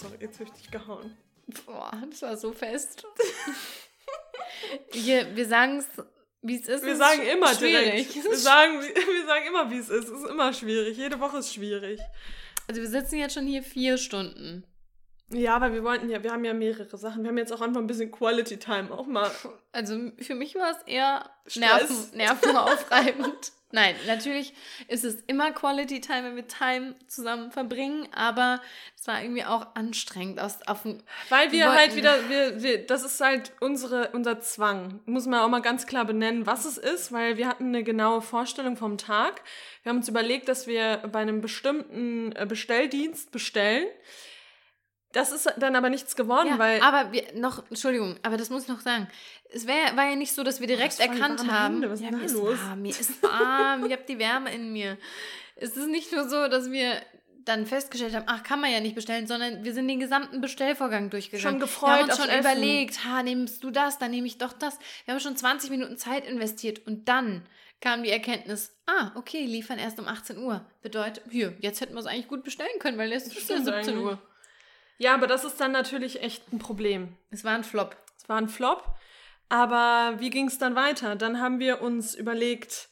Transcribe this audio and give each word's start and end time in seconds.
sorry, 0.00 0.16
jetzt 0.20 0.40
habe 0.40 0.50
ich 0.50 0.62
dich 0.62 0.70
gehauen. 0.70 1.16
Boah, 1.64 1.92
das 2.10 2.22
war 2.22 2.36
so 2.36 2.52
fest. 2.52 3.04
wir 4.92 5.36
wir 5.36 5.46
sagen 5.46 5.78
es, 5.78 5.86
wie 6.42 6.56
es 6.56 6.68
ist. 6.68 6.84
Wir 6.84 6.96
sagen 6.96 7.22
ist 7.22 7.32
immer 7.32 7.54
schwierig. 7.54 8.12
direkt. 8.12 8.30
Wir 8.30 8.36
sagen, 8.36 8.80
wir 8.82 9.26
sagen 9.26 9.46
immer, 9.46 9.70
wie 9.70 9.78
es 9.78 9.88
ist. 9.88 10.08
Es 10.08 10.22
ist 10.22 10.28
immer 10.28 10.52
schwierig. 10.52 10.96
Jede 10.96 11.20
Woche 11.20 11.38
ist 11.38 11.54
schwierig. 11.54 12.00
Also 12.68 12.80
wir 12.80 12.88
sitzen 12.88 13.16
jetzt 13.16 13.34
schon 13.34 13.46
hier 13.46 13.62
vier 13.62 13.96
Stunden. 13.96 14.64
Ja, 15.30 15.56
aber 15.56 15.72
wir 15.72 15.82
wollten 15.82 16.08
ja, 16.08 16.22
wir 16.22 16.30
haben 16.32 16.44
ja 16.44 16.54
mehrere 16.54 16.96
Sachen. 16.96 17.22
Wir 17.24 17.30
haben 17.30 17.38
jetzt 17.38 17.52
auch 17.52 17.60
einfach 17.60 17.80
ein 17.80 17.86
bisschen 17.88 18.12
Quality 18.12 18.58
Time 18.58 18.90
auch 18.92 19.06
mal. 19.06 19.30
Also 19.72 20.12
für 20.20 20.34
mich 20.36 20.54
war 20.54 20.70
es 20.70 20.82
eher 20.86 21.28
Stress. 21.46 22.12
Nerven, 22.12 22.16
nervenaufreibend. 22.16 23.52
Nein, 23.72 23.96
natürlich 24.06 24.54
ist 24.86 25.04
es 25.04 25.16
immer 25.26 25.50
Quality 25.50 26.00
Time, 26.00 26.22
wenn 26.22 26.36
wir 26.36 26.46
Time 26.46 26.94
zusammen 27.08 27.50
verbringen, 27.50 28.08
aber 28.14 28.62
es 28.96 29.08
war 29.08 29.20
irgendwie 29.20 29.44
auch 29.44 29.74
anstrengend. 29.74 30.38
Aus, 30.40 30.60
auf 30.68 30.82
dem, 30.82 31.02
Weil 31.28 31.50
wir 31.50 31.72
halt 31.72 31.90
wollten- 31.90 31.96
wieder, 31.96 32.28
wir, 32.28 32.62
wir, 32.62 32.86
das 32.86 33.02
ist 33.04 33.20
halt 33.20 33.50
unsere, 33.58 34.10
unser 34.12 34.40
Zwang. 34.40 35.00
Muss 35.06 35.26
man 35.26 35.40
auch 35.40 35.48
mal 35.48 35.60
ganz 35.62 35.86
klar 35.88 36.04
benennen, 36.04 36.46
was 36.46 36.64
es 36.64 36.78
ist, 36.78 37.10
weil 37.10 37.36
wir 37.36 37.48
hatten 37.48 37.66
eine 37.66 37.82
genaue 37.82 38.22
Vorstellung 38.22 38.76
vom 38.76 38.96
Tag. 38.98 39.42
Wir 39.82 39.90
haben 39.90 39.98
uns 39.98 40.08
überlegt, 40.08 40.48
dass 40.48 40.68
wir 40.68 40.98
bei 41.10 41.18
einem 41.18 41.40
bestimmten 41.40 42.30
äh, 42.36 42.46
Bestelldienst 42.46 43.32
bestellen. 43.32 43.86
Das 45.16 45.32
ist 45.32 45.50
dann 45.56 45.74
aber 45.76 45.88
nichts 45.88 46.14
geworden, 46.14 46.48
ja, 46.48 46.58
weil. 46.58 46.78
aber 46.82 47.10
wir 47.10 47.24
noch, 47.34 47.64
Entschuldigung, 47.70 48.16
aber 48.22 48.36
das 48.36 48.50
muss 48.50 48.64
ich 48.64 48.68
noch 48.68 48.80
sagen. 48.80 49.08
Es 49.48 49.66
wär, 49.66 49.96
war 49.96 50.10
ja 50.10 50.14
nicht 50.14 50.34
so, 50.34 50.42
dass 50.42 50.60
wir 50.60 50.66
direkt 50.66 50.98
hast 50.98 51.02
voll 51.02 51.14
erkannt 51.14 51.50
haben. 51.50 51.74
Hände, 51.76 51.90
was 51.90 52.00
ist 52.00 52.04
ja, 52.04 52.10
mir 52.14 52.24
ist 52.24 52.34
los? 52.34 52.58
warm, 52.58 52.82
mir 52.82 52.90
ist 52.90 53.22
warm, 53.22 53.86
ich 53.86 53.92
habe 53.92 54.02
die 54.06 54.18
Wärme 54.18 54.52
in 54.52 54.74
mir. 54.74 54.98
Es 55.54 55.74
ist 55.74 55.88
nicht 55.88 56.12
nur 56.12 56.28
so, 56.28 56.48
dass 56.48 56.70
wir 56.70 57.00
dann 57.46 57.64
festgestellt 57.64 58.14
haben, 58.14 58.26
ach, 58.26 58.42
kann 58.42 58.60
man 58.60 58.70
ja 58.70 58.80
nicht 58.80 58.94
bestellen, 58.94 59.26
sondern 59.26 59.64
wir 59.64 59.72
sind 59.72 59.88
den 59.88 60.00
gesamten 60.00 60.42
Bestellvorgang 60.42 61.08
durchgegangen. 61.08 61.50
Schon 61.50 61.60
gefreut 61.60 61.88
Wir 61.88 61.96
haben 61.96 62.10
uns 62.10 62.16
schon 62.18 62.28
Essen. 62.28 62.40
überlegt, 62.40 63.04
ha, 63.06 63.22
nimmst 63.22 63.64
du 63.64 63.70
das, 63.70 63.98
dann 63.98 64.10
nehme 64.10 64.26
ich 64.26 64.36
doch 64.36 64.52
das. 64.52 64.78
Wir 65.06 65.14
haben 65.14 65.20
schon 65.20 65.36
20 65.36 65.70
Minuten 65.70 65.96
Zeit 65.96 66.26
investiert 66.26 66.86
und 66.86 67.08
dann 67.08 67.46
kam 67.80 68.02
die 68.02 68.10
Erkenntnis, 68.10 68.76
ah, 68.84 69.12
okay, 69.14 69.46
liefern 69.46 69.78
erst 69.78 69.98
um 69.98 70.08
18 70.08 70.36
Uhr. 70.36 70.66
Bedeutet, 70.82 71.22
hier, 71.30 71.54
jetzt 71.60 71.80
hätten 71.80 71.94
wir 71.94 72.00
es 72.00 72.06
eigentlich 72.06 72.28
gut 72.28 72.44
bestellen 72.44 72.78
können, 72.80 72.98
weil 72.98 73.12
jetzt 73.12 73.28
ist 73.28 73.48
ja 73.48 73.56
Stimmt 73.56 73.64
17 73.64 73.74
eigentlich. 73.94 74.04
Uhr. 74.04 74.18
Ja, 74.98 75.14
aber 75.14 75.26
das 75.26 75.44
ist 75.44 75.60
dann 75.60 75.72
natürlich 75.72 76.22
echt 76.22 76.52
ein 76.52 76.58
Problem. 76.58 77.16
Es 77.30 77.44
war 77.44 77.52
ein 77.52 77.64
Flop. 77.64 77.96
Es 78.16 78.28
war 78.28 78.38
ein 78.38 78.48
Flop. 78.48 78.94
Aber 79.48 80.14
wie 80.18 80.30
ging 80.30 80.48
es 80.48 80.58
dann 80.58 80.74
weiter? 80.74 81.14
Dann 81.14 81.40
haben 81.40 81.60
wir 81.60 81.80
uns 81.80 82.14
überlegt, 82.14 82.88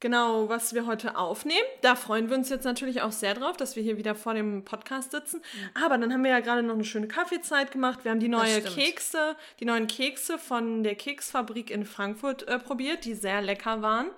genau, 0.00 0.48
was 0.48 0.74
wir 0.74 0.86
heute 0.86 1.16
aufnehmen. 1.16 1.66
Da 1.80 1.94
freuen 1.94 2.28
wir 2.28 2.36
uns 2.36 2.48
jetzt 2.50 2.64
natürlich 2.64 3.02
auch 3.02 3.12
sehr 3.12 3.34
drauf, 3.34 3.56
dass 3.56 3.76
wir 3.76 3.82
hier 3.82 3.96
wieder 3.96 4.14
vor 4.14 4.34
dem 4.34 4.64
Podcast 4.64 5.12
sitzen. 5.12 5.40
Aber 5.74 5.96
dann 5.96 6.12
haben 6.12 6.24
wir 6.24 6.32
ja 6.32 6.40
gerade 6.40 6.62
noch 6.62 6.74
eine 6.74 6.84
schöne 6.84 7.06
Kaffeezeit 7.06 7.70
gemacht. 7.70 8.00
Wir 8.02 8.10
haben 8.10 8.20
die 8.20 8.28
neue. 8.28 8.62
Kekse, 8.62 9.36
die 9.60 9.64
neuen 9.64 9.86
Kekse 9.86 10.38
von 10.38 10.82
der 10.82 10.96
Keksfabrik 10.96 11.70
in 11.70 11.84
Frankfurt 11.84 12.48
äh, 12.48 12.58
probiert, 12.58 13.04
die 13.04 13.14
sehr 13.14 13.40
lecker 13.40 13.80
waren. 13.80 14.10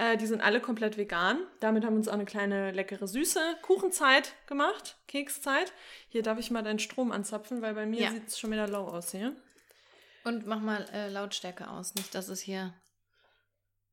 Äh, 0.00 0.16
die 0.16 0.26
sind 0.26 0.40
alle 0.40 0.60
komplett 0.60 0.96
vegan. 0.96 1.38
Damit 1.60 1.84
haben 1.84 1.92
wir 1.94 1.98
uns 1.98 2.08
auch 2.08 2.14
eine 2.14 2.24
kleine 2.24 2.70
leckere 2.72 3.06
süße 3.06 3.40
Kuchenzeit 3.62 4.34
gemacht, 4.46 4.96
Kekszeit. 5.08 5.72
Hier 6.08 6.22
darf 6.22 6.38
ich 6.38 6.50
mal 6.50 6.62
deinen 6.62 6.78
Strom 6.78 7.12
anzapfen, 7.12 7.60
weil 7.60 7.74
bei 7.74 7.84
mir 7.86 8.00
Ja. 8.02 8.10
sieht 8.10 8.28
es 8.28 8.38
schon 8.38 8.50
wieder 8.50 8.66
low 8.68 8.86
aus 8.88 9.10
hier. 9.10 9.34
Und 10.24 10.46
mach 10.46 10.60
mal 10.60 10.86
äh, 10.92 11.08
Lautstärke 11.08 11.68
aus, 11.68 11.94
nicht, 11.94 12.14
dass 12.14 12.28
es 12.28 12.40
hier 12.40 12.72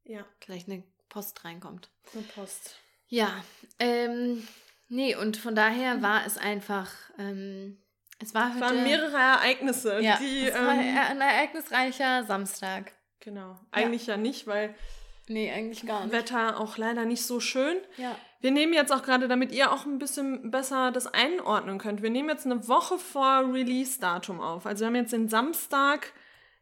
Ja, 0.04 0.26
gleich 0.40 0.68
eine 0.68 0.84
Post 1.10 1.44
reinkommt. 1.44 1.90
eine 2.14 2.24
Post. 2.24 2.76
Ja, 3.10 3.44
ähm, 3.80 4.46
nee, 4.90 5.16
und 5.16 5.38
von 5.38 5.56
daher 5.56 6.02
war 6.02 6.26
es 6.26 6.38
einfach, 6.38 6.92
ähm, 7.18 7.78
es 8.20 8.34
war 8.34 8.48
Es 8.50 8.54
heute... 8.56 8.62
waren 8.62 8.84
mehrere 8.84 9.16
Ereignisse, 9.18 10.00
ja, 10.02 10.18
die. 10.18 10.48
es 10.48 10.54
war 10.54 10.74
Ähm, 10.74 10.98
ein 10.98 11.22
ereignisreicher 11.22 12.24
Samstag. 12.26 12.92
genau. 13.22 13.58
Eigentlich 13.72 14.08
ja. 14.08 14.18
nicht, 14.18 14.48
weil 14.48 14.76
Nee, 15.28 15.52
eigentlich 15.52 15.86
gar 15.86 16.04
nicht. 16.04 16.14
Wetter 16.14 16.60
auch 16.60 16.78
leider 16.78 17.06
nicht 17.06 17.24
so 17.24 17.40
schön. 17.40 17.78
Ja. 17.98 18.16
Wir 18.40 18.52
nehmen 18.52 18.74
jetzt 18.74 18.92
auch 18.92 19.02
gerade, 19.04 19.28
damit 19.28 19.52
ihr 19.52 19.72
auch 19.72 19.86
ein 19.86 20.00
bisschen 20.00 20.52
besser 20.52 20.92
das 20.92 21.08
einordnen 21.08 21.80
könnt. 21.80 22.02
Wir 22.02 22.10
nehmen 22.10 22.30
jetzt 22.30 22.46
eine 22.46 22.68
Woche 22.68 22.98
vor 22.98 23.52
Release-Datum 23.52 24.40
auf. 24.40 24.66
Also 24.66 24.82
wir 24.82 24.88
haben 24.88 24.96
jetzt 24.96 25.14
den 25.14 25.28
Samstag. 25.28 26.14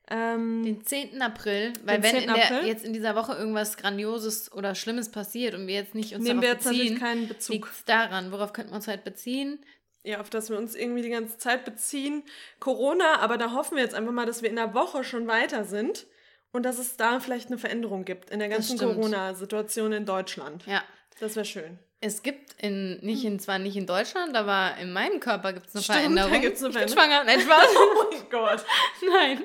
Ähm, 0.07 0.63
Den 0.63 0.85
10. 0.85 1.19
April, 1.21 1.73
weil 1.83 2.03
wenn 2.03 2.11
10. 2.11 2.23
in 2.23 2.33
der, 2.33 2.45
April? 2.45 2.67
jetzt 2.67 2.85
in 2.85 2.93
dieser 2.93 3.15
Woche 3.15 3.33
irgendwas 3.33 3.75
Grandioses 3.75 4.51
oder 4.51 4.75
Schlimmes 4.75 5.09
passiert 5.09 5.55
und 5.55 5.65
wir 5.65 5.73
jetzt 5.73 5.95
nicht 5.95 6.13
uns 6.13 6.23
nehmen 6.23 6.43
wir 6.43 6.49
darauf 6.49 6.57
jetzt 6.57 6.65
natürlich 6.65 6.89
beziehen, 6.89 6.99
keinen 6.99 7.27
Bezug. 7.27 7.71
daran. 7.87 8.31
Worauf 8.31 8.53
könnten 8.53 8.71
wir 8.71 8.75
uns 8.75 8.87
halt 8.87 9.03
beziehen? 9.03 9.59
Ja, 10.03 10.21
auf 10.21 10.29
das 10.29 10.51
wir 10.51 10.59
uns 10.59 10.75
irgendwie 10.75 11.01
die 11.01 11.09
ganze 11.09 11.39
Zeit 11.39 11.65
beziehen. 11.65 12.21
Corona, 12.59 13.17
aber 13.19 13.37
da 13.37 13.53
hoffen 13.53 13.77
wir 13.77 13.83
jetzt 13.83 13.95
einfach 13.95 14.11
mal, 14.11 14.27
dass 14.27 14.43
wir 14.43 14.49
in 14.49 14.55
der 14.55 14.75
Woche 14.75 15.03
schon 15.03 15.25
weiter 15.25 15.65
sind 15.65 16.05
und 16.55 16.63
dass 16.63 16.79
es 16.79 16.95
da 16.97 17.19
vielleicht 17.19 17.47
eine 17.47 17.57
Veränderung 17.57 18.05
gibt 18.05 18.29
in 18.29 18.39
der 18.39 18.49
ganzen. 18.49 18.77
Corona-Situation 18.79 19.91
in 19.93 20.05
Deutschland. 20.05 20.65
Ja. 20.65 20.83
Das 21.19 21.35
wäre 21.35 21.45
schön. 21.45 21.79
Es 22.01 22.21
gibt 22.23 22.61
in, 22.61 22.99
nicht 23.01 23.23
in, 23.23 23.39
zwar 23.39 23.57
nicht 23.57 23.75
in 23.77 23.87
Deutschland, 23.87 24.35
aber 24.35 24.75
in 24.81 24.91
meinem 24.93 25.19
Körper 25.19 25.53
gibt 25.53 25.67
es 25.67 25.75
eine 25.75 25.83
Stimmt, 25.83 25.99
Veränderung. 25.99 26.31
da 26.33 26.37
gibt's 26.39 26.61
eine 26.63 26.69
ich 26.73 26.79
bin 26.79 26.87
Veränderung. 26.89 27.09
schwanger. 27.09 27.23
Nein, 27.23 27.39
Spaß. 27.41 27.67
Oh 27.75 28.05
mein 28.11 28.29
Gott. 28.29 28.65
Nein. 29.09 29.41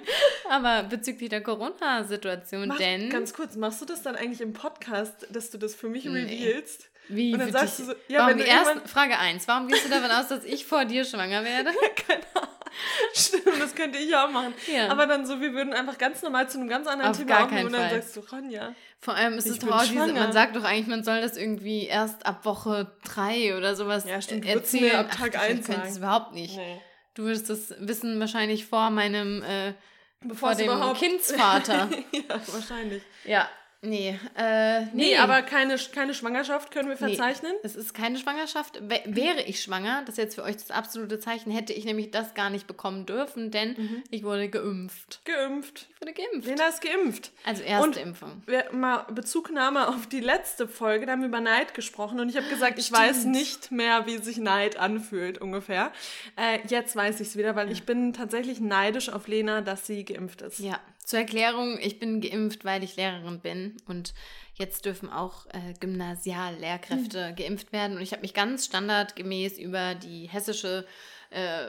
Aber 0.50 0.82
bezüglich 0.82 1.30
der 1.30 1.42
Corona-Situation, 1.42 2.68
Mach, 2.68 2.76
denn. 2.78 3.08
Ganz 3.10 3.32
kurz, 3.34 3.56
machst 3.56 3.80
du 3.80 3.86
das 3.86 4.02
dann 4.02 4.16
eigentlich 4.16 4.40
im 4.40 4.52
Podcast, 4.52 5.26
dass 5.30 5.50
du 5.50 5.58
das 5.58 5.74
für 5.74 5.88
mich 5.88 6.04
Nee. 6.04 6.18
revealst? 6.20 6.90
wie 7.08 7.32
und 7.32 7.40
dann 7.40 7.50
sagst 7.50 7.78
dich- 7.80 7.86
du 7.86 7.92
so, 7.92 7.98
ja, 8.08 8.20
warum 8.20 8.30
wenn 8.32 8.38
du 8.38 8.44
erst, 8.44 8.88
Frage 8.88 9.18
1. 9.18 9.48
Warum 9.48 9.66
gehst 9.68 9.84
du 9.84 9.88
davon 9.88 10.10
aus, 10.12 10.28
dass 10.28 10.44
ich 10.44 10.64
vor 10.66 10.84
dir 10.84 11.04
schwanger 11.04 11.42
werde? 11.44 11.70
Keine 12.06 12.22
Ahnung. 12.34 12.48
Stimmt, 13.14 13.60
das 13.60 13.74
könnte 13.74 13.98
ich 13.98 14.14
auch 14.14 14.30
machen. 14.30 14.54
Ja. 14.72 14.88
Aber 14.88 15.06
dann 15.06 15.26
so, 15.26 15.40
wir 15.40 15.52
würden 15.52 15.72
einfach 15.72 15.98
ganz 15.98 16.22
normal 16.22 16.48
zu 16.48 16.58
einem 16.58 16.68
ganz 16.68 16.86
anderen 16.86 17.10
Auf 17.10 17.16
Thema 17.18 17.44
aufnehmen 17.44 17.50
keinen 17.50 17.66
und 17.66 17.72
dann 17.72 17.88
Fall. 17.90 18.02
sagst 18.02 18.16
du, 18.16 18.20
Ronja. 18.20 18.74
Vor 19.00 19.14
allem 19.14 19.34
ist 19.38 19.46
es 19.46 19.58
doch 19.58 19.70
auch 19.70 19.82
diese, 19.82 20.12
man 20.12 20.32
sagt 20.32 20.56
doch 20.56 20.64
eigentlich, 20.64 20.86
man 20.86 21.04
soll 21.04 21.20
das 21.20 21.36
irgendwie 21.36 21.86
erst 21.86 22.26
ab 22.26 22.44
Woche 22.44 22.92
3 23.04 23.56
oder 23.56 23.74
sowas 23.74 24.04
Ja, 24.04 24.20
stimmt, 24.20 24.44
äh, 24.44 24.52
erzählen. 24.54 24.96
ab 24.96 25.10
Tag 25.10 25.34
Ach, 25.36 25.42
eins 25.42 25.68
Ich 25.68 25.74
könnte 25.74 25.88
es 25.88 25.98
überhaupt 25.98 26.34
nicht. 26.34 26.56
Nee. 26.56 26.80
Du 27.14 27.24
würdest 27.24 27.50
das 27.50 27.74
wissen 27.78 28.20
wahrscheinlich 28.20 28.66
vor 28.66 28.90
meinem, 28.90 29.42
äh, 29.42 29.74
Bevor 30.22 30.54
vor 30.54 30.54
dem 30.54 30.94
Kindsvater. 30.94 31.88
ja, 32.12 32.40
wahrscheinlich. 32.46 33.02
ja, 33.24 33.48
nee. 33.82 34.18
Äh, 34.36 34.80
nee, 34.86 34.90
Nee, 34.92 35.16
aber 35.16 35.42
keine, 35.42 35.76
keine 35.92 36.14
Schwangerschaft 36.14 36.70
können 36.70 36.88
wir 36.88 36.96
Nee. 37.00 37.14
verzeichnen. 37.16 37.52
Es 37.62 37.76
ist 37.76 37.94
keine 37.94 38.18
Schwangerschaft. 38.18 38.80
W 38.88 38.98
wäre 39.06 39.42
ich 39.42 39.62
schwanger, 39.62 40.02
das 40.02 40.14
ist 40.14 40.18
jetzt 40.18 40.34
für 40.34 40.42
euch 40.42 40.56
das 40.56 40.70
absolute 40.70 41.18
Zeichen, 41.18 41.50
hätte 41.50 41.72
ich 41.72 41.84
nämlich 41.84 42.10
das 42.10 42.34
gar 42.34 42.50
nicht 42.50 42.66
bekommen 42.66 43.06
dürfen, 43.06 43.50
denn 43.50 43.70
Mhm. 43.76 44.02
ich 44.10 44.22
wurde 44.24 44.48
geimpft. 44.48 45.20
Geimpft. 45.24 45.86
Ich 45.94 46.00
wurde 46.00 46.12
geimpft. 46.12 46.46
Lena 46.48 46.66
ist 46.68 46.80
geimpft. 46.82 47.32
Also 47.44 47.62
erste 47.62 47.86
Und- 47.88 47.96
Impfung. 47.96 48.42
Wir, 48.46 48.66
mal 48.72 49.04
Bezugnahme 49.10 49.88
auf 49.88 50.06
die 50.06 50.20
letzte 50.20 50.68
Folge, 50.68 51.06
da 51.06 51.12
haben 51.12 51.20
wir 51.22 51.28
über 51.28 51.40
Neid 51.40 51.74
gesprochen 51.74 52.20
und 52.20 52.28
ich 52.28 52.36
habe 52.36 52.48
gesagt, 52.48 52.78
ich 52.78 52.90
weiß 52.92 53.20
Stimmt. 53.20 53.34
nicht 53.34 53.70
mehr, 53.72 54.06
wie 54.06 54.18
sich 54.18 54.38
Neid 54.38 54.76
anfühlt 54.76 55.38
ungefähr. 55.38 55.92
Äh, 56.36 56.58
jetzt 56.68 56.96
weiß 56.96 57.20
ich 57.20 57.28
es 57.28 57.36
wieder, 57.36 57.56
weil 57.56 57.70
ich 57.72 57.84
bin 57.84 58.12
tatsächlich 58.12 58.60
neidisch 58.60 59.08
auf 59.08 59.26
Lena, 59.28 59.60
dass 59.60 59.86
sie 59.86 60.04
geimpft 60.04 60.42
ist. 60.42 60.58
Ja, 60.60 60.78
zur 61.10 61.18
Erklärung, 61.18 61.76
ich 61.82 61.98
bin 61.98 62.20
geimpft, 62.20 62.64
weil 62.64 62.84
ich 62.84 62.94
Lehrerin 62.94 63.40
bin 63.40 63.76
und 63.88 64.14
jetzt 64.54 64.84
dürfen 64.84 65.10
auch 65.10 65.46
äh, 65.46 65.74
Gymnasiallehrkräfte 65.80 67.30
Hm. 67.30 67.34
geimpft 67.34 67.72
werden 67.72 67.96
und 67.96 68.02
ich 68.02 68.12
habe 68.12 68.22
mich 68.22 68.32
ganz 68.32 68.66
standardgemäß 68.66 69.58
über 69.58 69.96
die 69.96 70.28
hessische 70.28 70.86
äh, 71.30 71.66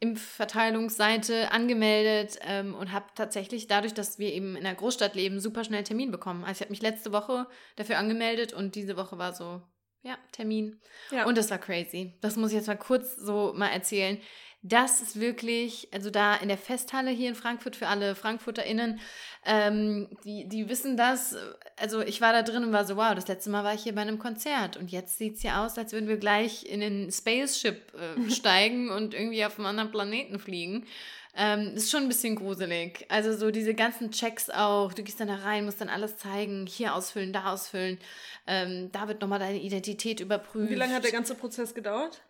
Impfverteilungsseite 0.00 1.52
angemeldet 1.52 2.40
ähm, 2.42 2.74
und 2.74 2.90
habe 2.90 3.06
tatsächlich 3.14 3.68
dadurch, 3.68 3.94
dass 3.94 4.18
wir 4.18 4.32
eben 4.32 4.56
in 4.56 4.66
einer 4.66 4.74
Großstadt 4.74 5.14
leben, 5.14 5.38
super 5.38 5.62
schnell 5.62 5.84
Termin 5.84 6.10
bekommen. 6.10 6.42
Also 6.42 6.54
ich 6.54 6.60
habe 6.62 6.70
mich 6.70 6.82
letzte 6.82 7.12
Woche 7.12 7.46
dafür 7.76 7.96
angemeldet 7.96 8.52
und 8.52 8.74
diese 8.74 8.96
Woche 8.96 9.18
war 9.18 9.34
so, 9.34 9.62
ja, 10.02 10.18
Termin. 10.32 10.80
Ja. 11.12 11.26
Und 11.26 11.38
das 11.38 11.50
war 11.50 11.58
crazy. 11.58 12.14
Das 12.22 12.34
muss 12.34 12.50
ich 12.50 12.56
jetzt 12.56 12.66
mal 12.66 12.76
kurz 12.76 13.14
so 13.14 13.52
mal 13.54 13.68
erzählen. 13.68 14.18
Das 14.62 15.00
ist 15.00 15.18
wirklich, 15.18 15.88
also 15.90 16.10
da 16.10 16.36
in 16.36 16.48
der 16.48 16.58
Festhalle 16.58 17.10
hier 17.10 17.30
in 17.30 17.34
Frankfurt 17.34 17.76
für 17.76 17.88
alle 17.88 18.14
FrankfurterInnen, 18.14 19.00
ähm, 19.46 20.08
die, 20.24 20.46
die 20.48 20.68
wissen 20.68 20.98
das. 20.98 21.34
Also 21.78 22.02
ich 22.02 22.20
war 22.20 22.34
da 22.34 22.42
drin 22.42 22.64
und 22.64 22.72
war 22.72 22.84
so, 22.84 22.96
wow, 22.96 23.14
das 23.14 23.26
letzte 23.26 23.48
Mal 23.48 23.64
war 23.64 23.72
ich 23.72 23.84
hier 23.84 23.94
bei 23.94 24.02
einem 24.02 24.18
Konzert 24.18 24.76
und 24.76 24.90
jetzt 24.90 25.16
sieht 25.16 25.36
es 25.36 25.42
ja 25.42 25.64
aus, 25.64 25.78
als 25.78 25.92
würden 25.92 26.08
wir 26.08 26.18
gleich 26.18 26.66
in 26.66 26.80
den 26.80 27.10
Spaceship 27.10 27.94
äh, 27.94 28.30
steigen 28.30 28.90
und 28.90 29.14
irgendwie 29.14 29.46
auf 29.46 29.58
einem 29.58 29.66
anderen 29.66 29.90
Planeten 29.90 30.38
fliegen. 30.38 30.86
Ähm, 31.34 31.74
ist 31.74 31.90
schon 31.90 32.02
ein 32.02 32.08
bisschen 32.08 32.34
gruselig. 32.34 33.06
Also 33.08 33.32
so 33.34 33.50
diese 33.50 33.72
ganzen 33.72 34.10
Checks 34.10 34.50
auch. 34.50 34.92
Du 34.92 35.02
gehst 35.02 35.20
dann 35.20 35.28
da 35.28 35.36
rein, 35.36 35.64
musst 35.64 35.80
dann 35.80 35.88
alles 35.88 36.16
zeigen, 36.18 36.66
hier 36.66 36.94
ausfüllen, 36.94 37.32
da 37.32 37.52
ausfüllen. 37.52 37.98
Ähm, 38.46 38.90
da 38.92 39.08
wird 39.08 39.22
nochmal 39.22 39.38
deine 39.38 39.60
Identität 39.60 40.20
überprüft. 40.20 40.70
Wie 40.70 40.74
lange 40.74 40.92
hat 40.92 41.04
der 41.04 41.12
ganze 41.12 41.34
Prozess 41.34 41.72
gedauert? 41.72 42.20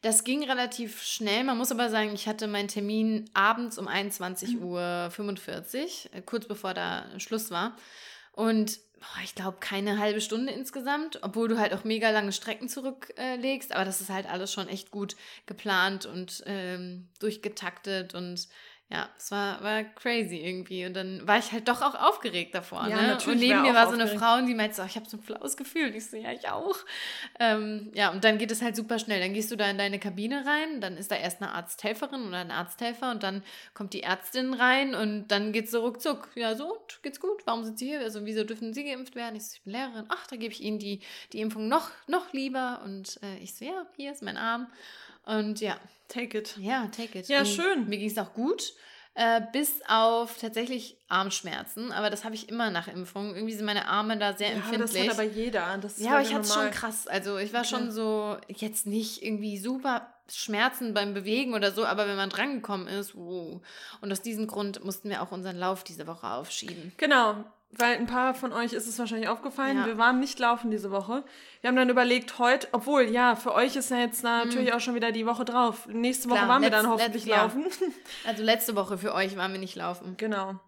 Das 0.00 0.22
ging 0.22 0.44
relativ 0.44 1.02
schnell. 1.02 1.42
Man 1.42 1.58
muss 1.58 1.72
aber 1.72 1.90
sagen, 1.90 2.12
ich 2.14 2.28
hatte 2.28 2.46
meinen 2.46 2.68
Termin 2.68 3.28
abends 3.34 3.78
um 3.78 3.88
21.45 3.88 4.60
Uhr, 4.60 5.10
äh, 6.12 6.22
kurz 6.22 6.46
bevor 6.46 6.72
da 6.72 7.06
Schluss 7.18 7.50
war. 7.50 7.76
Und 8.32 8.78
boah, 9.00 9.22
ich 9.24 9.34
glaube, 9.34 9.58
keine 9.58 9.98
halbe 9.98 10.20
Stunde 10.20 10.52
insgesamt, 10.52 11.18
obwohl 11.22 11.48
du 11.48 11.58
halt 11.58 11.74
auch 11.74 11.82
mega 11.82 12.10
lange 12.10 12.30
Strecken 12.30 12.68
zurücklegst. 12.68 13.70
Äh, 13.70 13.74
aber 13.74 13.84
das 13.84 14.00
ist 14.00 14.10
halt 14.10 14.26
alles 14.26 14.52
schon 14.52 14.68
echt 14.68 14.92
gut 14.92 15.16
geplant 15.46 16.06
und 16.06 16.44
ähm, 16.46 17.08
durchgetaktet 17.18 18.14
und 18.14 18.46
ja, 18.90 19.06
es 19.18 19.30
war, 19.30 19.62
war 19.62 19.84
crazy 19.84 20.36
irgendwie. 20.36 20.86
Und 20.86 20.94
dann 20.94 21.26
war 21.26 21.38
ich 21.38 21.52
halt 21.52 21.68
doch 21.68 21.82
auch 21.82 21.94
aufgeregt 21.94 22.54
davor. 22.54 22.88
Ja, 22.88 23.02
ne? 23.02 23.18
Und 23.26 23.38
neben 23.38 23.60
mir 23.60 23.74
war 23.74 23.86
so 23.86 23.92
eine 23.92 24.08
Frau, 24.08 24.40
die 24.40 24.54
meinte 24.54 24.76
so, 24.76 24.82
ich 24.82 24.96
habe 24.96 25.06
so 25.06 25.18
ein 25.18 25.22
flaues 25.22 25.58
Gefühl. 25.58 25.88
Und 25.88 25.94
ich 25.94 26.06
so, 26.06 26.16
ja, 26.16 26.32
ich 26.32 26.48
auch. 26.48 26.76
Ähm, 27.38 27.90
ja, 27.92 28.10
und 28.10 28.24
dann 28.24 28.38
geht 28.38 28.50
es 28.50 28.62
halt 28.62 28.76
super 28.76 28.98
schnell. 28.98 29.20
Dann 29.20 29.34
gehst 29.34 29.50
du 29.50 29.56
da 29.56 29.68
in 29.68 29.76
deine 29.76 29.98
Kabine 29.98 30.46
rein, 30.46 30.80
dann 30.80 30.96
ist 30.96 31.10
da 31.10 31.16
erst 31.16 31.42
eine 31.42 31.52
Arzthelferin 31.52 32.28
oder 32.28 32.38
ein 32.38 32.50
Arzthelfer 32.50 33.10
und 33.10 33.22
dann 33.22 33.42
kommt 33.74 33.92
die 33.92 34.04
Ärztin 34.04 34.54
rein 34.54 34.94
und 34.94 35.28
dann 35.28 35.52
geht's 35.52 35.70
so 35.70 35.80
ruckzuck. 35.80 36.30
Ja, 36.34 36.54
so, 36.54 36.82
geht's 37.02 37.20
gut? 37.20 37.42
Warum 37.44 37.64
sind 37.64 37.78
Sie 37.78 37.88
hier? 37.88 38.00
Also, 38.00 38.24
wieso 38.24 38.44
dürfen 38.44 38.72
Sie 38.72 38.84
geimpft 38.84 39.16
werden? 39.16 39.36
Ich 39.36 39.46
so, 39.46 39.54
ich 39.56 39.62
bin 39.64 39.74
Lehrerin. 39.74 40.06
Ach, 40.08 40.26
da 40.28 40.36
gebe 40.36 40.54
ich 40.54 40.62
Ihnen 40.62 40.78
die, 40.78 41.00
die 41.34 41.40
Impfung 41.40 41.68
noch, 41.68 41.90
noch 42.06 42.32
lieber. 42.32 42.80
Und 42.86 43.20
äh, 43.22 43.36
ich 43.42 43.54
so, 43.54 43.66
ja, 43.66 43.86
hier 43.96 44.12
ist 44.12 44.22
mein 44.22 44.38
Arm. 44.38 44.68
Und 45.28 45.60
ja. 45.60 45.76
Take 46.08 46.38
it. 46.38 46.56
Ja, 46.58 46.86
take 46.86 47.18
it. 47.18 47.28
Ja, 47.28 47.40
und 47.40 47.48
schön. 47.48 47.86
Mir 47.88 47.98
ging 47.98 48.08
es 48.08 48.16
auch 48.16 48.32
gut. 48.32 48.72
Äh, 49.14 49.42
bis 49.52 49.82
auf 49.86 50.38
tatsächlich 50.38 50.96
Armschmerzen. 51.08 51.92
Aber 51.92 52.08
das 52.08 52.24
habe 52.24 52.34
ich 52.34 52.48
immer 52.48 52.70
nach 52.70 52.88
Impfung. 52.88 53.34
Irgendwie 53.34 53.52
sind 53.52 53.66
meine 53.66 53.86
Arme 53.86 54.16
da 54.16 54.34
sehr 54.34 54.50
ja, 54.50 54.54
empfindlich. 54.54 55.06
Das 55.06 55.18
hat 55.18 55.24
aber 55.24 55.28
jeder. 55.28 55.78
Das 55.78 55.98
ja, 55.98 56.12
aber 56.12 56.22
ich 56.22 56.32
hatte 56.32 56.46
es 56.46 56.54
schon 56.54 56.70
krass. 56.70 57.06
Also 57.06 57.36
ich 57.36 57.52
war 57.52 57.60
okay. 57.60 57.68
schon 57.68 57.90
so, 57.90 58.38
jetzt 58.48 58.86
nicht 58.86 59.22
irgendwie 59.22 59.58
super 59.58 60.14
Schmerzen 60.30 60.94
beim 60.94 61.14
Bewegen 61.14 61.54
oder 61.54 61.72
so, 61.72 61.84
aber 61.84 62.06
wenn 62.06 62.16
man 62.16 62.30
drangekommen 62.30 62.88
ist, 62.88 63.14
wow. 63.14 63.60
Und 64.00 64.12
aus 64.12 64.22
diesem 64.22 64.46
Grund 64.46 64.84
mussten 64.84 65.08
wir 65.08 65.22
auch 65.22 65.32
unseren 65.32 65.56
Lauf 65.56 65.84
diese 65.84 66.06
Woche 66.06 66.26
aufschieben. 66.26 66.92
Genau. 66.96 67.44
Weil 67.70 67.96
ein 67.96 68.06
paar 68.06 68.34
von 68.34 68.54
euch 68.54 68.72
ist 68.72 68.86
es 68.86 68.98
wahrscheinlich 68.98 69.28
aufgefallen, 69.28 69.78
ja. 69.78 69.86
wir 69.86 69.98
waren 69.98 70.20
nicht 70.20 70.38
laufen 70.38 70.70
diese 70.70 70.90
Woche. 70.90 71.22
Wir 71.60 71.68
haben 71.68 71.76
dann 71.76 71.90
überlegt, 71.90 72.38
heute, 72.38 72.66
obwohl, 72.72 73.02
ja, 73.02 73.36
für 73.36 73.54
euch 73.54 73.76
ist 73.76 73.90
ja 73.90 73.98
jetzt 73.98 74.22
natürlich 74.22 74.70
mhm. 74.70 74.76
auch 74.76 74.80
schon 74.80 74.94
wieder 74.94 75.12
die 75.12 75.26
Woche 75.26 75.44
drauf. 75.44 75.86
Nächste 75.86 76.30
Woche 76.30 76.38
Klar, 76.38 76.48
waren 76.48 76.62
wir 76.62 76.70
dann 76.70 76.88
hoffentlich 76.88 77.26
letzt, 77.26 77.36
laufen. 77.36 77.64
Ja. 77.64 77.86
Also 78.26 78.42
letzte 78.42 78.74
Woche 78.74 78.96
für 78.96 79.14
euch 79.14 79.36
waren 79.36 79.52
wir 79.52 79.60
nicht 79.60 79.76
laufen. 79.76 80.14
Genau. 80.16 80.58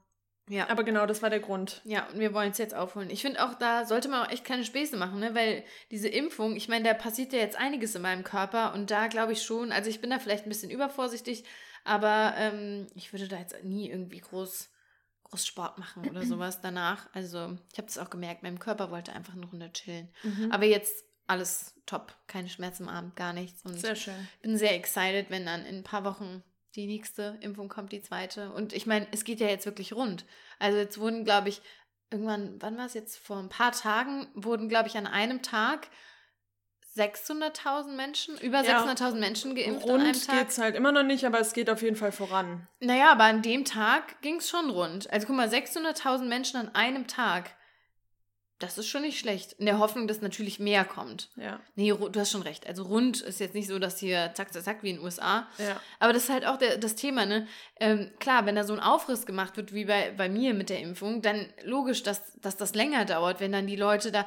Ja. 0.51 0.69
Aber 0.69 0.83
genau, 0.83 1.07
das 1.07 1.23
war 1.23 1.31
der 1.31 1.39
Grund. 1.39 1.81
Ja, 1.85 2.09
und 2.09 2.19
wir 2.19 2.35
wollen 2.35 2.51
es 2.51 2.59
jetzt 2.59 2.75
aufholen. 2.75 3.09
Ich 3.09 3.23
finde 3.23 3.45
auch, 3.45 3.55
da 3.55 3.87
sollte 3.87 4.09
man 4.09 4.27
auch 4.27 4.31
echt 4.33 4.45
keine 4.45 4.65
Späße 4.65 4.97
machen, 4.97 5.21
ne? 5.21 5.33
weil 5.35 5.65
diese 5.93 6.09
Impfung, 6.09 6.57
ich 6.57 6.69
meine, 6.69 6.85
da 6.85 6.93
passiert 6.93 7.33
ja 7.33 7.39
jetzt 7.39 7.57
einiges 7.57 7.95
in 7.95 8.03
meinem 8.03 8.25
Körper 8.25 8.75
und 8.75 8.91
da 8.91 9.07
glaube 9.07 9.33
ich 9.33 9.43
schon, 9.43 9.71
also 9.71 9.89
ich 9.89 10.01
bin 10.01 10.11
da 10.11 10.19
vielleicht 10.19 10.45
ein 10.45 10.49
bisschen 10.49 10.71
übervorsichtig, 10.71 11.45
aber 11.85 12.35
ähm, 12.37 12.89
ich 12.97 13.13
würde 13.13 13.29
da 13.29 13.39
jetzt 13.39 13.63
nie 13.63 13.89
irgendwie 13.89 14.19
groß 14.19 14.71
groß 15.23 15.47
Sport 15.47 15.79
machen 15.79 16.11
oder 16.11 16.23
sowas 16.27 16.61
danach. 16.61 17.09
Also 17.13 17.57
ich 17.73 17.79
habe 17.79 17.87
das 17.87 17.99
auch 17.99 18.11
gemerkt, 18.11 18.43
mein 18.43 18.59
Körper 18.59 18.91
wollte 18.91 19.13
einfach 19.13 19.35
eine 19.35 19.47
Runde 19.47 19.73
chillen. 19.73 20.09
Mhm. 20.25 20.51
Aber 20.51 20.65
jetzt 20.65 21.05
alles 21.29 21.75
top, 21.87 22.13
keine 22.27 22.49
Schmerzen 22.49 22.85
im 22.85 22.89
Arm, 22.89 23.13
gar 23.15 23.33
nichts. 23.33 23.65
Und 23.65 23.79
sehr 23.79 23.95
schön. 23.95 24.29
bin 24.43 24.59
sehr 24.59 24.75
excited, 24.75 25.31
wenn 25.31 25.47
dann 25.47 25.65
in 25.65 25.77
ein 25.77 25.85
paar 25.85 26.03
Wochen 26.05 26.43
die 26.77 26.87
nächste 26.87 27.39
Impfung 27.41 27.69
kommt, 27.69 27.93
die 27.93 28.03
zweite. 28.03 28.53
Und 28.53 28.73
ich 28.73 28.87
meine, 28.87 29.07
es 29.13 29.25
geht 29.25 29.41
ja 29.41 29.49
jetzt 29.49 29.67
wirklich 29.67 29.93
rund. 29.93 30.25
Also 30.59 30.79
jetzt 30.79 30.99
wurden, 30.99 31.25
glaube 31.25 31.49
ich, 31.49 31.63
irgendwann, 32.11 32.57
wann 32.61 32.77
war 32.79 32.87
es 32.87 32.95
jetzt? 32.95 33.19
Vor 33.19 33.39
ein 33.39 33.49
paar 33.49 33.73
Tagen 33.73 34.29
wurden, 34.35 34.69
glaube 34.69 34.89
ich, 34.89 34.97
an 34.97 35.07
einem 35.07 35.43
Tag 35.43 35.89
600.000 36.97 37.95
Menschen, 37.95 38.37
über 38.39 38.63
ja, 38.63 38.85
600.000 38.85 39.15
Menschen 39.15 39.55
geimpft 39.55 39.85
rund 39.85 40.01
an 40.01 40.09
einem 40.09 40.21
Tag. 40.21 40.39
geht's 40.39 40.59
halt 40.59 40.75
immer 40.75 40.91
noch 40.91 41.05
nicht, 41.05 41.25
aber 41.25 41.39
es 41.39 41.53
geht 41.53 41.71
auf 41.71 41.83
jeden 41.83 41.97
Fall 41.97 42.13
voran. 42.13 42.67
Naja, 42.81 43.13
aber 43.13 43.25
an 43.25 43.43
dem 43.43 43.65
Tag 43.65 44.21
ging 44.23 44.37
es 44.37 44.49
schon 44.49 44.71
rund. 44.71 45.09
Also 45.11 45.27
guck 45.27 45.37
mal, 45.37 45.49
600.000 45.49 46.25
Menschen 46.25 46.59
an 46.59 46.75
einem 46.75 47.07
Tag. 47.07 47.55
Das 48.61 48.77
ist 48.77 48.89
schon 48.89 49.03
nicht 49.03 49.19
schlecht. 49.19 49.55
In 49.55 49.65
der 49.65 49.79
Hoffnung, 49.79 50.07
dass 50.07 50.21
natürlich 50.21 50.61
mehr 50.61 50.85
kommt. 50.85 51.31
Ja. 51.37 51.59
Nee, 51.77 51.93
du 51.93 52.21
hast 52.21 52.31
schon 52.31 52.43
recht. 52.43 52.67
Also 52.67 52.83
rund 52.83 53.23
ist 53.23 53.41
jetzt 53.41 53.55
nicht 53.55 53.69
so, 53.69 53.79
dass 53.79 53.99
hier 53.99 54.33
zack, 54.35 54.53
zack, 54.53 54.63
zack 54.63 54.83
wie 54.83 54.91
in 54.91 54.97
den 54.97 55.05
USA. 55.05 55.49
Ja. 55.57 55.81
Aber 55.99 56.13
das 56.13 56.25
ist 56.25 56.29
halt 56.29 56.47
auch 56.47 56.59
der, 56.59 56.77
das 56.77 56.95
Thema, 56.95 57.25
ne? 57.25 57.49
Ähm, 57.81 58.11
klar, 58.21 58.45
wenn 58.45 58.57
da 58.57 58.65
so 58.65 58.75
ein 58.75 58.81
Aufriss 58.81 59.25
gemacht 59.25 59.57
wird 59.57 59.73
wie 59.73 59.87
bei, 59.87 60.13
bei 60.15 60.29
mir 60.29 60.53
mit 60.53 60.69
der 60.69 60.81
Impfung, 60.81 61.23
dann 61.23 61.47
logisch, 61.65 62.03
dass, 62.03 62.35
dass 62.43 62.59
das 62.59 62.75
länger 62.75 63.07
dauert, 63.07 63.41
wenn 63.41 63.51
dann 63.51 63.67
die 63.67 63.77
Leute 63.77 64.13
da 64.13 64.27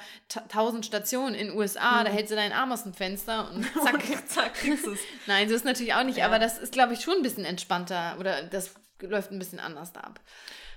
tausend 0.50 0.88
Stationen 0.88 1.36
in 1.36 1.50
den 1.50 1.58
USA, 1.58 2.02
mhm. 2.02 2.06
da 2.06 2.12
hältst 2.12 2.32
du 2.32 2.36
deinen 2.36 2.54
Arm 2.54 2.72
aus 2.72 2.84
dem 2.84 2.96
Fenster 2.96 3.52
und 3.52 3.64
zack, 3.84 4.28
zack, 4.28 4.54
kriegst 4.56 4.88
es. 4.88 5.00
Nein, 5.28 5.48
so 5.48 5.54
ist 5.54 5.64
natürlich 5.66 5.94
auch 5.94 6.04
nicht, 6.04 6.18
ja. 6.18 6.26
aber 6.26 6.40
das 6.40 6.58
ist, 6.58 6.74
glaube 6.74 6.94
ich, 6.94 7.02
schon 7.02 7.18
ein 7.18 7.24
bisschen 7.24 7.46
entspannter 7.46 8.18
oder 8.20 8.42
das 8.42 8.74
läuft 9.00 9.32
ein 9.32 9.40
bisschen 9.40 9.60
anders 9.60 9.94
da 9.94 10.00
ab. 10.00 10.20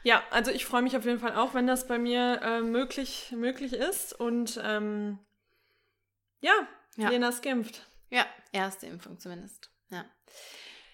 Ja, 0.07 0.23
also 0.31 0.53
ich 0.53 0.65
freue 0.65 0.83
mich 0.83 0.97
auf 0.97 1.05
jeden 1.05 1.19
Fall 1.19 1.35
auch, 1.35 1.53
wenn 1.55 1.67
das 1.67 1.89
bei 1.89 1.99
mir 1.99 2.41
äh, 2.41 2.61
möglich, 2.61 3.33
möglich 3.33 3.73
ist. 3.73 4.13
Und 4.13 4.57
ähm, 4.63 5.19
ja, 6.41 6.53
ja, 6.97 7.09
Lena 7.09 7.31
ist 7.31 7.43
geimpft. 7.43 7.85
Ja, 8.09 8.25
erste 8.53 8.87
Impfung 8.87 9.19
zumindest. 9.19 9.69
Ja. 9.91 10.05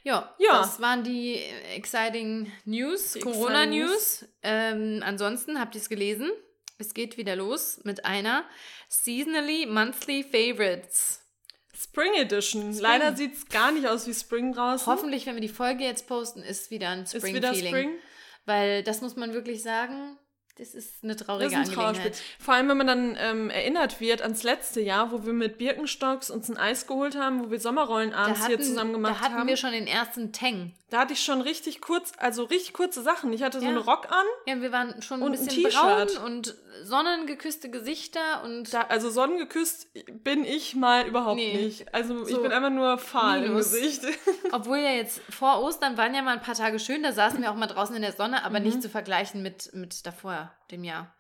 Ja, 0.03 0.35
ja, 0.39 0.61
das 0.61 0.81
waren 0.81 1.05
die 1.05 1.37
exciting 1.75 2.51
News, 2.65 3.19
Corona-News. 3.23 4.25
Ähm, 4.43 5.03
ansonsten 5.05 5.61
habt 5.61 5.75
ihr 5.75 5.83
es 5.83 5.91
gelesen. 5.91 6.31
Es 6.79 6.95
geht 6.95 7.19
wieder 7.19 7.37
los 7.37 7.81
mit 7.85 8.07
einer 8.07 8.45
Seasonally 8.89 9.67
Monthly 9.67 10.25
Favorites. 10.25 11.21
Spring 11.75 12.15
Edition. 12.15 12.73
Spring. 12.73 12.81
Leider 12.81 13.15
sieht 13.15 13.35
es 13.35 13.47
gar 13.51 13.73
nicht 13.73 13.87
aus 13.87 14.07
wie 14.07 14.15
Spring 14.15 14.55
draußen. 14.55 14.87
Hoffentlich, 14.87 15.27
wenn 15.27 15.35
wir 15.35 15.43
die 15.43 15.49
Folge 15.49 15.85
jetzt 15.85 16.07
posten, 16.07 16.43
ist 16.43 16.71
wieder 16.71 16.89
ein 16.89 17.07
Spring-Feeling. 17.07 17.43
Ist 17.43 17.59
wieder 17.59 17.69
Spring. 17.69 17.99
Weil 18.45 18.83
das 18.83 19.01
muss 19.01 19.17
man 19.17 19.33
wirklich 19.33 19.63
sagen, 19.63 20.19
das 20.59 20.75
ist 20.75 21.03
eine 21.03 21.17
traurige 21.17 21.51
das 21.51 21.69
ist 21.69 21.79
ein 21.79 21.79
Angelegenheit. 21.79 22.23
Vor 22.39 22.55
allem, 22.55 22.69
wenn 22.69 22.77
man 22.77 22.87
dann 22.87 23.17
ähm, 23.19 23.49
erinnert 23.49 24.01
wird 24.01 24.21
ans 24.21 24.43
letzte 24.43 24.83
Jahr, 24.83 25.11
wo 25.11 25.25
wir 25.25 25.33
mit 25.33 25.57
Birkenstocks 25.57 26.31
uns 26.31 26.51
ein 26.51 26.59
Eis 26.59 26.87
geholt 26.87 27.17
haben, 27.17 27.45
wo 27.45 27.51
wir 27.51 27.59
Sommerrollen 27.59 28.13
abends 28.13 28.41
hatten, 28.41 28.49
hier 28.49 28.61
zusammen 28.61 28.93
gemacht 28.93 29.15
haben. 29.15 29.21
Da 29.21 29.25
hatten 29.25 29.39
haben. 29.41 29.49
wir 29.49 29.57
schon 29.57 29.73
den 29.73 29.87
ersten 29.87 30.33
Tang. 30.33 30.73
Da 30.91 31.01
hatte 31.01 31.15
ich 31.15 31.25
schon 31.25 31.41
richtig 31.41 31.81
kurz, 31.81 32.13
also 32.19 32.45
richtig 32.45 32.75
kurze 32.75 33.01
Sachen. 33.01 33.33
Ich 33.33 33.43
hatte 33.43 33.61
so 33.61 33.65
ja. 33.65 33.71
einen 33.71 33.79
Rock 33.79 34.13
an. 34.13 34.27
Ja, 34.47 34.61
wir 34.61 34.73
waren 34.73 35.01
schon 35.01 35.23
ein 35.23 35.33
bisschen 35.33 35.65
ein 35.65 35.73
braun 35.73 36.25
und 36.27 36.55
sonnengeküsste 36.85 37.71
Gesichter 37.71 38.43
und. 38.45 38.75
Da, 38.75 38.83
also 38.83 39.09
sonnengeküsst 39.09 39.89
bin 40.23 40.45
ich 40.45 40.75
mal 40.75 41.07
überhaupt 41.07 41.37
nee. 41.37 41.55
nicht. 41.55 41.95
Also 41.95 42.25
so 42.25 42.29
ich 42.29 42.43
bin 42.43 42.53
einfach 42.53 42.69
nur 42.69 42.99
fahl 42.99 43.41
Minus. 43.41 43.73
im 43.73 43.81
Gesicht. 43.81 44.03
Obwohl 44.53 44.79
ja 44.79 44.91
jetzt 44.91 45.23
vor 45.31 45.63
Ostern 45.63 45.97
waren 45.97 46.15
ja 46.15 46.21
mal 46.21 46.35
ein 46.35 46.43
paar 46.43 46.57
Tage 46.57 46.79
schön, 46.79 47.03
da 47.03 47.13
saßen 47.13 47.41
wir 47.41 47.51
auch 47.51 47.57
mal 47.57 47.69
draußen 47.69 47.97
in 47.97 48.03
der 48.03 48.13
Sonne, 48.13 48.45
aber 48.45 48.59
mhm. 48.59 48.67
nicht 48.67 48.83
zu 48.83 48.91
vergleichen 48.91 49.43
mit, 49.43 49.73
mit 49.73 50.05
davor, 50.05 50.42
dem 50.71 50.85
Jahr. 50.85 51.15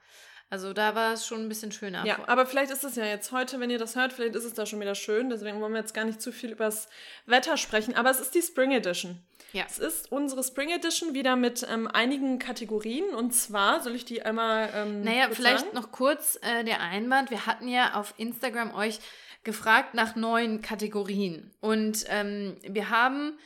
Also 0.52 0.74
da 0.74 0.94
war 0.94 1.14
es 1.14 1.26
schon 1.26 1.40
ein 1.40 1.48
bisschen 1.48 1.72
schöner. 1.72 2.04
Ja, 2.04 2.18
aber 2.26 2.44
vielleicht 2.44 2.70
ist 2.70 2.84
es 2.84 2.94
ja 2.94 3.06
jetzt 3.06 3.32
heute, 3.32 3.58
wenn 3.58 3.70
ihr 3.70 3.78
das 3.78 3.96
hört, 3.96 4.12
vielleicht 4.12 4.34
ist 4.34 4.44
es 4.44 4.52
da 4.52 4.66
schon 4.66 4.80
wieder 4.80 4.94
schön. 4.94 5.30
Deswegen 5.30 5.62
wollen 5.62 5.72
wir 5.72 5.80
jetzt 5.80 5.94
gar 5.94 6.04
nicht 6.04 6.20
zu 6.20 6.30
viel 6.30 6.50
über 6.50 6.66
das 6.66 6.90
Wetter 7.24 7.56
sprechen. 7.56 7.94
Aber 7.96 8.10
es 8.10 8.20
ist 8.20 8.34
die 8.34 8.42
Spring 8.42 8.70
Edition. 8.70 9.18
Ja. 9.54 9.64
Es 9.66 9.78
ist 9.78 10.12
unsere 10.12 10.44
Spring 10.44 10.68
Edition 10.68 11.14
wieder 11.14 11.36
mit 11.36 11.66
ähm, 11.70 11.86
einigen 11.86 12.38
Kategorien. 12.38 13.14
Und 13.14 13.32
zwar, 13.32 13.80
soll 13.80 13.94
ich 13.94 14.04
die 14.04 14.24
einmal. 14.24 14.68
Ähm, 14.74 15.00
naja, 15.00 15.28
vielleicht 15.30 15.60
sagen? 15.60 15.74
noch 15.74 15.90
kurz 15.90 16.38
äh, 16.42 16.64
der 16.64 16.82
Einwand. 16.82 17.30
Wir 17.30 17.46
hatten 17.46 17.66
ja 17.66 17.94
auf 17.94 18.12
Instagram 18.18 18.74
euch 18.74 18.98
gefragt 19.44 19.94
nach 19.94 20.16
neuen 20.16 20.60
Kategorien. 20.60 21.50
Und 21.60 22.04
ähm, 22.08 22.58
wir 22.62 22.90
haben 22.90 23.38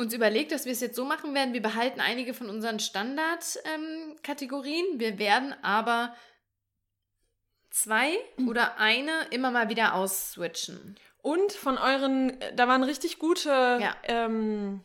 uns 0.00 0.12
überlegt, 0.14 0.50
dass 0.50 0.64
wir 0.64 0.72
es 0.72 0.80
jetzt 0.80 0.96
so 0.96 1.04
machen 1.04 1.32
werden. 1.34 1.52
Wir 1.52 1.62
behalten 1.62 2.00
einige 2.00 2.34
von 2.34 2.50
unseren 2.50 2.80
Standardkategorien. 2.80 4.98
wir 4.98 5.18
werden 5.18 5.54
aber 5.62 6.14
zwei 7.70 8.12
mhm. 8.36 8.48
oder 8.48 8.78
eine 8.78 9.26
immer 9.30 9.50
mal 9.50 9.68
wieder 9.68 9.94
ausswitchen. 9.94 10.96
Und 11.22 11.52
von 11.52 11.76
euren, 11.76 12.38
da 12.56 12.66
waren 12.66 12.82
richtig 12.82 13.18
gute 13.18 13.50
ja. 13.50 13.94
ähm, 14.04 14.82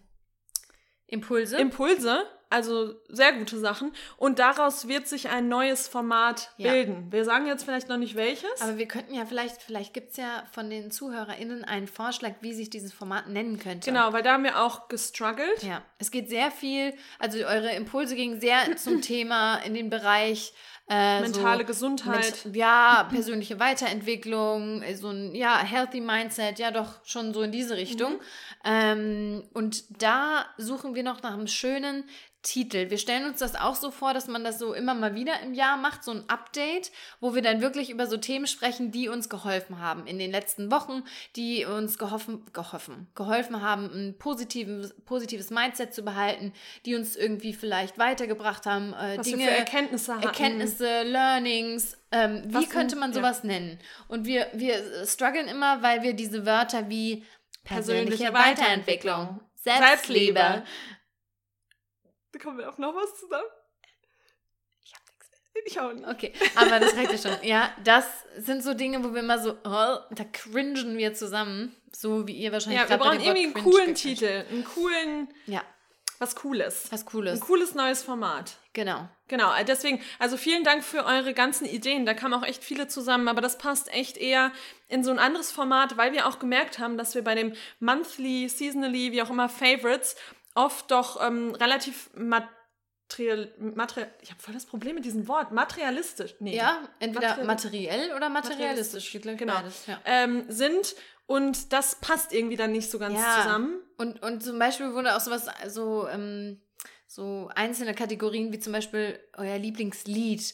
Impulse. 1.07 1.57
Impulse, 1.57 2.27
also 2.55 2.95
sehr 3.09 3.33
gute 3.33 3.59
Sachen. 3.59 3.91
Und 4.17 4.39
daraus 4.39 4.88
wird 4.88 5.07
sich 5.07 5.29
ein 5.29 5.50
neues 5.50 5.88
Format 5.88 6.51
ja. 6.57 6.71
bilden. 6.71 7.12
Wir 7.12 7.25
sagen 7.25 7.47
jetzt 7.47 7.65
vielleicht 7.65 7.89
noch 7.89 7.97
nicht 7.97 8.15
welches. 8.15 8.62
Aber 8.62 8.77
wir 8.77 8.88
könnten 8.88 9.13
ja 9.13 9.25
vielleicht, 9.25 9.62
vielleicht 9.62 9.93
gibt 9.93 10.12
es 10.12 10.17
ja 10.17 10.45
von 10.51 10.69
den 10.69 10.89
ZuhörerInnen 10.89 11.65
einen 11.65 11.88
Vorschlag, 11.88 12.31
wie 12.41 12.53
sich 12.53 12.69
dieses 12.69 12.93
Format 12.93 13.27
nennen 13.27 13.59
könnte. 13.59 13.89
Genau, 13.89 14.13
weil 14.13 14.24
da 14.24 14.33
haben 14.33 14.43
wir 14.43 14.62
auch 14.62 14.88
gestruggelt. 14.88 15.63
Ja, 15.63 15.81
es 16.00 16.12
geht 16.12 16.29
sehr 16.29 16.50
viel, 16.50 16.93
also 17.19 17.38
eure 17.39 17.71
Impulse 17.71 18.15
gingen 18.15 18.39
sehr 18.39 18.75
zum 18.77 19.01
Thema 19.01 19.57
in 19.57 19.74
den 19.74 19.89
Bereich 19.89 20.53
äh, 20.88 21.21
Mentale 21.21 21.62
so 21.62 21.65
Gesundheit. 21.65 22.45
Mit, 22.45 22.55
ja, 22.55 23.07
persönliche 23.09 23.59
Weiterentwicklung, 23.59 24.83
äh, 24.83 24.95
so 24.95 25.09
ein 25.09 25.33
ja, 25.33 25.57
healthy 25.57 26.00
Mindset, 26.00 26.59
ja 26.59 26.71
doch 26.71 27.03
schon 27.03 27.33
so 27.33 27.41
in 27.41 27.51
diese 27.51 27.75
Richtung. 27.75 28.13
Mhm. 28.13 28.19
Ähm, 28.63 29.43
und 29.53 30.01
da 30.01 30.45
suchen 30.57 30.93
wir 30.93 31.03
noch 31.03 31.24
nach 31.24 31.33
einem 31.33 31.47
schönen 31.47 32.03
Titel. 32.45 32.91
Wir 32.91 32.99
stellen 32.99 33.25
uns 33.25 33.39
das 33.39 33.55
auch 33.55 33.75
so 33.75 33.89
vor, 33.89 34.13
dass 34.13 34.27
man 34.27 34.43
das 34.43 34.59
so 34.59 34.73
immer 34.73 34.93
mal 34.93 35.15
wieder 35.15 35.41
im 35.41 35.55
Jahr 35.55 35.77
macht, 35.77 36.03
so 36.03 36.11
ein 36.11 36.23
Update, 36.29 36.91
wo 37.19 37.33
wir 37.33 37.41
dann 37.41 37.59
wirklich 37.59 37.89
über 37.89 38.05
so 38.05 38.17
Themen 38.17 38.45
sprechen, 38.45 38.91
die 38.91 39.09
uns 39.09 39.29
geholfen 39.29 39.79
haben 39.79 40.05
in 40.05 40.19
den 40.19 40.31
letzten 40.31 40.71
Wochen, 40.71 41.03
die 41.35 41.65
uns 41.65 41.97
geholfen, 41.97 42.45
geholfen, 42.53 43.07
geholfen 43.15 43.61
haben, 43.61 43.89
ein 43.91 44.17
positives, 44.17 44.93
positives 45.05 45.49
Mindset 45.49 45.93
zu 45.93 46.03
behalten, 46.03 46.53
die 46.85 46.95
uns 46.95 47.15
irgendwie 47.15 47.53
vielleicht 47.53 47.97
weitergebracht 47.97 48.67
haben, 48.67 48.93
äh, 48.93 49.17
Was 49.17 49.25
Dinge, 49.25 49.39
wir 49.39 49.47
für 49.47 49.57
Erkenntnisse 49.57 50.13
hatten. 50.13 50.23
Erkenntnisse, 50.23 51.03
Learnings, 51.03 51.97
ähm, 52.11 52.43
wie 52.45 52.53
Was 52.53 52.69
könnte 52.69 52.95
man 52.95 53.09
ja. 53.09 53.15
sowas 53.15 53.43
nennen? 53.43 53.79
Und 54.07 54.27
wir, 54.27 54.47
wir 54.53 55.05
strugglen 55.07 55.47
immer, 55.47 55.81
weil 55.81 56.03
wir 56.03 56.13
diese 56.13 56.45
Wörter 56.45 56.89
wie 56.89 57.23
persönliche 57.63 58.31
Persönliche 58.31 58.33
Weiterentwicklung, 58.33 59.13
Weiterentwicklung, 59.15 59.41
Selbstliebe, 59.55 60.39
Selbstliebe. 60.39 60.63
Da 62.36 62.44
kommen 62.44 62.58
wir 62.58 62.68
auf 62.68 62.77
noch 62.77 62.94
was 62.94 63.18
zusammen. 63.18 63.48
Ich 64.84 64.94
hab 64.94 65.00
nichts 65.08 65.65
Ich 65.68 65.80
auch 65.80 65.94
nicht. 65.94 66.06
Okay, 66.06 66.34
aber 66.56 66.82
das 66.82 66.94
reicht 66.98 67.13
ja 67.13 67.18
schon. 67.18 67.48
Ja, 67.48 67.74
das 67.86 68.06
sind 68.38 68.62
so 68.62 68.74
Dinge, 68.74 69.01
wo 69.06 69.13
wir 69.13 69.22
immer 69.22 69.39
so, 69.39 69.51
oh, 69.63 69.98
da 70.12 70.24
cringen 70.34 70.98
wir 70.98 71.13
zusammen. 71.13 71.74
So 71.94 72.27
wie 72.27 72.34
ihr 72.34 72.51
wahrscheinlich 72.51 72.82
Ja, 72.82 72.89
wir 72.89 72.98
grad 72.98 73.00
bei 73.08 73.15
brauchen 73.18 73.25
irgendwie 73.25 73.56
einen 73.56 73.63
coolen. 73.63 73.96
Titel. 73.96 74.44
Einen 74.50 74.65
coolen, 74.65 75.30
Ja, 75.46 75.63
was 76.20 76.36
Cooles. 76.36 76.88
was 76.92 77.04
Ein 77.04 77.06
Cooles. 77.06 77.39
cooles 77.39 77.74
neues 77.74 78.04
Format. 78.04 78.58
Genau. 78.74 79.08
Genau, 79.30 79.54
deswegen, 79.65 80.01
also 80.20 80.36
vielen 80.36 80.65
Dank 80.65 80.84
für 80.84 81.06
eure 81.06 81.34
ganzen 81.34 81.63
Ideen. 81.65 82.06
Da 82.06 82.13
kamen 82.13 82.34
auch 82.34 82.44
echt 82.46 82.65
viele 82.65 82.89
zusammen, 82.89 83.30
aber 83.30 83.39
das 83.39 83.58
passt 83.58 83.94
echt 83.94 84.18
eher 84.18 84.51
in 84.89 85.06
so 85.06 85.12
ein 85.12 85.20
anderes 85.20 85.54
Format, 85.54 85.96
weil 85.96 86.12
wir 86.12 86.27
auch 86.27 86.38
gemerkt 86.39 86.80
haben, 86.80 86.98
dass 86.98 87.15
wir 87.15 87.24
bei 87.24 87.34
dem 87.34 87.54
Monthly, 87.80 88.50
Seasonally, 88.50 89.13
wie 89.13 89.22
auch 89.22 89.30
immer, 89.30 89.48
Favorites 89.48 90.18
oft 90.55 90.89
doch 90.91 91.21
ähm, 91.25 91.53
relativ 91.55 92.09
material, 92.15 93.53
material 93.59 94.12
ich 94.21 94.31
habe 94.31 94.41
voll 94.41 94.53
das 94.53 94.65
Problem 94.65 94.95
mit 94.95 95.05
diesem 95.05 95.27
Wort, 95.27 95.51
materialistisch, 95.51 96.33
nee, 96.39 96.55
Ja, 96.55 96.79
entweder 97.00 97.27
Material- 97.29 97.45
materiell 97.47 98.13
oder 98.15 98.29
materialistisch. 98.29 99.13
Materialistisch, 99.13 99.38
genau. 99.38 99.53
beides, 99.55 99.85
ja. 99.85 100.00
ähm, 100.05 100.45
sind 100.50 100.95
und 101.27 101.71
das 101.74 101.95
passt 102.01 102.33
irgendwie 102.33 102.55
dann 102.55 102.71
nicht 102.71 102.89
so 102.89 102.97
ganz 103.00 103.19
Ja. 103.19 103.41
zusammen. 103.43 103.79
Und, 103.97 104.21
und 104.24 104.43
zum 104.43 104.57
Beispiel 104.59 104.93
wurde 104.93 105.15
auch 105.15 105.19
sowas, 105.19 105.47
so, 105.67 106.07
ähm, 106.07 106.62
so 107.07 107.50
einzelne 107.55 107.93
Kategorien 107.93 108.51
wie 108.53 108.59
zum 108.59 108.74
Beispiel 108.74 109.19
euer 109.38 109.57
Lieblingslied. 109.57 110.53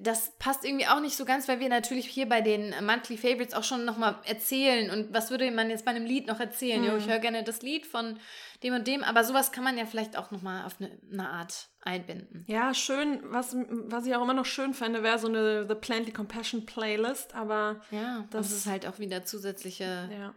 Das 0.00 0.36
passt 0.38 0.64
irgendwie 0.64 0.86
auch 0.86 1.00
nicht 1.00 1.16
so 1.16 1.24
ganz, 1.24 1.48
weil 1.48 1.60
wir 1.60 1.68
natürlich 1.68 2.06
hier 2.06 2.28
bei 2.28 2.40
den 2.40 2.74
Monthly 2.84 3.16
Favorites 3.16 3.54
auch 3.54 3.64
schon 3.64 3.84
nochmal 3.84 4.16
erzählen. 4.24 4.90
Und 4.90 5.12
was 5.14 5.30
würde 5.30 5.50
man 5.50 5.70
jetzt 5.70 5.84
bei 5.84 5.90
einem 5.92 6.04
Lied 6.06 6.26
noch 6.26 6.40
erzählen? 6.40 6.84
Jo, 6.84 6.92
Mhm. 6.92 6.98
ich 6.98 7.08
höre 7.08 7.18
gerne 7.18 7.42
das 7.44 7.62
Lied 7.62 7.86
von 7.86 8.18
dem 8.62 8.74
und 8.74 8.86
dem, 8.86 9.02
aber 9.04 9.24
sowas 9.24 9.52
kann 9.52 9.64
man 9.64 9.76
ja 9.78 9.86
vielleicht 9.86 10.16
auch 10.16 10.30
nochmal 10.30 10.64
auf 10.64 10.76
eine, 10.80 10.90
eine 11.12 11.28
Art 11.28 11.68
einbinden. 11.82 12.44
Ja, 12.46 12.74
schön, 12.74 13.20
was, 13.24 13.56
was 13.68 14.06
ich 14.06 14.14
auch 14.14 14.22
immer 14.22 14.34
noch 14.34 14.46
schön 14.46 14.74
fände, 14.74 15.02
wäre 15.02 15.18
so 15.18 15.28
eine 15.28 15.66
The 15.68 15.74
Plenty 15.74 16.12
Compassion 16.12 16.66
Playlist, 16.66 17.34
aber 17.34 17.80
Ja, 17.90 18.26
das, 18.30 18.48
Das- 18.48 18.56
ist 18.58 18.66
halt 18.66 18.86
auch 18.86 18.98
wieder 18.98 19.24
zusätzliche 19.24 20.08
ja. 20.12 20.34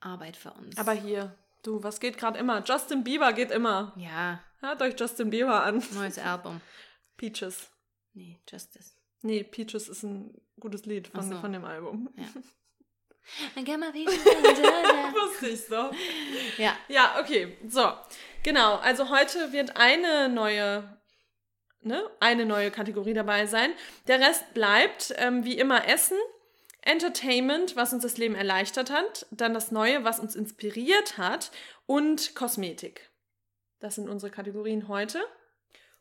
Arbeit 0.00 0.36
für 0.36 0.52
uns. 0.52 0.76
Aber 0.78 0.92
hier, 0.92 1.34
du, 1.62 1.82
was 1.82 2.00
geht 2.00 2.18
gerade 2.18 2.38
immer? 2.38 2.62
Justin 2.64 3.04
Bieber 3.04 3.32
geht 3.32 3.50
immer. 3.50 3.92
ja, 3.96 4.40
Hört 4.60 4.82
euch 4.82 4.94
Justin 4.98 5.30
Bieber 5.30 5.62
an. 5.62 5.82
neues 5.94 6.18
Album. 6.18 6.60
Peaches. 7.16 7.70
Nee, 8.18 8.40
Justice. 8.48 8.94
Nee, 9.22 9.44
Peaches 9.44 9.88
ist 9.88 10.02
ein 10.02 10.34
gutes 10.58 10.86
Lied 10.86 11.06
von, 11.06 11.30
so. 11.30 11.38
von 11.38 11.52
dem 11.52 11.64
Album. 11.64 12.10
Da, 13.44 15.12
Wusste 15.12 15.48
ich 15.48 15.64
so. 15.66 15.90
ja, 16.56 16.74
Ja, 16.88 17.20
okay. 17.20 17.58
So. 17.68 17.92
Genau. 18.42 18.76
Also 18.76 19.10
heute 19.10 19.52
wird 19.52 19.76
eine 19.76 20.30
neue, 20.30 20.98
ne, 21.82 22.10
eine 22.20 22.46
neue 22.46 22.70
Kategorie 22.70 23.12
dabei 23.12 23.44
sein. 23.44 23.74
Der 24.06 24.18
Rest 24.18 24.54
bleibt 24.54 25.12
ähm, 25.18 25.44
wie 25.44 25.58
immer 25.58 25.86
Essen, 25.86 26.16
Entertainment, 26.80 27.76
was 27.76 27.92
uns 27.92 28.02
das 28.02 28.16
Leben 28.16 28.34
erleichtert 28.34 28.90
hat, 28.90 29.26
dann 29.30 29.52
das 29.52 29.70
Neue, 29.70 30.04
was 30.04 30.20
uns 30.20 30.34
inspiriert 30.34 31.18
hat 31.18 31.50
und 31.84 32.34
Kosmetik. 32.34 33.10
Das 33.78 33.96
sind 33.96 34.08
unsere 34.08 34.32
Kategorien 34.32 34.88
heute. 34.88 35.20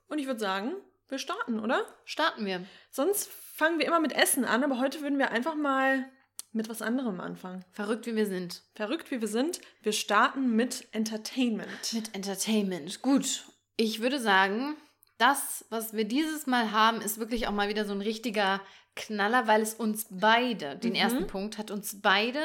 Und 0.08 0.20
ich 0.20 0.28
würde 0.28 0.40
sagen, 0.40 0.78
wir 1.10 1.20
starten, 1.20 1.60
oder? 1.60 1.86
starten 2.06 2.46
wir. 2.46 2.66
Sonst 2.92 3.30
fangen 3.54 3.80
wir 3.80 3.86
immer 3.86 4.00
mit 4.00 4.14
Essen 4.14 4.46
an, 4.46 4.64
aber 4.64 4.80
heute 4.80 5.02
würden 5.02 5.18
wir 5.20 5.32
einfach 5.32 5.56
mal 5.56 6.06
mit 6.52 6.70
was 6.70 6.82
anderem 6.82 7.20
anfangen. 7.20 7.64
Verrückt 7.72 8.06
wie 8.08 8.16
wir 8.16 8.26
sind. 8.26 8.64
Verrückt 8.76 9.12
wie 9.12 9.22
wir 9.22 9.28
sind, 9.28 9.62
wir 9.84 9.92
starten 9.94 10.56
mit 10.56 10.88
Entertainment. 10.92 11.94
Mit 11.94 12.16
Entertainment. 12.16 13.02
Gut. 13.02 13.44
Ich 13.76 14.00
würde 14.02 14.20
sagen, 14.20 14.76
das, 15.18 15.66
was 15.70 15.94
wir 15.94 16.06
dieses 16.06 16.48
Mal 16.48 16.72
haben, 16.72 17.02
ist 17.02 17.20
wirklich 17.20 17.48
auch 17.48 17.52
mal 17.52 17.70
wieder 17.70 17.86
so 17.86 17.94
ein 17.94 18.02
richtiger 18.02 18.62
Knaller, 18.96 19.46
weil 19.48 19.62
es 19.62 19.76
uns 19.76 20.08
beide, 20.10 20.76
den 20.78 20.92
Mhm. 20.92 20.96
ersten 20.96 21.28
Punkt, 21.28 21.58
hat 21.58 21.70
uns 21.72 22.02
beide 22.02 22.40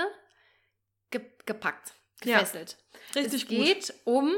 ge 1.10 1.20
gepackt, 1.46 1.94
Ja. 2.24 2.38
gefesselt. 2.38 2.76
Richtig 3.14 3.42
es 3.42 3.48
gut. 3.48 3.56
geht 3.58 3.94
um 4.04 4.32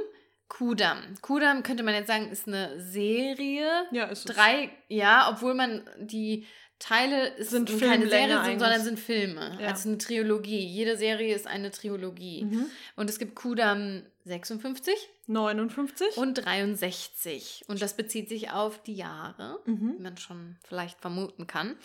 Kudam. 0.48 0.98
Kudam 1.22 1.62
könnte 1.62 1.82
man 1.82 1.94
jetzt 1.94 2.06
sagen, 2.08 2.30
ist 2.30 2.46
eine 2.46 2.80
Serie. 2.80 3.86
Ja, 3.90 4.04
ist 4.04 4.28
es. 4.28 4.34
Drei, 4.36 4.70
ja, 4.88 5.28
obwohl 5.30 5.54
man 5.54 5.88
die 5.98 6.46
Teile 6.80 7.34
es 7.38 7.50
Sind 7.50 7.68
sind 7.70 7.80
keine 7.80 8.08
Serien, 8.08 8.44
sind, 8.44 8.58
sondern 8.58 8.82
sind 8.82 8.98
Filme. 9.00 9.56
Ja. 9.60 9.68
Also 9.68 9.88
eine 9.88 9.96
Trilogie. 9.98 10.58
Jede 10.66 10.96
Serie 10.98 11.34
ist 11.34 11.46
eine 11.46 11.70
Trilogie. 11.70 12.44
Mhm. 12.44 12.66
Und 12.96 13.08
es 13.08 13.18
gibt 13.18 13.36
Kudam 13.36 14.02
56 14.24 14.94
59. 15.26 16.16
und 16.18 16.34
63. 16.34 17.64
Und 17.68 17.80
das 17.80 17.94
bezieht 17.96 18.28
sich 18.28 18.50
auf 18.50 18.82
die 18.82 18.96
Jahre, 18.96 19.60
wie 19.64 19.70
Mhm. 19.72 20.02
man 20.02 20.16
schon 20.18 20.56
vielleicht 20.66 21.00
vermuten 21.00 21.46
kann. 21.46 21.76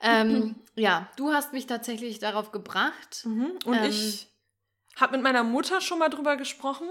Ähm, 0.00 0.54
ja, 0.76 1.10
du 1.16 1.32
hast 1.32 1.52
mich 1.52 1.66
tatsächlich 1.66 2.18
darauf 2.18 2.50
gebracht. 2.52 3.24
Mhm. 3.24 3.58
Und 3.66 3.74
Ähm, 3.76 3.84
ich 3.90 4.28
habe 4.96 5.12
mit 5.16 5.22
meiner 5.22 5.44
Mutter 5.44 5.80
schon 5.80 5.98
mal 5.98 6.08
drüber 6.08 6.36
gesprochen. 6.36 6.88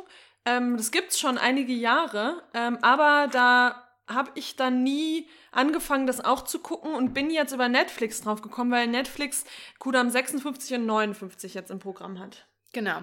Ähm, 0.47 0.77
das 0.77 0.91
gibt 0.91 1.11
es 1.11 1.19
schon 1.19 1.37
einige 1.37 1.73
Jahre, 1.73 2.41
ähm, 2.53 2.77
aber 2.81 3.27
da 3.31 3.83
habe 4.07 4.31
ich 4.35 4.55
dann 4.55 4.83
nie 4.83 5.27
angefangen, 5.51 6.07
das 6.07 6.23
auch 6.23 6.43
zu 6.43 6.59
gucken 6.59 6.93
und 6.93 7.13
bin 7.13 7.29
jetzt 7.29 7.51
über 7.53 7.67
Netflix 7.67 8.21
drauf 8.21 8.41
gekommen, 8.41 8.71
weil 8.71 8.87
Netflix 8.87 9.43
Kudam 9.79 10.09
56 10.09 10.77
und 10.77 10.85
59 10.85 11.53
jetzt 11.53 11.71
im 11.71 11.79
Programm 11.79 12.19
hat. 12.19 12.45
Genau. 12.71 13.01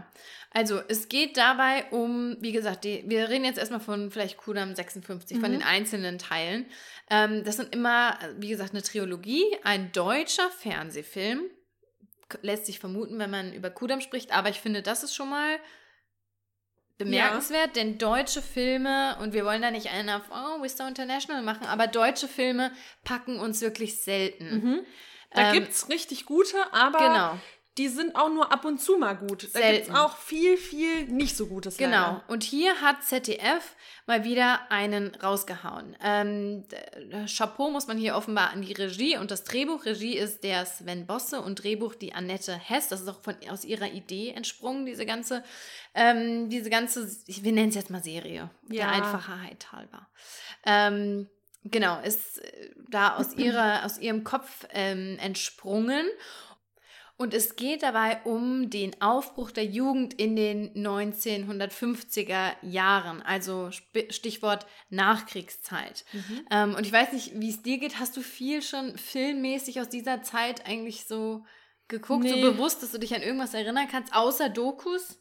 Also 0.50 0.80
es 0.88 1.08
geht 1.08 1.36
dabei 1.36 1.84
um, 1.90 2.36
wie 2.40 2.52
gesagt, 2.52 2.84
die, 2.84 3.04
wir 3.06 3.28
reden 3.28 3.44
jetzt 3.44 3.58
erstmal 3.58 3.80
von 3.80 4.10
vielleicht 4.10 4.36
Kudam 4.38 4.74
56, 4.74 5.38
von 5.40 5.50
Mhm. 5.50 5.52
den 5.58 5.62
einzelnen 5.62 6.18
Teilen. 6.18 6.66
Ähm, 7.10 7.44
das 7.44 7.56
sind 7.56 7.74
immer, 7.74 8.18
wie 8.38 8.48
gesagt, 8.48 8.72
eine 8.72 8.82
Trilogie, 8.82 9.44
ein 9.64 9.92
deutscher 9.92 10.48
Fernsehfilm. 10.50 11.42
Lässt 12.42 12.66
sich 12.66 12.78
vermuten, 12.78 13.18
wenn 13.18 13.30
man 13.30 13.52
über 13.52 13.68
Kudam 13.70 14.00
spricht, 14.00 14.32
aber 14.32 14.48
ich 14.48 14.60
finde, 14.60 14.80
das 14.80 15.02
ist 15.02 15.14
schon 15.14 15.28
mal 15.28 15.58
bemerkenswert, 16.98 17.76
denn 17.76 17.98
deutsche 17.98 18.42
Filme, 18.42 19.16
und 19.20 19.32
wir 19.32 19.44
wollen 19.44 19.62
da 19.62 19.70
nicht 19.70 19.90
einen 19.90 20.10
auf, 20.10 20.22
oh, 20.30 20.62
we're 20.62 20.68
so 20.68 20.84
international 20.86 21.42
machen, 21.42 21.66
aber 21.66 21.86
deutsche 21.86 22.28
Filme 22.28 22.70
packen 23.04 23.38
uns 23.40 23.60
wirklich 23.60 24.00
selten. 24.02 24.84
Da 25.30 25.48
Ähm, 25.48 25.52
gibt 25.54 25.70
es 25.72 25.88
richtig 25.88 26.26
gute, 26.26 26.56
aber 26.72 26.98
Genau. 26.98 27.38
Die 27.76 27.88
sind 27.88 28.14
auch 28.14 28.28
nur 28.28 28.52
ab 28.52 28.64
und 28.64 28.80
zu 28.80 28.98
mal 28.98 29.14
gut. 29.14 29.48
Da 29.52 29.72
gibt 29.72 29.88
es 29.88 29.94
auch 29.94 30.16
viel, 30.16 30.56
viel 30.56 31.06
nicht 31.06 31.36
so 31.36 31.46
Gutes. 31.46 31.76
Genau. 31.76 31.96
leider. 31.96 32.24
Und 32.28 32.44
hier 32.44 32.80
hat 32.80 33.02
ZDF 33.02 33.74
mal 34.06 34.22
wieder 34.22 34.70
einen 34.70 35.12
rausgehauen. 35.16 35.96
Ähm, 36.00 36.64
Chapeau 37.26 37.70
muss 37.70 37.88
man 37.88 37.98
hier 37.98 38.14
offenbar 38.14 38.50
an 38.50 38.62
die 38.62 38.72
Regie 38.72 39.16
und 39.16 39.32
das 39.32 39.42
Drehbuch. 39.42 39.86
Regie 39.86 40.16
ist 40.16 40.44
der 40.44 40.64
Sven 40.66 41.06
Bosse 41.06 41.40
und 41.40 41.64
Drehbuch 41.64 41.96
die 41.96 42.12
Annette 42.12 42.56
Hess. 42.56 42.88
Das 42.88 43.00
ist 43.00 43.08
auch 43.08 43.20
von, 43.22 43.34
aus 43.50 43.64
ihrer 43.64 43.90
Idee 43.90 44.30
entsprungen, 44.30 44.86
diese 44.86 45.04
ganze, 45.04 45.42
ähm, 45.94 46.48
diese 46.50 46.70
ganze, 46.70 47.10
wir 47.26 47.52
nennen 47.52 47.70
es 47.70 47.74
jetzt 47.74 47.90
mal 47.90 48.02
Serie, 48.04 48.50
der 48.68 48.78
Ja. 48.78 48.88
Einfachheit 48.90 49.72
halber. 49.72 50.06
Ähm, 50.64 51.28
genau, 51.64 52.00
ist 52.02 52.38
äh, 52.38 52.70
da 52.88 53.16
aus, 53.16 53.34
ihrer, 53.34 53.84
aus 53.84 53.98
ihrem 53.98 54.22
Kopf 54.22 54.64
ähm, 54.70 55.18
entsprungen. 55.20 56.06
Und 57.16 57.32
es 57.32 57.54
geht 57.54 57.84
dabei 57.84 58.20
um 58.24 58.70
den 58.70 59.00
Aufbruch 59.00 59.52
der 59.52 59.64
Jugend 59.64 60.14
in 60.14 60.34
den 60.34 60.74
1950er 60.74 62.54
Jahren, 62.62 63.22
also 63.22 63.70
Stichwort 64.10 64.66
Nachkriegszeit. 64.90 66.04
Mhm. 66.12 66.46
Ähm, 66.50 66.74
und 66.74 66.86
ich 66.86 66.92
weiß 66.92 67.12
nicht, 67.12 67.32
wie 67.40 67.50
es 67.50 67.62
dir 67.62 67.78
geht. 67.78 68.00
Hast 68.00 68.16
du 68.16 68.20
viel 68.20 68.62
schon 68.62 68.96
filmmäßig 68.98 69.80
aus 69.80 69.88
dieser 69.88 70.22
Zeit 70.22 70.66
eigentlich 70.66 71.04
so 71.06 71.44
geguckt, 71.88 72.24
Nee. 72.24 72.30
so 72.30 72.40
bewusst, 72.40 72.82
dass 72.82 72.92
du 72.92 72.98
dich 72.98 73.14
an 73.14 73.22
irgendwas 73.22 73.54
erinnern 73.54 73.88
kannst, 73.90 74.14
außer 74.14 74.48
Dokus? 74.48 75.20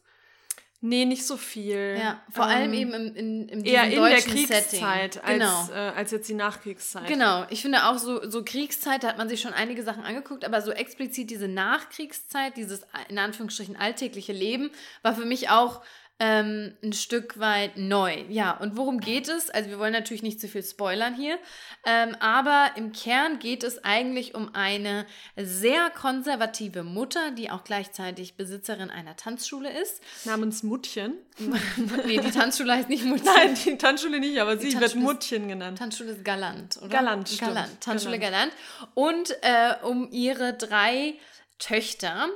Nee, 0.86 1.06
nicht 1.06 1.26
so 1.26 1.38
viel. 1.38 1.96
Ja, 1.98 2.22
vor 2.30 2.44
allem 2.44 2.74
Ähm, 2.74 2.78
eben 2.78 2.92
im, 2.92 3.16
in, 3.16 3.48
in 3.48 3.64
eher 3.64 3.84
in 3.84 4.02
der 4.02 4.20
Kriegszeit 4.20 5.14
Setting. 5.14 5.26
Genau. 5.26 5.60
als, 5.60 5.70
äh, 5.70 5.72
als 5.72 6.10
jetzt 6.10 6.28
die 6.28 6.34
Nachkriegszeit. 6.34 7.06
Genau, 7.06 7.46
ich 7.48 7.62
finde 7.62 7.86
auch 7.86 7.96
so, 7.96 8.28
so 8.28 8.44
Kriegszeit, 8.44 9.02
da 9.02 9.08
hat 9.08 9.16
man 9.16 9.30
sich 9.30 9.40
schon 9.40 9.54
einige 9.54 9.82
Sachen 9.82 10.04
angeguckt, 10.04 10.44
aber 10.44 10.60
so 10.60 10.72
explizit 10.72 11.30
diese 11.30 11.48
Nachkriegszeit, 11.48 12.58
dieses 12.58 12.82
in 13.08 13.18
Anführungsstrichen 13.18 13.76
alltägliche 13.76 14.34
Leben, 14.34 14.70
war 15.00 15.14
für 15.14 15.24
mich 15.24 15.48
auch 15.48 15.80
ähm, 16.20 16.76
ein 16.82 16.92
Stück 16.92 17.40
weit 17.40 17.76
neu. 17.76 18.24
Ja, 18.28 18.52
und 18.52 18.76
worum 18.76 19.00
geht 19.00 19.28
es? 19.28 19.50
Also 19.50 19.70
wir 19.70 19.80
wollen 19.80 19.92
natürlich 19.92 20.22
nicht 20.22 20.40
zu 20.40 20.46
viel 20.46 20.62
spoilern 20.62 21.14
hier, 21.14 21.38
ähm, 21.84 22.16
aber 22.20 22.70
im 22.76 22.92
Kern 22.92 23.40
geht 23.40 23.64
es 23.64 23.82
eigentlich 23.82 24.34
um 24.34 24.54
eine 24.54 25.06
sehr 25.36 25.90
konservative 25.90 26.84
Mutter, 26.84 27.32
die 27.32 27.50
auch 27.50 27.64
gleichzeitig 27.64 28.36
Besitzerin 28.36 28.90
einer 28.90 29.16
Tanzschule 29.16 29.70
ist. 29.80 30.02
Namens 30.24 30.62
Muttchen. 30.62 31.14
nee, 32.06 32.20
die 32.20 32.30
Tanzschule 32.30 32.74
heißt 32.74 32.88
nicht 32.88 33.04
Muttchen. 33.04 33.26
Nein, 33.26 33.58
die 33.64 33.76
Tanzschule 33.76 34.20
nicht, 34.20 34.40
aber 34.40 34.56
sie 34.56 34.78
wird 34.78 34.94
Muttchen 34.94 35.48
genannt. 35.48 35.78
Tanzschule 35.78 36.12
ist 36.12 36.24
Galant, 36.24 36.76
oder? 36.76 36.88
Galant, 36.88 37.28
stimmt. 37.28 37.54
Galant. 37.54 37.80
Tanzschule 37.80 38.20
Galant. 38.20 38.52
Und 38.94 39.30
äh, 39.42 39.74
um 39.82 40.08
ihre 40.12 40.54
drei 40.54 41.14
Töchter, 41.58 42.28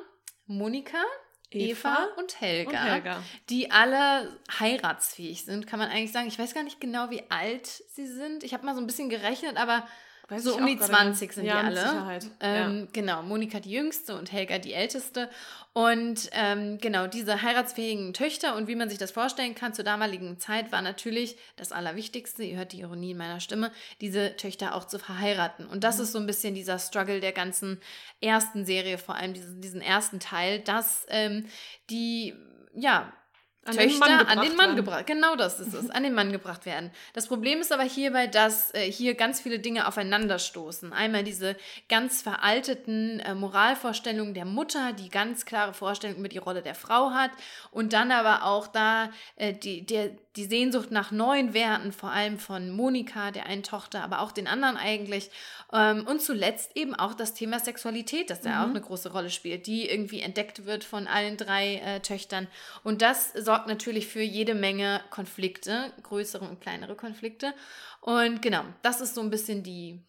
Monika, 0.46 1.04
Eva, 1.50 1.70
Eva 1.70 2.08
und, 2.16 2.40
Helga, 2.40 2.70
und, 2.70 2.90
Helga, 2.90 3.22
die 3.48 3.70
alle 3.70 4.38
heiratsfähig 4.58 5.44
sind, 5.44 5.66
kann 5.66 5.78
man 5.78 5.88
eigentlich 5.88 6.12
sagen. 6.12 6.28
Ich 6.28 6.38
weiß 6.38 6.54
gar 6.54 6.62
nicht 6.62 6.80
genau, 6.80 7.10
wie 7.10 7.22
alt 7.30 7.66
sie 7.66 8.06
sind. 8.06 8.44
Ich 8.44 8.52
habe 8.52 8.66
mal 8.66 8.74
so 8.74 8.80
ein 8.80 8.86
bisschen 8.86 9.08
gerechnet, 9.08 9.56
aber 9.56 9.86
Weiß 10.28 10.44
so 10.44 10.56
um 10.56 10.66
die 10.66 10.78
20 10.78 11.32
sind 11.32 11.46
ja, 11.46 11.62
die 11.62 11.78
alle. 11.78 12.20
Ähm, 12.40 12.80
ja. 12.80 12.86
Genau, 12.92 13.22
Monika 13.22 13.60
die 13.60 13.70
jüngste 13.70 14.14
und 14.14 14.30
Helga 14.30 14.58
die 14.58 14.74
älteste. 14.74 15.30
Und 15.72 16.28
ähm, 16.32 16.76
genau, 16.78 17.06
diese 17.06 17.40
heiratsfähigen 17.40 18.12
Töchter 18.12 18.54
und 18.56 18.68
wie 18.68 18.74
man 18.74 18.90
sich 18.90 18.98
das 18.98 19.10
vorstellen 19.10 19.54
kann, 19.54 19.72
zur 19.72 19.84
damaligen 19.84 20.38
Zeit 20.38 20.70
war 20.70 20.82
natürlich 20.82 21.36
das 21.56 21.72
Allerwichtigste, 21.72 22.42
ihr 22.42 22.58
hört 22.58 22.72
die 22.72 22.80
Ironie 22.80 23.12
in 23.12 23.16
meiner 23.16 23.40
Stimme, 23.40 23.72
diese 24.02 24.36
Töchter 24.36 24.74
auch 24.74 24.84
zu 24.84 24.98
verheiraten. 24.98 25.66
Und 25.66 25.82
das 25.82 25.96
mhm. 25.96 26.02
ist 26.02 26.12
so 26.12 26.18
ein 26.18 26.26
bisschen 26.26 26.54
dieser 26.54 26.78
Struggle 26.78 27.20
der 27.20 27.32
ganzen 27.32 27.80
ersten 28.20 28.66
Serie, 28.66 28.98
vor 28.98 29.14
allem 29.14 29.32
diesen, 29.32 29.62
diesen 29.62 29.80
ersten 29.80 30.20
Teil, 30.20 30.60
dass 30.60 31.06
ähm, 31.08 31.46
die, 31.88 32.34
ja, 32.74 33.12
an 33.68 33.76
Töchter 33.76 34.06
den 34.06 34.26
an 34.26 34.40
den 34.42 34.56
Mann 34.56 34.76
gebracht. 34.76 35.06
Genau 35.06 35.36
das 35.36 35.60
ist 35.60 35.74
es, 35.74 35.90
an 35.90 36.02
den 36.02 36.14
Mann 36.14 36.32
gebracht 36.32 36.66
werden. 36.66 36.90
Das 37.12 37.26
Problem 37.26 37.60
ist 37.60 37.72
aber 37.72 37.84
hierbei, 37.84 38.26
dass 38.26 38.74
äh, 38.74 38.90
hier 38.90 39.14
ganz 39.14 39.40
viele 39.40 39.58
Dinge 39.58 39.86
aufeinanderstoßen. 39.86 40.92
Einmal 40.92 41.24
diese 41.24 41.56
ganz 41.88 42.22
veralteten 42.22 43.20
äh, 43.20 43.34
Moralvorstellungen 43.34 44.34
der 44.34 44.44
Mutter, 44.44 44.92
die 44.92 45.08
ganz 45.08 45.44
klare 45.44 45.74
Vorstellungen 45.74 46.20
über 46.20 46.28
die 46.28 46.38
Rolle 46.38 46.62
der 46.62 46.74
Frau 46.74 47.10
hat 47.10 47.30
und 47.70 47.92
dann 47.92 48.10
aber 48.10 48.44
auch 48.44 48.66
da 48.66 49.10
äh, 49.36 49.52
die, 49.52 49.84
der, 49.84 50.10
die 50.38 50.44
Sehnsucht 50.44 50.92
nach 50.92 51.10
neuen 51.10 51.52
Werten, 51.52 51.90
vor 51.90 52.12
allem 52.12 52.38
von 52.38 52.70
Monika, 52.70 53.32
der 53.32 53.46
einen 53.46 53.64
Tochter, 53.64 54.04
aber 54.04 54.20
auch 54.20 54.30
den 54.30 54.46
anderen 54.46 54.76
eigentlich. 54.76 55.30
Ähm, 55.72 56.06
und 56.06 56.22
zuletzt 56.22 56.76
eben 56.76 56.94
auch 56.94 57.12
das 57.12 57.34
Thema 57.34 57.58
Sexualität, 57.58 58.30
das 58.30 58.40
da 58.40 58.50
mhm. 58.50 58.56
auch 58.56 58.70
eine 58.70 58.80
große 58.80 59.10
Rolle 59.12 59.30
spielt, 59.30 59.66
die 59.66 59.90
irgendwie 59.90 60.20
entdeckt 60.20 60.64
wird 60.64 60.84
von 60.84 61.08
allen 61.08 61.36
drei 61.36 61.76
äh, 61.76 62.00
Töchtern. 62.00 62.46
Und 62.84 63.02
das 63.02 63.32
sorgt 63.32 63.66
natürlich 63.66 64.06
für 64.06 64.22
jede 64.22 64.54
Menge 64.54 65.00
Konflikte, 65.10 65.92
größere 66.04 66.44
und 66.44 66.60
kleinere 66.60 66.94
Konflikte. 66.94 67.52
Und 68.00 68.40
genau, 68.40 68.62
das 68.82 69.00
ist 69.00 69.16
so 69.16 69.20
ein 69.20 69.30
bisschen 69.30 69.64
die, 69.64 70.00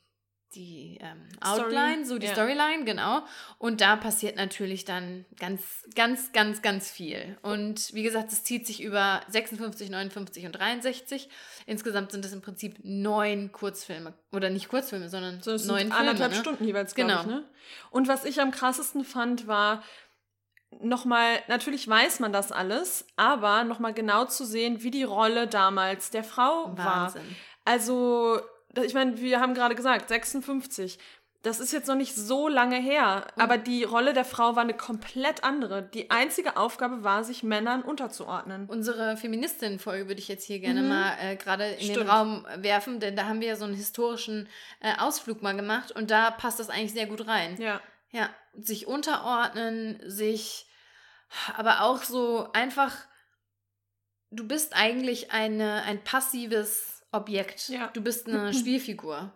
die 0.55 0.97
ähm, 1.01 1.27
Outline, 1.41 2.03
Story. 2.03 2.05
so 2.05 2.17
die 2.17 2.25
ja. 2.27 2.33
Storyline, 2.33 2.83
genau. 2.85 3.21
Und 3.57 3.81
da 3.81 3.95
passiert 3.95 4.35
natürlich 4.35 4.85
dann 4.85 5.25
ganz, 5.39 5.61
ganz, 5.95 6.31
ganz, 6.31 6.61
ganz 6.61 6.89
viel. 6.89 7.37
Und 7.41 7.93
wie 7.93 8.03
gesagt, 8.03 8.31
es 8.31 8.43
zieht 8.43 8.65
sich 8.65 8.81
über 8.81 9.21
56, 9.29 9.89
59 9.89 10.45
und 10.45 10.53
63. 10.53 11.29
Insgesamt 11.65 12.11
sind 12.11 12.25
es 12.25 12.33
im 12.33 12.41
Prinzip 12.41 12.79
neun 12.83 13.51
Kurzfilme. 13.51 14.13
Oder 14.31 14.49
nicht 14.49 14.69
Kurzfilme, 14.69 15.09
sondern 15.09 15.41
so, 15.41 15.51
neun 15.51 15.87
Filme. 15.87 15.95
Anderthalb 15.95 16.31
ne? 16.31 16.37
Stunden 16.37 16.65
jeweils, 16.65 16.95
genau. 16.95 17.21
Ich, 17.21 17.27
ne? 17.27 17.45
Und 17.91 18.07
was 18.07 18.25
ich 18.25 18.41
am 18.41 18.51
krassesten 18.51 19.03
fand, 19.03 19.47
war 19.47 19.83
nochmal, 20.81 21.39
natürlich 21.47 21.87
weiß 21.87 22.19
man 22.19 22.33
das 22.33 22.51
alles, 22.51 23.05
aber 23.15 23.63
nochmal 23.63 23.93
genau 23.93 24.25
zu 24.25 24.45
sehen, 24.45 24.81
wie 24.83 24.91
die 24.91 25.03
Rolle 25.03 25.47
damals 25.47 26.09
der 26.09 26.23
Frau 26.23 26.71
Wahnsinn. 26.75 27.21
war. 27.21 27.35
Also 27.65 28.39
ich 28.75 28.93
meine, 28.93 29.19
wir 29.19 29.39
haben 29.39 29.53
gerade 29.53 29.75
gesagt, 29.75 30.09
56. 30.09 30.99
Das 31.41 31.61
ist 31.61 31.71
jetzt 31.71 31.87
noch 31.87 31.95
nicht 31.95 32.15
so 32.15 32.49
lange 32.49 32.75
her, 32.75 33.25
mhm. 33.35 33.41
aber 33.41 33.57
die 33.57 33.85
Rolle 33.85 34.13
der 34.13 34.25
Frau 34.25 34.57
war 34.57 34.63
eine 34.63 34.73
komplett 34.73 35.45
andere. 35.45 35.81
Die 35.81 36.11
einzige 36.11 36.57
Aufgabe 36.57 37.03
war, 37.05 37.23
sich 37.23 37.43
Männern 37.43 37.81
unterzuordnen. 37.81 38.65
Unsere 38.67 39.15
Feministin-Folge 39.15 40.09
würde 40.09 40.19
ich 40.19 40.27
jetzt 40.27 40.43
hier 40.43 40.59
gerne 40.59 40.81
mhm. 40.81 40.89
mal 40.89 41.13
äh, 41.21 41.35
gerade 41.37 41.65
in 41.65 41.85
Stimmt. 41.85 41.97
den 41.97 42.09
Raum 42.09 42.45
werfen, 42.57 42.99
denn 42.99 43.15
da 43.15 43.25
haben 43.25 43.39
wir 43.39 43.47
ja 43.47 43.55
so 43.55 43.63
einen 43.63 43.73
historischen 43.73 44.49
äh, 44.81 44.97
Ausflug 44.97 45.41
mal 45.41 45.55
gemacht 45.55 45.91
und 45.93 46.11
da 46.11 46.29
passt 46.29 46.59
das 46.59 46.69
eigentlich 46.69 46.93
sehr 46.93 47.07
gut 47.07 47.25
rein. 47.25 47.55
Ja. 47.59 47.79
Ja, 48.11 48.29
sich 48.53 48.87
unterordnen, 48.87 50.01
sich 50.03 50.65
aber 51.55 51.81
auch 51.81 52.03
so 52.03 52.49
einfach, 52.53 52.95
du 54.31 54.47
bist 54.47 54.75
eigentlich 54.75 55.31
eine, 55.31 55.83
ein 55.83 56.03
passives 56.03 56.98
Objekt. 57.11 57.69
Ja. 57.69 57.87
Du 57.87 58.01
bist 58.01 58.27
eine 58.27 58.53
Spielfigur, 58.59 59.33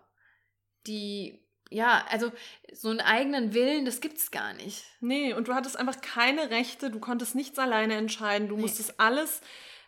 die 0.86 1.44
ja, 1.70 2.04
also 2.08 2.30
so 2.72 2.88
einen 2.88 3.00
eigenen 3.00 3.52
Willen, 3.54 3.84
das 3.84 4.00
gibt's 4.00 4.30
gar 4.30 4.52
nicht. 4.52 4.84
Nee, 5.00 5.32
und 5.32 5.48
du 5.48 5.54
hattest 5.54 5.76
einfach 5.76 6.00
keine 6.00 6.50
Rechte, 6.50 6.90
du 6.90 7.00
konntest 7.00 7.34
nichts 7.34 7.58
alleine 7.58 7.96
entscheiden, 7.96 8.48
du 8.48 8.56
nee. 8.56 8.62
musstest 8.62 9.00
alles 9.00 9.40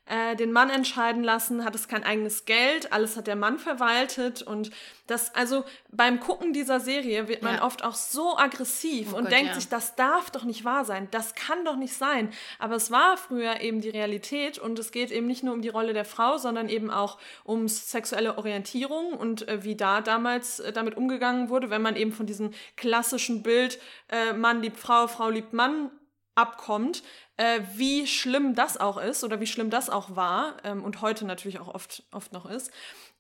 äh, 0.07 0.37
den 0.37 0.53
Mann 0.53 0.71
entscheiden 0.71 1.25
lassen, 1.25 1.65
hat 1.65 1.75
es 1.75 1.89
kein 1.89 2.05
eigenes 2.05 2.45
Geld, 2.45 2.93
alles 2.93 3.17
hat 3.17 3.27
der 3.27 3.37
Mann 3.37 3.59
verwaltet 3.59 4.43
und 4.43 4.71
das, 5.07 5.35
also 5.35 5.65
beim 5.91 6.21
Gucken 6.21 6.53
dieser 6.53 6.81
Serie 6.81 7.29
wird 7.29 7.43
man 7.43 7.57
ja. 7.57 7.65
oft 7.65 7.85
auch 7.85 7.95
so 7.95 8.37
aggressiv 8.37 9.13
oh 9.13 9.17
und 9.17 9.25
Gott, 9.25 9.33
denkt 9.33 9.49
ja. 9.49 9.55
sich, 9.55 9.69
das 9.69 9.95
darf 9.97 10.31
doch 10.31 10.45
nicht 10.45 10.65
wahr 10.65 10.85
sein, 10.85 11.09
das 11.11 11.35
kann 11.35 11.65
doch 11.65 11.77
nicht 11.77 11.95
sein. 11.95 12.33
Aber 12.59 12.77
es 12.77 12.91
war 12.91 13.17
früher 13.17 13.61
eben 13.61 13.81
die 13.81 13.91
Realität 13.91 14.59
und 14.59 14.79
es 14.79 14.93
geht 14.93 15.11
eben 15.11 15.27
nicht 15.27 15.43
nur 15.43 15.55
um 15.55 15.63
die 15.63 15.69
Rolle 15.69 15.93
der 15.93 16.05
Frau, 16.05 16.39
sondern 16.39 16.69
eben 16.69 16.91
auch 16.91 17.19
um 17.45 17.69
sexuelle 17.69 18.39
Orientierung 18.39 19.13
und 19.13 19.49
äh, 19.49 19.65
wie 19.65 19.77
da 19.77 20.01
damals 20.01 20.61
äh, 20.61 20.73
damit 20.73 20.97
umgegangen 20.97 21.49
wurde, 21.49 21.71
wenn 21.71 21.83
man 21.83 21.97
eben 21.97 22.13
von 22.13 22.27
diesem 22.27 22.53
klassischen 22.77 23.43
Bild 23.43 23.81
äh, 24.09 24.33
Mann 24.33 24.63
liebt 24.63 24.79
Frau, 24.79 25.07
Frau 25.09 25.31
liebt 25.31 25.53
Mann 25.53 25.91
abkommt, 26.37 27.03
äh, 27.37 27.61
wie 27.75 28.07
schlimm 28.07 28.55
das 28.55 28.77
auch 28.77 28.99
ist 28.99 29.25
oder 29.25 29.41
wie 29.41 29.47
schlimm 29.47 29.71
das 29.71 29.91
auch 29.91 30.17
war 30.17 30.57
ähm, 30.65 30.83
und 30.83 31.03
heute 31.03 31.25
natürlich 31.25 31.59
auch 31.59 31.69
oft, 31.69 32.03
oft 32.13 32.33
noch 32.33 32.47
ist. 32.47 32.71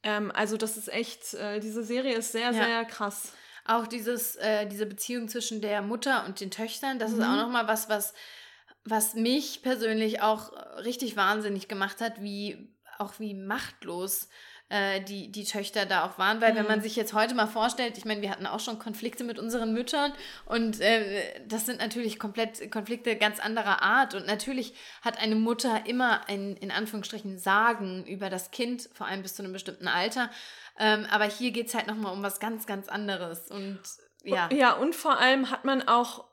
Ähm, 0.02 0.32
also 0.34 0.56
das 0.56 0.76
ist 0.76 0.92
echt, 0.92 1.34
äh, 1.34 1.60
diese 1.60 1.82
Serie 1.84 2.14
ist 2.14 2.32
sehr, 2.32 2.52
ja. 2.52 2.52
sehr 2.52 2.84
krass. 2.84 3.32
Auch 3.64 3.86
dieses, 3.86 4.36
äh, 4.36 4.66
diese 4.66 4.86
Beziehung 4.86 5.28
zwischen 5.28 5.60
der 5.60 5.82
Mutter 5.82 6.24
und 6.24 6.40
den 6.40 6.50
Töchtern, 6.50 6.98
das 6.98 7.10
mhm. 7.10 7.20
ist 7.20 7.26
auch 7.26 7.36
nochmal 7.36 7.68
was, 7.68 7.88
was, 7.88 8.14
was 8.84 9.14
mich 9.14 9.62
persönlich 9.62 10.22
auch 10.22 10.52
richtig 10.84 11.16
wahnsinnig 11.16 11.68
gemacht 11.68 12.00
hat, 12.00 12.22
wie 12.22 12.72
auch 12.98 13.18
wie 13.18 13.34
machtlos 13.34 14.28
äh, 14.68 15.00
die, 15.00 15.30
die 15.30 15.44
Töchter 15.44 15.86
da 15.86 16.04
auch 16.04 16.18
waren. 16.18 16.40
Weil 16.40 16.52
mhm. 16.52 16.56
wenn 16.56 16.66
man 16.66 16.78
mhm. 16.78 16.82
sich 16.82 16.96
jetzt 16.96 17.12
heute 17.12 17.34
mal 17.34 17.46
vorstellt, 17.46 17.98
ich 17.98 18.04
meine, 18.04 18.22
wir 18.22 18.30
hatten 18.30 18.46
auch 18.46 18.60
schon 18.60 18.78
Konflikte 18.78 19.24
mit 19.24 19.38
unseren 19.38 19.72
Müttern 19.72 20.12
und 20.44 20.80
äh, 20.80 21.22
das 21.46 21.66
sind 21.66 21.80
natürlich 21.80 22.18
komplett 22.18 22.70
Konflikte 22.70 23.16
ganz 23.16 23.38
anderer 23.38 23.82
Art. 23.82 24.14
Und 24.14 24.26
natürlich 24.26 24.74
hat 25.02 25.18
eine 25.20 25.36
Mutter 25.36 25.86
immer 25.86 26.28
ein, 26.28 26.56
in 26.56 26.70
Anführungsstrichen, 26.70 27.38
Sagen 27.38 28.04
über 28.06 28.30
das 28.30 28.50
Kind, 28.50 28.88
vor 28.92 29.06
allem 29.06 29.22
bis 29.22 29.34
zu 29.34 29.42
einem 29.42 29.52
bestimmten 29.52 29.88
Alter. 29.88 30.30
Ähm, 30.78 31.06
aber 31.10 31.24
hier 31.24 31.52
geht 31.52 31.68
es 31.68 31.74
halt 31.74 31.86
nochmal 31.86 32.12
um 32.12 32.22
was 32.22 32.40
ganz, 32.40 32.66
ganz 32.66 32.88
anderes. 32.88 33.50
Und 33.50 33.80
ja. 34.24 34.48
Ja, 34.52 34.72
und 34.72 34.94
vor 34.94 35.18
allem 35.18 35.50
hat 35.50 35.64
man 35.64 35.86
auch 35.86 36.24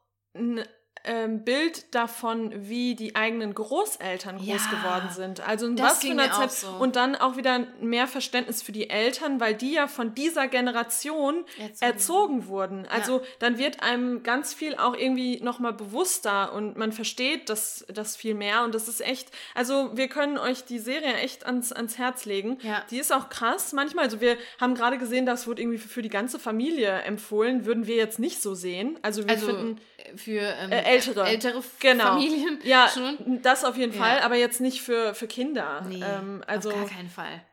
ähm, 1.05 1.43
Bild 1.43 1.93
davon, 1.93 2.53
wie 2.55 2.95
die 2.95 3.15
eigenen 3.15 3.53
Großeltern 3.53 4.37
groß 4.37 4.47
ja, 4.47 4.69
geworden 4.69 5.09
sind. 5.11 5.45
Also 5.45 5.67
in 5.67 5.77
was 5.77 5.99
für 5.99 6.11
einer 6.11 6.31
Zeit. 6.31 6.51
So. 6.51 6.69
Und 6.69 6.95
dann 6.95 7.15
auch 7.15 7.35
wieder 7.35 7.67
mehr 7.81 8.07
Verständnis 8.07 8.61
für 8.61 8.71
die 8.71 8.89
Eltern, 8.89 9.41
weil 9.41 9.53
die 9.53 9.73
ja 9.73 9.87
von 9.87 10.15
dieser 10.15 10.47
Generation 10.47 11.43
erzogen, 11.57 11.77
erzogen 11.81 12.47
wurden. 12.47 12.87
Also 12.87 13.19
ja. 13.19 13.25
dann 13.39 13.57
wird 13.57 13.83
einem 13.83 14.23
ganz 14.23 14.53
viel 14.53 14.75
auch 14.75 14.95
irgendwie 14.95 15.41
nochmal 15.41 15.73
bewusster 15.73 16.53
und 16.53 16.77
man 16.77 16.93
versteht 16.93 17.49
das, 17.49 17.85
das 17.93 18.15
viel 18.15 18.33
mehr. 18.33 18.63
Und 18.63 18.73
das 18.73 18.87
ist 18.87 19.01
echt, 19.01 19.29
also 19.55 19.91
wir 19.95 20.07
können 20.07 20.37
euch 20.37 20.63
die 20.63 20.79
Serie 20.79 21.15
echt 21.15 21.45
ans, 21.45 21.73
ans 21.73 21.97
Herz 21.97 22.23
legen. 22.23 22.59
Ja. 22.61 22.81
Die 22.89 22.97
ist 22.97 23.11
auch 23.11 23.27
krass 23.27 23.73
manchmal. 23.73 24.05
Also 24.05 24.21
wir 24.21 24.37
haben 24.59 24.73
gerade 24.73 24.97
gesehen, 24.97 25.25
das 25.25 25.47
wurde 25.47 25.61
irgendwie 25.61 25.79
für, 25.79 25.89
für, 25.89 26.01
die 26.01 26.09
ganze 26.09 26.39
Familie 26.39 27.01
empfohlen. 27.01 27.65
Würden 27.65 27.87
wir 27.87 27.95
jetzt 27.95 28.19
nicht 28.19 28.41
so 28.41 28.55
sehen. 28.55 28.97
Also 29.01 29.25
wir 29.25 29.31
also 29.31 29.47
finden 29.47 29.81
für 30.15 30.41
ähm, 30.41 30.71
äh, 30.71 30.92
ältere, 30.93 31.27
ältere 31.27 31.63
genau. 31.79 32.13
Familien. 32.13 32.60
Ja, 32.63 32.89
schon. 32.89 33.41
das 33.41 33.63
auf 33.63 33.77
jeden 33.77 33.93
Fall, 33.93 34.19
aber 34.21 34.36
jetzt 34.36 34.62
nicht 34.62 34.82
für, 34.82 35.13
für 35.13 35.27
Kinder. 35.27 35.82
Nee, 35.88 36.03
ähm, 36.03 36.43
also, 36.47 36.71
auf 36.71 36.75
gar 36.75 36.89
keinen 36.89 37.10
Fall. 37.10 37.45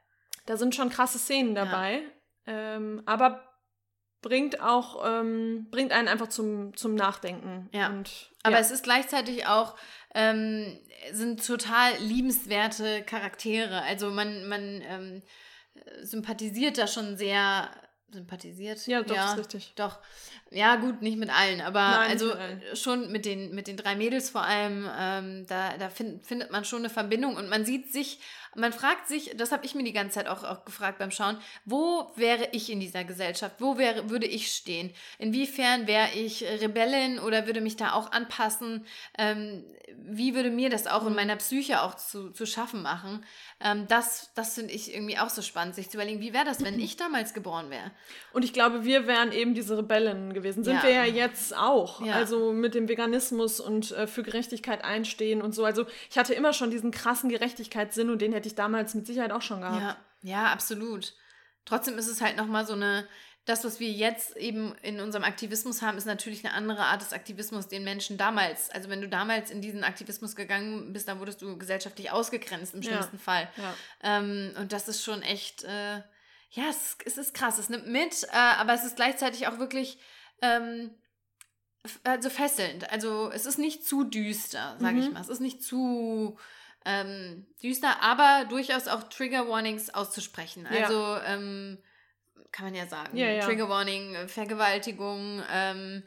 Da 0.46 0.57
sind 0.57 0.74
schon 0.74 0.90
krasse 0.90 1.18
Szenen 1.18 1.55
dabei, 1.55 2.03
ja. 2.46 2.76
ähm, 2.76 3.03
aber 3.07 3.46
bringt 4.22 4.61
auch 4.61 5.05
ähm, 5.07 5.68
bringt 5.70 5.92
einen 5.92 6.09
einfach 6.09 6.29
zum, 6.29 6.76
zum 6.76 6.94
Nachdenken. 6.94 7.68
Ja. 7.72 7.88
Und, 7.88 8.31
aber 8.42 8.59
es 8.59 8.70
ist 8.70 8.85
gleichzeitig 8.85 9.46
auch 9.46 9.76
ähm, 10.14 10.79
sind 11.12 11.44
total 11.46 11.96
liebenswerte 11.98 13.03
Charaktere. 13.03 13.83
Also 13.83 14.11
man 14.11 14.46
man 14.46 14.83
ähm, 14.83 15.22
sympathisiert 16.03 16.79
da 16.79 16.87
schon 16.87 17.16
sehr 17.16 17.70
sympathisiert. 18.12 18.87
Ja, 18.87 19.03
doch, 19.03 19.14
ja, 19.14 19.33
ist 19.33 19.38
richtig. 19.38 19.72
Doch. 19.76 19.98
Ja, 20.52 20.76
gut, 20.76 21.00
nicht 21.00 21.16
mit 21.16 21.30
allen, 21.30 21.60
aber 21.60 21.78
Nein, 21.80 22.10
also 22.10 22.32
allen. 22.32 22.60
äh, 22.60 22.74
schon 22.74 23.12
mit 23.12 23.24
den, 23.24 23.54
mit 23.54 23.68
den 23.68 23.76
drei 23.76 23.94
Mädels 23.94 24.30
vor 24.30 24.42
allem, 24.42 24.88
ähm, 24.98 25.46
da, 25.46 25.76
da 25.78 25.90
find, 25.90 26.26
findet 26.26 26.50
man 26.50 26.64
schon 26.64 26.80
eine 26.80 26.90
Verbindung 26.90 27.36
und 27.36 27.48
man 27.48 27.64
sieht 27.64 27.92
sich, 27.92 28.18
man 28.56 28.72
fragt 28.72 29.06
sich, 29.06 29.36
das 29.36 29.52
habe 29.52 29.64
ich 29.64 29.76
mir 29.76 29.84
die 29.84 29.92
ganze 29.92 30.14
Zeit 30.14 30.26
auch, 30.26 30.42
auch 30.42 30.64
gefragt 30.64 30.98
beim 30.98 31.12
Schauen, 31.12 31.38
wo 31.64 32.10
wäre 32.16 32.48
ich 32.50 32.68
in 32.68 32.80
dieser 32.80 33.04
Gesellschaft? 33.04 33.56
Wo 33.60 33.78
wäre, 33.78 34.10
würde 34.10 34.26
ich 34.26 34.52
stehen? 34.52 34.92
Inwiefern 35.18 35.86
wäre 35.86 36.08
ich 36.14 36.42
Rebellin 36.42 37.20
oder 37.20 37.46
würde 37.46 37.60
mich 37.60 37.76
da 37.76 37.92
auch 37.92 38.10
anpassen? 38.10 38.86
Ähm, 39.16 39.64
wie 39.96 40.34
würde 40.34 40.50
mir 40.50 40.70
das 40.70 40.86
auch 40.86 41.06
in 41.06 41.14
meiner 41.14 41.36
Psyche 41.36 41.82
auch 41.82 41.94
zu, 41.94 42.30
zu 42.30 42.46
schaffen 42.46 42.82
machen? 42.82 43.24
Ähm, 43.60 43.86
das 43.88 44.32
das 44.34 44.54
finde 44.54 44.72
ich 44.72 44.94
irgendwie 44.94 45.18
auch 45.18 45.30
so 45.30 45.42
spannend, 45.42 45.74
sich 45.74 45.90
zu 45.90 45.96
überlegen, 45.96 46.20
wie 46.20 46.32
wäre 46.32 46.44
das, 46.44 46.64
wenn 46.64 46.78
ich 46.80 46.96
damals 46.96 47.34
geboren 47.34 47.70
wäre? 47.70 47.92
Und 48.32 48.44
ich 48.44 48.52
glaube, 48.52 48.84
wir 48.84 49.06
wären 49.06 49.30
eben 49.30 49.54
diese 49.54 49.78
Rebellen 49.78 50.32
gewesen. 50.32 50.39
Sind 50.64 50.66
Ja. 50.76 50.83
wir 50.83 50.90
ja 50.90 51.05
jetzt 51.05 51.57
auch. 51.57 52.05
Ja. 52.05 52.14
Also 52.14 52.53
mit 52.53 52.74
dem 52.74 52.88
Veganismus 52.88 53.61
und 53.61 53.92
äh, 53.92 54.07
für 54.07 54.22
Gerechtigkeit 54.22 54.85
einstehen 54.85 55.42
und 55.42 55.55
so. 55.55 55.64
Also 55.64 55.87
ich 56.11 56.18
hatte 56.18 56.35
immer 56.35 56.53
schon 56.53 56.70
diesen 56.70 56.90
krassen 56.90 57.29
Gerechtigkeitssinn 57.31 58.11
und 58.11 58.20
den 58.20 58.33
hätte 58.33 58.48
ich 58.48 58.55
damals 58.55 58.94
mit 58.94 59.07
Sicherheit 59.07 59.33
auch 59.33 59.42
schon 59.42 59.61
gehabt. 59.61 59.81
Ja, 59.81 59.96
ja, 60.22 60.46
absolut. 60.53 61.14
Trotzdem 61.64 61.98
ist 61.98 62.09
es 62.09 62.20
halt 62.20 62.37
nochmal 62.37 62.66
so 62.66 62.72
eine, 62.72 63.07
das, 63.46 63.64
was 63.64 63.81
wir 63.81 63.90
jetzt 63.90 64.37
eben 64.37 64.74
in 64.83 65.00
unserem 65.00 65.24
Aktivismus 65.24 65.83
haben, 65.83 65.96
ist 65.98 66.07
natürlich 66.07 66.44
eine 66.44 66.55
andere 66.55 66.83
Art 66.85 67.00
des 67.03 67.12
Aktivismus, 67.12 67.68
den 67.68 67.85
Menschen 67.85 68.16
damals, 68.18 68.70
also 68.70 68.88
wenn 68.90 69.00
du 69.00 69.09
damals 69.09 69.50
in 69.50 69.61
diesen 69.62 69.83
Aktivismus 69.83 70.37
gegangen 70.37 70.92
bist, 70.92 71.09
dann 71.09 71.20
wurdest 71.20 71.40
du 71.42 71.57
gesellschaftlich 71.59 72.11
ausgegrenzt 72.11 72.74
im 72.74 72.83
Ja. 72.83 72.90
schlimmsten 72.92 73.18
Fall. 73.18 73.48
Ja. 73.57 73.74
Ähm, 74.03 74.53
und 74.59 74.72
das 74.72 74.88
ist 74.88 75.03
schon 75.03 75.22
echt, 75.22 75.64
äh, 75.64 75.96
ja, 76.53 76.64
es, 76.68 76.96
es 77.05 77.16
ist 77.16 77.33
krass, 77.35 77.59
es 77.59 77.68
nimmt 77.68 77.87
mit, 77.87 78.24
äh, 78.24 78.37
aber 78.37 78.74
es 78.74 78.85
ist 78.85 78.96
gleichzeitig 78.96 79.46
auch 79.48 79.59
wirklich, 79.59 79.98
ähm, 80.42 80.90
also 82.05 82.29
fesselnd. 82.31 82.90
Also 82.90 83.31
es 83.33 83.46
ist 83.46 83.59
nicht 83.59 83.87
zu 83.87 84.05
düster, 84.05 84.76
sage 84.79 84.98
ich 84.98 85.07
Mhm. 85.09 85.14
mal. 85.14 85.20
Es 85.22 85.29
ist 85.29 85.40
nicht 85.40 85.62
zu 85.62 86.38
ähm, 86.85 87.46
düster, 87.62 88.03
aber 88.03 88.46
durchaus 88.48 88.88
auch 88.88 89.05
Trigger 89.05 89.48
Warnings 89.48 89.90
auszusprechen. 89.90 90.66
Ja. 90.70 90.87
Also 90.87 91.16
ähm, 91.26 91.79
kann 92.53 92.66
man 92.66 92.74
ja 92.74 92.87
sagen. 92.87 93.16
Ja, 93.16 93.29
ja. 93.31 93.44
Trigger 93.44 93.68
Warning, 93.68 94.14
äh, 94.14 94.29
Vergewaltigung, 94.29 95.42
ähm, 95.53 96.03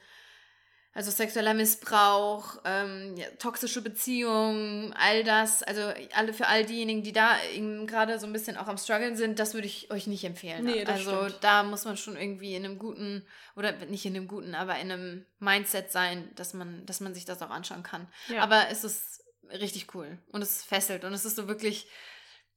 also 0.96 1.10
sexueller 1.10 1.56
Missbrauch, 1.56 2.58
ähm, 2.66 3.16
ja, 3.18 3.26
toxische 3.40 3.82
Beziehungen, 3.82 4.94
all 4.94 5.24
das, 5.24 5.64
also 5.64 5.92
alle 6.14 6.34
für 6.34 6.48
all 6.48 6.66
diejenigen, 6.66 7.02
die 7.02 7.12
da 7.12 7.36
eben 7.56 7.88
gerade 7.88 8.20
so 8.20 8.28
ein 8.28 8.34
bisschen 8.34 8.58
auch 8.58 8.68
am 8.68 8.78
struggeln 8.78 9.16
sind, 9.16 9.40
das 9.40 9.56
würde 9.56 9.66
ich 9.66 9.90
euch 9.90 10.06
nicht 10.06 10.24
empfehlen. 10.24 10.64
Nee, 10.64 10.84
das 10.84 11.00
also 11.00 11.26
stimmt. 11.26 11.44
da 11.44 11.64
muss 11.64 11.86
man 11.86 11.98
schon 11.98 12.16
irgendwie 12.16 12.54
in 12.54 12.64
einem 12.64 12.78
guten 12.78 13.26
oder 13.56 13.72
nicht 13.88 14.06
in 14.06 14.16
einem 14.16 14.28
guten, 14.28 14.54
aber 14.54 14.78
in 14.80 14.92
einem 14.92 15.26
Mindset 15.40 15.92
sein, 15.92 16.30
dass 16.36 16.54
man, 16.54 16.86
dass 16.86 17.00
man 17.00 17.16
sich 17.16 17.26
das 17.26 17.42
auch 17.42 17.50
anschauen 17.50 17.82
kann. 17.82 18.08
Ja. 18.28 18.44
Aber 18.44 18.68
es 18.70 18.84
ist 18.84 19.24
richtig 19.52 19.96
cool 19.96 20.20
und 20.32 20.44
es 20.44 20.64
fesselt 20.64 21.06
und 21.06 21.14
es 21.14 21.26
ist 21.26 21.36
so 21.36 21.48
wirklich. 21.48 21.88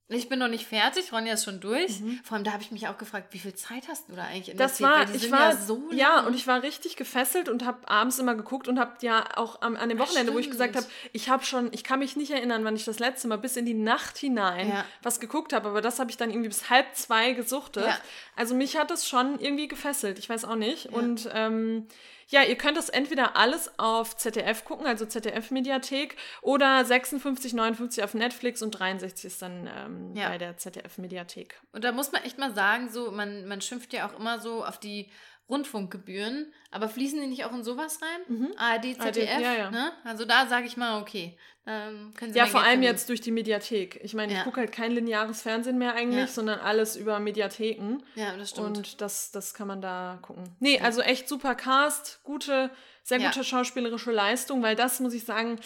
Ich 0.09 0.29
bin 0.29 0.39
noch 0.39 0.47
nicht 0.47 0.65
fertig, 0.65 1.11
Ronja 1.11 1.33
ist 1.33 1.43
schon 1.43 1.59
durch. 1.59 2.01
Vor 2.23 2.35
allem, 2.35 2.45
da 2.45 2.53
habe 2.53 2.63
ich 2.63 2.71
mich 2.71 2.87
auch 2.87 2.97
gefragt, 2.97 3.33
wie 3.33 3.39
viel 3.39 3.53
Zeit 3.55 3.89
hast 3.89 4.07
du 4.07 4.15
da 4.15 4.23
eigentlich 4.23 4.55
Das 4.55 4.79
investiert? 4.79 4.89
war, 4.89 5.15
ich 5.15 5.31
war, 5.31 5.51
ja 5.51 5.57
so 5.57 5.83
ja, 5.91 6.19
und 6.21 6.33
ich 6.33 6.47
war 6.47 6.63
richtig 6.63 6.95
gefesselt 6.95 7.49
und 7.49 7.65
habe 7.65 7.89
abends 7.89 8.17
immer 8.17 8.33
geguckt 8.33 8.69
und 8.69 8.79
habe 8.79 8.93
ja 9.01 9.25
auch 9.35 9.61
am, 9.61 9.75
an 9.75 9.89
dem 9.89 9.99
Wochenende, 9.99 10.33
wo 10.33 10.39
ich 10.39 10.49
gesagt 10.49 10.77
habe, 10.77 10.85
ich 11.11 11.27
habe 11.27 11.43
schon, 11.43 11.73
ich 11.73 11.83
kann 11.83 11.99
mich 11.99 12.15
nicht 12.15 12.31
erinnern, 12.31 12.63
wann 12.63 12.77
ich 12.77 12.85
das 12.85 12.99
letzte 12.99 13.27
Mal 13.27 13.37
bis 13.37 13.57
in 13.57 13.65
die 13.65 13.73
Nacht 13.73 14.17
hinein 14.17 14.69
Ja. 14.69 14.85
was 15.03 15.19
geguckt 15.19 15.51
habe, 15.51 15.67
aber 15.67 15.81
das 15.81 15.99
habe 15.99 16.09
ich 16.09 16.15
dann 16.15 16.29
irgendwie 16.29 16.47
bis 16.49 16.69
halb 16.69 16.85
zwei 16.95 17.33
gesuchtet. 17.33 17.85
Ja. 17.85 17.97
Also 18.37 18.55
mich 18.55 18.77
hat 18.77 18.89
das 18.91 19.09
schon 19.09 19.37
irgendwie 19.41 19.67
gefesselt, 19.67 20.19
ich 20.19 20.29
weiß 20.29 20.45
auch 20.45 20.55
nicht. 20.55 20.85
Und 20.85 21.29
ähm, 21.33 21.85
ja, 22.29 22.43
ihr 22.43 22.55
könnt 22.57 22.77
das 22.77 22.89
entweder 22.89 23.35
alles 23.35 23.71
auf 23.79 24.15
ZDF 24.17 24.65
gucken, 24.65 24.85
also 24.85 25.05
ZDF-Mediathek, 25.05 26.15
oder 26.41 26.83
56, 26.83 27.53
59 27.53 28.03
auf 28.03 28.13
Netflix 28.13 28.61
und 28.61 28.71
63 28.71 29.25
ist 29.25 29.41
dann 29.41 29.69
ähm, 29.73 30.15
Ja. 30.15 30.29
bei 30.29 30.37
der 30.37 30.57
ZDF-Mediathek. 30.57 31.59
Und 31.71 31.83
da 31.83 31.91
muss 31.91 32.11
man 32.11 32.23
echt 32.23 32.37
mal 32.37 32.53
sagen, 32.53 32.89
so, 32.89 33.11
man, 33.11 33.47
man 33.47 33.61
schimpft 33.61 33.93
ja 33.93 34.07
auch 34.07 34.19
immer 34.19 34.39
so 34.39 34.65
auf 34.65 34.77
die 34.79 35.09
Rundfunkgebühren, 35.49 36.53
aber 36.71 36.89
fließen 36.89 37.19
die 37.21 37.27
nicht 37.27 37.45
auch 37.45 37.53
in 37.53 37.63
sowas 37.63 37.99
rein? 38.01 38.51
ARD, 38.57 38.95
ZDF, 39.01 39.37
Mhm. 39.37 39.43
ja, 39.43 39.53
ja. 39.55 39.71
Ne? 39.71 39.91
Also 40.03 40.25
da 40.25 40.47
sage 40.47 40.65
ich 40.67 40.77
mal, 40.77 41.01
okay, 41.01 41.37
dann 41.65 42.13
können 42.15 42.31
Sie 42.33 42.39
Ja, 42.39 42.45
vor 42.45 42.61
allem 42.63 42.81
jetzt 42.83 43.09
durch 43.09 43.21
die 43.21 43.31
Mediathek. 43.31 43.99
Ich 44.03 44.13
meine, 44.13 44.31
ich 44.31 44.37
Ja. 44.37 44.43
gucke 44.43 44.59
halt 44.61 44.71
kein 44.71 44.91
lineares 44.91 45.41
Fernsehen 45.41 45.77
mehr 45.77 45.93
eigentlich, 45.95 46.31
sondern 46.31 46.59
alles 46.59 46.95
über 46.95 47.19
Mediatheken. 47.19 48.03
Ja, 48.15 48.35
das 48.37 48.51
stimmt. 48.51 48.77
Und 48.77 49.01
das, 49.01 49.31
das 49.31 49.53
kann 49.53 49.67
man 49.67 49.81
da 49.81 50.19
gucken. 50.21 50.55
Nee, 50.59 50.79
also 50.79 51.01
echt 51.01 51.27
super 51.27 51.55
Cast, 51.55 52.21
gute, 52.23 52.69
sehr 53.07 53.21
Ja. 53.21 53.29
gute 53.29 53.45
schauspielerische 53.45 54.11
Leistung, 54.11 54.61
weil 54.61 54.75
das 54.75 54.99
muss 54.99 55.13
ich 55.13 55.23
sagen, 55.23 55.59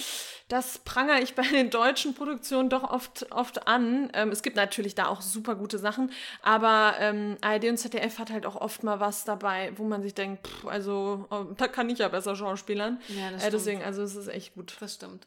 das 0.48 0.78
prangere 0.78 1.22
ich 1.22 1.34
bei 1.34 1.42
den 1.42 1.72
deutschen 1.72 2.14
Produktionen 2.14 2.70
doch 2.70 2.84
oft, 2.84 3.32
oft 3.32 3.68
an. 3.68 4.12
Ähm, 4.14 4.30
es 4.30 4.44
gibt 4.44 4.56
natürlich 4.58 4.94
da 4.94 5.08
auch 5.08 5.22
super 5.22 5.56
gute 5.56 5.80
Sachen, 5.80 6.12
aber 6.44 6.96
ähm, 7.00 7.38
ARD 7.42 7.66
und 7.66 7.78
ZDF 7.78 8.20
hat 8.20 8.30
halt 8.30 8.46
auch 8.46 8.56
oft 8.56 8.84
mal 8.84 9.00
was 9.00 9.24
dabei, 9.26 9.72
wo 9.76 9.86
man 9.86 10.04
sich 10.04 10.14
denkt, 10.14 10.48
pff, 10.48 10.68
also 10.68 11.26
oh, 11.32 11.46
da 11.58 11.68
kann 11.68 11.90
ich 11.90 11.98
ja 11.98 12.10
besser 12.10 12.36
schauspielern. 12.36 13.02
Ja, 13.08 13.32
das 13.32 13.44
äh, 13.44 13.50
deswegen, 13.50 13.82
also 13.82 14.04
es 14.04 14.16
ist 14.16 14.28
echt 14.28 14.54
gut. 14.54 14.76
Das 14.80 14.94
stimmt. 14.94 15.26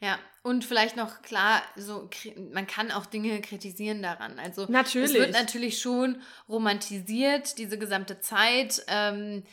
Ja, 0.00 0.18
und 0.42 0.64
vielleicht 0.64 0.94
noch 0.96 1.22
klar, 1.22 1.62
so 1.74 2.08
man 2.52 2.68
kann 2.68 2.92
auch 2.92 3.06
Dinge 3.06 3.40
kritisieren 3.40 4.02
daran. 4.02 4.38
Also 4.38 4.66
Natürlich. 4.68 5.10
es 5.10 5.16
wird 5.16 5.32
natürlich 5.32 5.80
schon 5.80 6.20
romantisiert, 6.48 7.58
diese 7.58 7.76
gesamte 7.76 8.20
Zeit. 8.20 8.84
Ähm, 8.86 9.42
äh, 9.42 9.50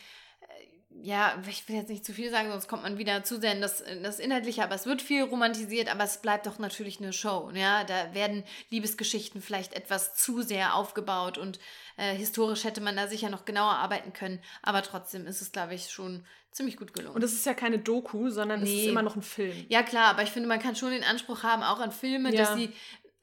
ja, 1.04 1.38
ich 1.50 1.68
will 1.68 1.76
jetzt 1.76 1.90
nicht 1.90 2.06
zu 2.06 2.14
viel 2.14 2.32
sagen, 2.32 2.50
sonst 2.50 2.70
kommt 2.70 2.84
man 2.84 2.98
wieder 2.98 3.24
zu 3.26 3.40
sehr 3.40 3.52
in 3.52 3.60
das, 3.62 3.82
in 3.82 4.04
das 4.04 4.20
Inhaltliche, 4.20 4.64
aber 4.64 4.76
es 4.76 4.86
wird 4.86 5.02
viel 5.02 5.24
romantisiert, 5.24 5.92
aber 5.92 6.06
es 6.06 6.22
bleibt 6.22 6.46
doch 6.48 6.60
natürlich 6.60 7.00
eine 7.00 7.12
Show. 7.12 7.52
Ja, 7.54 7.84
da 7.84 8.14
werden 8.14 8.44
Liebesgeschichten 8.70 9.42
vielleicht 9.42 9.74
etwas 9.74 10.16
zu 10.16 10.42
sehr 10.42 10.76
aufgebaut 10.76 11.38
und 11.38 11.60
äh, 11.98 12.16
historisch 12.16 12.64
hätte 12.64 12.80
man 12.80 12.96
da 12.96 13.08
sicher 13.08 13.30
noch 13.30 13.44
genauer 13.44 13.74
arbeiten 13.74 14.14
können, 14.14 14.40
aber 14.62 14.82
trotzdem 14.82 15.28
ist 15.28 15.42
es, 15.42 15.52
glaube 15.52 15.76
ich, 15.76 15.90
schon 15.92 16.26
ziemlich 16.52 16.78
gut 16.78 16.94
gelungen. 16.94 17.16
Und 17.16 17.24
es 17.24 17.34
ist 17.34 17.46
ja 17.46 17.54
keine 17.54 17.80
Doku, 17.80 18.30
sondern 18.30 18.62
es 18.64 18.70
ist 18.70 18.76
Nee. 18.76 18.90
immer 18.90 19.02
noch 19.02 19.16
ein 19.18 19.22
Film. 19.24 19.66
Ja, 19.70 19.84
klar, 19.84 20.06
aber 20.12 20.24
ich 20.24 20.30
finde, 20.32 20.48
man 20.48 20.60
kann 20.60 20.76
schon 20.76 20.92
den 20.92 21.04
Anspruch 21.04 21.44
haben, 21.44 21.64
auch 21.64 21.80
an 21.80 21.92
Filme, 21.92 22.32
Ja. 22.34 22.42
dass 22.44 22.56
sie 22.56 22.72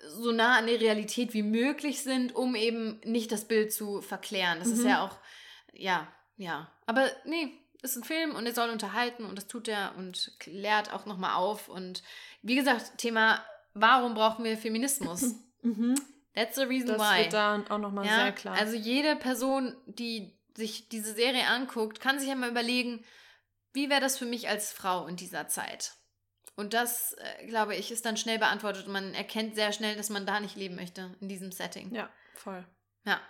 so 0.09 0.33
nah 0.33 0.59
an 0.59 0.67
der 0.67 0.81
Realität 0.81 1.33
wie 1.33 1.43
möglich 1.43 2.03
sind, 2.03 2.35
um 2.35 2.55
eben 2.57 3.01
nicht 3.05 3.33
das 3.33 3.47
Bild 3.47 3.73
zu 3.73 4.03
verklären. 4.03 4.59
Das 4.59 4.69
ist 4.69 4.81
Mhm. 4.83 4.89
ja 4.89 5.05
auch, 5.05 5.17
ja, 5.73 6.09
ja. 6.37 6.71
Aber 6.87 7.09
nee, 7.25 7.53
ist 7.83 7.97
ein 7.97 8.05
Film 8.05 8.35
und 8.35 8.47
er 8.47 8.55
soll 8.55 8.71
unterhalten 8.71 9.25
und 9.25 9.37
das 9.37 9.47
tut 9.47 9.69
er 9.69 9.95
und 9.97 10.33
klärt 10.39 10.93
auch 10.93 11.07
nochmal 11.07 11.35
auf. 11.35 11.69
Und 11.69 12.03
wie 12.43 12.55
gesagt, 12.57 12.99
Thema, 12.99 13.45
warum 13.75 14.15
brauchen 14.15 14.45
wir 14.45 14.57
Feminismus? 14.59 15.35
That's 16.35 16.57
the 16.57 16.63
reason 16.63 16.89
Das 16.89 17.01
why. 17.01 17.23
wird 17.25 17.33
da 17.33 17.63
auch 17.69 17.79
nochmal 17.79 18.07
Ja, 18.07 18.17
sehr 18.25 18.33
klar. 18.33 18.57
Also 18.57 18.77
jede 18.77 19.17
Person, 19.17 19.77
die 19.87 20.37
sich 20.57 20.89
diese 20.89 21.15
Serie 21.15 21.47
anguckt, 21.47 22.01
kann 22.01 22.19
sich 22.19 22.29
ja 22.29 22.35
mal 22.35 22.51
überlegen, 22.51 23.05
wie 23.73 23.89
wäre 23.91 24.01
das 24.01 24.19
für 24.19 24.27
mich 24.27 24.49
als 24.49 24.73
Frau 24.73 25.07
in 25.07 25.17
dieser 25.17 25.49
Zeit? 25.49 25.93
Und 26.57 26.75
das, 26.75 27.15
äh, 27.15 27.47
glaube 27.47 27.75
ich, 27.77 27.91
ist 27.91 28.05
dann 28.05 28.17
schnell 28.17 28.39
beantwortet 28.39 28.87
und 28.87 28.93
man 28.93 29.15
erkennt 29.15 29.55
sehr 29.55 29.73
schnell, 29.73 29.97
dass 29.97 30.11
man 30.11 30.27
da 30.27 30.41
nicht 30.41 30.57
leben 30.57 30.75
möchte, 30.77 31.17
in 31.21 31.29
diesem 31.29 31.53
Setting. 31.53 31.95
ja, 31.95 32.11
voll. 32.35 32.67
Ja. 33.05 33.21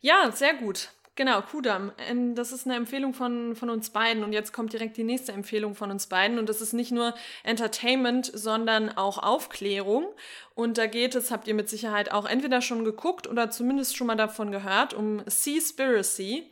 Ja, 0.00 0.32
sehr 0.32 0.54
gut. 0.54 0.90
Genau, 1.16 1.40
Kudam. 1.40 1.92
Ähm, 2.10 2.34
Das 2.34 2.52
ist 2.52 2.66
eine 2.66 2.76
Empfehlung 2.76 3.14
von, 3.14 3.56
von 3.56 3.70
uns 3.70 3.88
beiden. 3.88 4.22
Und 4.22 4.34
jetzt 4.34 4.52
kommt 4.52 4.74
direkt 4.74 4.98
die 4.98 5.04
nächste 5.04 5.32
Empfehlung 5.32 5.74
von 5.74 5.90
uns 5.90 6.06
beiden. 6.08 6.38
Und 6.38 6.48
das 6.48 6.60
ist 6.60 6.74
nicht 6.74 6.92
nur 6.92 7.14
Entertainment, 7.42 8.30
sondern 8.34 8.90
auch 8.90 9.16
Aufklärung. 9.18 10.06
Und 10.54 10.76
da 10.76 10.86
geht 10.86 11.14
es, 11.14 11.30
habt 11.30 11.48
ihr 11.48 11.54
mit 11.54 11.70
Sicherheit 11.70 12.12
auch 12.12 12.26
entweder 12.26 12.60
schon 12.60 12.84
geguckt 12.84 13.26
oder 13.26 13.50
zumindest 13.50 13.96
schon 13.96 14.06
mal 14.06 14.16
davon 14.16 14.52
gehört, 14.52 14.92
um 14.92 15.22
Seaspiracy. 15.26 16.44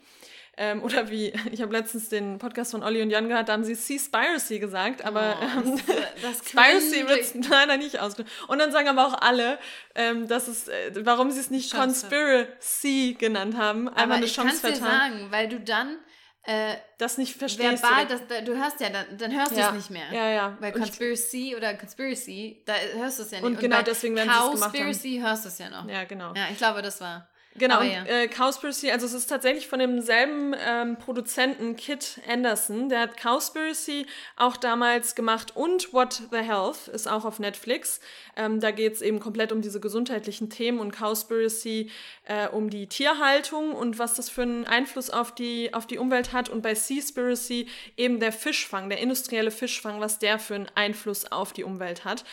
Ähm, 0.57 0.83
oder 0.85 1.11
wie, 1.11 1.33
ich 1.51 1.61
habe 1.63 1.73
letztens 1.73 2.09
den 2.09 2.39
Podcast 2.39 2.71
von 2.71 2.83
Olli 2.85 3.03
und 3.03 3.11
Jan 3.11 3.29
gehört, 3.29 3.49
da 3.49 3.55
haben 3.55 3.65
sie 3.65 3.75
Seaspiracy 3.75 4.61
gesagt, 4.61 5.05
aber 5.05 5.37
Oh, 5.41 5.45
ähm, 5.69 5.81
das 6.23 6.39
Spiracy 6.49 6.91
klingt- 6.91 7.09
wird 7.09 7.21
es 7.21 7.35
leider 7.49 7.77
nicht 7.77 7.99
ausgesprochen. 7.99 8.47
Und 8.49 8.59
dann 8.61 8.71
sagen 8.71 8.89
aber 8.89 9.07
auch 9.07 9.21
alle, 9.21 9.59
ähm, 9.97 10.29
dass 10.29 10.47
es, 10.49 10.69
äh, 10.69 10.93
warum 11.05 11.31
sie 11.33 11.41
es 11.41 11.51
nicht 11.51 11.73
Chance. 11.73 12.07
Conspiracy 12.09 13.17
genannt 13.19 13.57
haben. 13.57 13.89
Aber 13.89 14.15
eine 14.15 14.27
ich 14.27 14.37
kann 14.37 14.49
Chance 14.49 14.67
es 14.69 14.75
dir 14.75 14.81
vertan. 14.81 15.13
sagen, 15.13 15.27
weil 15.31 15.49
du 15.49 15.59
dann 15.61 15.99
äh, 16.47 16.75
Das 16.99 17.17
nicht 17.19 17.37
verstehst. 17.37 17.83
verbal, 17.83 18.07
das, 18.07 18.21
da- 18.29 18.41
du 18.43 18.55
hörst 18.57 18.79
ja, 18.81 18.91
dann, 18.91 19.07
dann 19.17 19.33
hörst 19.35 19.53
du 19.53 19.57
ja. 19.57 19.69
es 19.71 19.75
nicht 19.75 19.91
mehr. 19.91 20.07
Ja, 20.13 20.29
ja. 20.29 20.57
Weil 20.61 20.73
Und 20.75 20.83
ich- 20.83 20.87
Conspiracy 20.89 21.57
oder 21.57 21.75
Conspiracy, 21.75 22.63
da 22.67 22.75
hörst 22.97 23.19
du 23.19 23.23
es 23.23 23.31
ja 23.31 23.39
nicht. 23.39 23.47
Und 23.47 23.59
genau 23.59 23.77
bei 23.79 23.83
deswegen 23.83 24.15
werden 24.15 24.29
sie 24.31 24.35
es 24.37 24.51
gemacht 24.53 24.63
haben. 24.63 24.73
Cowspiracy 24.73 25.19
hörst 25.21 25.45
du 25.45 25.49
es 25.49 25.59
ja 25.59 25.71
noch. 25.71 25.89
ja, 25.89 26.05
genau. 26.05 26.33
Ja, 26.35 26.47
ich 26.53 26.59
glaube, 26.59 26.83
das 26.83 27.01
war. 27.01 27.29
Genau, 27.57 27.83
ja. 27.83 28.05
äh, 28.07 28.27
Cowspiracy, 28.27 28.91
also 28.91 29.07
es 29.07 29.13
ist 29.13 29.27
tatsächlich 29.27 29.69
von 29.69 29.79
demselben 29.79 30.57
ähm, 30.59 30.97
Produzenten 30.97 31.77
Kit 31.77 32.21
Anderson. 32.29 32.89
Der 32.89 33.01
hat 33.01 33.17
Cowspiracy 33.17 34.07
auch 34.37 34.57
damals 34.57 35.15
gemacht 35.15 35.55
und 35.55 35.93
What 35.93 36.23
the 36.33 36.39
Health 36.39 36.89
ist 36.89 37.07
auch 37.07 37.25
auf 37.25 37.39
Netflix. 37.39 38.01
Ähm, 38.37 38.59
da 38.59 38.73
geht 38.73 38.95
es 38.95 39.03
eben 39.03 39.21
komplett 39.21 39.53
um 39.53 39.63
diese 39.63 39.79
gesundheitlichen 39.79 40.51
Themen 40.51 40.81
und 40.81 40.91
Cowspiracy 40.91 41.93
äh, 42.25 42.49
um 42.49 42.71
die 42.71 42.89
Tierhaltung 42.89 43.73
und 43.73 44.01
was 44.01 44.15
das 44.15 44.29
für 44.29 44.43
einen 44.43 44.67
Einfluss 44.67 45.11
auf 45.11 45.33
die, 45.33 45.73
auf 45.73 45.87
die 45.87 45.99
Umwelt 45.99 46.33
hat. 46.33 46.49
Und 46.49 46.61
bei 46.61 46.75
Seaspiracy 46.75 47.69
eben 47.97 48.19
der 48.19 48.33
Fischfang, 48.33 48.89
der 48.89 48.99
industrielle 48.99 49.53
Fischfang, 49.53 50.01
was 50.01 50.19
der 50.19 50.41
für 50.41 50.57
einen 50.57 50.69
Einfluss 50.75 51.31
auf 51.31 51.53
die 51.53 51.63
Umwelt 51.63 52.05
hat. 52.05 52.25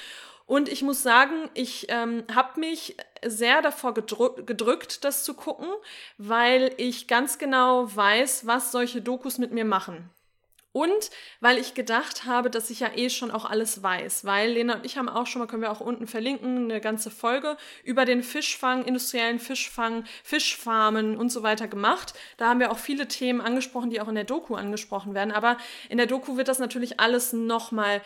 Und 0.46 0.70
ich 0.70 0.82
muss 0.82 1.04
sagen, 1.04 1.50
ich 1.54 1.88
ähm, 1.90 2.24
habe 2.34 2.60
mich 2.60 2.98
sehr 3.26 3.62
davor 3.62 3.94
gedrückt, 3.94 5.04
das 5.04 5.24
zu 5.24 5.34
gucken, 5.34 5.68
weil 6.18 6.74
ich 6.78 7.08
ganz 7.08 7.38
genau 7.38 7.96
weiß, 7.96 8.48
was 8.48 8.72
solche 8.72 9.02
Dokus 9.02 9.38
mit 9.38 9.52
mir 9.52 9.66
machen. 9.66 10.10
Und 10.74 11.10
weil 11.42 11.58
ich 11.58 11.74
gedacht 11.74 12.26
habe, 12.26 12.50
dass 12.50 12.70
ich 12.70 12.80
ja 12.80 12.92
eh 12.96 13.10
schon 13.10 13.30
auch 13.30 13.44
alles 13.44 13.84
weiß. 13.84 14.24
Weil 14.24 14.52
Lena 14.52 14.76
und 14.76 14.86
ich 14.86 14.98
haben 14.98 15.10
auch 15.10 15.28
schon 15.28 15.42
mal, 15.42 15.48
können 15.48 15.62
wir 15.62 15.72
auch 15.72 15.82
unten 15.82 16.08
verlinken, 16.08 16.72
eine 16.72 16.80
ganze 16.80 17.12
Folge 17.12 17.58
über 17.84 18.06
den 18.06 18.24
Fischfang, 18.24 18.86
industriellen 18.86 19.40
Fischfang, 19.40 20.06
Fischfarmen 20.24 21.18
und 21.18 21.30
so 21.30 21.44
weiter 21.44 21.68
gemacht. 21.68 22.14
Da 22.38 22.48
haben 22.48 22.62
wir 22.62 22.72
auch 22.72 22.78
viele 22.78 23.10
Themen 23.10 23.42
angesprochen, 23.42 23.90
die 23.90 24.00
auch 24.00 24.08
in 24.08 24.16
der 24.16 24.24
Doku 24.24 24.56
angesprochen 24.56 25.14
werden. 25.14 25.34
Aber 25.34 25.58
in 25.90 25.98
der 25.98 26.08
Doku 26.08 26.38
wird 26.38 26.48
das 26.48 26.60
natürlich 26.60 27.02
alles 27.02 27.34
nochmal 27.34 28.02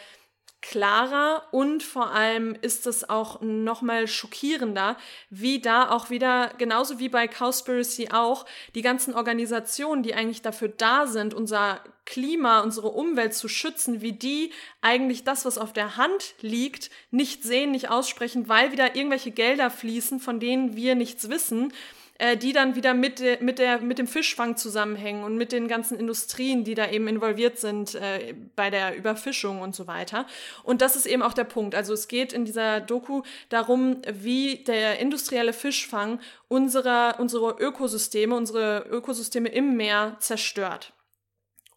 klarer 0.69 1.43
und 1.51 1.83
vor 1.83 2.11
allem 2.11 2.55
ist 2.59 2.87
es 2.87 3.07
auch 3.07 3.41
nochmal 3.41 4.07
schockierender, 4.07 4.97
wie 5.29 5.59
da 5.59 5.91
auch 5.91 6.09
wieder, 6.09 6.51
genauso 6.57 6.97
wie 6.97 7.09
bei 7.09 7.27
Cowspiracy 7.27 8.09
auch, 8.11 8.45
die 8.73 8.81
ganzen 8.81 9.13
Organisationen, 9.13 10.01
die 10.01 10.15
eigentlich 10.15 10.41
dafür 10.41 10.69
da 10.69 11.05
sind, 11.05 11.33
unser 11.33 11.81
Klima, 12.05 12.61
unsere 12.61 12.89
Umwelt 12.89 13.33
zu 13.33 13.47
schützen, 13.47 14.01
wie 14.01 14.13
die 14.13 14.51
eigentlich 14.81 15.23
das, 15.23 15.45
was 15.45 15.57
auf 15.57 15.73
der 15.73 15.97
Hand 15.97 16.35
liegt, 16.41 16.89
nicht 17.11 17.43
sehen, 17.43 17.71
nicht 17.71 17.89
aussprechen, 17.89 18.49
weil 18.49 18.71
wieder 18.71 18.95
irgendwelche 18.95 19.31
Gelder 19.31 19.69
fließen, 19.69 20.19
von 20.19 20.39
denen 20.39 20.75
wir 20.75 20.95
nichts 20.95 21.29
wissen 21.29 21.73
äh, 22.17 22.37
die 22.37 22.53
dann 22.53 22.75
wieder 22.75 22.93
mit, 22.93 23.19
de, 23.19 23.41
mit, 23.43 23.59
der, 23.59 23.79
mit 23.79 23.99
dem 23.99 24.07
Fischfang 24.07 24.55
zusammenhängen 24.55 25.23
und 25.23 25.35
mit 25.37 25.51
den 25.51 25.67
ganzen 25.67 25.99
Industrien, 25.99 26.63
die 26.63 26.73
da 26.73 26.89
eben 26.89 27.07
involviert 27.07 27.59
sind 27.59 27.95
äh, 27.95 28.33
bei 28.55 28.69
der 28.69 28.95
Überfischung 28.95 29.61
und 29.61 29.75
so 29.75 29.85
weiter. 29.87 30.25
Und 30.63 30.81
das 30.81 30.95
ist 30.95 31.05
eben 31.05 31.21
auch 31.21 31.33
der 31.33 31.43
Punkt. 31.43 31.75
Also 31.75 31.93
es 31.93 32.07
geht 32.07 32.31
in 32.31 32.45
dieser 32.45 32.79
Doku 32.79 33.23
darum, 33.49 34.01
wie 34.09 34.63
der 34.63 34.99
industrielle 34.99 35.53
Fischfang 35.53 36.21
unsere, 36.47 37.15
unsere 37.17 37.51
Ökosysteme, 37.59 38.35
unsere 38.35 38.85
Ökosysteme 38.89 39.49
im 39.49 39.75
Meer 39.75 40.15
zerstört. 40.19 40.93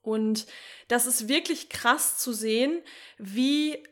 Und 0.03 0.47
das 0.87 1.07
ist 1.07 1.29
wirklich 1.29 1.69
krass 1.69 2.17
zu 2.19 2.33
sehen, 2.33 2.81
wie 3.19 3.83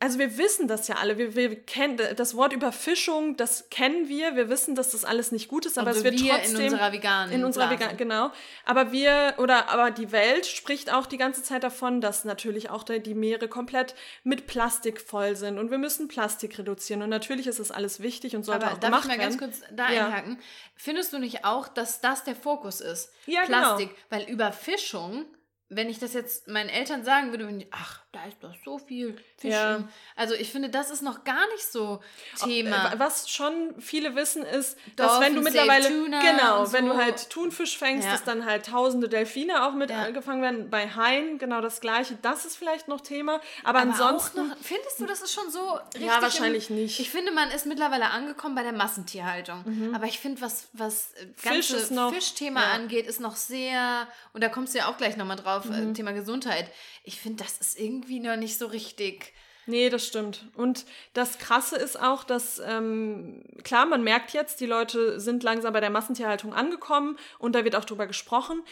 also 0.00 0.20
wir 0.20 0.38
wissen 0.38 0.68
das 0.68 0.86
ja 0.86 0.96
alle. 0.96 1.18
Wir, 1.18 1.34
wir 1.34 1.60
kennen 1.60 1.98
das 2.14 2.36
Wort 2.36 2.52
Überfischung, 2.52 3.36
das 3.36 3.68
kennen 3.68 4.08
wir. 4.08 4.36
Wir 4.36 4.48
wissen, 4.48 4.76
dass 4.76 4.92
das 4.92 5.04
alles 5.04 5.32
nicht 5.32 5.48
gut 5.48 5.66
ist, 5.66 5.76
aber 5.76 5.88
also 5.88 5.98
es 5.98 6.04
wird 6.04 6.20
wir 6.22 6.30
trotzdem 6.30 6.60
in 6.60 6.64
unserer 6.72 6.92
veganen 6.92 7.34
in 7.34 7.44
unserer 7.44 7.70
vegan 7.70 7.96
genau. 7.96 8.30
Aber 8.64 8.92
wir 8.92 9.34
oder 9.38 9.70
aber 9.70 9.90
die 9.90 10.12
Welt 10.12 10.46
spricht 10.46 10.92
auch 10.92 11.06
die 11.06 11.16
ganze 11.16 11.42
Zeit 11.42 11.64
davon, 11.64 12.00
dass 12.00 12.24
natürlich 12.24 12.70
auch 12.70 12.84
die 12.84 13.14
Meere 13.14 13.48
komplett 13.48 13.96
mit 14.22 14.46
Plastik 14.46 15.00
voll 15.00 15.34
sind 15.34 15.58
und 15.58 15.72
wir 15.72 15.78
müssen 15.78 16.06
Plastik 16.06 16.58
reduzieren 16.58 17.02
und 17.02 17.10
natürlich 17.10 17.48
ist 17.48 17.58
das 17.58 17.72
alles 17.72 17.98
wichtig 18.00 18.36
und 18.36 18.44
sollte 18.44 18.66
aber 18.66 18.76
auch 18.76 18.78
darf 18.78 18.90
gemacht 18.90 19.04
ich 19.04 19.08
mal 19.08 19.18
werden. 19.18 19.38
ganz 19.38 19.58
kurz 19.58 19.68
da 19.74 19.90
ja. 19.90 20.06
einhaken? 20.06 20.38
Findest 20.76 21.12
du 21.12 21.18
nicht 21.18 21.44
auch, 21.44 21.66
dass 21.66 22.00
das 22.00 22.22
der 22.22 22.36
Fokus 22.36 22.80
ist? 22.80 23.12
Ja, 23.26 23.44
genau. 23.44 23.58
Plastik, 23.58 23.88
genau. 23.88 24.00
weil 24.10 24.30
Überfischung 24.32 25.26
wenn 25.70 25.90
ich 25.90 25.98
das 25.98 26.14
jetzt 26.14 26.48
meinen 26.48 26.70
Eltern 26.70 27.04
sagen 27.04 27.30
würde, 27.30 27.46
wenn 27.46 27.58
die, 27.58 27.68
ach, 27.70 28.00
da 28.12 28.24
ist 28.24 28.38
doch 28.40 28.54
so 28.64 28.78
viel 28.78 29.16
Fisch. 29.36 29.52
Ja. 29.52 29.86
Also 30.16 30.34
ich 30.34 30.50
finde, 30.50 30.70
das 30.70 30.90
ist 30.90 31.02
noch 31.02 31.24
gar 31.24 31.46
nicht 31.52 31.70
so 31.70 32.00
Thema. 32.42 32.94
Äh, 32.94 32.98
was 32.98 33.28
schon 33.28 33.74
viele 33.78 34.16
wissen, 34.16 34.44
ist, 34.44 34.78
dass 34.96 35.20
wenn 35.20 35.34
du 35.34 35.42
mittlerweile, 35.42 35.88
genau, 35.88 36.64
so. 36.64 36.72
wenn 36.72 36.86
du 36.86 36.96
halt 36.96 37.28
Thunfisch 37.28 37.76
fängst, 37.76 38.06
ja. 38.06 38.12
dass 38.12 38.24
dann 38.24 38.46
halt 38.46 38.64
tausende 38.64 39.10
Delfine 39.10 39.66
auch 39.66 39.74
mit 39.74 39.90
ja. 39.90 40.08
gefangen 40.10 40.40
werden. 40.40 40.70
Bei 40.70 40.88
Haien 40.88 41.36
genau 41.38 41.60
das 41.60 41.82
Gleiche. 41.82 42.16
Das 42.22 42.46
ist 42.46 42.56
vielleicht 42.56 42.88
noch 42.88 43.02
Thema. 43.02 43.34
Aber, 43.62 43.80
aber 43.80 43.90
ansonsten. 43.90 44.48
Noch, 44.48 44.56
findest 44.62 45.00
du, 45.00 45.06
das 45.06 45.20
ist 45.20 45.34
schon 45.34 45.50
so 45.50 45.74
richtig? 45.74 46.02
Ja, 46.02 46.22
wahrscheinlich 46.22 46.70
im, 46.70 46.76
nicht. 46.76 46.98
Ich 46.98 47.10
finde, 47.10 47.30
man 47.30 47.50
ist 47.50 47.66
mittlerweile 47.66 48.06
angekommen 48.10 48.54
bei 48.54 48.62
der 48.62 48.72
Massentierhaltung. 48.72 49.62
Mhm. 49.66 49.94
Aber 49.94 50.06
ich 50.06 50.18
finde, 50.18 50.40
was, 50.40 50.68
was 50.72 51.12
ganze 51.42 51.76
Fisch 51.76 51.98
Fischthema 52.14 52.72
angeht, 52.72 53.06
ist 53.06 53.20
noch 53.20 53.36
sehr, 53.36 54.08
und 54.32 54.42
da 54.42 54.48
kommst 54.48 54.72
du 54.72 54.78
ja 54.78 54.88
auch 54.88 54.96
gleich 54.96 55.18
nochmal 55.18 55.36
drauf, 55.36 55.57
äh, 55.66 55.80
mhm. 55.80 55.94
Thema 55.94 56.12
Gesundheit. 56.12 56.70
Ich 57.04 57.20
finde, 57.20 57.44
das 57.44 57.58
ist 57.58 57.78
irgendwie 57.78 58.20
noch 58.20 58.36
nicht 58.36 58.58
so 58.58 58.66
richtig. 58.66 59.32
Nee, 59.66 59.90
das 59.90 60.06
stimmt. 60.06 60.46
Und 60.54 60.86
das 61.12 61.38
Krasse 61.38 61.76
ist 61.76 62.00
auch, 62.00 62.24
dass, 62.24 62.58
ähm, 62.64 63.42
klar, 63.64 63.84
man 63.84 64.02
merkt 64.02 64.32
jetzt, 64.32 64.60
die 64.60 64.66
Leute 64.66 65.20
sind 65.20 65.42
langsam 65.42 65.74
bei 65.74 65.80
der 65.80 65.90
Massentierhaltung 65.90 66.54
angekommen 66.54 67.18
und 67.38 67.54
da 67.54 67.64
wird 67.64 67.76
auch 67.76 67.84
drüber 67.84 68.06
gesprochen 68.06 68.62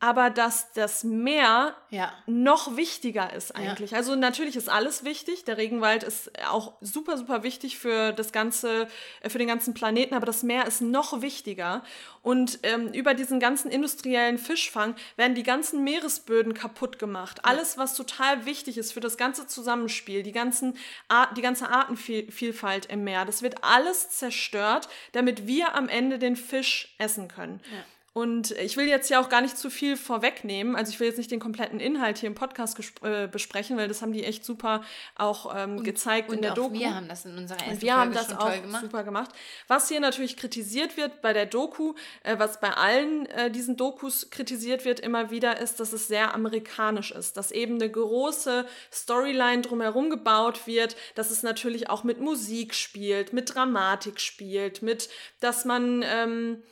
aber 0.00 0.30
dass 0.30 0.72
das 0.72 1.04
Meer 1.04 1.76
ja. 1.90 2.10
noch 2.26 2.76
wichtiger 2.76 3.34
ist 3.34 3.54
eigentlich. 3.54 3.90
Ja. 3.90 3.98
Also 3.98 4.16
natürlich 4.16 4.56
ist 4.56 4.70
alles 4.70 5.04
wichtig. 5.04 5.44
Der 5.44 5.58
Regenwald 5.58 6.02
ist 6.02 6.30
auch 6.48 6.72
super, 6.80 7.18
super 7.18 7.42
wichtig 7.42 7.78
für 7.78 8.12
das 8.12 8.32
ganze, 8.32 8.88
äh, 9.20 9.28
für 9.28 9.36
den 9.36 9.46
ganzen 9.46 9.74
Planeten, 9.74 10.14
aber 10.14 10.24
das 10.24 10.42
Meer 10.42 10.66
ist 10.66 10.80
noch 10.80 11.20
wichtiger. 11.20 11.84
Und 12.22 12.60
ähm, 12.62 12.88
über 12.94 13.12
diesen 13.12 13.40
ganzen 13.40 13.70
industriellen 13.70 14.38
Fischfang 14.38 14.94
werden 15.16 15.34
die 15.34 15.42
ganzen 15.42 15.84
Meeresböden 15.84 16.54
kaputt 16.54 16.98
gemacht. 16.98 17.44
Alles, 17.44 17.76
was 17.76 17.94
total 17.94 18.46
wichtig 18.46 18.78
ist 18.78 18.92
für 18.92 19.00
das 19.00 19.18
ganze 19.18 19.46
Zusammenspiel, 19.46 20.22
die, 20.22 20.32
ganzen 20.32 20.78
Art, 21.08 21.36
die 21.36 21.42
ganze 21.42 21.68
Artenvielfalt 21.68 22.86
im 22.86 23.04
Meer, 23.04 23.26
das 23.26 23.42
wird 23.42 23.62
alles 23.62 24.08
zerstört, 24.08 24.88
damit 25.12 25.46
wir 25.46 25.74
am 25.74 25.90
Ende 25.90 26.18
den 26.18 26.36
Fisch 26.36 26.94
essen 26.98 27.28
können. 27.28 27.60
Ja. 27.70 27.84
Und 28.12 28.50
ich 28.52 28.76
will 28.76 28.88
jetzt 28.88 29.08
ja 29.08 29.20
auch 29.20 29.28
gar 29.28 29.40
nicht 29.40 29.56
zu 29.56 29.70
viel 29.70 29.96
vorwegnehmen. 29.96 30.74
Also 30.74 30.90
ich 30.90 30.98
will 30.98 31.06
jetzt 31.06 31.16
nicht 31.16 31.30
den 31.30 31.38
kompletten 31.38 31.78
Inhalt 31.78 32.18
hier 32.18 32.26
im 32.26 32.34
Podcast 32.34 32.76
äh, 33.02 33.28
besprechen, 33.28 33.76
weil 33.76 33.86
das 33.86 34.02
haben 34.02 34.12
die 34.12 34.24
echt 34.24 34.44
super 34.44 34.82
auch 35.14 35.54
ähm, 35.56 35.76
und, 35.76 35.84
gezeigt 35.84 36.28
und 36.28 36.36
in 36.36 36.42
der 36.42 36.52
auch 36.52 36.56
Doku. 36.56 36.74
wir 36.74 36.92
haben 36.92 37.06
das 37.06 37.24
in 37.24 37.38
unserer 37.38 37.58
ersten 37.58 37.70
und 37.70 37.82
wir 37.82 37.94
Folge 37.94 38.00
haben 38.00 38.12
das 38.12 38.36
auch 38.36 38.62
gemacht. 38.62 38.82
super 38.82 39.04
gemacht. 39.04 39.30
Was 39.68 39.88
hier 39.88 40.00
natürlich 40.00 40.36
kritisiert 40.36 40.96
wird 40.96 41.22
bei 41.22 41.32
der 41.32 41.46
Doku, 41.46 41.94
äh, 42.24 42.36
was 42.36 42.58
bei 42.58 42.72
allen 42.72 43.26
äh, 43.26 43.48
diesen 43.48 43.76
Dokus 43.76 44.28
kritisiert 44.30 44.84
wird 44.84 44.98
immer 44.98 45.30
wieder, 45.30 45.60
ist, 45.60 45.78
dass 45.78 45.92
es 45.92 46.08
sehr 46.08 46.34
amerikanisch 46.34 47.12
ist. 47.12 47.36
Dass 47.36 47.52
eben 47.52 47.76
eine 47.76 47.88
große 47.88 48.66
Storyline 48.92 49.62
drumherum 49.62 50.10
gebaut 50.10 50.66
wird, 50.66 50.96
dass 51.14 51.30
es 51.30 51.44
natürlich 51.44 51.88
auch 51.88 52.02
mit 52.02 52.18
Musik 52.18 52.74
spielt, 52.74 53.32
mit 53.32 53.54
Dramatik 53.54 54.18
spielt, 54.18 54.82
mit, 54.82 55.08
dass 55.38 55.64
man... 55.64 56.04
Ähm, 56.04 56.64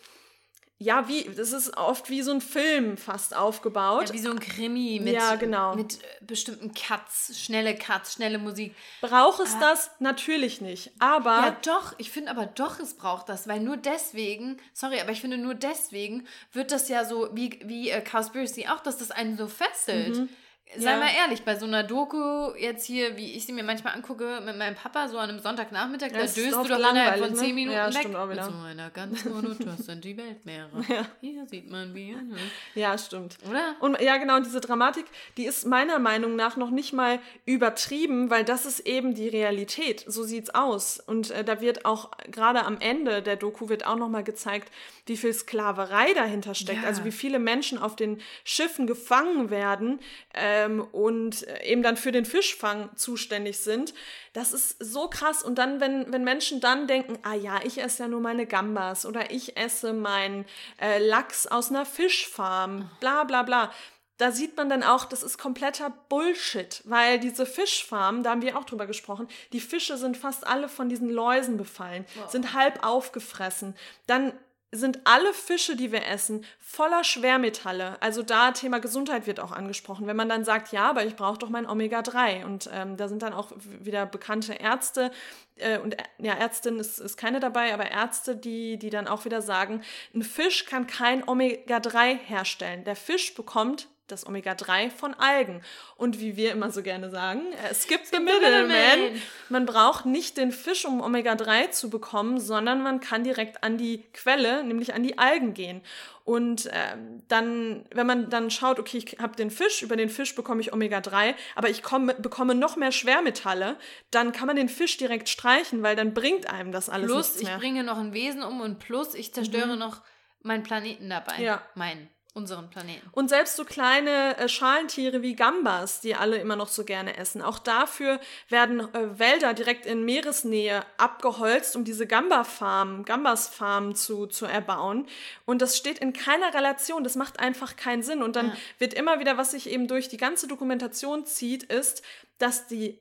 ja, 0.80 1.08
wie, 1.08 1.24
das 1.24 1.52
ist 1.52 1.76
oft 1.76 2.08
wie 2.08 2.22
so 2.22 2.30
ein 2.30 2.40
Film 2.40 2.96
fast 2.96 3.34
aufgebaut. 3.34 4.08
Ja, 4.08 4.14
wie 4.14 4.20
so 4.20 4.30
ein 4.30 4.38
Krimi 4.38 5.00
mit, 5.02 5.14
ja, 5.14 5.34
genau. 5.34 5.74
mit 5.74 5.94
äh, 5.94 6.06
bestimmten 6.20 6.72
Cuts, 6.72 7.36
schnelle 7.36 7.76
Cuts, 7.76 8.12
schnelle 8.12 8.38
Musik. 8.38 8.76
Braucht 9.00 9.40
es 9.40 9.54
ah. 9.54 9.60
das? 9.60 9.90
Natürlich 9.98 10.60
nicht. 10.60 10.92
Aber. 11.00 11.30
Ja, 11.30 11.56
doch, 11.64 11.94
ich 11.98 12.12
finde 12.12 12.30
aber 12.30 12.46
doch, 12.46 12.78
es 12.78 12.94
braucht 12.94 13.28
das, 13.28 13.48
weil 13.48 13.58
nur 13.58 13.76
deswegen, 13.76 14.58
sorry, 14.72 15.00
aber 15.00 15.10
ich 15.10 15.20
finde 15.20 15.36
nur 15.36 15.54
deswegen 15.54 16.28
wird 16.52 16.70
das 16.70 16.88
ja 16.88 17.04
so, 17.04 17.28
wie, 17.32 17.58
wie 17.64 17.90
äh, 17.90 18.00
Cowspiracy 18.00 18.68
auch, 18.68 18.80
dass 18.80 18.98
das 18.98 19.10
einen 19.10 19.36
so 19.36 19.48
fesselt. 19.48 20.16
Mhm. 20.16 20.28
Sei 20.76 20.90
ja. 20.90 20.98
mal 20.98 21.08
ehrlich, 21.08 21.42
bei 21.44 21.56
so 21.56 21.64
einer 21.64 21.82
Doku 21.82 22.52
jetzt 22.58 22.84
hier, 22.84 23.16
wie 23.16 23.32
ich 23.32 23.46
sie 23.46 23.52
mir 23.52 23.64
manchmal 23.64 23.94
angucke 23.94 24.40
mit 24.44 24.58
meinem 24.58 24.74
Papa, 24.74 25.08
so 25.08 25.16
an 25.16 25.30
einem 25.30 25.38
Sonntagnachmittag, 25.38 26.10
da 26.12 26.20
döst 26.20 26.36
du 26.36 26.50
doch 26.50 26.78
innerhalb 26.78 27.18
von 27.18 27.34
10 27.34 27.48
ne? 27.48 27.54
Minuten 27.54 27.76
ja, 27.76 27.88
weg. 27.88 28.00
Stimmt 28.00 28.16
auch 28.16 28.28
wieder. 28.28 28.44
Mit 28.44 28.54
so 28.54 28.66
einer 28.66 28.90
ganz 28.90 29.24
monoton 29.24 29.76
sind 29.78 30.04
die 30.04 30.16
Weltmeere. 30.16 30.68
Ja. 30.88 31.06
Hier 31.20 31.46
sieht 31.46 31.70
man 31.70 31.94
wie. 31.94 32.12
Ne? 32.12 32.36
Ja, 32.74 32.96
stimmt. 32.96 33.36
Oder? 33.48 33.76
Und 33.80 34.00
ja, 34.00 34.16
genau, 34.16 34.40
diese 34.40 34.60
Dramatik, 34.60 35.04
die 35.36 35.44
ist 35.44 35.66
meiner 35.66 35.98
Meinung 35.98 36.34
nach 36.34 36.56
noch 36.56 36.70
nicht 36.70 36.92
mal 36.92 37.18
übertrieben, 37.44 38.30
weil 38.30 38.44
das 38.44 38.64
ist 38.64 38.80
eben 38.80 39.14
die 39.14 39.28
Realität. 39.28 40.04
So 40.06 40.24
sieht's 40.24 40.50
aus. 40.50 40.98
Und 40.98 41.30
äh, 41.30 41.44
da 41.44 41.60
wird 41.60 41.84
auch 41.84 42.10
gerade 42.30 42.64
am 42.64 42.78
Ende 42.80 43.22
der 43.22 43.36
Doku 43.36 43.68
wird 43.68 43.86
auch 43.86 43.96
nochmal 43.96 44.24
gezeigt, 44.24 44.72
wie 45.06 45.16
viel 45.16 45.32
Sklaverei 45.32 46.14
dahinter 46.14 46.54
steckt. 46.54 46.82
Ja. 46.82 46.88
Also 46.88 47.04
wie 47.04 47.12
viele 47.12 47.38
Menschen 47.38 47.78
auf 47.78 47.96
den 47.96 48.20
Schiffen 48.44 48.86
gefangen 48.86 49.50
werden. 49.50 50.00
Äh, 50.32 50.57
ähm, 50.64 50.86
und 50.92 51.46
eben 51.64 51.82
dann 51.82 51.96
für 51.96 52.12
den 52.12 52.24
Fischfang 52.24 52.90
zuständig 52.96 53.58
sind. 53.58 53.94
Das 54.32 54.52
ist 54.52 54.76
so 54.80 55.08
krass. 55.08 55.42
Und 55.42 55.56
dann, 55.56 55.80
wenn, 55.80 56.12
wenn 56.12 56.24
Menschen 56.24 56.60
dann 56.60 56.86
denken, 56.86 57.18
ah 57.22 57.34
ja, 57.34 57.60
ich 57.64 57.80
esse 57.80 58.04
ja 58.04 58.08
nur 58.08 58.20
meine 58.20 58.46
Gambas 58.46 59.06
oder 59.06 59.30
ich 59.30 59.56
esse 59.56 59.92
meinen 59.92 60.44
äh, 60.80 60.98
Lachs 60.98 61.46
aus 61.46 61.70
einer 61.70 61.86
Fischfarm, 61.86 62.90
bla 63.00 63.24
bla 63.24 63.42
bla 63.42 63.70
da 64.18 64.32
sieht 64.32 64.56
man 64.56 64.68
dann 64.68 64.82
auch, 64.82 65.04
das 65.04 65.22
ist 65.22 65.38
kompletter 65.38 65.90
Bullshit, 66.08 66.82
weil 66.84 67.20
diese 67.20 67.46
Fischfarmen, 67.46 68.24
da 68.24 68.30
haben 68.30 68.42
wir 68.42 68.58
auch 68.58 68.64
drüber 68.64 68.86
gesprochen, 68.86 69.28
die 69.52 69.60
Fische 69.60 69.96
sind 69.96 70.16
fast 70.16 70.44
alle 70.44 70.68
von 70.68 70.88
diesen 70.88 71.08
Läusen 71.08 71.56
befallen, 71.56 72.04
wow. 72.16 72.28
sind 72.28 72.52
halb 72.52 72.84
aufgefressen. 72.84 73.76
Dann 74.08 74.32
sind 74.70 75.00
alle 75.04 75.32
Fische, 75.32 75.76
die 75.76 75.92
wir 75.92 76.06
essen, 76.06 76.44
voller 76.60 77.02
Schwermetalle. 77.02 78.00
Also 78.02 78.22
da 78.22 78.52
Thema 78.52 78.80
Gesundheit 78.80 79.26
wird 79.26 79.40
auch 79.40 79.52
angesprochen. 79.52 80.06
Wenn 80.06 80.16
man 80.16 80.28
dann 80.28 80.44
sagt, 80.44 80.72
ja, 80.72 80.90
aber 80.90 81.06
ich 81.06 81.16
brauche 81.16 81.38
doch 81.38 81.48
mein 81.48 81.68
Omega-3. 81.68 82.44
Und 82.44 82.68
ähm, 82.72 82.96
da 82.96 83.08
sind 83.08 83.22
dann 83.22 83.32
auch 83.32 83.52
wieder 83.56 84.04
bekannte 84.04 84.54
Ärzte, 84.54 85.10
äh, 85.56 85.78
und 85.78 85.96
ja, 86.18 86.34
Ärztin 86.34 86.78
ist, 86.78 86.98
ist 86.98 87.16
keine 87.16 87.40
dabei, 87.40 87.74
aber 87.74 87.90
Ärzte, 87.90 88.36
die, 88.36 88.78
die 88.78 88.90
dann 88.90 89.08
auch 89.08 89.24
wieder 89.24 89.42
sagen, 89.42 89.82
ein 90.14 90.22
Fisch 90.22 90.66
kann 90.66 90.86
kein 90.86 91.26
Omega-3 91.26 92.18
herstellen. 92.18 92.84
Der 92.84 92.96
Fisch 92.96 93.34
bekommt 93.34 93.88
das 94.10 94.26
Omega-3 94.26 94.90
von 94.90 95.14
Algen. 95.14 95.62
Und 95.96 96.20
wie 96.20 96.36
wir 96.36 96.52
immer 96.52 96.70
so 96.70 96.82
gerne 96.82 97.10
sagen, 97.10 97.42
es 97.70 97.86
gibt 97.86 98.06
the 98.06 98.18
middleman. 98.18 99.20
Man 99.48 99.66
braucht 99.66 100.06
nicht 100.06 100.36
den 100.36 100.52
Fisch, 100.52 100.84
um 100.84 101.00
Omega-3 101.00 101.70
zu 101.70 101.90
bekommen, 101.90 102.40
sondern 102.40 102.82
man 102.82 103.00
kann 103.00 103.24
direkt 103.24 103.62
an 103.62 103.78
die 103.78 104.04
Quelle, 104.12 104.64
nämlich 104.64 104.94
an 104.94 105.02
die 105.02 105.18
Algen 105.18 105.54
gehen. 105.54 105.82
Und 106.24 106.66
äh, 106.66 106.96
dann, 107.28 107.86
wenn 107.90 108.06
man 108.06 108.28
dann 108.28 108.50
schaut, 108.50 108.78
okay, 108.78 108.98
ich 108.98 109.18
habe 109.18 109.34
den 109.34 109.50
Fisch, 109.50 109.80
über 109.80 109.96
den 109.96 110.10
Fisch 110.10 110.34
bekomme 110.34 110.60
ich 110.60 110.74
Omega-3, 110.74 111.34
aber 111.54 111.70
ich 111.70 111.82
komm, 111.82 112.12
bekomme 112.18 112.54
noch 112.54 112.76
mehr 112.76 112.92
Schwermetalle, 112.92 113.76
dann 114.10 114.32
kann 114.32 114.46
man 114.46 114.56
den 114.56 114.68
Fisch 114.68 114.98
direkt 114.98 115.30
streichen, 115.30 115.82
weil 115.82 115.96
dann 115.96 116.12
bringt 116.12 116.50
einem 116.50 116.70
das 116.70 116.90
alles 116.90 117.06
plus, 117.06 117.28
nichts 117.28 117.42
mehr. 117.44 117.54
ich 117.54 117.58
bringe 117.58 117.82
noch 117.82 117.96
ein 117.96 118.12
Wesen 118.12 118.42
um 118.42 118.60
und 118.60 118.78
plus, 118.78 119.14
ich 119.14 119.32
zerstöre 119.32 119.72
mhm. 119.72 119.78
noch 119.78 120.02
meinen 120.42 120.64
Planeten 120.64 121.08
dabei. 121.08 121.40
Ja. 121.40 121.62
Meinen 121.74 122.10
unseren 122.38 122.70
Planeten. 122.70 123.06
Und 123.12 123.28
selbst 123.28 123.56
so 123.56 123.64
kleine 123.64 124.38
äh, 124.38 124.48
Schalentiere 124.48 125.20
wie 125.20 125.34
Gambas, 125.34 126.00
die 126.00 126.14
alle 126.14 126.38
immer 126.38 126.56
noch 126.56 126.68
so 126.68 126.84
gerne 126.84 127.18
essen, 127.18 127.42
auch 127.42 127.58
dafür 127.58 128.20
werden 128.48 128.80
äh, 128.94 129.18
Wälder 129.18 129.52
direkt 129.52 129.84
in 129.84 130.04
Meeresnähe 130.04 130.82
abgeholzt, 130.96 131.76
um 131.76 131.84
diese 131.84 132.06
Gamba-Farmen, 132.06 133.04
Gambas-Farmen 133.04 133.94
zu, 133.94 134.26
zu 134.26 134.46
erbauen. 134.46 135.06
Und 135.44 135.60
das 135.60 135.76
steht 135.76 135.98
in 135.98 136.14
keiner 136.14 136.54
Relation, 136.54 137.04
das 137.04 137.16
macht 137.16 137.40
einfach 137.40 137.76
keinen 137.76 138.02
Sinn. 138.02 138.22
Und 138.22 138.36
dann 138.36 138.48
ja. 138.48 138.56
wird 138.78 138.94
immer 138.94 139.20
wieder, 139.20 139.36
was 139.36 139.50
sich 139.50 139.68
eben 139.68 139.88
durch 139.88 140.08
die 140.08 140.16
ganze 140.16 140.48
Dokumentation 140.48 141.26
zieht, 141.26 141.64
ist, 141.64 142.02
dass 142.38 142.66
die 142.68 142.98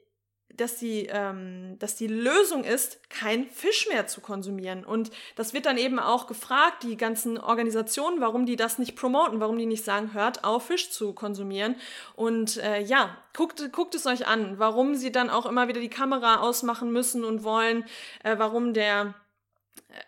dass 0.53 0.77
die, 0.77 1.07
ähm, 1.11 1.77
dass 1.79 1.95
die 1.95 2.07
Lösung 2.07 2.63
ist, 2.63 3.09
kein 3.09 3.49
Fisch 3.49 3.87
mehr 3.89 4.07
zu 4.07 4.21
konsumieren. 4.21 4.83
Und 4.83 5.11
das 5.35 5.53
wird 5.53 5.65
dann 5.65 5.77
eben 5.77 5.99
auch 5.99 6.27
gefragt, 6.27 6.83
die 6.83 6.97
ganzen 6.97 7.37
Organisationen, 7.37 8.21
warum 8.21 8.45
die 8.45 8.55
das 8.55 8.79
nicht 8.79 8.95
promoten, 8.95 9.39
warum 9.39 9.57
die 9.57 9.65
nicht 9.65 9.83
sagen, 9.83 10.13
hört 10.13 10.43
auf, 10.43 10.67
Fisch 10.67 10.89
zu 10.89 11.13
konsumieren. 11.13 11.75
Und 12.15 12.57
äh, 12.57 12.81
ja, 12.81 13.17
guckt, 13.35 13.71
guckt 13.71 13.93
es 13.95 14.05
euch 14.05 14.27
an, 14.27 14.57
warum 14.57 14.95
sie 14.95 15.11
dann 15.11 15.29
auch 15.29 15.45
immer 15.45 15.67
wieder 15.67 15.81
die 15.81 15.89
Kamera 15.89 16.37
ausmachen 16.39 16.91
müssen 16.91 17.23
und 17.23 17.43
wollen, 17.43 17.85
äh, 18.23 18.37
warum 18.37 18.73
der, 18.73 19.13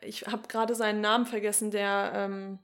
äh, 0.01 0.07
ich 0.07 0.25
habe 0.27 0.47
gerade 0.47 0.73
seinen 0.75 1.01
Namen 1.01 1.25
vergessen, 1.25 1.71
der... 1.71 2.11
Ähm, 2.15 2.59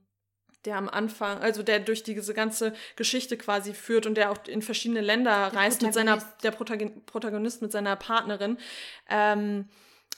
der 0.65 0.77
am 0.77 0.89
Anfang, 0.89 1.39
also 1.39 1.63
der 1.63 1.79
durch 1.79 2.03
diese 2.03 2.33
ganze 2.33 2.73
Geschichte 2.95 3.37
quasi 3.37 3.73
führt 3.73 4.05
und 4.05 4.15
der 4.15 4.31
auch 4.31 4.37
in 4.47 4.61
verschiedene 4.61 5.01
Länder 5.01 5.51
der 5.51 5.59
reist 5.59 5.81
mit 5.81 5.93
seiner, 5.93 6.17
der 6.43 6.51
Protagonist 6.51 7.61
mit 7.61 7.71
seiner 7.71 7.95
Partnerin. 7.95 8.57
Ähm, 9.09 9.69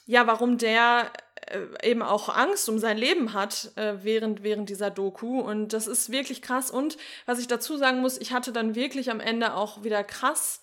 ja, 0.06 0.26
warum 0.26 0.56
der 0.56 1.12
äh, 1.46 1.90
eben 1.90 2.02
auch 2.02 2.28
Angst 2.34 2.68
um 2.68 2.78
sein 2.78 2.96
Leben 2.96 3.34
hat 3.34 3.72
äh, 3.76 3.96
während, 4.02 4.42
während 4.42 4.70
dieser 4.70 4.90
Doku. 4.90 5.40
Und 5.40 5.72
das 5.72 5.86
ist 5.86 6.10
wirklich 6.10 6.42
krass. 6.42 6.70
Und 6.70 6.96
was 7.26 7.38
ich 7.38 7.46
dazu 7.46 7.76
sagen 7.76 8.00
muss, 8.00 8.18
ich 8.18 8.32
hatte 8.32 8.52
dann 8.52 8.74
wirklich 8.74 9.10
am 9.10 9.20
Ende 9.20 9.54
auch 9.54 9.84
wieder 9.84 10.02
krass 10.04 10.60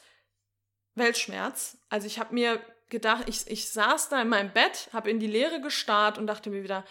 Weltschmerz. 0.95 1.77
Also 1.89 2.07
ich 2.07 2.19
habe 2.19 2.33
mir 2.33 2.59
gedacht, 2.89 3.25
ich, 3.27 3.47
ich 3.47 3.69
saß 3.69 4.09
da 4.09 4.21
in 4.21 4.29
meinem 4.29 4.51
Bett, 4.51 4.89
habe 4.93 5.09
in 5.09 5.19
die 5.19 5.27
Leere 5.27 5.61
gestarrt 5.61 6.17
und 6.17 6.27
dachte 6.27 6.49
mir 6.49 6.63
wieder, 6.63 6.83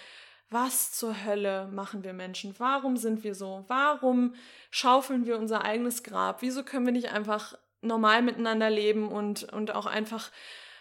was 0.54 0.92
zur 0.92 1.24
Hölle 1.24 1.68
machen 1.72 2.04
wir 2.04 2.14
Menschen? 2.14 2.54
Warum 2.58 2.96
sind 2.96 3.24
wir 3.24 3.34
so? 3.34 3.64
Warum 3.66 4.34
schaufeln 4.70 5.26
wir 5.26 5.36
unser 5.36 5.64
eigenes 5.64 6.02
Grab? 6.04 6.40
Wieso 6.40 6.62
können 6.62 6.86
wir 6.86 6.92
nicht 6.92 7.12
einfach 7.12 7.58
normal 7.82 8.22
miteinander 8.22 8.70
leben 8.70 9.08
und, 9.08 9.42
und 9.52 9.74
auch 9.74 9.86
einfach, 9.86 10.30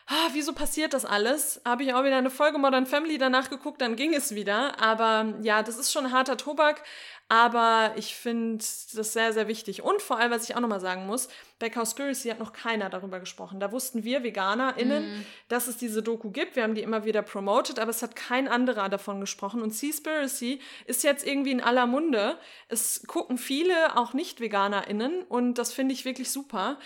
ah, 0.07 0.29
wieso 0.33 0.53
passiert 0.53 0.93
das 0.93 1.05
alles? 1.05 1.61
Habe 1.65 1.83
ich 1.83 1.93
auch 1.93 2.03
wieder 2.03 2.17
eine 2.17 2.29
Folge 2.29 2.57
Modern 2.57 2.85
Family 2.85 3.17
danach 3.17 3.49
geguckt, 3.49 3.81
dann 3.81 3.95
ging 3.95 4.13
es 4.13 4.35
wieder. 4.35 4.79
Aber 4.81 5.33
ja, 5.41 5.63
das 5.63 5.77
ist 5.77 5.91
schon 5.91 6.11
harter 6.11 6.37
Tobak. 6.37 6.83
Aber 7.29 7.93
ich 7.95 8.15
finde 8.15 8.57
das 8.57 9.13
sehr, 9.13 9.33
sehr 9.33 9.47
wichtig. 9.47 9.81
Und 9.81 10.01
vor 10.01 10.19
allem, 10.19 10.31
was 10.31 10.47
ich 10.47 10.55
auch 10.55 10.59
nochmal 10.59 10.81
sagen 10.81 11.07
muss, 11.07 11.29
bei 11.57 11.69
Cowspiracy 11.69 12.29
hat 12.29 12.37
noch 12.37 12.53
keiner 12.53 12.89
darüber 12.89 13.19
gesprochen. 13.19 13.59
Da 13.59 13.71
wussten 13.71 14.03
wir 14.03 14.23
VeganerInnen, 14.23 15.03
mm. 15.03 15.25
dass 15.47 15.67
es 15.67 15.77
diese 15.77 16.03
Doku 16.03 16.29
gibt. 16.29 16.55
Wir 16.55 16.63
haben 16.63 16.75
die 16.75 16.83
immer 16.83 17.05
wieder 17.05 17.21
promoted, 17.21 17.79
aber 17.79 17.89
es 17.89 18.03
hat 18.03 18.15
kein 18.15 18.47
anderer 18.47 18.89
davon 18.89 19.21
gesprochen. 19.21 19.61
Und 19.61 19.73
Seaspiracy 19.73 20.59
ist 20.85 21.03
jetzt 21.03 21.25
irgendwie 21.25 21.51
in 21.51 21.61
aller 21.61 21.87
Munde. 21.87 22.37
Es 22.67 23.03
gucken 23.07 23.37
viele, 23.37 23.97
auch 23.97 24.13
Nicht-VeganerInnen. 24.13 25.23
Und 25.23 25.55
das 25.55 25.73
finde 25.73 25.93
ich 25.93 26.05
wirklich 26.05 26.29
super. 26.29 26.77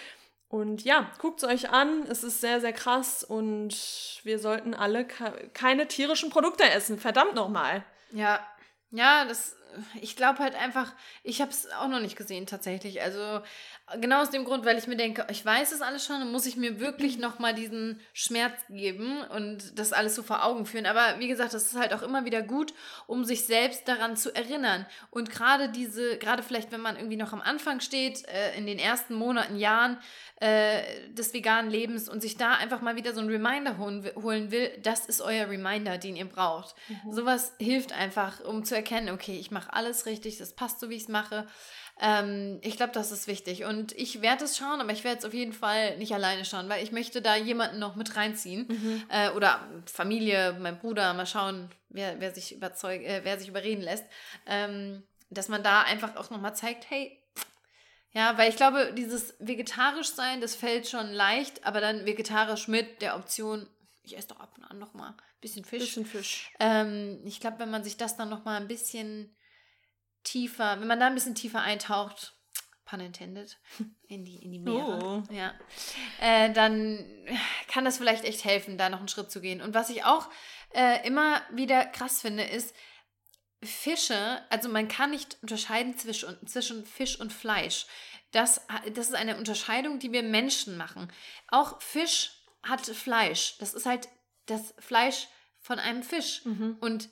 Und 0.49 0.83
ja, 0.85 1.11
guckt 1.19 1.43
es 1.43 1.49
euch 1.49 1.69
an. 1.71 2.03
Es 2.09 2.23
ist 2.23 2.39
sehr, 2.39 2.61
sehr 2.61 2.73
krass. 2.73 3.23
Und 3.23 4.21
wir 4.23 4.39
sollten 4.39 4.73
alle 4.73 5.05
keine 5.05 5.87
tierischen 5.87 6.29
Produkte 6.29 6.69
essen. 6.69 6.99
Verdammt 6.99 7.35
nochmal. 7.35 7.83
Ja, 8.11 8.39
ja, 8.91 9.25
das 9.25 9.56
ich 10.01 10.15
glaube 10.15 10.39
halt 10.39 10.55
einfach, 10.55 10.93
ich 11.23 11.41
habe 11.41 11.51
es 11.51 11.69
auch 11.71 11.87
noch 11.87 11.99
nicht 11.99 12.15
gesehen 12.15 12.45
tatsächlich. 12.45 13.01
Also 13.01 13.41
genau 13.99 14.21
aus 14.21 14.29
dem 14.29 14.43
Grund, 14.43 14.65
weil 14.65 14.77
ich 14.77 14.87
mir 14.87 14.97
denke, 14.97 15.25
ich 15.29 15.45
weiß 15.45 15.71
es 15.71 15.81
alles 15.81 16.05
schon, 16.05 16.31
muss 16.31 16.45
ich 16.45 16.57
mir 16.57 16.79
wirklich 16.79 17.17
nochmal 17.17 17.53
diesen 17.53 17.99
Schmerz 18.13 18.59
geben 18.69 19.21
und 19.35 19.79
das 19.79 19.93
alles 19.93 20.15
so 20.15 20.23
vor 20.23 20.43
Augen 20.43 20.65
führen. 20.65 20.85
Aber 20.85 21.19
wie 21.19 21.27
gesagt, 21.27 21.53
das 21.53 21.63
ist 21.63 21.79
halt 21.79 21.93
auch 21.93 22.01
immer 22.01 22.25
wieder 22.25 22.41
gut, 22.41 22.73
um 23.07 23.23
sich 23.23 23.45
selbst 23.45 23.87
daran 23.87 24.17
zu 24.17 24.35
erinnern. 24.35 24.85
Und 25.09 25.29
gerade 25.29 25.69
diese, 25.69 26.17
gerade 26.17 26.43
vielleicht, 26.43 26.71
wenn 26.71 26.81
man 26.81 26.97
irgendwie 26.97 27.17
noch 27.17 27.33
am 27.33 27.41
Anfang 27.41 27.79
steht, 27.79 28.27
äh, 28.27 28.57
in 28.57 28.65
den 28.65 28.79
ersten 28.79 29.13
Monaten, 29.13 29.57
Jahren 29.57 29.97
äh, 30.39 31.09
des 31.09 31.33
veganen 31.33 31.71
Lebens 31.71 32.07
und 32.07 32.21
sich 32.21 32.37
da 32.37 32.53
einfach 32.53 32.81
mal 32.81 32.95
wieder 32.95 33.13
so 33.13 33.21
einen 33.21 33.29
Reminder 33.29 33.79
holen, 33.79 34.07
holen 34.15 34.51
will, 34.51 34.69
das 34.83 35.07
ist 35.07 35.21
euer 35.21 35.49
Reminder, 35.49 35.97
den 35.97 36.15
ihr 36.15 36.25
braucht. 36.25 36.75
Mhm. 36.89 37.11
Sowas 37.11 37.53
hilft 37.57 37.91
einfach, 37.91 38.41
um 38.41 38.63
zu 38.63 38.75
erkennen, 38.75 39.09
okay, 39.09 39.37
ich 39.39 39.49
mache 39.49 39.56
alles 39.69 40.05
richtig, 40.05 40.37
das 40.37 40.53
passt 40.53 40.79
so, 40.79 40.89
wie 40.89 40.95
ich 40.95 41.03
es 41.03 41.07
mache. 41.07 41.47
Ähm, 41.99 42.59
ich 42.61 42.77
glaube, 42.77 42.93
das 42.93 43.11
ist 43.11 43.27
wichtig. 43.27 43.63
Und 43.63 43.93
ich 43.93 44.21
werde 44.21 44.45
es 44.45 44.57
schauen, 44.57 44.81
aber 44.81 44.91
ich 44.91 45.03
werde 45.03 45.19
es 45.19 45.25
auf 45.25 45.33
jeden 45.33 45.53
Fall 45.53 45.97
nicht 45.97 46.13
alleine 46.13 46.45
schauen, 46.45 46.69
weil 46.69 46.83
ich 46.83 46.91
möchte 46.91 47.21
da 47.21 47.35
jemanden 47.35 47.79
noch 47.79 47.95
mit 47.95 48.15
reinziehen. 48.15 48.67
Mhm. 48.67 49.03
Äh, 49.09 49.31
oder 49.31 49.67
Familie, 49.85 50.55
mein 50.59 50.79
Bruder, 50.79 51.13
mal 51.13 51.25
schauen, 51.25 51.69
wer, 51.89 52.19
wer 52.19 52.33
sich 52.33 52.55
überzeugt, 52.55 53.03
äh, 53.03 53.21
wer 53.23 53.39
sich 53.39 53.47
überreden 53.47 53.81
lässt. 53.81 54.05
Ähm, 54.45 55.03
dass 55.29 55.49
man 55.49 55.63
da 55.63 55.81
einfach 55.81 56.15
auch 56.15 56.29
nochmal 56.29 56.55
zeigt, 56.55 56.89
hey, 56.89 57.21
ja, 58.11 58.37
weil 58.37 58.49
ich 58.49 58.55
glaube, 58.55 58.93
dieses 58.93 59.35
vegetarisch 59.39 60.09
sein, 60.09 60.41
das 60.41 60.55
fällt 60.55 60.87
schon 60.87 61.11
leicht, 61.11 61.65
aber 61.65 61.81
dann 61.81 62.05
vegetarisch 62.05 62.67
mit 62.67 63.01
der 63.01 63.15
Option, 63.15 63.67
ich 64.03 64.17
esse 64.17 64.29
doch 64.29 64.39
ab 64.39 64.53
und 64.57 64.63
an 64.63 64.79
nochmal 64.79 65.11
ein 65.11 65.41
bisschen 65.41 65.65
Fisch. 65.65 65.83
Bisschen 65.83 66.05
Fisch. 66.05 66.51
Ähm, 66.59 67.21
ich 67.25 67.39
glaube, 67.39 67.59
wenn 67.59 67.69
man 67.69 67.83
sich 67.83 67.97
das 67.97 68.15
dann 68.17 68.29
nochmal 68.29 68.61
ein 68.61 68.67
bisschen 68.67 69.35
tiefer, 70.27 70.79
wenn 70.79 70.87
man 70.87 70.99
da 70.99 71.07
ein 71.07 71.13
bisschen 71.13 71.35
tiefer 71.35 71.61
eintaucht, 71.61 72.33
pun 72.85 72.99
intended, 72.99 73.57
in 74.07 74.25
die, 74.25 74.43
in 74.43 74.51
die 74.51 74.59
Meere, 74.59 74.99
oh. 75.03 75.33
ja, 75.33 75.53
äh, 76.21 76.51
dann 76.51 77.05
kann 77.67 77.85
das 77.85 77.97
vielleicht 77.97 78.23
echt 78.23 78.45
helfen, 78.45 78.77
da 78.77 78.89
noch 78.89 78.99
einen 78.99 79.07
Schritt 79.07 79.31
zu 79.31 79.41
gehen. 79.41 79.61
Und 79.61 79.73
was 79.73 79.89
ich 79.89 80.03
auch 80.03 80.29
äh, 80.73 81.05
immer 81.07 81.41
wieder 81.51 81.85
krass 81.85 82.21
finde, 82.21 82.43
ist, 82.43 82.75
Fische, 83.63 84.43
also 84.49 84.69
man 84.69 84.87
kann 84.87 85.11
nicht 85.11 85.37
unterscheiden 85.41 85.97
zwischen, 85.97 86.45
zwischen 86.47 86.85
Fisch 86.85 87.19
und 87.19 87.33
Fleisch. 87.33 87.87
Das, 88.31 88.61
das 88.93 89.07
ist 89.07 89.15
eine 89.15 89.37
Unterscheidung, 89.37 89.99
die 89.99 90.11
wir 90.11 90.21
Menschen 90.21 90.77
machen. 90.77 91.11
Auch 91.47 91.81
Fisch 91.81 92.31
hat 92.61 92.85
Fleisch. 92.85 93.57
Das 93.57 93.73
ist 93.73 93.85
halt 93.85 94.09
das 94.45 94.75
Fleisch 94.77 95.27
von 95.59 95.79
einem 95.79 96.03
Fisch. 96.03 96.45
Mhm. 96.45 96.77
Und 96.79 97.09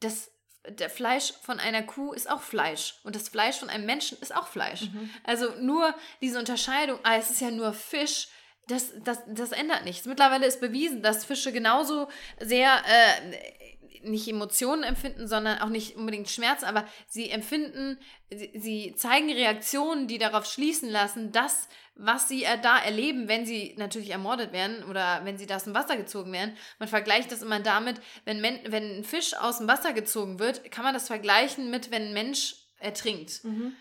das 0.00 0.30
der 0.66 0.90
Fleisch 0.90 1.32
von 1.42 1.60
einer 1.60 1.82
Kuh 1.82 2.12
ist 2.12 2.30
auch 2.30 2.42
Fleisch 2.42 2.96
und 3.04 3.14
das 3.14 3.28
Fleisch 3.28 3.58
von 3.58 3.70
einem 3.70 3.86
Menschen 3.86 4.18
ist 4.20 4.34
auch 4.34 4.48
Fleisch. 4.48 4.82
Mhm. 4.82 5.10
Also 5.24 5.50
nur 5.60 5.94
diese 6.20 6.38
Unterscheidung, 6.38 6.98
ah, 7.04 7.16
es 7.16 7.30
ist 7.30 7.40
ja 7.40 7.50
nur 7.50 7.72
Fisch, 7.72 8.28
das, 8.66 8.92
das, 9.02 9.20
das 9.26 9.52
ändert 9.52 9.84
nichts. 9.84 10.06
Mittlerweile 10.06 10.46
ist 10.46 10.60
bewiesen, 10.60 11.02
dass 11.02 11.24
Fische 11.24 11.52
genauso 11.52 12.08
sehr 12.38 12.82
äh, 12.86 13.76
nicht 14.02 14.28
Emotionen 14.28 14.82
empfinden, 14.82 15.28
sondern 15.28 15.58
auch 15.58 15.68
nicht 15.68 15.96
unbedingt 15.96 16.28
Schmerz, 16.28 16.62
aber 16.62 16.84
sie 17.06 17.30
empfinden, 17.30 17.98
sie, 18.30 18.52
sie 18.54 18.94
zeigen 18.96 19.30
Reaktionen, 19.30 20.06
die 20.08 20.18
darauf 20.18 20.46
schließen 20.46 20.88
lassen, 20.88 21.32
dass 21.32 21.68
was 21.98 22.28
sie 22.28 22.44
äh, 22.44 22.58
da 22.60 22.78
erleben, 22.78 23.28
wenn 23.28 23.44
sie 23.44 23.74
natürlich 23.76 24.10
ermordet 24.10 24.52
werden 24.52 24.84
oder 24.84 25.24
wenn 25.24 25.36
sie 25.36 25.46
da 25.46 25.56
aus 25.56 25.64
dem 25.64 25.74
Wasser 25.74 25.96
gezogen 25.96 26.32
werden. 26.32 26.56
Man 26.78 26.88
vergleicht 26.88 27.32
das 27.32 27.42
immer 27.42 27.58
damit, 27.60 28.00
wenn, 28.24 28.40
Men 28.40 28.60
wenn 28.66 28.98
ein 28.98 29.04
Fisch 29.04 29.34
aus 29.34 29.58
dem 29.58 29.66
Wasser 29.66 29.92
gezogen 29.92 30.38
wird, 30.38 30.70
kann 30.70 30.84
man 30.84 30.94
das 30.94 31.08
vergleichen 31.08 31.70
mit, 31.70 31.90
wenn 31.90 32.06
ein 32.08 32.14
Mensch 32.14 32.54
ertrinkt. 32.78 33.42
Mhm. 33.42 33.74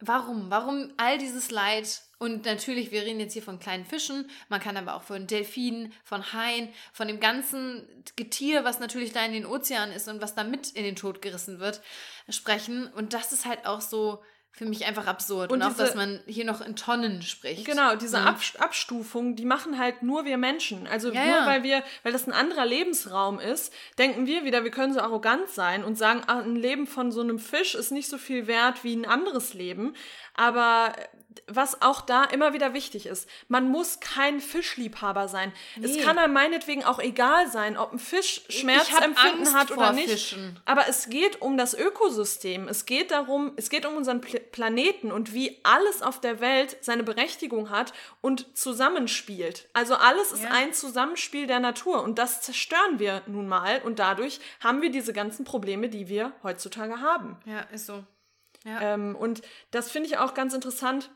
Warum? 0.00 0.50
Warum 0.50 0.92
all 0.96 1.18
dieses 1.18 1.50
Leid? 1.50 2.02
Und 2.18 2.44
natürlich, 2.44 2.90
wir 2.90 3.02
reden 3.02 3.20
jetzt 3.20 3.32
hier 3.32 3.42
von 3.42 3.60
kleinen 3.60 3.84
Fischen, 3.84 4.28
man 4.48 4.60
kann 4.60 4.76
aber 4.76 4.94
auch 4.94 5.02
von 5.02 5.28
Delfinen, 5.28 5.92
von 6.02 6.32
Haien, 6.32 6.68
von 6.92 7.06
dem 7.06 7.20
ganzen 7.20 7.86
Getier, 8.16 8.64
was 8.64 8.80
natürlich 8.80 9.12
da 9.12 9.24
in 9.24 9.32
den 9.32 9.46
Ozeanen 9.46 9.94
ist 9.94 10.08
und 10.08 10.20
was 10.20 10.34
da 10.34 10.42
mit 10.42 10.70
in 10.70 10.82
den 10.82 10.96
Tod 10.96 11.22
gerissen 11.22 11.60
wird, 11.60 11.80
sprechen. 12.28 12.88
Und 12.88 13.12
das 13.12 13.32
ist 13.32 13.46
halt 13.46 13.66
auch 13.66 13.80
so, 13.80 14.20
für 14.58 14.66
mich 14.66 14.86
einfach 14.86 15.06
absurd. 15.06 15.52
Und, 15.52 15.62
und 15.62 15.68
diese, 15.68 15.82
auch, 15.82 15.86
dass 15.86 15.94
man 15.94 16.20
hier 16.26 16.44
noch 16.44 16.60
in 16.60 16.74
Tonnen 16.74 17.22
spricht. 17.22 17.64
Genau, 17.64 17.94
diese 17.94 18.18
mhm. 18.18 18.26
Abstufung, 18.58 19.36
die 19.36 19.44
machen 19.44 19.78
halt 19.78 20.02
nur 20.02 20.24
wir 20.24 20.36
Menschen. 20.36 20.88
Also 20.88 21.12
ja, 21.12 21.24
nur 21.24 21.36
ja. 21.36 21.46
weil 21.46 21.62
wir, 21.62 21.84
weil 22.02 22.12
das 22.12 22.26
ein 22.26 22.32
anderer 22.32 22.66
Lebensraum 22.66 23.38
ist, 23.38 23.72
denken 23.98 24.26
wir 24.26 24.44
wieder, 24.44 24.64
wir 24.64 24.72
können 24.72 24.92
so 24.92 25.00
arrogant 25.00 25.48
sein 25.48 25.84
und 25.84 25.96
sagen, 25.96 26.22
ah, 26.26 26.40
ein 26.40 26.56
Leben 26.56 26.88
von 26.88 27.12
so 27.12 27.20
einem 27.20 27.38
Fisch 27.38 27.76
ist 27.76 27.92
nicht 27.92 28.08
so 28.08 28.18
viel 28.18 28.48
wert 28.48 28.82
wie 28.82 28.96
ein 28.96 29.06
anderes 29.06 29.54
Leben. 29.54 29.94
Aber 30.34 30.92
was 31.46 31.82
auch 31.82 32.00
da 32.00 32.24
immer 32.24 32.52
wieder 32.52 32.74
wichtig 32.74 33.06
ist, 33.06 33.28
man 33.48 33.68
muss 33.68 34.00
kein 34.00 34.40
Fischliebhaber 34.40 35.28
sein. 35.28 35.52
Nee. 35.76 35.86
Es 35.86 36.04
kann 36.04 36.18
einem 36.18 36.32
meinetwegen 36.32 36.84
auch 36.84 36.98
egal 36.98 37.48
sein, 37.50 37.76
ob 37.76 37.92
ein 37.92 37.98
Fisch 37.98 38.42
Schmerzempfinden 38.48 39.54
hat 39.54 39.70
oder 39.70 39.92
nicht. 39.92 40.08
Fischen. 40.08 40.58
Aber 40.64 40.88
es 40.88 41.08
geht 41.08 41.40
um 41.40 41.56
das 41.56 41.74
Ökosystem. 41.74 42.68
Es 42.68 42.86
geht 42.86 43.10
darum, 43.10 43.52
es 43.56 43.70
geht 43.70 43.86
um 43.86 43.96
unseren 43.96 44.20
Pl 44.20 44.38
Planeten 44.38 45.12
und 45.12 45.34
wie 45.34 45.58
alles 45.62 46.02
auf 46.02 46.20
der 46.20 46.40
Welt 46.40 46.76
seine 46.80 47.02
Berechtigung 47.02 47.70
hat 47.70 47.92
und 48.20 48.56
zusammenspielt. 48.56 49.68
Also 49.72 49.94
alles 49.94 50.32
ist 50.32 50.44
ja. 50.44 50.50
ein 50.50 50.72
Zusammenspiel 50.72 51.46
der 51.46 51.60
Natur 51.60 52.02
und 52.02 52.18
das 52.18 52.40
zerstören 52.42 52.98
wir 52.98 53.22
nun 53.26 53.48
mal 53.48 53.80
und 53.82 53.98
dadurch 53.98 54.40
haben 54.60 54.82
wir 54.82 54.90
diese 54.90 55.12
ganzen 55.12 55.44
Probleme, 55.44 55.88
die 55.88 56.08
wir 56.08 56.32
heutzutage 56.42 57.00
haben. 57.00 57.36
Ja, 57.44 57.60
ist 57.72 57.86
so. 57.86 58.04
Ja. 58.64 58.94
Ähm, 58.94 59.16
und 59.16 59.42
das 59.70 59.90
finde 59.90 60.08
ich 60.08 60.18
auch 60.18 60.34
ganz 60.34 60.54
interessant 60.54 61.10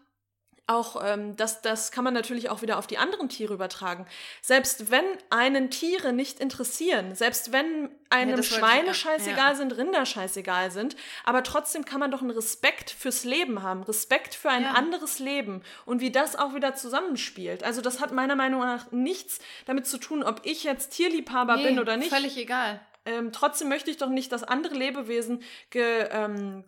auch 0.72 1.02
ähm, 1.04 1.36
das, 1.36 1.62
das 1.62 1.92
kann 1.92 2.04
man 2.04 2.14
natürlich 2.14 2.50
auch 2.50 2.62
wieder 2.62 2.78
auf 2.78 2.86
die 2.86 2.98
anderen 2.98 3.28
Tiere 3.28 3.54
übertragen. 3.54 4.06
Selbst 4.40 4.90
wenn 4.90 5.04
einen 5.30 5.70
Tiere 5.70 6.12
nicht 6.12 6.40
interessieren, 6.40 7.14
selbst 7.14 7.52
wenn 7.52 7.90
einem 8.10 8.36
ja, 8.36 8.42
Schweine 8.42 8.94
scheißegal 8.94 9.52
ja. 9.52 9.54
sind, 9.54 9.76
Rinder 9.76 10.06
scheißegal 10.06 10.70
sind, 10.70 10.96
aber 11.24 11.42
trotzdem 11.42 11.84
kann 11.84 12.00
man 12.00 12.10
doch 12.10 12.20
einen 12.20 12.30
Respekt 12.30 12.90
fürs 12.90 13.24
Leben 13.24 13.62
haben, 13.62 13.82
Respekt 13.82 14.34
für 14.34 14.50
ein 14.50 14.64
ja. 14.64 14.72
anderes 14.72 15.18
Leben 15.18 15.62
und 15.86 16.00
wie 16.00 16.10
das 16.10 16.36
auch 16.36 16.54
wieder 16.54 16.74
zusammenspielt. 16.74 17.62
Also 17.64 17.80
das 17.80 18.00
hat 18.00 18.12
meiner 18.12 18.36
Meinung 18.36 18.60
nach 18.60 18.90
nichts 18.92 19.38
damit 19.66 19.86
zu 19.86 19.98
tun, 19.98 20.22
ob 20.22 20.40
ich 20.44 20.64
jetzt 20.64 20.90
Tierliebhaber 20.90 21.56
nee, 21.56 21.68
bin 21.68 21.78
oder 21.78 21.96
nicht. 21.96 22.12
Völlig 22.12 22.36
egal. 22.36 22.80
Ähm, 23.04 23.32
trotzdem 23.32 23.68
möchte 23.68 23.90
ich 23.90 23.96
doch 23.96 24.08
nicht, 24.08 24.30
dass 24.30 24.44
andere 24.44 24.74
Lebewesen 24.74 25.42
ge, 25.70 26.06
ähm, 26.10 26.64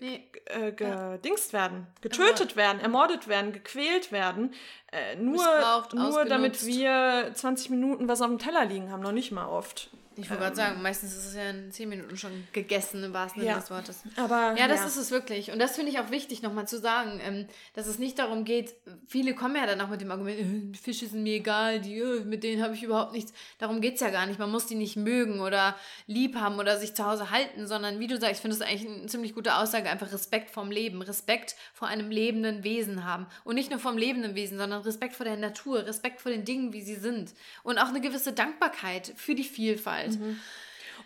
nee. 0.00 0.24
äh, 0.46 0.72
gedingst 0.72 1.52
werden, 1.52 1.86
getötet 2.00 2.56
werden, 2.56 2.80
ermordet 2.80 3.28
werden, 3.28 3.52
gequält 3.52 4.12
werden, 4.12 4.54
äh, 4.90 5.16
nur, 5.16 5.44
nur 5.92 6.24
damit 6.24 6.64
wir 6.66 7.30
20 7.34 7.70
Minuten 7.70 8.08
was 8.08 8.20
auf 8.20 8.28
dem 8.28 8.38
Teller 8.38 8.64
liegen 8.64 8.90
haben, 8.90 9.02
noch 9.02 9.12
nicht 9.12 9.32
mal 9.32 9.46
oft. 9.46 9.90
Ich 10.16 10.28
wollte 10.28 10.34
ähm, 10.34 10.40
gerade 10.40 10.56
sagen, 10.56 10.82
meistens 10.82 11.16
ist 11.16 11.26
es 11.26 11.34
ja 11.34 11.50
in 11.50 11.70
zehn 11.70 11.88
Minuten 11.88 12.16
schon 12.16 12.46
gegessen, 12.52 13.02
im 13.02 13.12
wahrsten 13.12 13.40
Sinne 13.40 13.52
ja. 13.52 13.60
des 13.60 13.70
Wortes. 13.70 14.02
Aber, 14.16 14.54
ja, 14.58 14.68
das 14.68 14.80
ja. 14.80 14.86
ist 14.86 14.96
es 14.96 15.10
wirklich. 15.10 15.50
Und 15.50 15.58
das 15.58 15.76
finde 15.76 15.90
ich 15.90 15.98
auch 15.98 16.10
wichtig, 16.10 16.42
nochmal 16.42 16.68
zu 16.68 16.78
sagen, 16.78 17.20
ähm, 17.24 17.46
dass 17.74 17.86
es 17.86 17.98
nicht 17.98 18.18
darum 18.18 18.44
geht, 18.44 18.74
viele 19.06 19.34
kommen 19.34 19.56
ja 19.56 19.66
dann 19.66 19.80
auch 19.80 19.88
mit 19.88 20.00
dem 20.00 20.10
Argument, 20.10 20.38
äh, 20.38 20.78
Fische 20.78 21.06
sind 21.06 21.22
mir 21.22 21.36
egal, 21.36 21.80
die, 21.80 21.98
äh, 21.98 22.24
mit 22.24 22.42
denen 22.44 22.62
habe 22.62 22.74
ich 22.74 22.82
überhaupt 22.82 23.12
nichts. 23.12 23.32
Darum 23.58 23.80
geht 23.80 23.94
es 23.94 24.00
ja 24.00 24.10
gar 24.10 24.26
nicht. 24.26 24.38
Man 24.38 24.50
muss 24.50 24.66
die 24.66 24.74
nicht 24.74 24.96
mögen 24.96 25.40
oder 25.40 25.76
lieb 26.06 26.36
haben 26.36 26.58
oder 26.58 26.78
sich 26.78 26.94
zu 26.94 27.06
Hause 27.06 27.30
halten, 27.30 27.66
sondern 27.66 28.00
wie 28.00 28.06
du 28.06 28.18
sagst, 28.18 28.36
ich 28.36 28.40
finde 28.40 28.56
das 28.56 28.66
eigentlich 28.66 28.88
eine 28.88 29.06
ziemlich 29.06 29.34
gute 29.34 29.56
Aussage, 29.56 29.88
einfach 29.88 30.12
Respekt 30.12 30.50
vorm 30.50 30.70
Leben, 30.70 31.02
Respekt 31.02 31.56
vor 31.72 31.88
einem 31.88 32.10
lebenden 32.10 32.64
Wesen 32.64 33.04
haben. 33.04 33.26
Und 33.44 33.54
nicht 33.54 33.70
nur 33.70 33.78
vom 33.78 33.96
lebenden 33.96 34.34
Wesen, 34.34 34.58
sondern 34.58 34.82
Respekt 34.82 35.14
vor 35.14 35.24
der 35.24 35.36
Natur, 35.36 35.86
Respekt 35.86 36.20
vor 36.20 36.32
den 36.32 36.44
Dingen, 36.44 36.72
wie 36.72 36.82
sie 36.82 36.96
sind. 36.96 37.32
Und 37.62 37.78
auch 37.78 37.88
eine 37.88 38.00
gewisse 38.00 38.32
Dankbarkeit 38.32 39.12
für 39.16 39.34
die 39.34 39.44
Vielfalt 39.44 40.01
alt. 40.02 40.18
Mhm. 40.18 40.40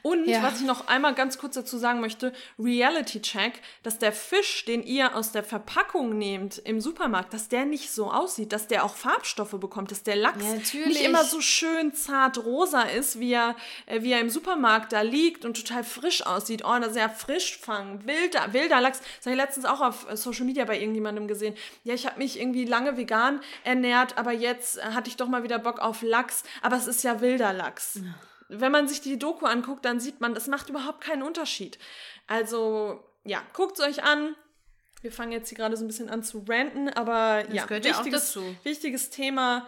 Und 0.07 0.29
ja. 0.29 0.41
was 0.41 0.61
ich 0.61 0.67
noch 0.67 0.87
einmal 0.87 1.15
ganz 1.15 1.37
kurz 1.37 1.57
dazu 1.57 1.79
sagen 1.79 2.01
möchte, 2.01 2.33
Reality 2.61 3.21
Check, 3.21 3.61
dass 3.83 3.99
der 3.99 4.13
Fisch, 4.13 4.65
den 4.65 4.85
ihr 4.85 5.17
aus 5.17 5.33
der 5.33 5.43
Verpackung 5.43 6.17
nehmt 6.17 6.59
im 6.59 6.81
Supermarkt, 6.81 7.35
dass 7.35 7.49
der 7.49 7.65
nicht 7.65 7.91
so 7.91 8.13
aussieht, 8.13 8.53
dass 8.53 8.69
der 8.69 8.85
auch 8.85 8.95
Farbstoffe 8.95 9.59
bekommt, 9.59 9.91
dass 9.91 10.05
der 10.05 10.15
Lachs 10.15 10.45
ja, 10.73 10.87
nicht 10.87 11.03
immer 11.03 11.25
so 11.25 11.41
schön 11.41 11.93
zart 11.93 12.39
rosa 12.45 12.83
ist, 12.83 13.19
wie 13.19 13.33
er, 13.33 13.57
äh, 13.87 14.03
wie 14.03 14.13
er 14.13 14.21
im 14.21 14.31
Supermarkt 14.31 14.93
da 14.93 15.01
liegt 15.01 15.45
und 15.45 15.57
total 15.57 15.83
frisch 15.83 16.25
aussieht. 16.25 16.63
Oh, 16.65 16.79
das 16.79 16.91
ist 16.91 16.99
ja 16.99 17.09
Frischfang, 17.09 18.07
wilder, 18.07 18.53
wilder 18.53 18.81
Lachs. 18.81 19.01
Das 19.01 19.27
habe 19.27 19.35
ich 19.35 19.43
letztens 19.43 19.67
auch 19.67 19.81
auf 19.81 20.09
äh, 20.09 20.17
Social 20.17 20.45
Media 20.45 20.65
bei 20.67 20.79
irgendjemandem 20.79 21.27
gesehen. 21.27 21.57
Ja, 21.83 21.95
ich 21.95 22.07
habe 22.07 22.19
mich 22.19 22.39
irgendwie 22.39 22.65
lange 22.65 22.97
vegan 22.97 23.41
ernährt, 23.65 24.17
aber 24.19 24.31
jetzt 24.31 24.81
hatte 24.85 25.11
ich 25.11 25.17
doch 25.17 25.27
mal 25.27 25.43
wieder 25.43 25.59
Bock 25.59 25.81
auf 25.81 26.03
Lachs. 26.03 26.45
Aber 26.63 26.77
es 26.77 26.87
ist 26.87 27.03
ja 27.03 27.21
wilder 27.21 27.53
Lachs. 27.53 27.97
Ja 28.05 28.15
wenn 28.49 28.73
man 28.73 28.89
sich 28.89 29.01
die 29.01 29.19
Doku 29.19 29.47
anguckt, 29.47 29.85
dann 29.85 30.01
sieht 30.01 30.21
man, 30.21 30.35
das 30.35 30.47
macht 30.47 30.69
überhaupt 30.69 31.01
keinen 31.01 31.23
Unterschied. 31.23 31.79
Also, 32.27 33.05
ja, 33.25 33.43
guckt 33.53 33.79
es 33.79 33.85
euch 33.85 34.03
an. 34.05 34.35
Wir 35.03 35.13
fangen 35.13 35.33
jetzt 35.33 35.49
hier 35.49 35.59
gerade 35.59 35.77
so 35.77 35.85
ein 35.85 35.89
bisschen 35.89 36.09
an 36.09 36.23
zu 36.23 36.45
ranten, 36.49 36.89
aber 36.89 37.45
das 37.45 37.55
ja, 37.55 37.71
wichtiges, 37.71 38.35
ja 38.35 38.43
wichtiges 38.63 39.11
Thema. 39.11 39.67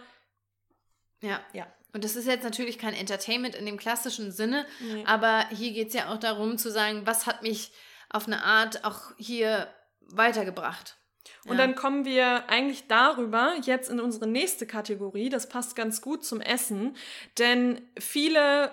Ja. 1.21 1.39
Ja. 1.53 1.67
Und 1.93 2.03
das 2.03 2.15
ist 2.15 2.27
jetzt 2.27 2.43
natürlich 2.43 2.77
kein 2.77 2.93
Entertainment 2.93 3.55
in 3.55 3.65
dem 3.65 3.77
klassischen 3.77 4.31
Sinne, 4.31 4.65
nee. 4.79 5.03
aber 5.07 5.47
hier 5.49 5.71
geht 5.71 5.87
es 5.87 5.95
ja 5.95 6.09
auch 6.09 6.19
darum 6.19 6.59
zu 6.59 6.69
sagen, 6.71 7.01
was 7.05 7.25
hat 7.25 7.41
mich 7.41 7.71
auf 8.09 8.27
eine 8.27 8.43
Art 8.43 8.85
auch 8.85 9.11
hier 9.17 9.67
weitergebracht. 10.01 10.98
Und 11.45 11.57
ja. 11.57 11.65
dann 11.65 11.75
kommen 11.75 12.05
wir 12.05 12.49
eigentlich 12.49 12.87
darüber 12.87 13.53
jetzt 13.63 13.89
in 13.89 13.99
unsere 13.99 14.27
nächste 14.27 14.65
Kategorie. 14.65 15.29
Das 15.29 15.49
passt 15.49 15.75
ganz 15.75 16.01
gut 16.01 16.23
zum 16.25 16.41
Essen, 16.41 16.95
denn 17.37 17.81
viele 17.97 18.71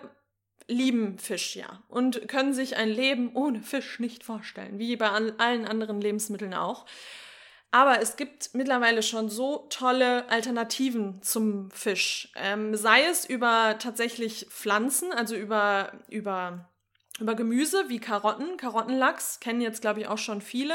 lieben 0.68 1.18
Fisch 1.18 1.54
ja 1.54 1.82
und 1.88 2.26
können 2.28 2.52
sich 2.52 2.76
ein 2.76 2.88
Leben 2.88 3.30
ohne 3.34 3.62
Fisch 3.62 4.00
nicht 4.00 4.24
vorstellen, 4.24 4.78
wie 4.78 4.96
bei 4.96 5.08
allen 5.08 5.66
anderen 5.66 6.00
Lebensmitteln 6.00 6.54
auch. 6.54 6.86
Aber 7.70 8.00
es 8.00 8.16
gibt 8.16 8.54
mittlerweile 8.54 9.02
schon 9.02 9.28
so 9.28 9.66
tolle 9.70 10.28
Alternativen 10.30 11.20
zum 11.22 11.70
Fisch. 11.70 12.32
Ähm, 12.36 12.74
sei 12.74 13.04
es 13.04 13.24
über 13.28 13.76
tatsächlich 13.78 14.46
Pflanzen, 14.48 15.12
also 15.12 15.36
über, 15.36 15.92
über 16.08 16.68
über 17.18 17.34
Gemüse 17.34 17.88
wie 17.88 17.98
Karotten, 17.98 18.56
Karottenlachs, 18.58 19.40
kennen 19.40 19.60
jetzt 19.60 19.80
glaube 19.80 20.00
ich 20.00 20.08
auch 20.08 20.18
schon 20.18 20.42
viele, 20.42 20.74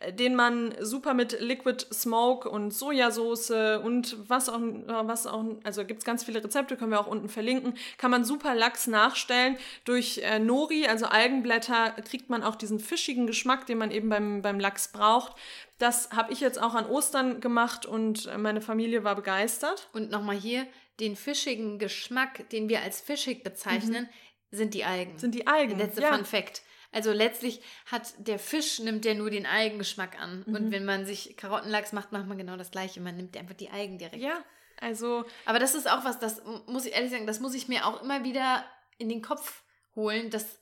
äh, 0.00 0.12
den 0.12 0.34
man 0.34 0.74
super 0.80 1.12
mit 1.12 1.40
Liquid 1.40 1.86
Smoke 1.92 2.48
und 2.48 2.72
Sojasauce 2.72 3.50
und 3.82 4.16
was 4.28 4.48
auch, 4.48 4.60
was 4.60 5.26
auch, 5.26 5.44
also 5.62 5.84
gibt 5.84 6.00
es 6.00 6.04
ganz 6.06 6.24
viele 6.24 6.42
Rezepte, 6.42 6.76
können 6.76 6.90
wir 6.90 7.00
auch 7.00 7.06
unten 7.06 7.28
verlinken, 7.28 7.74
kann 7.98 8.10
man 8.10 8.24
super 8.24 8.54
Lachs 8.54 8.86
nachstellen. 8.86 9.58
Durch 9.84 10.18
äh, 10.18 10.38
Nori, 10.38 10.86
also 10.86 11.06
Algenblätter, 11.06 11.90
kriegt 12.08 12.30
man 12.30 12.42
auch 12.42 12.56
diesen 12.56 12.80
fischigen 12.80 13.26
Geschmack, 13.26 13.66
den 13.66 13.78
man 13.78 13.90
eben 13.90 14.08
beim, 14.08 14.40
beim 14.40 14.58
Lachs 14.58 14.88
braucht. 14.88 15.34
Das 15.78 16.10
habe 16.12 16.32
ich 16.32 16.40
jetzt 16.40 16.60
auch 16.62 16.74
an 16.74 16.86
Ostern 16.86 17.40
gemacht 17.40 17.84
und 17.84 18.30
meine 18.38 18.60
Familie 18.60 19.04
war 19.04 19.16
begeistert. 19.16 19.88
Und 19.92 20.10
nochmal 20.10 20.36
hier, 20.36 20.66
den 21.00 21.16
fischigen 21.16 21.78
Geschmack, 21.80 22.48
den 22.50 22.68
wir 22.68 22.82
als 22.82 23.00
fischig 23.00 23.42
bezeichnen, 23.42 24.04
mhm 24.04 24.23
sind 24.54 24.74
die 24.74 24.84
Algen. 24.84 25.18
Sind 25.18 25.34
die 25.34 25.46
Algen. 25.46 25.78
Letzte 25.78 26.02
ja. 26.02 26.14
Fun 26.14 26.24
Fact. 26.24 26.62
Also 26.92 27.12
letztlich 27.12 27.60
hat 27.86 28.14
der 28.18 28.38
Fisch 28.38 28.78
nimmt 28.78 29.04
der 29.04 29.14
nur 29.16 29.28
den 29.28 29.46
Algengeschmack 29.46 30.20
an. 30.20 30.44
Mhm. 30.46 30.54
Und 30.54 30.70
wenn 30.70 30.84
man 30.84 31.04
sich 31.04 31.36
Karottenlachs 31.36 31.92
macht, 31.92 32.12
macht 32.12 32.26
man 32.26 32.38
genau 32.38 32.56
das 32.56 32.70
gleiche. 32.70 33.00
Man 33.00 33.16
nimmt 33.16 33.36
einfach 33.36 33.54
die 33.54 33.70
Algen 33.70 33.98
direkt. 33.98 34.22
Ja, 34.22 34.44
also. 34.80 35.24
Aber 35.44 35.58
das 35.58 35.74
ist 35.74 35.90
auch 35.90 36.04
was, 36.04 36.20
das 36.20 36.42
muss 36.66 36.86
ich 36.86 36.94
ehrlich 36.94 37.10
sagen, 37.10 37.26
das 37.26 37.40
muss 37.40 37.54
ich 37.54 37.68
mir 37.68 37.86
auch 37.86 38.02
immer 38.02 38.22
wieder 38.22 38.64
in 38.98 39.08
den 39.08 39.22
Kopf 39.22 39.62
holen, 39.96 40.30
dass 40.30 40.60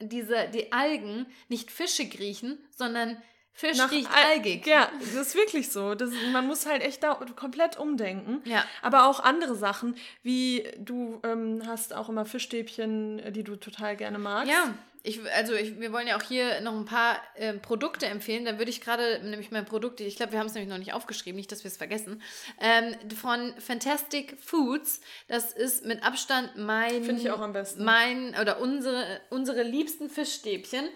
diese, 0.00 0.48
die 0.48 0.72
Algen 0.72 1.26
nicht 1.48 1.70
Fische 1.70 2.04
riechen, 2.18 2.58
sondern 2.70 3.22
Fisch 3.56 3.78
nach 3.78 3.90
riecht 3.90 4.10
algig. 4.12 4.66
Ja, 4.66 4.90
das 4.98 5.14
ist 5.14 5.34
wirklich 5.36 5.70
so. 5.70 5.94
Das, 5.94 6.10
man 6.32 6.46
muss 6.46 6.66
halt 6.66 6.82
echt 6.82 7.04
da 7.04 7.14
komplett 7.36 7.78
umdenken. 7.78 8.42
Ja. 8.44 8.64
Aber 8.82 9.06
auch 9.06 9.20
andere 9.20 9.54
Sachen, 9.54 9.96
wie 10.24 10.68
du 10.78 11.20
ähm, 11.22 11.62
hast 11.64 11.94
auch 11.94 12.08
immer 12.08 12.24
Fischstäbchen, 12.24 13.32
die 13.32 13.44
du 13.44 13.54
total 13.54 13.96
gerne 13.96 14.18
magst. 14.18 14.50
Ja, 14.50 14.74
ich, 15.06 15.20
also 15.34 15.52
ich, 15.52 15.78
wir 15.78 15.92
wollen 15.92 16.08
ja 16.08 16.16
auch 16.16 16.22
hier 16.22 16.62
noch 16.62 16.72
ein 16.72 16.86
paar 16.86 17.18
äh, 17.34 17.52
Produkte 17.52 18.06
empfehlen. 18.06 18.46
Da 18.46 18.58
würde 18.58 18.70
ich 18.70 18.80
gerade 18.80 19.20
nämlich 19.22 19.50
mein 19.50 19.66
Produkt, 19.66 20.00
ich 20.00 20.16
glaube, 20.16 20.32
wir 20.32 20.38
haben 20.38 20.46
es 20.46 20.54
nämlich 20.54 20.70
noch 20.70 20.78
nicht 20.78 20.94
aufgeschrieben, 20.94 21.36
nicht, 21.36 21.52
dass 21.52 21.62
wir 21.62 21.70
es 21.70 21.76
vergessen, 21.76 22.22
ähm, 22.58 22.96
von 23.14 23.52
Fantastic 23.60 24.38
Foods. 24.40 25.02
Das 25.28 25.52
ist 25.52 25.84
mit 25.84 26.02
Abstand 26.02 26.56
mein... 26.56 27.04
Finde 27.04 27.20
ich 27.20 27.30
auch 27.30 27.40
am 27.40 27.52
besten. 27.52 27.84
Mein, 27.84 28.34
oder 28.40 28.60
unsere, 28.60 29.20
unsere 29.28 29.62
liebsten 29.62 30.08
Fischstäbchen. 30.08 30.88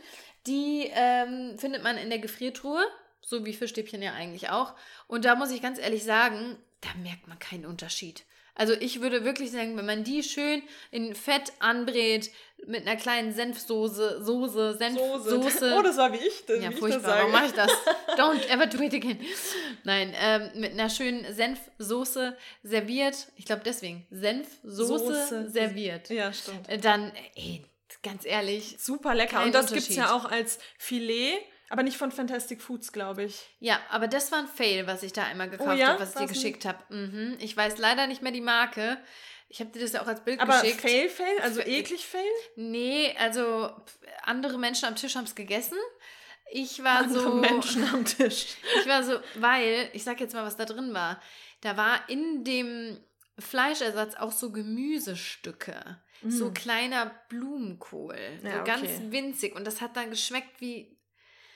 Die 0.46 0.90
ähm, 0.92 1.58
findet 1.58 1.82
man 1.82 1.96
in 1.98 2.08
der 2.10 2.18
Gefriertruhe, 2.18 2.84
so 3.20 3.44
wie 3.44 3.52
Fischstäbchen 3.52 4.02
ja 4.02 4.12
eigentlich 4.12 4.50
auch. 4.50 4.74
Und 5.06 5.24
da 5.24 5.34
muss 5.34 5.50
ich 5.50 5.62
ganz 5.62 5.78
ehrlich 5.78 6.04
sagen, 6.04 6.56
da 6.80 6.88
merkt 7.02 7.26
man 7.26 7.38
keinen 7.38 7.66
Unterschied. 7.66 8.24
Also 8.54 8.72
ich 8.74 9.00
würde 9.00 9.24
wirklich 9.24 9.52
sagen, 9.52 9.76
wenn 9.76 9.86
man 9.86 10.02
die 10.02 10.22
schön 10.24 10.62
in 10.90 11.14
Fett 11.14 11.52
anbrät, 11.60 12.30
mit 12.66 12.86
einer 12.86 12.96
kleinen 12.96 13.32
Senfsoße, 13.32 14.24
Soße, 14.24 14.76
Senfsoße. 14.76 15.74
Oh, 15.78 15.82
das 15.82 15.96
war 15.96 16.12
wie 16.12 16.16
ich 16.16 16.44
das. 16.44 16.60
Ja, 16.60 16.70
wie 16.70 16.74
furchtbar. 16.74 16.98
Ich 16.98 17.04
das. 17.04 17.16
Warum 17.18 17.32
mache 17.32 17.46
ich 17.46 17.52
das? 17.52 17.70
Don't 18.16 18.48
ever 18.48 18.66
do 18.66 18.82
it 18.82 18.94
again. 18.94 19.18
Nein, 19.84 20.12
ähm, 20.20 20.50
mit 20.56 20.72
einer 20.72 20.90
schönen 20.90 21.32
Senfsoße 21.32 22.36
serviert. 22.64 23.28
Ich 23.36 23.44
glaube 23.44 23.62
deswegen. 23.64 24.06
Senfsoße 24.10 24.84
Soße. 24.86 25.50
serviert. 25.50 26.10
Ja, 26.10 26.32
stimmt. 26.32 26.68
Äh, 26.68 26.78
Dann, 26.78 27.12
ey, 27.36 27.64
ganz 28.02 28.24
ehrlich. 28.24 28.76
Super 28.78 29.14
lecker. 29.14 29.42
Und 29.42 29.54
das 29.54 29.72
gibt 29.72 29.88
es 29.88 29.96
ja 29.96 30.12
auch 30.12 30.24
als 30.24 30.58
Filet, 30.78 31.38
aber 31.68 31.82
nicht 31.82 31.96
von 31.96 32.10
Fantastic 32.12 32.62
Foods, 32.62 32.92
glaube 32.92 33.24
ich. 33.24 33.48
Ja, 33.60 33.78
aber 33.90 34.08
das 34.08 34.32
war 34.32 34.38
ein 34.40 34.48
Fail, 34.48 34.86
was 34.86 35.02
ich 35.02 35.12
da 35.12 35.24
einmal 35.24 35.50
gekauft 35.50 35.70
Oh 35.70 35.74
ja? 35.76 35.88
habe, 35.88 36.00
was 36.00 36.10
ich 36.14 36.20
dir 36.20 36.26
geschickt 36.28 36.64
habe. 36.64 36.78
Mhm. 36.94 37.36
Ich 37.40 37.56
weiß 37.56 37.78
leider 37.78 38.06
nicht 38.06 38.22
mehr 38.22 38.32
die 38.32 38.40
Marke. 38.40 38.98
Ich 39.50 39.60
habe 39.60 39.70
dir 39.70 39.80
das 39.80 39.92
ja 39.92 40.02
auch 40.02 40.06
als 40.06 40.22
Bild 40.24 40.40
Aber 40.40 40.60
geschickt. 40.60 40.80
Fail, 40.80 41.08
Fail, 41.08 41.40
also 41.42 41.60
eklig 41.60 42.06
Fail? 42.06 42.22
Nee, 42.56 43.14
also 43.18 43.70
andere 44.24 44.58
Menschen 44.58 44.86
am 44.86 44.96
Tisch 44.96 45.16
haben 45.16 45.24
es 45.24 45.34
gegessen. 45.34 45.78
Ich 46.50 46.82
war 46.82 46.98
Andere 46.98 47.22
so. 47.22 47.34
Menschen 47.34 47.84
am 47.92 48.04
Tisch. 48.06 48.56
Ich 48.80 48.86
war 48.86 49.02
so, 49.02 49.18
weil, 49.36 49.88
ich 49.92 50.04
sag 50.04 50.20
jetzt 50.20 50.34
mal, 50.34 50.44
was 50.44 50.56
da 50.56 50.64
drin 50.64 50.92
war. 50.94 51.20
Da 51.60 51.76
war 51.76 52.08
in 52.08 52.44
dem 52.44 52.98
Fleischersatz 53.38 54.14
auch 54.16 54.32
so 54.32 54.50
Gemüsestücke. 54.52 55.98
So 56.26 56.50
Mm. 56.50 56.54
kleiner 56.54 57.14
Blumenkohl. 57.28 58.18
Ja, 58.42 58.50
so 58.52 58.60
okay. 58.60 58.64
ganz 58.64 59.12
winzig. 59.12 59.54
Und 59.54 59.64
das 59.66 59.80
hat 59.80 59.96
dann 59.96 60.10
geschmeckt 60.10 60.60
wie, 60.60 60.96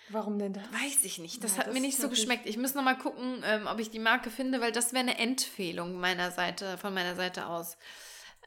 Warum 0.08 0.38
denn 0.38 0.52
das? 0.52 0.62
weiß 0.72 1.04
ich 1.04 1.18
nicht. 1.18 1.42
Das 1.42 1.52
Ja, 1.52 1.58
hat 1.60 1.66
das 1.68 1.74
mir 1.74 1.80
nicht 1.80 1.96
so 1.98 2.08
geschmeckt. 2.08 2.46
Ich 2.46 2.58
muss 2.58 2.74
noch 2.74 2.82
mal 2.84 2.96
gucken, 2.98 3.42
ähm, 3.44 3.66
ob 3.66 3.78
ich 3.80 3.90
die 3.90 3.98
Marke 3.98 4.30
finde, 4.30 4.60
weil 4.60 4.70
das 4.72 4.92
wäre 4.92 5.00
eine 5.00 5.18
Empfehlung 5.18 5.98
meiner 5.98 6.30
Seite, 6.30 6.76
von 6.78 6.92
meiner 6.94 7.16
Seite 7.16 7.46
aus. 7.46 7.76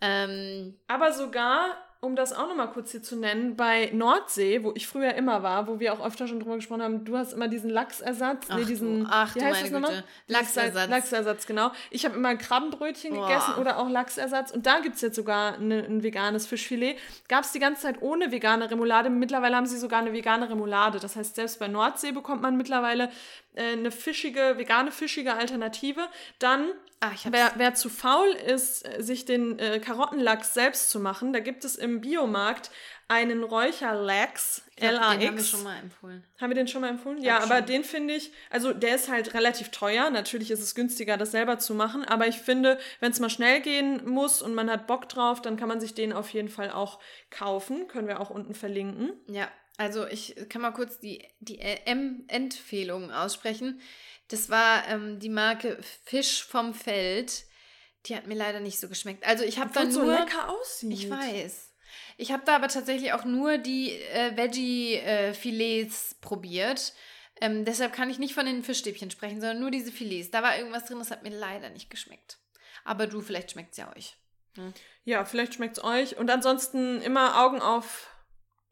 Ähm, 0.01 0.79
Aber 0.87 1.11
sogar, 1.13 1.77
um 2.05 2.15
das 2.15 2.33
auch 2.33 2.47
nochmal 2.47 2.71
kurz 2.71 2.91
hier 2.91 3.03
zu 3.03 3.15
nennen, 3.15 3.55
bei 3.55 3.89
Nordsee, 3.93 4.63
wo 4.63 4.71
ich 4.75 4.87
früher 4.87 5.13
immer 5.15 5.43
war, 5.43 5.67
wo 5.67 5.79
wir 5.79 5.93
auch 5.93 6.05
öfter 6.05 6.27
schon 6.27 6.39
drüber 6.39 6.55
gesprochen 6.55 6.81
haben, 6.81 7.05
du 7.05 7.17
hast 7.17 7.33
immer 7.33 7.47
diesen 7.47 7.69
Lachsersatz, 7.69 8.47
Ach 8.49 8.57
nee, 8.57 8.65
diesen, 8.65 9.07
ach 9.09 9.35
wie 9.35 9.43
heißt 9.43 9.63
das 9.63 9.71
nochmal? 9.71 10.03
Lachsersatz. 10.27 10.89
Lachsersatz, 10.89 11.47
genau. 11.47 11.71
Ich 11.89 12.05
habe 12.05 12.15
immer 12.15 12.35
Krabbenbrötchen 12.35 13.13
Boah. 13.13 13.27
gegessen 13.27 13.55
oder 13.59 13.77
auch 13.79 13.89
Lachsersatz 13.89 14.51
und 14.51 14.65
da 14.65 14.79
gibt 14.79 14.95
es 14.95 15.01
jetzt 15.01 15.15
sogar 15.15 15.57
ne, 15.57 15.83
ein 15.83 16.03
veganes 16.03 16.47
Fischfilet. 16.47 16.97
Gab 17.27 17.43
es 17.43 17.51
die 17.51 17.59
ganze 17.59 17.83
Zeit 17.83 18.01
ohne 18.01 18.31
vegane 18.31 18.69
Remoulade, 18.69 19.09
mittlerweile 19.09 19.55
haben 19.55 19.65
sie 19.65 19.77
sogar 19.77 19.99
eine 19.99 20.13
vegane 20.13 20.49
Remoulade. 20.49 20.99
Das 20.99 21.15
heißt, 21.15 21.35
selbst 21.35 21.59
bei 21.59 21.67
Nordsee 21.67 22.11
bekommt 22.11 22.41
man 22.41 22.57
mittlerweile 22.57 23.09
äh, 23.55 23.73
eine 23.73 23.91
fischige, 23.91 24.57
vegane 24.57 24.91
fischige 24.91 25.33
Alternative. 25.33 26.07
Dann 26.39 26.71
ah. 26.99 27.11
Wer, 27.25 27.53
wer 27.55 27.73
zu 27.73 27.89
faul 27.89 28.27
ist, 28.29 28.85
äh, 28.85 29.01
sich 29.01 29.25
den 29.25 29.59
äh, 29.59 29.79
Karottenlachs 29.79 30.53
selbst 30.53 30.89
zu 30.89 30.99
machen, 30.99 31.33
da 31.33 31.39
gibt 31.39 31.65
es 31.65 31.75
im 31.75 32.01
Biomarkt 32.01 32.71
einen 33.07 33.43
Räucherlachs, 33.43 34.63
Den 34.79 34.99
haben 34.99 35.19
wir 35.19 35.27
L-A-X. 35.27 35.49
schon 35.49 35.63
mal 35.63 35.77
empfohlen. 35.77 36.23
Haben 36.41 36.49
wir 36.49 36.55
den 36.55 36.67
schon 36.67 36.81
mal 36.81 36.89
empfohlen? 36.89 37.21
Ja, 37.21 37.37
aber 37.37 37.57
schon. 37.57 37.65
den 37.67 37.83
finde 37.83 38.15
ich, 38.15 38.31
also 38.49 38.73
der 38.73 38.95
ist 38.95 39.09
halt 39.09 39.35
relativ 39.35 39.69
teuer. 39.69 40.09
Natürlich 40.09 40.49
ist 40.49 40.61
es 40.61 40.73
günstiger, 40.73 41.15
das 41.15 41.29
selber 41.31 41.59
zu 41.59 41.75
machen. 41.75 42.03
Aber 42.03 42.27
ich 42.27 42.39
finde, 42.39 42.79
wenn 42.99 43.11
es 43.11 43.19
mal 43.19 43.29
schnell 43.29 43.61
gehen 43.61 44.09
muss 44.09 44.41
und 44.41 44.55
man 44.55 44.71
hat 44.71 44.87
Bock 44.87 45.07
drauf, 45.07 45.39
dann 45.41 45.55
kann 45.55 45.67
man 45.69 45.79
sich 45.79 45.93
den 45.93 46.13
auf 46.13 46.29
jeden 46.29 46.49
Fall 46.49 46.71
auch 46.71 46.99
kaufen. 47.29 47.87
Können 47.87 48.07
wir 48.07 48.19
auch 48.19 48.31
unten 48.31 48.55
verlinken. 48.55 49.13
Ja, 49.27 49.49
also 49.77 50.05
ich 50.07 50.35
kann 50.49 50.61
mal 50.61 50.71
kurz 50.71 50.99
die, 50.99 51.27
die 51.39 51.59
M-Empfehlung 51.59 53.11
aussprechen. 53.11 53.81
Das 54.27 54.49
war 54.49 54.87
ähm, 54.87 55.19
die 55.19 55.29
Marke 55.29 55.77
Fisch 56.05 56.43
vom 56.43 56.73
Feld. 56.73 57.43
Die 58.05 58.15
hat 58.15 58.27
mir 58.27 58.35
leider 58.35 58.59
nicht 58.59 58.79
so 58.79 58.87
geschmeckt. 58.87 59.25
Also 59.25 59.43
ich 59.43 59.59
habe 59.59 59.71
da 59.73 59.83
nur... 59.83 59.91
so 59.91 60.03
lecker 60.03 60.49
aussieht. 60.49 60.91
Ich 60.91 61.09
weiß. 61.09 61.73
Ich 62.17 62.31
habe 62.31 62.43
da 62.45 62.55
aber 62.55 62.67
tatsächlich 62.67 63.13
auch 63.13 63.25
nur 63.25 63.57
die 63.57 63.91
äh, 63.91 64.35
Veggie-Filets 64.37 66.15
probiert. 66.21 66.93
Ähm, 67.41 67.65
deshalb 67.65 67.93
kann 67.93 68.09
ich 68.09 68.19
nicht 68.19 68.33
von 68.33 68.45
den 68.45 68.63
Fischstäbchen 68.63 69.11
sprechen, 69.11 69.41
sondern 69.41 69.59
nur 69.59 69.71
diese 69.71 69.91
Filets. 69.91 70.31
Da 70.31 70.41
war 70.41 70.57
irgendwas 70.57 70.85
drin, 70.85 70.99
das 70.99 71.11
hat 71.11 71.23
mir 71.23 71.37
leider 71.37 71.69
nicht 71.69 71.89
geschmeckt. 71.89 72.37
Aber 72.85 73.07
du, 73.07 73.21
vielleicht 73.21 73.51
schmeckt 73.51 73.71
es 73.71 73.77
ja 73.77 73.93
euch. 73.95 74.15
Ja, 75.03 75.25
vielleicht 75.25 75.55
schmeckt 75.55 75.77
es 75.77 75.83
euch. 75.83 76.17
Und 76.17 76.29
ansonsten 76.29 77.01
immer 77.01 77.43
Augen 77.43 77.61
auf 77.61 78.14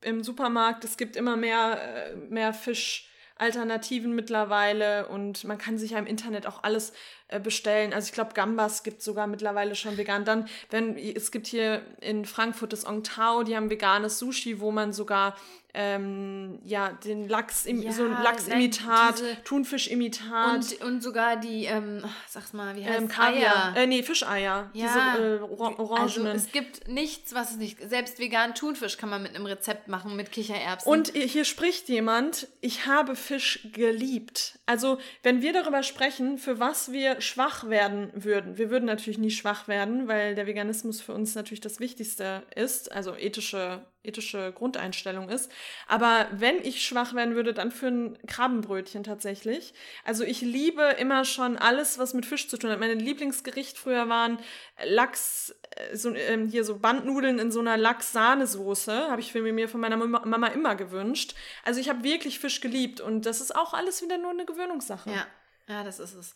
im 0.03 0.23
Supermarkt. 0.23 0.83
Es 0.83 0.97
gibt 0.97 1.15
immer 1.15 1.35
mehr, 1.35 1.79
äh, 1.81 2.15
mehr 2.15 2.53
Fischalternativen 2.53 4.13
mittlerweile 4.13 5.07
und 5.07 5.43
man 5.43 5.57
kann 5.57 5.77
sich 5.77 5.91
ja 5.91 5.99
im 5.99 6.05
Internet 6.05 6.47
auch 6.47 6.63
alles 6.63 6.93
äh, 7.27 7.39
bestellen. 7.39 7.93
Also 7.93 8.07
ich 8.07 8.13
glaube, 8.13 8.33
Gambas 8.33 8.83
gibt 8.83 9.01
sogar 9.01 9.27
mittlerweile 9.27 9.75
schon 9.75 9.97
vegan. 9.97 10.25
Dann, 10.25 10.47
wenn 10.69 10.97
es 10.97 11.31
gibt 11.31 11.47
hier 11.47 11.81
in 12.01 12.25
Frankfurt 12.25 12.73
das 12.73 12.85
Ongtao, 12.85 13.43
die 13.43 13.55
haben 13.55 13.69
veganes 13.69 14.19
Sushi, 14.19 14.59
wo 14.59 14.71
man 14.71 14.93
sogar 14.93 15.35
ähm, 15.73 16.59
ja 16.65 16.91
den 16.91 17.27
Lachs, 17.27 17.65
im, 17.65 17.81
Ja, 17.81 17.91
so 17.91 18.03
ein 18.03 18.11
nein, 18.11 18.23
Lachsimitat, 18.23 19.23
Thunfischimitat. 19.43 20.53
Und, 20.53 20.81
und 20.81 21.01
sogar 21.01 21.37
die, 21.37 21.65
ähm, 21.65 22.03
sag's 22.27 22.53
mal, 22.53 22.75
wie 22.75 22.85
heißt 22.85 22.99
ähm? 23.01 23.07
Kaviar. 23.07 23.75
Äh, 23.75 23.87
nee, 23.87 24.03
Fischeier. 24.03 24.69
Ja, 24.73 24.87
Diese 25.15 25.23
äh, 25.23 25.39
Or 25.41 25.69
Also 25.69 25.83
orangenen. 26.21 26.35
es 26.35 26.51
gibt 26.51 26.87
nichts, 26.87 27.33
was 27.33 27.51
es 27.51 27.57
nicht. 27.57 27.77
Selbst 27.89 28.19
veganen 28.19 28.55
Thunfisch 28.55 28.97
kann 28.97 29.09
man 29.09 29.23
mit 29.23 29.35
einem 29.35 29.45
Rezept 29.45 29.87
machen 29.87 30.15
mit 30.15 30.31
Kichererbsen. 30.31 30.91
Und 30.91 31.09
hier 31.13 31.45
spricht 31.45 31.89
jemand, 31.89 32.47
ich 32.61 32.85
habe 32.85 33.15
Fisch 33.15 33.67
geliebt. 33.73 34.59
Also, 34.65 34.99
wenn 35.23 35.41
wir 35.41 35.53
darüber 35.53 35.83
sprechen, 35.83 36.37
für 36.37 36.59
was 36.59 36.91
wir 36.91 37.19
schwach 37.19 37.69
werden 37.69 38.11
würden, 38.13 38.57
wir 38.57 38.69
würden 38.69 38.85
natürlich 38.85 39.17
nie 39.17 39.31
schwach 39.31 39.67
werden, 39.67 40.07
weil 40.07 40.35
der 40.35 40.45
Veganismus 40.47 41.01
für 41.01 41.13
uns 41.13 41.35
natürlich 41.35 41.61
das 41.61 41.79
Wichtigste 41.79 42.43
ist, 42.55 42.91
also 42.91 43.15
ethische, 43.15 43.85
ethische 44.03 44.51
Grundeinstellung 44.51 45.29
ist. 45.29 45.51
Aber 45.87 46.27
wenn 46.31 46.57
ich 46.63 46.85
schwach 46.85 47.13
werden 47.13 47.35
würde, 47.35 47.53
dann 47.53 47.71
für 47.71 47.87
ein 47.87 48.17
Krabbenbrötchen 48.27 49.03
tatsächlich. 49.03 49.73
Also, 50.03 50.23
ich 50.23 50.41
liebe 50.41 50.83
immer 50.99 51.25
schon 51.25 51.57
alles, 51.57 51.97
was 51.97 52.13
mit 52.13 52.25
Fisch 52.25 52.47
zu 52.49 52.57
tun 52.57 52.69
hat. 52.69 52.79
Meine 52.79 52.95
Lieblingsgericht 52.95 53.77
früher 53.77 54.09
waren 54.09 54.39
Lachs, 54.85 55.55
äh, 55.75 55.95
so, 55.95 56.13
ähm, 56.13 56.49
hier 56.49 56.63
so 56.63 56.79
Bandnudeln 56.79 57.39
in 57.39 57.51
so 57.51 57.59
einer 57.59 57.77
Lachs-Sahnesoße, 57.77 59.09
habe 59.09 59.21
ich 59.21 59.31
für 59.31 59.41
mir 59.41 59.69
von 59.69 59.79
meiner 59.79 59.97
Mama 59.97 60.47
immer 60.47 60.75
gewünscht. 60.75 61.35
Also 61.63 61.79
ich 61.79 61.89
habe 61.89 62.03
wirklich 62.03 62.39
Fisch 62.39 62.61
geliebt 62.61 63.01
und 63.01 63.25
das 63.25 63.41
ist 63.41 63.55
auch 63.55 63.73
alles 63.73 64.01
wieder 64.01 64.17
nur 64.17 64.31
eine 64.31 64.45
Gewöhnungssache. 64.45 65.09
ja, 65.09 65.27
ja, 65.67 65.83
das 65.83 65.99
ist 65.99 66.13
es. 66.13 66.35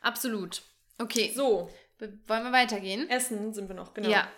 Absolut. 0.00 0.62
Okay, 0.98 1.32
So, 1.34 1.70
wollen 1.98 2.44
wir 2.44 2.52
weitergehen? 2.52 3.08
Essen 3.08 3.52
sind 3.52 3.68
wir 3.68 3.74
noch, 3.74 3.94
genau. 3.94 4.08
Ja. 4.08 4.28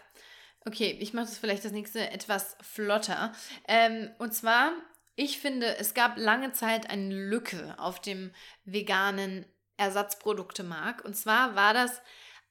Okay, 0.66 0.96
ich 1.00 1.14
mache 1.14 1.26
das 1.26 1.38
vielleicht 1.38 1.64
das 1.64 1.72
nächste 1.72 2.10
etwas 2.10 2.56
flotter. 2.60 3.32
Ähm, 3.66 4.10
und 4.18 4.34
zwar, 4.34 4.72
ich 5.16 5.38
finde, 5.38 5.78
es 5.78 5.94
gab 5.94 6.18
lange 6.18 6.52
Zeit 6.52 6.90
eine 6.90 7.14
Lücke 7.14 7.74
auf 7.78 8.00
dem 8.00 8.32
veganen 8.64 9.46
Ersatzproduktemarkt. 9.78 11.02
Und 11.02 11.16
zwar 11.16 11.54
war 11.54 11.72
das 11.72 12.02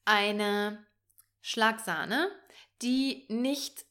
eine 0.05 0.83
Schlagsahne, 1.41 2.31
die 2.81 3.25
nicht 3.29 3.85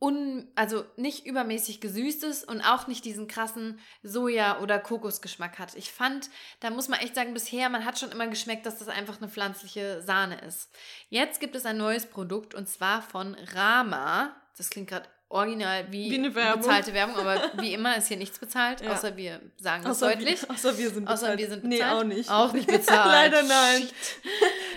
un, 0.00 0.48
also 0.54 0.84
nicht 0.96 1.24
übermäßig 1.26 1.80
gesüßt 1.80 2.24
ist 2.24 2.46
und 2.46 2.60
auch 2.60 2.86
nicht 2.86 3.04
diesen 3.04 3.26
krassen 3.28 3.78
Soja- 4.02 4.60
oder 4.60 4.78
Kokosgeschmack 4.78 5.58
hat. 5.58 5.74
Ich 5.76 5.90
fand, 5.92 6.28
da 6.60 6.70
muss 6.70 6.88
man 6.88 7.00
echt 7.00 7.14
sagen, 7.14 7.32
bisher, 7.32 7.68
man 7.70 7.84
hat 7.84 7.98
schon 7.98 8.10
immer 8.12 8.26
geschmeckt, 8.26 8.66
dass 8.66 8.78
das 8.78 8.88
einfach 8.88 9.18
eine 9.18 9.28
pflanzliche 9.30 10.02
Sahne 10.02 10.40
ist. 10.42 10.70
Jetzt 11.08 11.40
gibt 11.40 11.54
es 11.56 11.64
ein 11.64 11.76
neues 11.78 12.06
Produkt 12.06 12.54
und 12.54 12.68
zwar 12.68 13.00
von 13.02 13.34
Rama. 13.54 14.34
Das 14.56 14.70
klingt 14.70 14.88
gerade 14.90 15.08
original 15.30 15.90
wie, 15.90 16.10
Wie 16.10 16.18
eine 16.18 16.34
Werbung. 16.34 16.60
bezahlte 16.62 16.92
Werbung, 16.92 17.16
aber 17.16 17.40
wie 17.60 17.72
immer 17.72 17.96
ist 17.96 18.08
hier 18.08 18.18
nichts 18.18 18.38
bezahlt, 18.38 18.82
Ja. 18.82 18.92
außer 18.92 19.16
wir 19.16 19.40
sagen 19.56 19.86
Außer 19.86 20.10
deutlich. 20.10 20.42
Wir, 20.42 20.50
außer 20.50 20.78
wir 20.78 20.90
sind 20.90 21.08
Außer 21.08 21.20
bezahlt. 21.22 21.38
wir 21.40 21.48
sind 21.48 21.64
Nee, 21.64 21.76
bezahlt. 21.78 21.94
auch 21.96 22.04
nicht. 22.04 22.30
Auch 22.30 22.52
nicht 22.52 22.66
bezahlt. 22.68 23.06
Leider 23.32 23.42
nein. 23.42 23.82
Shit. 23.82 23.94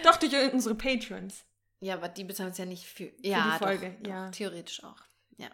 Doch, 0.03 0.15
durch 0.15 0.53
unsere 0.53 0.73
Patrons. 0.75 1.43
Ja, 1.79 1.95
aber 1.95 2.09
die 2.09 2.23
bezahlen 2.23 2.49
uns 2.49 2.57
ja 2.57 2.65
nicht 2.65 2.85
für, 2.85 3.11
ja, 3.21 3.51
die 3.53 3.63
Folge, 3.63 3.95
doch, 4.01 4.09
ja. 4.09 4.25
Doch, 4.25 4.31
theoretisch 4.31 4.83
auch. 4.83 4.97
Ja. 5.37 5.49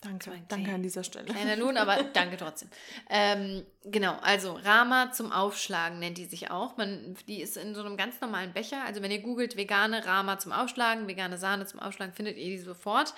Danke, 0.00 0.30
danke 0.48 0.72
an 0.72 0.82
dieser 0.82 1.02
Stelle. 1.02 1.26
Kleiner 1.26 1.56
Lohn, 1.56 1.76
aber 1.76 2.02
danke 2.12 2.36
trotzdem. 2.36 2.70
Ähm, 3.10 3.66
genau, 3.84 4.16
also 4.22 4.52
Rama 4.52 5.10
zum 5.10 5.32
Aufschlagen 5.32 5.98
nennt 5.98 6.18
die 6.18 6.24
sich 6.24 6.50
auch. 6.50 6.76
Man, 6.76 7.16
die 7.26 7.42
ist 7.42 7.56
in 7.56 7.74
so 7.74 7.82
einem 7.82 7.96
ganz 7.96 8.20
normalen 8.20 8.52
Becher. 8.52 8.84
Also 8.84 9.02
wenn 9.02 9.10
ihr 9.10 9.20
googelt 9.20 9.56
vegane 9.56 10.06
Rama 10.06 10.38
zum 10.38 10.52
Aufschlagen, 10.52 11.08
vegane 11.08 11.36
Sahne 11.36 11.66
zum 11.66 11.80
Aufschlagen, 11.80 12.14
findet 12.14 12.36
ihr 12.36 12.46
die 12.46 12.58
sofort. 12.58 13.12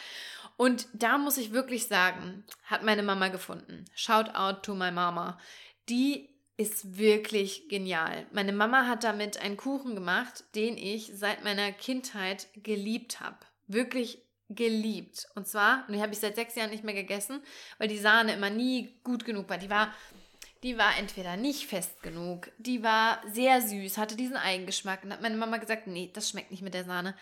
Und 0.56 0.88
da 0.94 1.18
muss 1.18 1.36
ich 1.36 1.52
wirklich 1.52 1.86
sagen, 1.86 2.44
hat 2.64 2.82
meine 2.82 3.02
Mama 3.02 3.28
gefunden. 3.28 3.84
Shout 3.94 4.34
out 4.34 4.62
to 4.62 4.74
my 4.74 4.90
Mama. 4.90 5.38
Die 5.90 6.29
ist 6.60 6.98
wirklich 6.98 7.70
genial. 7.70 8.26
Meine 8.32 8.52
Mama 8.52 8.86
hat 8.86 9.02
damit 9.02 9.38
einen 9.38 9.56
Kuchen 9.56 9.94
gemacht, 9.94 10.44
den 10.54 10.76
ich 10.76 11.10
seit 11.14 11.42
meiner 11.42 11.72
Kindheit 11.72 12.48
geliebt 12.62 13.20
habe. 13.20 13.38
Wirklich 13.66 14.18
geliebt. 14.50 15.26
Und 15.34 15.48
zwar, 15.48 15.84
und 15.88 15.94
die 15.94 16.02
habe 16.02 16.12
ich 16.12 16.18
seit 16.18 16.34
sechs 16.34 16.56
Jahren 16.56 16.68
nicht 16.68 16.84
mehr 16.84 16.92
gegessen, 16.92 17.40
weil 17.78 17.88
die 17.88 17.96
Sahne 17.96 18.34
immer 18.34 18.50
nie 18.50 18.94
gut 19.04 19.24
genug 19.24 19.48
war. 19.48 19.56
Die 19.56 19.70
war 19.70 19.94
die 20.62 20.76
war 20.76 20.98
entweder 20.98 21.38
nicht 21.38 21.66
fest 21.66 22.02
genug, 22.02 22.50
die 22.58 22.82
war 22.82 23.22
sehr 23.32 23.62
süß, 23.62 23.96
hatte 23.96 24.14
diesen 24.14 24.36
Eigengeschmack. 24.36 25.02
Und 25.02 25.12
hat 25.14 25.22
meine 25.22 25.38
Mama 25.38 25.56
gesagt, 25.56 25.86
nee, 25.86 26.10
das 26.12 26.28
schmeckt 26.28 26.50
nicht 26.50 26.62
mit 26.62 26.74
der 26.74 26.84
Sahne. 26.84 27.14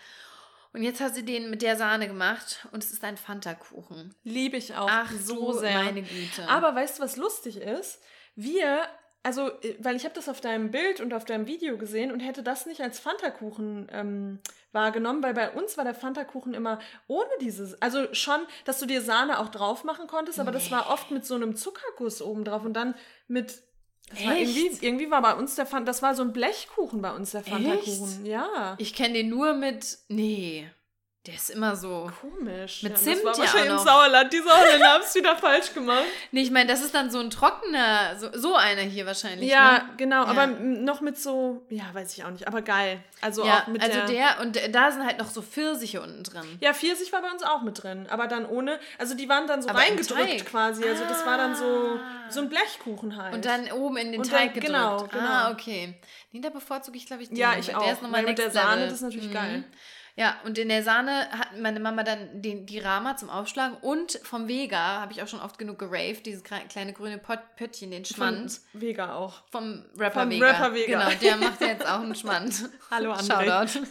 Und 0.73 0.83
jetzt 0.83 0.99
hat 0.99 1.15
sie 1.15 1.23
den 1.23 1.49
mit 1.49 1.61
der 1.61 1.77
Sahne 1.77 2.07
gemacht 2.07 2.67
und 2.73 2.83
es 2.83 2.91
ist 2.91 3.01
ein 3.05 3.15
Fanta-Kuchen. 3.15 4.13
Liebe 4.23 4.57
ich 4.57 4.75
auch 4.75 4.89
Ach, 4.91 5.09
so 5.11 5.53
sehr. 5.53 5.81
meine 5.81 6.01
Güte. 6.03 6.49
Aber 6.49 6.75
weißt 6.75 6.99
du, 6.99 7.03
was 7.03 7.15
lustig 7.15 7.55
ist? 7.55 8.01
Wir, 8.35 8.87
also, 9.23 9.49
äh, 9.61 9.75
weil 9.79 9.95
ich 9.95 10.05
habe 10.05 10.15
das 10.15 10.29
auf 10.29 10.41
deinem 10.41 10.71
Bild 10.71 11.01
und 11.01 11.13
auf 11.13 11.25
deinem 11.25 11.47
Video 11.47 11.77
gesehen 11.77 12.11
und 12.11 12.19
hätte 12.19 12.43
das 12.43 12.65
nicht 12.65 12.81
als 12.81 12.99
Fanta-Kuchen 12.99 13.87
ähm, 13.91 14.39
wahrgenommen, 14.71 15.21
weil 15.23 15.33
bei 15.33 15.51
uns 15.51 15.77
war 15.77 15.83
der 15.83 15.93
Fanta-Kuchen 15.93 16.53
immer 16.53 16.79
ohne 17.07 17.29
dieses, 17.41 17.81
also 17.81 18.13
schon, 18.13 18.39
dass 18.65 18.79
du 18.79 18.85
dir 18.85 19.01
Sahne 19.01 19.39
auch 19.39 19.49
drauf 19.49 19.83
machen 19.83 20.07
konntest, 20.07 20.39
aber 20.39 20.51
das 20.51 20.71
war 20.71 20.89
oft 20.89 21.11
mit 21.11 21.25
so 21.25 21.35
einem 21.35 21.55
Zuckerguss 21.55 22.21
oben 22.21 22.45
drauf 22.45 22.63
und 22.63 22.73
dann 22.73 22.95
mit 23.27 23.61
das 24.09 24.25
war 24.25 24.35
irgendwie, 24.35 24.71
irgendwie 24.81 25.11
war 25.11 25.21
bei 25.21 25.35
uns 25.35 25.53
der 25.55 25.67
Fanta, 25.67 25.85
das 25.85 26.01
war 26.01 26.15
so 26.15 26.23
ein 26.23 26.33
Blechkuchen 26.33 26.99
bei 27.01 27.13
uns, 27.13 27.31
der 27.31 27.43
Fanta-Kuchen. 27.43 28.25
Ja. 28.25 28.75
Ich 28.79 28.95
kenne 28.95 29.13
den 29.13 29.29
nur 29.29 29.53
mit. 29.53 29.99
Nee, 30.07 30.67
der 31.27 31.33
ist 31.35 31.49
immer 31.49 31.75
so. 31.75 32.09
Komisch. 32.21 32.81
Mit 32.81 32.93
ja, 32.93 32.97
Zimt 32.97 33.17
das 33.17 33.23
war 33.25 33.33
ja 33.33 33.39
wahrscheinlich 33.41 33.71
im. 33.73 33.77
Sauerland. 33.79 34.33
Die 34.33 34.37
Sauerländer 34.39 34.87
haben 34.93 35.03
es 35.03 35.13
wieder 35.13 35.35
falsch 35.35 35.73
gemacht. 35.73 36.03
Nee, 36.31 36.41
ich 36.43 36.51
meine, 36.51 36.69
das 36.71 36.81
ist 36.81 36.93
dann 36.95 37.09
so 37.11 37.19
ein 37.19 37.29
trockener, 37.29 38.17
so, 38.17 38.29
so 38.33 38.55
einer 38.55 38.81
hier 38.83 39.05
wahrscheinlich. 39.05 39.49
Ja, 39.49 39.71
ne? 39.73 39.89
genau, 39.97 40.23
Ja. 40.23 40.29
aber 40.29 40.47
noch 40.47 41.01
mit 41.01 41.17
so, 41.19 41.61
ja, 41.69 41.83
weiß 41.93 42.15
ich 42.17 42.23
auch 42.23 42.29
nicht, 42.29 42.47
aber 42.47 42.61
geil. 42.61 43.03
Also 43.21 43.45
ja, 43.45 43.63
auch 43.63 43.67
mit 43.67 43.81
also 43.81 43.97
der, 43.97 44.05
der, 44.07 44.39
und 44.41 44.57
da 44.73 44.91
sind 44.91 45.05
halt 45.05 45.17
noch 45.19 45.29
so 45.29 45.41
Pfirsiche 45.41 46.01
unten 46.01 46.23
drin. 46.23 46.57
Ja, 46.61 46.73
Pfirsich 46.73 47.11
war 47.11 47.21
bei 47.21 47.29
uns 47.31 47.43
auch 47.43 47.61
mit 47.63 47.81
drin, 47.83 48.07
aber 48.09 48.27
dann 48.27 48.45
ohne, 48.45 48.79
also 48.97 49.13
die 49.15 49.27
waren 49.27 49.45
dann 49.47 49.61
so 49.61 49.69
Aber 49.69 49.79
reingedrückt 49.79 50.45
quasi, 50.45 50.83
also 50.87 51.03
das 51.05 51.25
war 51.25 51.37
dann 51.37 51.55
so 51.55 51.65
Ah. 51.99 52.29
so 52.31 52.39
ein 52.41 52.49
Blechkuchen 52.49 53.17
halt. 53.21 53.33
Und 53.33 53.45
dann 53.45 53.71
oben 53.71 53.97
in 53.97 54.11
den 54.11 54.21
Und 54.21 54.29
Teig 54.29 54.53
dann- 54.53 54.53
gedrückt. 54.53 54.67
genau, 54.67 55.03
genau. 55.11 55.23
Ah, 55.29 55.51
okay. 55.51 55.95
Nee, 56.31 56.41
da 56.41 56.49
bevorzuge 56.49 56.95
ich, 56.97 57.05
glaube 57.07 57.23
ich, 57.23 57.29
den. 57.29 57.37
Ja, 57.37 57.55
ich 57.57 57.65
Der 57.67 57.79
auch, 57.81 57.91
ist 57.91 58.01
nochmal 58.03 58.21
weil 58.21 58.29
mit 58.29 58.37
der 58.37 58.51
Sahne, 58.51 58.75
Level. 58.75 58.85
das 58.85 58.93
ist 58.95 59.01
natürlich 59.01 59.29
Mhm. 59.29 59.33
geil. 59.33 59.63
Ja, 60.19 60.35
und 60.43 60.57
in 60.57 60.67
der 60.67 60.83
Sahne 60.83 61.29
hat 61.31 61.57
meine 61.57 61.79
Mama 61.79 62.03
dann 62.03 62.41
den, 62.41 62.65
die 62.65 62.79
Rama 62.79 63.15
zum 63.15 63.29
Aufschlagen 63.29 63.77
und 63.77 64.19
vom 64.23 64.49
Vega, 64.49 64.99
habe 64.99 65.13
ich 65.13 65.23
auch 65.23 65.29
schon 65.29 65.39
oft 65.39 65.57
genug 65.57 65.79
geraved, 65.79 66.25
dieses 66.25 66.43
kle- 66.43 66.67
kleine 66.67 66.91
grüne 66.91 67.19
Pott, 67.19 67.39
Pöttchen, 67.55 67.91
den 67.91 68.03
Von 68.03 68.15
Schmand. 68.17 68.59
Vega 68.73 69.13
auch. 69.15 69.43
Vom 69.49 69.85
Rapper 69.97 70.19
Vom 70.23 70.29
Vega. 70.29 70.45
Rapper 70.47 70.73
Vega. 70.73 71.07
Genau, 71.07 71.19
der 71.21 71.37
macht 71.37 71.61
ja 71.61 71.67
jetzt 71.67 71.87
auch 71.87 72.01
einen 72.01 72.15
Schmand. 72.15 72.53
Hallo, 72.91 73.13
André. 73.13 73.67
Shoutout. 73.69 73.87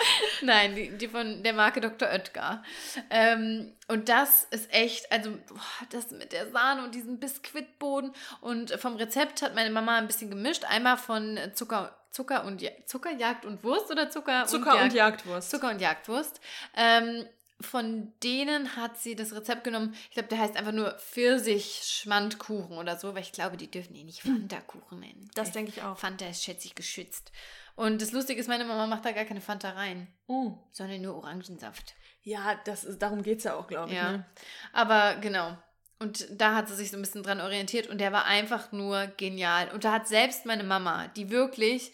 Nein, 0.42 0.74
die, 0.74 0.90
die 0.98 1.06
von 1.08 1.42
der 1.44 1.52
Marke 1.52 1.80
Dr. 1.80 2.08
Oetker. 2.08 2.62
Ähm, 3.10 3.72
und 3.86 4.08
das 4.08 4.48
ist 4.50 4.72
echt, 4.72 5.10
also 5.12 5.30
boah, 5.48 5.60
das 5.90 6.10
mit 6.10 6.32
der 6.32 6.50
Sahne 6.50 6.82
und 6.84 6.94
diesem 6.94 7.18
Biskuitboden. 7.20 8.12
Und 8.40 8.72
vom 8.80 8.96
Rezept 8.96 9.42
hat 9.42 9.54
meine 9.54 9.70
Mama 9.70 9.96
ein 9.98 10.06
bisschen 10.08 10.30
gemischt. 10.30 10.64
Einmal 10.68 10.96
von 10.96 11.38
Zucker, 11.54 11.96
Zucker 12.10 12.44
und 12.44 12.60
Ja- 12.62 12.70
Zucker, 12.86 13.12
Jagd 13.12 13.44
und 13.44 13.62
Wurst 13.64 13.90
oder 13.90 14.10
Zucker, 14.10 14.46
Zucker 14.46 14.72
und 14.74 14.82
und 14.84 14.92
Jagd? 14.94 15.22
Jagdwurst. 15.22 15.50
Zucker 15.50 15.70
und 15.70 15.80
Jagdwurst. 15.80 16.40
Ähm, 16.76 17.26
von 17.60 18.12
denen 18.22 18.76
hat 18.76 18.98
sie 18.98 19.16
das 19.16 19.34
Rezept 19.34 19.64
genommen. 19.64 19.92
Ich 20.08 20.12
glaube, 20.14 20.28
der 20.28 20.38
heißt 20.38 20.56
einfach 20.56 20.70
nur 20.72 20.92
Pfirsich-Schmandkuchen 20.98 22.76
oder 22.78 22.96
so, 22.96 23.14
weil 23.14 23.22
ich 23.22 23.32
glaube, 23.32 23.56
die 23.56 23.70
dürfen 23.70 23.94
ihn 23.94 24.06
nicht 24.06 24.22
Fanta-Kuchen 24.22 25.00
nennen. 25.00 25.28
Das 25.34 25.52
denke 25.52 25.70
ich 25.70 25.82
auch. 25.82 25.98
Fanta 25.98 26.26
ist, 26.26 26.44
schätze 26.44 26.66
ich, 26.66 26.74
geschützt. 26.74 27.32
Und 27.74 28.02
das 28.02 28.12
Lustige 28.12 28.40
ist, 28.40 28.48
meine 28.48 28.64
Mama 28.64 28.86
macht 28.86 29.04
da 29.04 29.12
gar 29.12 29.24
keine 29.24 29.40
Fanta 29.40 29.70
rein, 29.70 30.08
Oh. 30.26 30.52
sondern 30.72 31.00
nur 31.02 31.16
Orangensaft. 31.16 31.94
Ja, 32.22 32.56
das 32.64 32.84
ist, 32.84 33.00
darum 33.00 33.22
geht 33.22 33.38
es 33.38 33.44
ja 33.44 33.54
auch, 33.56 33.66
glaube 33.68 33.90
ich. 33.90 33.96
Ja. 33.96 34.12
Ne? 34.12 34.26
Aber 34.72 35.16
genau. 35.16 35.56
Und 35.98 36.26
da 36.30 36.54
hat 36.54 36.68
sie 36.68 36.74
sich 36.74 36.90
so 36.90 36.96
ein 36.96 37.02
bisschen 37.02 37.22
dran 37.22 37.40
orientiert 37.40 37.88
und 37.88 37.98
der 37.98 38.12
war 38.12 38.24
einfach 38.24 38.70
nur 38.72 39.06
genial. 39.16 39.70
Und 39.72 39.84
da 39.84 39.92
hat 39.92 40.06
selbst 40.06 40.46
meine 40.46 40.62
Mama, 40.62 41.08
die 41.08 41.30
wirklich 41.30 41.92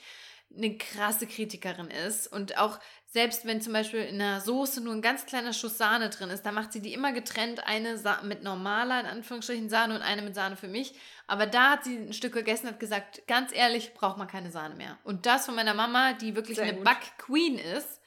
eine 0.54 0.76
krasse 0.76 1.26
Kritikerin 1.26 1.90
ist 1.90 2.26
und 2.32 2.58
auch 2.58 2.78
selbst 3.14 3.46
wenn 3.46 3.60
zum 3.60 3.72
Beispiel 3.72 4.00
in 4.00 4.20
einer 4.20 4.40
Soße 4.40 4.80
nur 4.80 4.92
ein 4.92 5.00
ganz 5.00 5.24
kleiner 5.24 5.52
Schuss 5.52 5.78
Sahne 5.78 6.10
drin 6.10 6.30
ist, 6.30 6.42
dann 6.42 6.54
macht 6.54 6.72
sie 6.72 6.80
die 6.80 6.92
immer 6.92 7.12
getrennt, 7.12 7.64
eine 7.64 7.96
Sa 7.96 8.20
mit 8.24 8.42
normaler, 8.42 8.98
in 8.98 9.06
Anführungsstrichen, 9.06 9.68
Sahne 9.68 9.94
und 9.94 10.02
eine 10.02 10.22
mit 10.22 10.34
Sahne 10.34 10.56
für 10.56 10.66
mich. 10.66 10.94
Aber 11.28 11.46
da 11.46 11.70
hat 11.70 11.84
sie 11.84 11.96
ein 11.96 12.12
Stück 12.12 12.32
gegessen 12.32 12.66
und 12.66 12.72
hat 12.72 12.80
gesagt, 12.80 13.24
ganz 13.28 13.54
ehrlich, 13.54 13.94
braucht 13.94 14.18
man 14.18 14.26
keine 14.26 14.50
Sahne 14.50 14.74
mehr. 14.74 14.98
Und 15.04 15.26
das 15.26 15.46
von 15.46 15.54
meiner 15.54 15.74
Mama, 15.74 16.14
die 16.14 16.34
wirklich 16.34 16.56
Sehr 16.56 16.66
eine 16.66 16.74
gut. 16.74 16.84
Back-Queen 16.84 17.56
ist, 17.56 18.00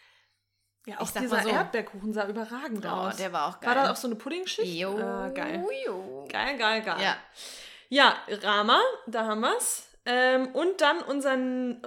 Ja, 0.87 1.01
auch 1.01 1.11
dieser 1.11 1.41
so. 1.43 1.49
Erdbeerkuchen 1.49 2.13
sah 2.13 2.27
überragend 2.27 2.85
oh, 2.85 2.89
aus. 2.89 3.17
der 3.17 3.33
war 3.33 3.47
auch 3.49 3.59
geil. 3.59 3.75
War 3.75 3.83
das 3.83 3.89
auch 3.91 3.95
so 3.97 4.07
eine 4.07 4.15
Puddingschicht? 4.15 4.73
Jo, 4.73 4.97
Ah, 4.97 5.27
geil. 5.29 5.63
jo. 5.85 6.25
Geil, 6.31 6.57
geil, 6.57 6.81
geil. 6.81 7.01
Ja, 7.01 7.17
Ja, 7.89 8.15
Rama, 8.41 8.79
da 9.05 9.25
haben 9.25 9.41
wir's. 9.41 9.83
Ähm, 10.05 10.47
und 10.55 10.79
dann 10.79 11.01
unseren, 11.01 11.81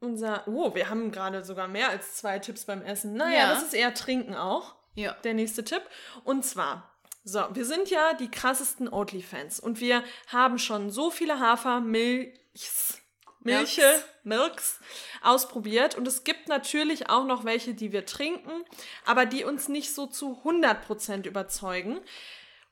unser, 0.00 0.46
oh, 0.46 0.74
wir 0.74 0.90
haben 0.90 1.10
gerade 1.10 1.42
sogar 1.42 1.68
mehr 1.68 1.88
als 1.88 2.16
zwei 2.16 2.38
Tipps 2.38 2.66
beim 2.66 2.82
Essen. 2.82 3.14
Naja, 3.14 3.38
Ja. 3.38 3.48
das 3.54 3.62
ist 3.62 3.72
eher 3.74 3.94
Trinken 3.94 4.34
auch, 4.34 4.74
ja. 4.94 5.12
der 5.24 5.32
nächste 5.32 5.64
Tipp. 5.64 5.82
Und 6.24 6.44
zwar, 6.44 6.90
so, 7.24 7.42
wir 7.52 7.64
sind 7.64 7.88
ja 7.88 8.12
die 8.12 8.30
krassesten 8.30 8.92
Oatly-Fans 8.92 9.58
und 9.58 9.80
wir 9.80 10.04
haben 10.30 10.58
schon 10.58 10.90
so 10.90 11.10
viele 11.10 11.40
Hafermilchs, 11.40 12.98
Milche, 13.44 14.02
Milks 14.24 14.80
ausprobiert 15.22 15.96
und 15.96 16.08
es 16.08 16.24
gibt 16.24 16.48
natürlich 16.48 17.10
auch 17.10 17.24
noch 17.24 17.44
welche, 17.44 17.74
die 17.74 17.92
wir 17.92 18.06
trinken, 18.06 18.64
aber 19.04 19.26
die 19.26 19.44
uns 19.44 19.68
nicht 19.68 19.94
so 19.94 20.06
zu 20.06 20.40
100% 20.44 21.26
überzeugen. 21.26 22.00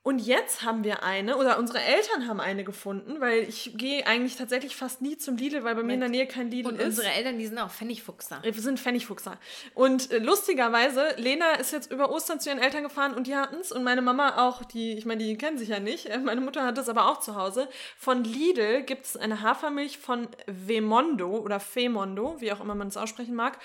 Und 0.05 0.19
jetzt 0.19 0.63
haben 0.63 0.83
wir 0.83 1.01
eine, 1.03 1.37
oder 1.37 1.57
unsere 1.57 1.79
Eltern 1.81 2.27
haben 2.27 2.41
eine 2.41 2.65
gefunden, 2.65 3.21
weil 3.21 3.43
ich 3.43 3.71
gehe 3.77 4.05
eigentlich 4.05 4.35
tatsächlich 4.35 4.75
fast 4.75 5.01
nie 5.01 5.17
zum 5.17 5.37
Lidl, 5.37 5.63
weil 5.63 5.75
bei 5.75 5.83
mir 5.83 5.93
in 5.93 6.01
der 6.01 6.09
Nähe 6.09 6.27
kein 6.27 6.51
Lidl 6.51 6.67
Und 6.67 6.75
ist. 6.77 6.85
unsere 6.85 7.07
Eltern, 7.07 7.39
die 7.39 7.47
sind 7.47 7.57
auch 7.57 7.71
Pfennigfuchser. 7.71 8.39
Wir 8.43 8.51
sind 8.53 8.81
Pfennigfuchser. 8.81 9.39
Und 9.73 10.11
äh, 10.11 10.17
lustigerweise, 10.19 11.15
Lena 11.15 11.53
ist 11.53 11.71
jetzt 11.71 11.89
über 11.89 12.11
Ostern 12.11 12.41
zu 12.41 12.49
ihren 12.49 12.59
Eltern 12.59 12.83
gefahren 12.83 13.13
und 13.13 13.27
die 13.27 13.35
hatten's 13.37 13.71
und 13.71 13.83
meine 13.85 14.01
Mama 14.01 14.45
auch, 14.45 14.65
die, 14.65 14.91
ich 14.97 15.05
meine, 15.05 15.23
die 15.23 15.37
kennen 15.37 15.57
sich 15.57 15.69
ja 15.69 15.79
nicht. 15.79 16.07
Äh, 16.07 16.17
Meine 16.17 16.41
Mutter 16.41 16.65
hat 16.65 16.77
das 16.77 16.89
aber 16.89 17.09
auch 17.09 17.21
zu 17.21 17.35
Hause. 17.35 17.69
Von 17.97 18.25
Lidl 18.25 18.83
gibt 18.83 19.05
es 19.05 19.15
eine 19.15 19.41
Hafermilch 19.41 19.99
von 19.99 20.27
Vemondo 20.47 21.37
oder 21.37 21.61
Femondo, 21.61 22.41
wie 22.41 22.51
auch 22.51 22.59
immer 22.59 22.75
man 22.75 22.89
es 22.89 22.97
aussprechen 22.97 23.35
mag. 23.35 23.57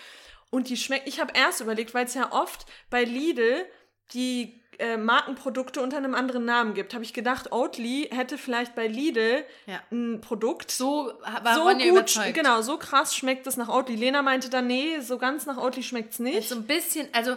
Und 0.50 0.68
die 0.68 0.76
schmeckt, 0.76 1.08
ich 1.08 1.18
habe 1.18 1.32
erst 1.34 1.60
überlegt, 1.60 1.94
weil 1.94 2.04
es 2.06 2.14
ja 2.14 2.30
oft 2.30 2.64
bei 2.90 3.02
Lidl 3.02 3.66
die 4.14 4.62
äh, 4.78 4.96
Markenprodukte 4.96 5.80
unter 5.82 5.96
einem 5.96 6.14
anderen 6.14 6.44
Namen 6.44 6.74
gibt, 6.74 6.94
habe 6.94 7.04
ich 7.04 7.12
gedacht, 7.12 7.52
Oatly 7.52 8.08
hätte 8.12 8.38
vielleicht 8.38 8.74
bei 8.74 8.86
Lidl 8.86 9.44
Ja. 9.66 9.80
ein 9.90 10.20
Produkt 10.20 10.70
So 10.70 11.12
war 11.42 11.54
so 11.54 11.62
gut, 11.64 11.84
überzeugt. 11.84 12.34
genau, 12.34 12.62
so 12.62 12.78
krass 12.78 13.14
schmeckt 13.14 13.46
es 13.46 13.56
nach 13.56 13.68
Oatly. 13.68 13.96
Lena 13.96 14.22
meinte 14.22 14.48
dann, 14.50 14.66
nee, 14.66 15.00
so 15.00 15.18
ganz 15.18 15.46
nach 15.46 15.56
Oatly 15.58 15.82
schmeckt 15.82 16.12
es 16.12 16.18
Jetzt 16.18 16.34
nicht. 16.34 16.48
so 16.48 16.54
ein 16.56 16.64
bisschen, 16.66 17.08
also 17.12 17.36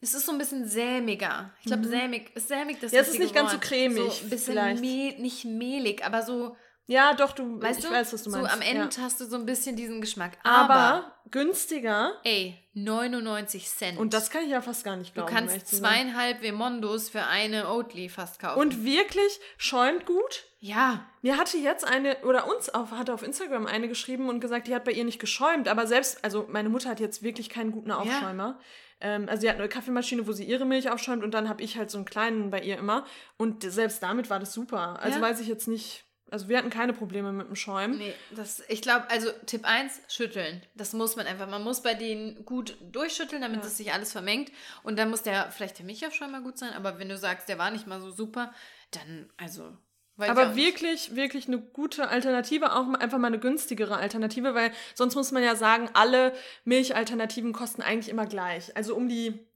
es 0.00 0.14
ist 0.14 0.26
so 0.26 0.32
ein 0.32 0.38
bisschen 0.38 0.66
sämiger. 0.66 1.50
Ich 1.60 1.66
glaube, 1.66 1.86
sämig, 1.86 2.30
ist 2.34 2.48
sämig 2.48 2.78
das 2.80 2.90
Mhm. 2.90 2.96
Ja, 2.96 3.02
es 3.02 3.08
ist 3.10 3.18
nicht 3.20 3.34
ganz 3.34 3.52
so 3.52 3.58
cremig, 3.58 3.96
So 4.12 4.24
ein 4.24 4.30
bisschen 4.30 4.80
mehl, 4.80 5.18
nicht 5.20 5.44
mehlig, 5.44 6.04
aber 6.04 6.22
so, 6.22 6.56
Ja, 6.90 7.14
doch, 7.14 7.32
du, 7.32 7.62
weißt 7.62 7.78
ich 7.78 7.84
du, 7.86 7.90
weiß, 7.92 8.12
was 8.12 8.24
du 8.24 8.30
meinst. 8.30 8.50
so 8.50 8.56
am 8.56 8.62
Ende 8.62 8.88
ja. 8.94 9.02
hast 9.02 9.20
du 9.20 9.24
so 9.24 9.36
ein 9.36 9.46
bisschen 9.46 9.76
diesen 9.76 10.00
Geschmack. 10.00 10.32
Aber, 10.42 10.74
Aber, 10.74 11.14
günstiger. 11.30 12.14
ey, 12.24 12.58
99 12.74 13.68
Cent. 13.68 13.98
Und 13.98 14.12
das 14.12 14.30
kann 14.30 14.42
ich 14.44 14.50
ja 14.50 14.60
fast 14.60 14.84
gar 14.84 14.96
nicht 14.96 15.10
du 15.16 15.24
glauben. 15.24 15.34
ehrlich 15.34 15.50
kannst 15.52 15.68
zweieinhalb 15.76 16.42
Vemondos 16.42 17.08
für 17.08 17.24
eine 17.26 17.68
Oatly 17.68 18.08
fast 18.08 18.40
kaufen. 18.40 18.58
Und 18.60 18.84
wirklich 18.84 19.40
schäumt 19.56 20.04
gut. 20.06 20.44
ja, 20.58 21.06
Mir 21.22 21.36
hatte 21.36 21.58
jetzt 21.58 21.86
eine, 21.86 22.16
oder 22.24 22.46
uns 22.48 22.68
auf, 22.68 22.90
hatte 22.90 23.14
auf 23.14 23.22
Instagram 23.22 23.66
eine 23.66 23.86
geschrieben 23.88 24.28
und 24.28 24.40
gesagt, 24.40 24.66
die 24.66 24.74
hat 24.74 24.84
bei 24.84 24.92
ihr 24.92 25.04
nicht 25.04 25.20
geschäumt. 25.20 25.68
Aber 25.68 25.86
selbst, 25.86 26.24
also 26.24 26.46
meine 26.48 26.68
Mutter 26.68 26.88
hat 26.90 26.98
jetzt 27.00 27.22
wirklich 27.22 27.48
keinen 27.50 27.70
guten 27.72 27.90
Aufschäumer. 27.92 28.58
Ähm, 29.00 29.28
also 29.28 29.42
sie 29.42 29.48
hat 29.48 29.56
eine 29.56 29.68
Kaffeemaschine, 29.68 30.26
wo 30.26 30.32
sie 30.32 30.44
ihre 30.44 30.64
Milch 30.64 30.90
aufschäumt 30.90 31.22
und 31.24 31.32
dann 31.32 31.48
habe 31.48 31.62
ich 31.62 31.78
halt 31.78 31.90
so 31.90 31.98
einen 31.98 32.04
kleinen 32.04 32.50
bei 32.50 32.60
ihr 32.60 32.78
immer. 32.78 33.06
Und 33.38 33.62
selbst 33.62 34.02
damit 34.02 34.28
war 34.28 34.38
das 34.40 34.52
super. 34.52 34.98
Also 35.00 35.18
Ja. 35.18 35.22
weiß 35.24 35.40
ich 35.40 35.48
jetzt 35.48 35.68
nicht, 35.68 36.04
also 36.30 36.48
wir 36.48 36.58
hatten 36.58 36.70
keine 36.70 36.92
Probleme 36.92 37.32
mit 37.32 37.48
dem 37.48 37.56
Schäumen. 37.56 37.98
Nee, 37.98 38.14
das, 38.30 38.62
ich 38.68 38.82
glaube, 38.82 39.08
also 39.10 39.30
Tipp 39.46 39.62
1, 39.64 40.00
schütteln. 40.08 40.62
Das 40.74 40.92
muss 40.92 41.16
man 41.16 41.26
einfach. 41.26 41.48
Man 41.48 41.62
muss 41.62 41.82
bei 41.82 41.94
denen 41.94 42.44
gut 42.44 42.76
durchschütteln, 42.92 43.42
damit 43.42 43.60
Ja. 43.60 43.66
es 43.66 43.76
sich 43.76 43.92
alles 43.92 44.12
vermengt. 44.12 44.50
Und 44.82 44.98
dann 44.98 45.10
muss 45.10 45.22
der, 45.22 45.50
vielleicht 45.50 45.78
der 45.78 45.86
Milchaufschäumer 45.86 46.32
mal 46.32 46.42
gut 46.42 46.58
sein, 46.58 46.72
aber 46.72 46.98
wenn 46.98 47.08
du 47.08 47.16
sagst, 47.18 47.48
der 47.48 47.58
war 47.58 47.70
nicht 47.70 47.86
mal 47.86 48.00
so 48.00 48.10
super, 48.10 48.52
dann, 48.90 49.30
also. 49.36 49.76
Aber 50.18 50.54
wirklich, 50.54 51.16
wirklich 51.16 51.48
eine 51.48 51.58
gute 51.58 52.08
Alternative, 52.08 52.74
auch 52.74 52.92
einfach 52.94 53.16
mal 53.16 53.28
eine 53.28 53.38
günstigere 53.38 53.96
Alternative, 53.96 54.54
weil 54.54 54.70
sonst 54.94 55.14
muss 55.14 55.32
man 55.32 55.42
ja 55.42 55.56
sagen, 55.56 55.88
alle 55.94 56.34
Milchalternativen 56.64 57.54
kosten 57.54 57.80
eigentlich 57.80 58.10
immer 58.10 58.26
gleich. 58.26 58.76
Also 58.76 58.94
um 58.94 59.08
die 59.08 59.46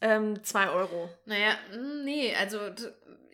2 0.00 0.68
Euro. 0.68 1.08
Naja, 1.24 1.54
mm, 1.72 2.04
nee, 2.04 2.34
also 2.38 2.58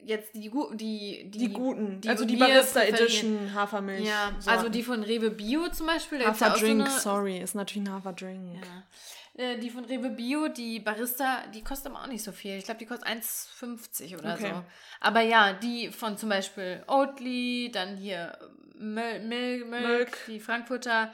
jetzt 0.04 0.34
die, 0.34 0.50
die, 0.74 1.30
die, 1.30 1.38
Die, 1.38 1.48
guten. 1.48 2.00
die 2.00 2.08
also 2.08 2.24
die 2.24 2.36
Barista. 2.36 2.82
Edition 2.82 3.52
Hafermilch. 3.54 4.06
Ja, 4.06 4.32
Sorten. 4.38 4.48
also 4.48 4.68
die 4.68 4.82
von 4.82 5.02
Rewe 5.02 5.30
Bio 5.30 5.68
zum 5.68 5.86
Beispiel. 5.86 6.20
ja 6.20 6.34
so 6.34 6.46
Haferdrink, 6.46 6.82
eine- 6.82 6.90
sorry, 6.90 7.38
ist 7.38 7.54
natürlich 7.54 7.88
ein 7.88 7.92
Haferdrink. 7.92 8.56
Ja. 8.64 9.42
Äh, 9.42 9.58
die 9.58 9.70
von 9.70 9.84
Rewe 9.84 10.10
Bio, 10.10 10.48
die 10.48 10.80
Barista, 10.80 11.46
die 11.54 11.62
kostet 11.62 11.92
aber 11.92 12.02
auch 12.02 12.08
nicht 12.08 12.22
so 12.24 12.32
viel. 12.32 12.56
Ich 12.56 12.64
glaube, 12.64 12.78
die 12.78 12.86
kostet 12.86 13.08
1,50 13.08 14.18
oder 14.18 14.34
okay. 14.34 14.52
so. 14.54 14.64
Aber 15.00 15.20
ja, 15.20 15.52
die 15.52 15.90
von 15.90 16.18
zum 16.18 16.28
Beispiel 16.28 16.82
Oatly, 16.86 17.70
dann 17.72 17.96
hier 17.96 18.36
Mil 18.74 19.20
Mil 19.20 19.64
Milk, 19.64 19.68
Milk, 19.68 20.18
die 20.26 20.40
Frankfurter 20.40 21.12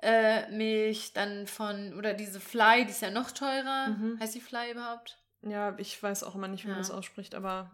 äh, 0.00 0.50
Milch, 0.50 1.12
dann 1.12 1.46
von, 1.46 1.94
oder 1.94 2.14
diese 2.14 2.40
Fly, 2.40 2.84
die 2.84 2.90
ist 2.90 3.02
ja 3.02 3.10
noch 3.10 3.32
teurer. 3.32 3.88
Mhm. 3.88 4.18
Heißt 4.20 4.34
die 4.34 4.40
Fly 4.40 4.70
überhaupt? 4.72 5.18
Ja, 5.42 5.74
ich 5.78 6.02
weiß 6.02 6.24
auch 6.24 6.34
immer 6.34 6.48
nicht, 6.48 6.64
wie 6.64 6.68
ja. 6.68 6.74
man 6.74 6.82
das 6.82 6.90
ausspricht, 6.90 7.34
aber 7.34 7.70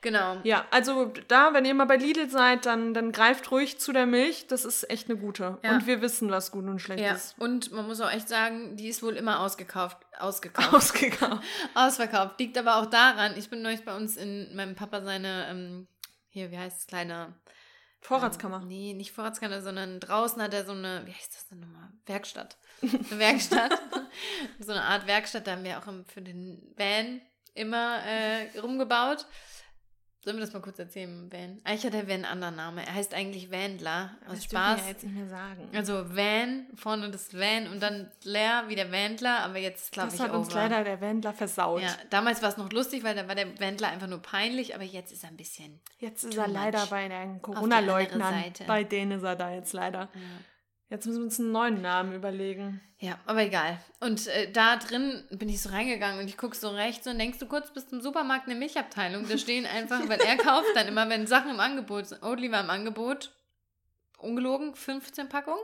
Genau. 0.00 0.36
Ja, 0.44 0.64
also 0.70 1.12
da, 1.26 1.54
wenn 1.54 1.64
ihr 1.64 1.74
mal 1.74 1.86
bei 1.86 1.96
Lidl 1.96 2.30
seid, 2.30 2.66
dann, 2.66 2.94
dann 2.94 3.10
greift 3.10 3.50
ruhig 3.50 3.80
zu 3.80 3.92
der 3.92 4.06
Milch. 4.06 4.46
Das 4.46 4.64
ist 4.64 4.88
echt 4.90 5.10
eine 5.10 5.18
gute. 5.18 5.58
Ja. 5.62 5.72
Und 5.72 5.86
wir 5.86 6.00
wissen, 6.00 6.30
was 6.30 6.52
gut 6.52 6.64
und 6.64 6.78
schlecht 6.78 7.02
ja. 7.02 7.14
ist. 7.14 7.36
Und 7.38 7.72
man 7.72 7.86
muss 7.86 8.00
auch 8.00 8.10
echt 8.10 8.28
sagen, 8.28 8.76
die 8.76 8.88
ist 8.88 9.02
wohl 9.02 9.16
immer 9.16 9.40
ausgekauft. 9.40 9.98
Ausgekauft. 10.18 10.72
Ausgekauft. 10.72 11.42
Ausverkauft. 11.74 12.38
Liegt 12.38 12.56
aber 12.58 12.76
auch 12.76 12.86
daran, 12.86 13.36
ich 13.36 13.50
bin 13.50 13.62
neulich 13.62 13.84
bei 13.84 13.96
uns 13.96 14.16
in 14.16 14.54
meinem 14.54 14.76
Papa 14.76 15.02
seine, 15.02 15.48
ähm, 15.50 15.88
hier, 16.28 16.52
wie 16.52 16.58
heißt 16.58 16.80
es, 16.80 16.86
kleine 16.86 17.34
Vorratskammer. 18.00 18.62
Ähm, 18.62 18.68
nee, 18.68 18.94
nicht 18.94 19.10
Vorratskammer, 19.12 19.62
sondern 19.62 19.98
draußen 19.98 20.40
hat 20.40 20.54
er 20.54 20.64
so 20.64 20.72
eine, 20.72 21.02
wie 21.06 21.12
heißt 21.12 21.34
das 21.34 21.48
denn 21.48 21.60
nochmal? 21.60 21.88
Werkstatt. 22.06 22.56
Eine 22.82 22.92
Werkstatt. 23.18 23.72
so 24.60 24.70
eine 24.70 24.82
Art 24.82 25.08
Werkstatt, 25.08 25.48
da 25.48 25.52
haben 25.52 25.64
wir 25.64 25.78
auch 25.78 25.92
für 26.06 26.22
den 26.22 26.72
Van 26.76 27.20
immer 27.54 28.00
äh, 28.04 28.58
rumgebaut. 28.60 29.26
Sollen 30.28 30.40
wir 30.40 30.44
das 30.44 30.52
mal 30.52 30.60
kurz 30.60 30.78
erzählen, 30.78 31.32
Van? 31.32 31.58
Eigentlich 31.64 31.86
hat 31.86 31.94
er 31.94 32.06
Van 32.06 32.16
einen 32.16 32.24
anderen 32.26 32.56
Namen. 32.56 32.84
Er 32.86 32.92
heißt 32.92 33.14
eigentlich 33.14 33.50
Wandler. 33.50 34.10
Aus 34.26 34.34
das 34.34 34.44
Spaß. 34.44 34.80
Ja 34.82 34.88
jetzt 34.88 35.02
nicht 35.04 35.14
mehr 35.14 35.26
sagen. 35.26 35.70
Also 35.74 36.14
Van, 36.14 36.66
vorne 36.74 37.10
das 37.10 37.32
Van 37.32 37.66
und 37.68 37.82
dann 37.82 38.10
Leer 38.24 38.64
wie 38.66 38.74
der 38.74 38.92
Wandler, 38.92 39.38
aber 39.38 39.56
jetzt 39.56 39.90
glaube 39.90 40.08
ich 40.08 40.18
Das 40.18 40.28
hat 40.28 40.34
uns 40.34 40.52
leider 40.52 40.84
der 40.84 41.00
Wandler 41.00 41.32
versaut. 41.32 41.80
Ja, 41.80 41.96
damals 42.10 42.42
war 42.42 42.50
es 42.50 42.58
noch 42.58 42.70
lustig, 42.72 43.04
weil 43.04 43.14
da 43.14 43.26
war 43.26 43.36
der 43.36 43.58
Wandler 43.58 43.88
einfach 43.88 44.06
nur 44.06 44.20
peinlich, 44.20 44.74
aber 44.74 44.84
jetzt 44.84 45.12
ist 45.12 45.24
er 45.24 45.30
ein 45.30 45.38
bisschen. 45.38 45.80
Jetzt 45.98 46.24
ist 46.24 46.36
er 46.36 46.46
leider 46.46 46.84
bei 46.88 47.08
den 47.08 47.40
Corona-Leugnern. 47.40 48.52
Bei 48.66 48.84
denen 48.84 49.12
ist 49.12 49.22
er 49.22 49.34
da 49.34 49.50
jetzt 49.50 49.72
leider. 49.72 50.10
Ja. 50.12 50.20
Jetzt 50.90 51.06
müssen 51.06 51.18
wir 51.18 51.24
uns 51.24 51.38
einen 51.38 51.52
neuen 51.52 51.82
Namen 51.82 52.14
überlegen. 52.14 52.80
Ja, 52.98 53.18
aber 53.26 53.42
egal. 53.42 53.78
Und 54.00 54.26
äh, 54.26 54.50
da 54.50 54.76
drin 54.76 55.22
bin 55.30 55.48
ich 55.48 55.60
so 55.60 55.68
reingegangen 55.68 56.18
und 56.18 56.28
ich 56.28 56.38
gucke 56.38 56.56
so 56.56 56.70
rechts 56.70 57.06
und 57.06 57.18
denkst 57.18 57.38
du 57.38 57.46
kurz 57.46 57.72
bis 57.72 57.88
zum 57.88 58.00
Supermarkt 58.00 58.48
eine 58.48 58.58
Milchabteilung. 58.58 59.28
Da 59.28 59.36
stehen 59.38 59.66
einfach, 59.66 60.08
weil 60.08 60.20
er 60.20 60.36
kauft 60.36 60.74
dann 60.74 60.88
immer, 60.88 61.08
wenn 61.08 61.26
Sachen 61.26 61.50
im 61.50 61.60
Angebot 61.60 62.06
sind. 62.06 62.22
War 62.22 62.36
im 62.36 62.70
Angebot, 62.70 63.32
ungelogen, 64.16 64.74
15 64.74 65.28
Packungen. 65.28 65.60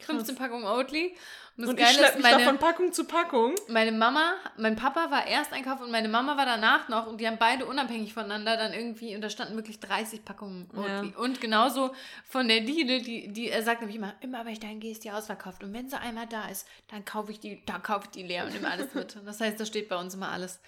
15 0.00 0.36
Packungen 0.36 0.64
Oatly. 0.64 1.16
Und, 1.56 1.62
das 1.62 1.70
und 1.70 1.76
Geile 1.76 1.90
ich 1.90 1.96
schlepp 1.96 2.14
mich 2.14 2.22
meine, 2.22 2.44
von 2.44 2.58
Packung 2.58 2.92
zu 2.92 3.04
Packung. 3.04 3.54
Meine 3.66 3.90
Mama, 3.90 4.34
mein 4.56 4.76
Papa 4.76 5.10
war 5.10 5.26
erst 5.26 5.52
einkaufen 5.52 5.82
und 5.82 5.90
meine 5.90 6.08
Mama 6.08 6.36
war 6.36 6.46
danach 6.46 6.88
noch 6.88 7.08
und 7.08 7.20
die 7.20 7.26
haben 7.26 7.38
beide 7.38 7.66
unabhängig 7.66 8.14
voneinander 8.14 8.56
dann 8.56 8.72
irgendwie, 8.72 9.16
und 9.16 9.22
da 9.22 9.28
standen 9.28 9.56
wirklich 9.56 9.80
30 9.80 10.24
Packungen 10.24 10.70
Oatly. 10.70 11.10
Ja. 11.10 11.18
Und 11.18 11.40
genauso 11.40 11.92
von 12.24 12.46
der 12.46 12.60
Lidl, 12.60 13.02
die, 13.02 13.32
die 13.32 13.48
er 13.48 13.64
sagt 13.64 13.80
nämlich 13.80 13.96
immer, 13.96 14.14
immer 14.20 14.44
wenn 14.44 14.52
ich 14.52 14.60
dahin 14.60 14.78
gehe, 14.78 14.92
ist 14.92 15.02
die 15.02 15.10
ausverkauft. 15.10 15.64
Und 15.64 15.72
wenn 15.72 15.88
sie 15.88 15.98
einmal 15.98 16.26
da 16.28 16.48
ist, 16.48 16.68
dann 16.86 17.04
kaufe 17.04 17.32
ich 17.32 17.40
die, 17.40 17.64
dann 17.66 17.82
kaufe 17.82 18.04
ich 18.04 18.10
die 18.10 18.22
leer 18.22 18.44
und 18.44 18.52
nehme 18.52 18.70
alles 18.70 18.94
mit. 18.94 19.18
das 19.26 19.40
heißt, 19.40 19.58
da 19.58 19.66
steht 19.66 19.88
bei 19.88 19.96
uns 19.96 20.14
immer 20.14 20.30
alles 20.30 20.60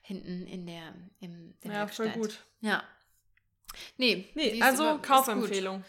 hinten 0.00 0.46
in 0.46 0.66
der, 0.66 0.94
im, 1.20 1.54
der 1.62 1.72
Ja, 1.72 1.78
Werkstatt. 1.80 2.12
voll 2.12 2.22
gut. 2.22 2.38
Ja. 2.62 2.82
Nee, 3.98 4.26
nee 4.34 4.62
also 4.62 4.98
Kaufempfehlung. 5.02 5.84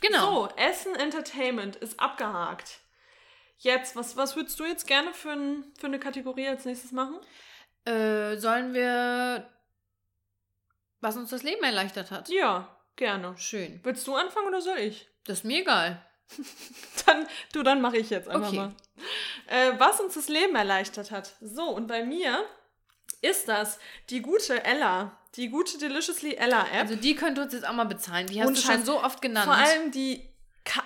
Genau. 0.00 0.48
So, 0.48 0.56
Essen 0.56 0.94
Entertainment 0.96 1.76
ist 1.76 1.98
abgehakt. 1.98 2.80
Jetzt, 3.58 3.96
was, 3.96 4.16
was 4.16 4.36
würdest 4.36 4.58
du 4.60 4.64
jetzt 4.64 4.86
gerne 4.86 5.14
für, 5.14 5.30
ein, 5.30 5.64
für 5.78 5.86
eine 5.86 5.98
Kategorie 5.98 6.48
als 6.48 6.64
nächstes 6.64 6.92
machen? 6.92 7.18
Äh, 7.84 8.36
sollen 8.36 8.74
wir, 8.74 9.48
was 11.00 11.16
uns 11.16 11.30
das 11.30 11.42
Leben 11.42 11.62
erleichtert 11.62 12.10
hat? 12.10 12.28
Ja, 12.28 12.76
gerne. 12.96 13.36
Schön. 13.38 13.80
Willst 13.82 14.06
du 14.06 14.14
anfangen 14.14 14.48
oder 14.48 14.60
soll 14.60 14.78
ich? 14.78 15.08
Das 15.24 15.38
ist 15.38 15.44
mir 15.44 15.60
egal. 15.60 16.04
dann, 17.06 17.26
du, 17.52 17.62
dann 17.62 17.80
mache 17.80 17.98
ich 17.98 18.10
jetzt 18.10 18.28
einfach 18.28 18.48
okay. 18.48 18.56
mal. 18.56 18.72
Äh, 19.46 19.78
was 19.78 20.00
uns 20.00 20.14
das 20.14 20.28
Leben 20.28 20.54
erleichtert 20.54 21.10
hat. 21.10 21.34
So, 21.40 21.68
und 21.68 21.86
bei 21.86 22.04
mir 22.04 22.44
ist 23.20 23.48
das 23.48 23.78
die 24.10 24.20
gute 24.20 24.64
Ella. 24.64 25.18
Die 25.36 25.48
gute 25.48 25.78
Deliciously 25.78 26.34
Ella 26.34 26.62
App. 26.72 26.82
Also 26.82 26.96
die 26.96 27.14
könnte 27.14 27.42
uns 27.42 27.52
jetzt 27.52 27.66
auch 27.66 27.72
mal 27.72 27.84
bezahlen. 27.84 28.26
Die 28.26 28.40
hast 28.40 28.48
und 28.48 28.56
du 28.56 28.62
schon 28.62 28.84
so 28.84 29.02
oft 29.02 29.20
genannt. 29.20 29.46
Vor 29.46 29.54
allem 29.54 29.90
die, 29.90 30.22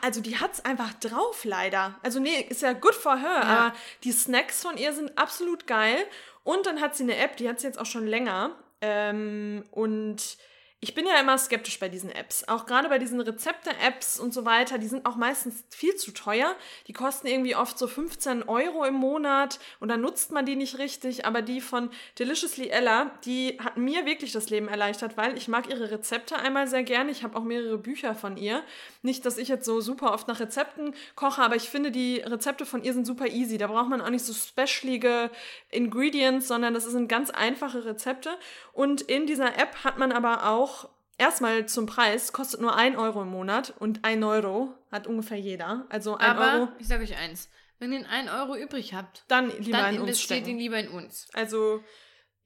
also 0.00 0.20
die 0.20 0.38
hat 0.38 0.54
es 0.54 0.64
einfach 0.64 0.94
drauf 0.94 1.44
leider. 1.44 1.98
Also 2.02 2.20
nee, 2.20 2.46
ist 2.48 2.62
ja 2.62 2.72
good 2.72 2.94
for 2.94 3.16
her, 3.16 3.28
ja. 3.28 3.42
aber 3.42 3.76
die 4.04 4.12
Snacks 4.12 4.62
von 4.62 4.76
ihr 4.76 4.92
sind 4.92 5.16
absolut 5.18 5.66
geil. 5.66 5.98
Und 6.44 6.66
dann 6.66 6.80
hat 6.80 6.96
sie 6.96 7.02
eine 7.02 7.16
App, 7.16 7.36
die 7.36 7.48
hat 7.48 7.60
sie 7.60 7.66
jetzt 7.66 7.78
auch 7.78 7.86
schon 7.86 8.06
länger. 8.06 8.56
Ähm, 8.80 9.64
und 9.70 10.38
ich 10.80 10.94
bin 10.94 11.06
ja 11.06 11.18
immer 11.18 11.36
skeptisch 11.38 11.80
bei 11.80 11.88
diesen 11.88 12.10
Apps. 12.10 12.46
Auch 12.46 12.64
gerade 12.64 12.88
bei 12.88 12.98
diesen 12.98 13.20
Rezepte-Apps 13.20 14.20
und 14.20 14.32
so 14.32 14.44
weiter, 14.44 14.78
die 14.78 14.86
sind 14.86 15.06
auch 15.06 15.16
meistens 15.16 15.64
viel 15.70 15.96
zu 15.96 16.12
teuer. 16.12 16.54
Die 16.86 16.92
kosten 16.92 17.26
irgendwie 17.26 17.56
oft 17.56 17.76
so 17.76 17.88
15 17.88 18.44
Euro 18.44 18.84
im 18.84 18.94
Monat 18.94 19.58
und 19.80 19.88
dann 19.88 20.00
nutzt 20.00 20.30
man 20.30 20.46
die 20.46 20.54
nicht 20.54 20.78
richtig. 20.78 21.26
Aber 21.26 21.42
die 21.42 21.60
von 21.60 21.90
Deliciously 22.20 22.68
Ella, 22.68 23.10
die 23.24 23.58
hat 23.60 23.76
mir 23.76 24.06
wirklich 24.06 24.30
das 24.30 24.50
Leben 24.50 24.68
erleichtert, 24.68 25.16
weil 25.16 25.36
ich 25.36 25.48
mag 25.48 25.68
ihre 25.68 25.90
Rezepte 25.90 26.36
einmal 26.36 26.68
sehr 26.68 26.84
gerne. 26.84 27.10
Ich 27.10 27.24
habe 27.24 27.36
auch 27.36 27.44
mehrere 27.44 27.78
Bücher 27.78 28.14
von 28.14 28.36
ihr. 28.36 28.62
Nicht, 29.02 29.24
dass 29.24 29.38
ich 29.38 29.48
jetzt 29.48 29.64
so 29.64 29.80
super 29.80 30.12
oft 30.12 30.26
nach 30.28 30.40
Rezepten 30.40 30.94
koche, 31.14 31.42
aber 31.42 31.56
ich 31.56 31.68
finde, 31.70 31.90
die 31.90 32.18
Rezepte 32.18 32.66
von 32.66 32.82
ihr 32.82 32.92
sind 32.92 33.06
super 33.06 33.28
easy. 33.28 33.56
Da 33.58 33.68
braucht 33.68 33.88
man 33.88 34.00
auch 34.00 34.10
nicht 34.10 34.24
so 34.24 34.32
specialige 34.32 35.30
Ingredients, 35.70 36.48
sondern 36.48 36.74
das 36.74 36.84
sind 36.84 37.08
ganz 37.08 37.30
einfache 37.30 37.84
Rezepte. 37.84 38.30
Und 38.72 39.02
in 39.02 39.26
dieser 39.26 39.56
App 39.56 39.84
hat 39.84 39.98
man 39.98 40.10
aber 40.10 40.48
auch 40.50 40.88
erstmal 41.18 41.66
zum 41.66 41.86
Preis, 41.86 42.32
kostet 42.32 42.60
nur 42.60 42.74
1 42.76 42.96
Euro 42.96 43.22
im 43.22 43.28
Monat 43.28 43.74
und 43.78 44.04
1 44.04 44.24
Euro 44.24 44.74
hat 44.90 45.06
ungefähr 45.06 45.38
jeder. 45.38 45.84
Also 45.90 46.16
1 46.16 46.30
aber, 46.30 46.54
Euro. 46.54 46.68
ich 46.78 46.88
sage 46.88 47.04
euch 47.04 47.16
eins, 47.16 47.50
wenn 47.78 47.92
ihr 47.92 48.08
1 48.08 48.30
Euro 48.30 48.56
übrig 48.56 48.94
habt, 48.94 49.24
dann 49.28 49.50
lieber 49.58 49.78
dann 49.78 49.94
in 49.96 50.00
uns 50.00 50.20
stecken. 50.20 50.48
ihn 50.48 50.58
lieber 50.58 50.78
in 50.78 50.88
uns. 50.88 51.28
Also 51.34 51.82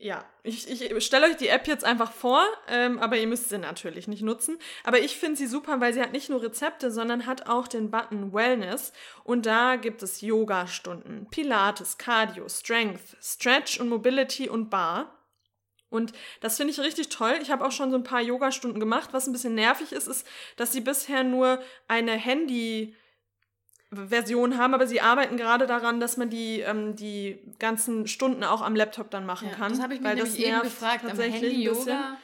ja, 0.02 0.24
ich, 0.42 0.68
ich 0.68 1.06
stelle 1.06 1.26
euch 1.26 1.36
die 1.36 1.46
App 1.46 1.68
jetzt 1.68 1.84
einfach 1.84 2.10
vor, 2.10 2.44
ähm, 2.66 2.98
aber 2.98 3.16
ihr 3.16 3.28
müsst 3.28 3.50
sie 3.50 3.58
natürlich 3.58 4.08
nicht 4.08 4.22
nutzen. 4.22 4.58
Aber 4.82 4.98
ich 4.98 5.16
finde 5.16 5.36
sie 5.36 5.46
super, 5.46 5.80
weil 5.80 5.94
sie 5.94 6.02
hat 6.02 6.10
nicht 6.10 6.28
nur 6.28 6.42
Rezepte, 6.42 6.90
sondern 6.90 7.24
hat 7.24 7.46
auch 7.46 7.68
den 7.68 7.92
Button 7.92 8.32
Wellness. 8.32 8.92
Und 9.22 9.46
da 9.46 9.76
gibt 9.76 10.02
es 10.02 10.20
Yoga-Stunden, 10.20 11.28
Pilates, 11.30 11.98
Cardio, 11.98 12.48
Strength, 12.48 13.16
Stretch 13.22 13.78
und 13.78 13.88
Mobility 13.88 14.48
und 14.48 14.70
Bar. 14.70 15.16
Und 15.88 16.12
das 16.40 16.56
finde 16.56 16.72
ich 16.72 16.80
richtig 16.80 17.08
toll. 17.08 17.38
Ich 17.40 17.52
habe 17.52 17.64
auch 17.64 17.70
schon 17.70 17.92
so 17.92 17.96
ein 17.96 18.02
paar 18.02 18.22
Yoga-Stunden 18.22 18.80
gemacht. 18.80 19.10
Was 19.12 19.28
ein 19.28 19.32
bisschen 19.32 19.54
nervig 19.54 19.92
ist, 19.92 20.08
ist, 20.08 20.26
dass 20.56 20.72
sie 20.72 20.80
bisher 20.80 21.22
nur 21.22 21.62
eine 21.86 22.12
Handy- 22.12 22.96
Version 23.92 24.58
haben, 24.58 24.74
aber 24.74 24.86
sie 24.86 25.00
arbeiten 25.00 25.36
gerade 25.36 25.66
daran, 25.66 26.00
dass 26.00 26.16
man 26.16 26.30
die, 26.30 26.60
ähm, 26.60 26.96
die 26.96 27.38
ganzen 27.58 28.06
Stunden 28.06 28.42
auch 28.42 28.62
am 28.62 28.74
Laptop 28.74 29.10
dann 29.10 29.26
machen 29.26 29.48
ja, 29.48 29.54
kann. 29.54 29.72
Das 29.72 29.82
habe 29.82 29.94
ich 29.94 30.00
mir 30.00 30.14
nämlich 30.14 30.38
eben 30.38 30.62
gefragt, 30.62 31.04
tatsächlich 31.06 31.42
Handy, 31.42 31.64
Yoga. 31.64 32.16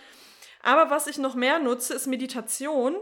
Aber 0.63 0.91
was 0.91 1.07
ich 1.07 1.19
noch 1.19 1.35
mehr 1.35 1.59
nutze, 1.59 1.95
ist 1.95 2.07
Meditation. 2.07 2.97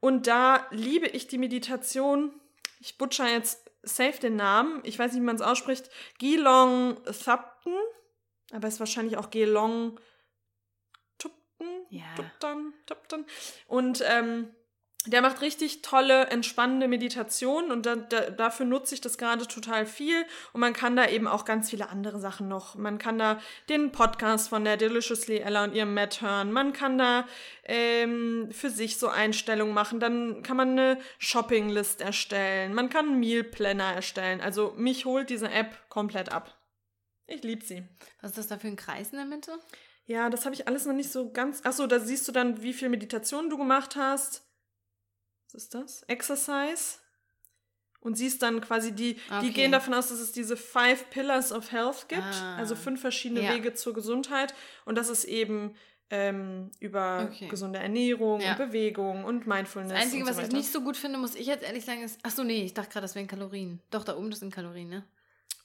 Und 0.00 0.26
da 0.26 0.66
liebe 0.70 1.06
ich 1.06 1.26
die 1.26 1.38
Meditation. 1.38 2.32
Ich 2.80 2.98
butcher 2.98 3.28
jetzt 3.28 3.70
safe 3.82 4.20
den 4.20 4.36
Namen. 4.36 4.80
Ich 4.84 4.98
weiß 4.98 5.12
nicht, 5.12 5.20
wie 5.20 5.26
man 5.26 5.36
es 5.36 5.42
ausspricht. 5.42 5.90
Geelong 6.18 6.96
Thupton 7.04 7.74
aber 8.54 8.68
es 8.68 8.74
ist 8.74 8.80
wahrscheinlich 8.80 9.16
auch 9.16 9.30
Gelong 9.30 9.98
Tupten. 11.18 11.66
Ja. 11.90 12.04
Tupten, 12.14 12.74
Tupten. 12.86 13.26
Und 13.66 14.02
ähm, 14.06 14.54
der 15.06 15.20
macht 15.20 15.42
richtig 15.42 15.82
tolle, 15.82 16.28
entspannende 16.28 16.88
Meditationen 16.88 17.70
und 17.70 17.84
da, 17.84 17.96
da, 17.96 18.30
dafür 18.30 18.64
nutze 18.64 18.94
ich 18.94 19.02
das 19.02 19.18
gerade 19.18 19.46
total 19.46 19.84
viel. 19.84 20.24
Und 20.52 20.60
man 20.60 20.72
kann 20.72 20.96
da 20.96 21.06
eben 21.08 21.28
auch 21.28 21.44
ganz 21.44 21.68
viele 21.68 21.90
andere 21.90 22.18
Sachen 22.18 22.48
noch. 22.48 22.74
Man 22.74 22.96
kann 22.96 23.18
da 23.18 23.38
den 23.68 23.92
Podcast 23.92 24.48
von 24.48 24.64
der 24.64 24.78
Deliciously 24.78 25.38
Ella 25.38 25.64
und 25.64 25.74
ihrem 25.74 25.92
Matt 25.92 26.22
hören. 26.22 26.52
Man 26.52 26.72
kann 26.72 26.96
da 26.96 27.26
ähm, 27.64 28.48
für 28.50 28.70
sich 28.70 28.98
so 28.98 29.08
Einstellungen 29.08 29.74
machen. 29.74 30.00
Dann 30.00 30.42
kann 30.42 30.56
man 30.56 30.70
eine 30.70 30.98
Shoppinglist 31.18 32.00
erstellen. 32.00 32.72
Man 32.72 32.88
kann 32.88 33.08
einen 33.08 33.20
Meal 33.20 33.44
Planner 33.44 33.92
erstellen. 33.92 34.40
Also 34.40 34.72
mich 34.76 35.04
holt 35.04 35.28
diese 35.28 35.50
App 35.50 35.90
komplett 35.90 36.32
ab. 36.32 36.58
Ich 37.26 37.42
liebe 37.42 37.64
sie. 37.64 37.86
Was 38.22 38.30
ist 38.30 38.38
das 38.38 38.46
da 38.48 38.58
für 38.58 38.68
ein 38.68 38.76
Kreis 38.76 39.10
in 39.10 39.18
der 39.18 39.26
Mitte? 39.26 39.58
Ja, 40.06 40.30
das 40.30 40.46
habe 40.46 40.54
ich 40.54 40.66
alles 40.66 40.86
noch 40.86 40.94
nicht 40.94 41.12
so 41.12 41.30
ganz. 41.30 41.64
Achso, 41.64 41.86
da 41.86 42.00
siehst 42.00 42.26
du 42.26 42.32
dann, 42.32 42.62
wie 42.62 42.72
viel 42.72 42.88
Meditation 42.88 43.50
du 43.50 43.58
gemacht 43.58 43.96
hast. 43.96 44.42
Was 45.54 45.64
ist 45.64 45.74
das? 45.74 46.02
Exercise. 46.02 46.98
Und 48.00 48.16
siehst 48.16 48.42
dann 48.42 48.60
quasi 48.60 48.92
die, 48.92 49.16
okay. 49.30 49.46
die 49.46 49.52
gehen 49.52 49.72
davon 49.72 49.94
aus, 49.94 50.08
dass 50.08 50.18
es 50.18 50.30
diese 50.30 50.58
Five 50.58 51.08
Pillars 51.08 51.52
of 51.52 51.72
Health 51.72 52.06
gibt. 52.08 52.22
Ah. 52.22 52.56
Also 52.56 52.76
fünf 52.76 53.00
verschiedene 53.00 53.42
ja. 53.42 53.54
Wege 53.54 53.72
zur 53.72 53.94
Gesundheit. 53.94 54.52
Und 54.84 54.96
das 54.96 55.08
ist 55.08 55.24
eben 55.24 55.74
ähm, 56.10 56.70
über 56.80 57.30
okay. 57.30 57.48
gesunde 57.48 57.78
Ernährung 57.78 58.42
ja. 58.42 58.50
und 58.50 58.58
Bewegung 58.58 59.24
und 59.24 59.46
Mindfulness. 59.46 59.94
Das 59.94 60.02
Einzige, 60.02 60.26
so 60.26 60.30
was 60.30 60.46
ich 60.46 60.52
nicht 60.52 60.70
so 60.70 60.82
gut 60.82 60.98
finde, 60.98 61.16
muss 61.16 61.34
ich 61.34 61.46
jetzt 61.46 61.64
ehrlich 61.64 61.86
sagen, 61.86 62.02
ist. 62.02 62.18
Achso, 62.22 62.44
nee, 62.44 62.64
ich 62.64 62.74
dachte 62.74 62.90
gerade, 62.90 63.04
das 63.04 63.14
wären 63.14 63.26
Kalorien. 63.26 63.80
Doch, 63.90 64.04
da 64.04 64.18
oben 64.18 64.30
das 64.30 64.40
sind 64.40 64.54
Kalorien, 64.54 64.90
ne? 64.90 65.04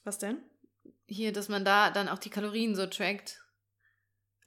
Was 0.04 0.16
denn? 0.16 0.38
hier, 1.10 1.32
dass 1.32 1.48
man 1.48 1.64
da 1.64 1.90
dann 1.90 2.08
auch 2.08 2.18
die 2.18 2.30
Kalorien 2.30 2.74
so 2.74 2.86
trackt. 2.86 3.42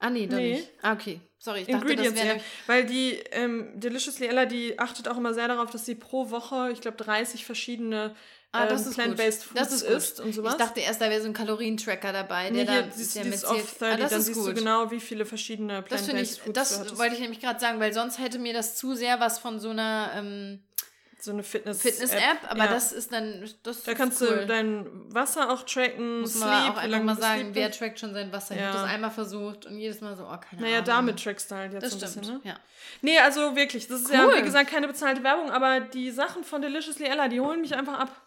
Ah, 0.04 0.10
nee, 0.10 0.26
doch 0.26 0.36
Nee. 0.36 0.54
nicht. 0.56 0.68
Ah, 0.82 0.92
okay. 0.92 1.20
Sorry, 1.38 1.60
ich 1.62 1.66
dachte, 1.66 1.88
Ingredients, 1.88 2.18
das 2.18 2.28
ja. 2.28 2.34
wäre... 2.34 2.40
Weil 2.66 2.84
die 2.84 3.12
ähm, 3.32 3.70
Deliciously 3.74 4.26
Ella, 4.26 4.44
die 4.44 4.78
achtet 4.78 5.08
auch 5.08 5.16
immer 5.16 5.32
sehr 5.32 5.48
darauf, 5.48 5.70
dass 5.70 5.86
sie 5.86 5.94
pro 5.94 6.30
Woche, 6.30 6.70
ich 6.72 6.80
glaube, 6.80 6.96
30 6.98 7.44
verschiedene 7.44 8.14
Ah, 8.52 8.66
das 8.66 8.82
ähm, 8.82 8.88
ist 8.88 8.94
plant-based 8.94 9.48
gut. 9.48 9.58
Das 9.58 9.68
Foods 9.70 9.82
ist 9.82 9.88
isst 9.90 10.20
und 10.20 10.32
sowas. 10.32 10.52
Ich 10.52 10.58
dachte 10.58 10.78
erst, 10.80 11.00
da 11.00 11.10
wäre 11.10 11.20
so 11.20 11.26
ein 11.26 11.32
Kalorientracker 11.32 12.12
dabei, 12.12 12.50
der 12.50 12.64
nee, 12.64 12.70
hier 12.70 12.82
da 12.82 12.90
siehst, 12.92 13.16
der 13.16 13.24
dieses 13.24 13.44
off 13.44 13.78
30, 13.78 13.82
Ah, 13.82 13.96
das 13.96 14.10
dann 14.10 14.20
ist 14.20 14.26
siehst 14.26 14.38
gut. 14.38 14.48
du 14.50 14.54
genau, 14.54 14.90
wie 14.92 15.00
viele 15.00 15.24
verschiedene 15.26 15.82
Das 15.88 16.02
plant-based 16.04 16.36
ich, 16.36 16.42
Foods 16.42 16.54
das 16.54 16.78
hattest. 16.78 16.98
wollte 16.98 17.14
ich 17.14 17.20
nämlich 17.20 17.40
gerade 17.40 17.58
sagen, 17.58 17.80
weil 17.80 17.92
sonst 17.92 18.18
hätte 18.20 18.38
mir 18.38 18.52
das 18.52 18.76
zu 18.76 18.94
sehr 18.94 19.18
was 19.18 19.38
von 19.40 19.58
so 19.58 19.70
einer 19.70 20.12
ähm, 20.16 20.62
so 21.24 21.32
eine 21.32 21.42
Fitness- 21.42 21.82
Fitness-App, 21.82 22.38
aber 22.50 22.64
ja. 22.64 22.70
das 22.70 22.92
ist 22.92 23.12
dann, 23.12 23.48
das 23.62 23.82
Da 23.84 23.94
kannst 23.94 24.20
cool. 24.22 24.28
du 24.40 24.46
dein 24.46 24.86
Wasser 25.14 25.50
auch 25.50 25.62
tracken, 25.62 26.20
Muss 26.20 26.32
Sleep, 26.34 26.44
man 26.46 26.52
aber 26.52 26.70
auch 26.78 26.82
einfach 26.82 27.02
mal 27.02 27.16
sagen, 27.16 27.40
sleep 27.42 27.54
wer 27.54 27.70
trackt 27.72 27.98
schon 28.00 28.12
sein 28.14 28.32
Wasser? 28.32 28.54
Ich 28.54 28.60
Ja. 28.60 28.68
habe 28.68 28.78
das 28.78 28.88
einmal 28.88 29.10
versucht 29.10 29.66
und 29.66 29.78
jedes 29.78 30.00
Mal 30.00 30.16
so, 30.16 30.24
oh, 30.24 30.36
keine 30.38 30.62
Naja, 30.62 30.74
Ahnung. 30.76 30.84
damit 30.86 31.22
trackst 31.22 31.50
du 31.50 31.54
halt 31.54 31.72
jetzt 31.72 31.82
Das 31.82 31.92
ein 31.94 31.98
stimmt, 31.98 32.14
bisschen, 32.20 32.34
ne? 32.36 32.40
ja. 32.44 32.56
Nee, 33.02 33.18
also 33.18 33.56
wirklich, 33.56 33.88
das 33.88 34.02
ist 34.02 34.10
ja, 34.12 34.24
Cool. 34.26 34.36
wie 34.36 34.42
gesagt, 34.42 34.70
keine 34.70 34.86
bezahlte 34.86 35.22
Werbung, 35.24 35.50
aber 35.50 35.80
die 35.80 36.10
Sachen 36.10 36.44
von 36.44 36.62
Deliciously 36.62 37.06
Ella, 37.06 37.28
die 37.28 37.40
holen 37.40 37.60
mich 37.60 37.74
einfach 37.74 37.98
ab. 37.98 38.20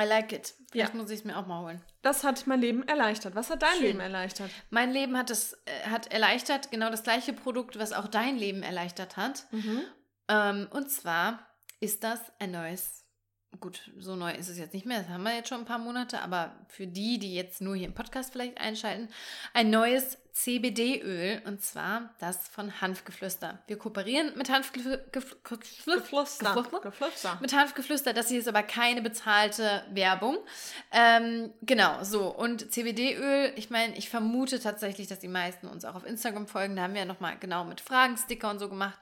I 0.00 0.04
like 0.04 0.32
it. 0.32 0.54
Vielleicht 0.70 0.94
Ja. 0.94 1.00
muss 1.00 1.10
ich 1.10 1.18
es 1.20 1.24
mir 1.24 1.36
auch 1.36 1.46
mal 1.48 1.60
holen. 1.60 1.82
Das 2.02 2.22
hat 2.22 2.46
mein 2.46 2.60
Leben 2.60 2.86
erleichtert. 2.86 3.34
Was 3.34 3.50
hat 3.50 3.62
dein 3.62 3.72
Schön. 3.72 3.82
Leben 3.82 4.00
erleichtert? 4.00 4.48
Mein 4.70 4.92
Leben 4.92 5.18
hat 5.18 5.28
es 5.30 5.54
äh, 5.64 5.88
hat 5.90 6.12
erleichtert, 6.12 6.70
genau 6.70 6.88
das 6.88 7.02
gleiche 7.02 7.32
Produkt, 7.32 7.80
was 7.80 7.92
auch 7.92 8.06
dein 8.06 8.36
Leben 8.38 8.62
erleichtert 8.62 9.16
hat. 9.16 9.46
Ähm, 10.28 10.68
und 10.70 10.88
zwar 10.90 11.47
ist 11.80 12.04
das 12.04 12.20
ein 12.38 12.50
neues, 12.50 13.04
gut, 13.60 13.90
so 13.98 14.16
neu 14.16 14.32
ist 14.32 14.48
es 14.48 14.58
jetzt 14.58 14.74
nicht 14.74 14.86
mehr, 14.86 15.00
das 15.00 15.08
haben 15.08 15.22
wir 15.22 15.34
jetzt 15.34 15.48
schon 15.48 15.60
ein 15.60 15.66
paar 15.66 15.78
Monate, 15.78 16.20
aber 16.20 16.66
für 16.68 16.86
die, 16.86 17.18
die 17.18 17.34
jetzt 17.34 17.60
nur 17.60 17.76
hier 17.76 17.86
im 17.86 17.94
Podcast 17.94 18.32
vielleicht 18.32 18.58
einschalten, 18.60 19.08
ein 19.54 19.70
neues 19.70 20.18
CBD-Öl 20.38 21.42
und 21.46 21.62
zwar 21.62 22.10
das 22.20 22.46
von 22.46 22.80
Hanfgeflüster. 22.80 23.58
Wir 23.66 23.76
kooperieren 23.76 24.32
mit 24.36 24.48
Hanfgeflüster. 24.48 25.02
Geflüster. 26.80 27.38
Mit 27.40 27.52
Hanfgeflüster, 27.52 28.12
das 28.12 28.28
hier 28.28 28.38
ist 28.38 28.46
aber 28.46 28.62
keine 28.62 29.02
bezahlte 29.02 29.82
Werbung. 29.90 30.38
Ähm, 30.92 31.52
genau, 31.62 32.04
so. 32.04 32.32
Und 32.32 32.70
CBD-Öl, 32.70 33.52
ich 33.56 33.70
meine, 33.70 33.96
ich 33.96 34.10
vermute 34.10 34.60
tatsächlich, 34.60 35.08
dass 35.08 35.18
die 35.18 35.26
meisten 35.26 35.66
uns 35.66 35.84
auch 35.84 35.96
auf 35.96 36.06
Instagram 36.06 36.46
folgen. 36.46 36.76
Da 36.76 36.82
haben 36.82 36.94
wir 36.94 37.00
ja 37.00 37.06
nochmal 37.06 37.36
genau 37.40 37.64
mit 37.64 37.80
Fragen, 37.80 38.16
Sticker 38.16 38.50
und 38.50 38.60
so 38.60 38.68
gemacht. 38.68 38.98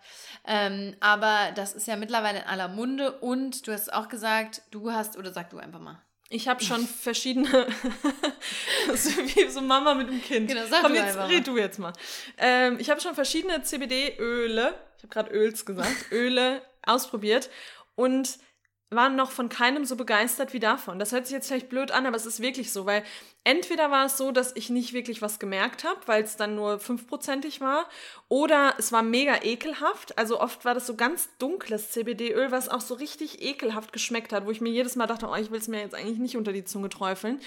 Ähm, 0.47 0.97
aber 1.01 1.53
das 1.55 1.75
ist 1.75 1.87
ja 1.87 1.97
mittlerweile 1.97 2.39
in 2.39 2.47
aller 2.47 2.69
Munde 2.69 3.13
und 3.21 3.67
du 3.67 3.75
hast 3.75 3.93
auch 3.93 4.09
gesagt, 4.09 4.63
du 4.71 4.91
hast, 4.91 5.19
oder 5.19 5.35
sag 5.35 5.51
du 5.51 5.59
einfach 5.59 5.81
mal. 5.81 6.01
Ich 6.29 6.49
habe 6.49 6.63
schon 6.63 6.87
verschiedene. 6.87 7.49
so 8.95 9.11
wie 9.11 9.49
so 9.49 9.61
Mama 9.61 9.95
mit 9.95 10.09
dem 10.09 10.23
Kind. 10.23 10.49
Genau, 10.49 10.67
sag 10.67 10.83
Komm, 10.83 10.93
du 10.93 10.99
jetzt 10.99 11.17
red 11.17 11.47
du 11.47 11.59
jetzt 11.59 11.79
mal. 11.79 11.93
Ähm, 12.39 12.79
ich 12.81 12.91
habe 12.91 13.01
schon 13.01 13.15
verschiedene 13.15 13.63
CBD-Öle, 13.63 14.75
ich 14.97 15.03
habe 15.03 15.13
gerade 15.13 15.31
Öls 15.33 15.65
gesagt, 15.65 15.95
Öle 16.13 16.63
ausprobiert 16.85 17.51
und 17.95 18.39
war 18.89 19.09
noch 19.09 19.33
von 19.33 19.49
keinem 19.49 19.85
so 19.85 19.97
begeistert 19.97 20.53
wie 20.53 20.61
davon. 20.61 21.01
Das 21.01 21.11
hört 21.11 21.27
sich 21.27 21.35
jetzt 21.35 21.49
vielleicht 21.49 21.69
blöd 21.69 21.91
an, 21.91 22.07
aber 22.07 22.17
es 22.17 22.25
ist 22.25 22.41
wirklich 22.41 22.73
so, 22.73 22.87
weil 22.87 23.03
entweder 23.43 23.91
war 23.91 24.07
es 24.07 24.17
so, 24.17 24.31
dass 24.31 24.55
ich 24.55 24.71
nicht 24.71 24.93
wirklich 24.93 25.23
was 25.23 25.41
gemerkt 25.41 25.83
habe, 25.83 25.99
weil 26.07 26.23
es 26.23 26.37
dann 26.37 26.55
nur 26.55 26.79
fünfprozentig 26.79 27.61
war, 27.61 27.89
oder 28.29 28.75
es 28.79 28.93
war 28.93 29.03
mega 29.03 29.43
ekelhaft. 29.43 30.17
Also 30.19 30.41
oft 30.41 30.65
war 30.65 30.75
das 30.75 30.87
so 30.87 30.95
ganz 30.95 31.29
dunkles 31.39 31.91
CBD-Öl, 31.91 32.53
was 32.53 32.69
auch 32.69 32.81
so 32.81 32.95
richtig 32.95 33.43
ekelhaft 33.43 33.93
geschmeckt 33.93 34.33
hat, 34.33 34.47
wo 34.47 34.53
ich 34.53 34.61
mir 34.61 34.71
jedes 34.71 34.95
Mal 34.95 35.09
dachte, 35.09 35.27
oh, 35.29 35.35
ich 35.35 35.51
will 35.51 35.59
es 35.59 35.67
mir 35.69 35.81
jetzt 35.81 35.95
eigentlich 35.97 36.19
nicht 36.19 36.37
unter 36.37 36.53
die 36.53 36.65
Zunge 36.65 36.89
träufeln. 36.89 37.41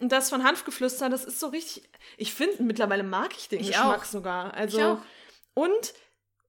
Und 0.00 0.10
das 0.10 0.28
von 0.28 0.42
Hanfgeflüster, 0.42 1.08
das 1.08 1.24
ist 1.24 1.38
so 1.38 1.48
richtig, 1.48 1.88
ich 2.16 2.34
finde, 2.34 2.64
mittlerweile 2.64 3.04
mag 3.04 3.30
ich 3.36 3.48
den 3.48 3.60
Ich 3.60 3.68
Geschmack 3.68 4.00
auch. 4.00 4.04
sogar. 4.04 4.54
Also, 4.54 5.00
und 5.54 5.94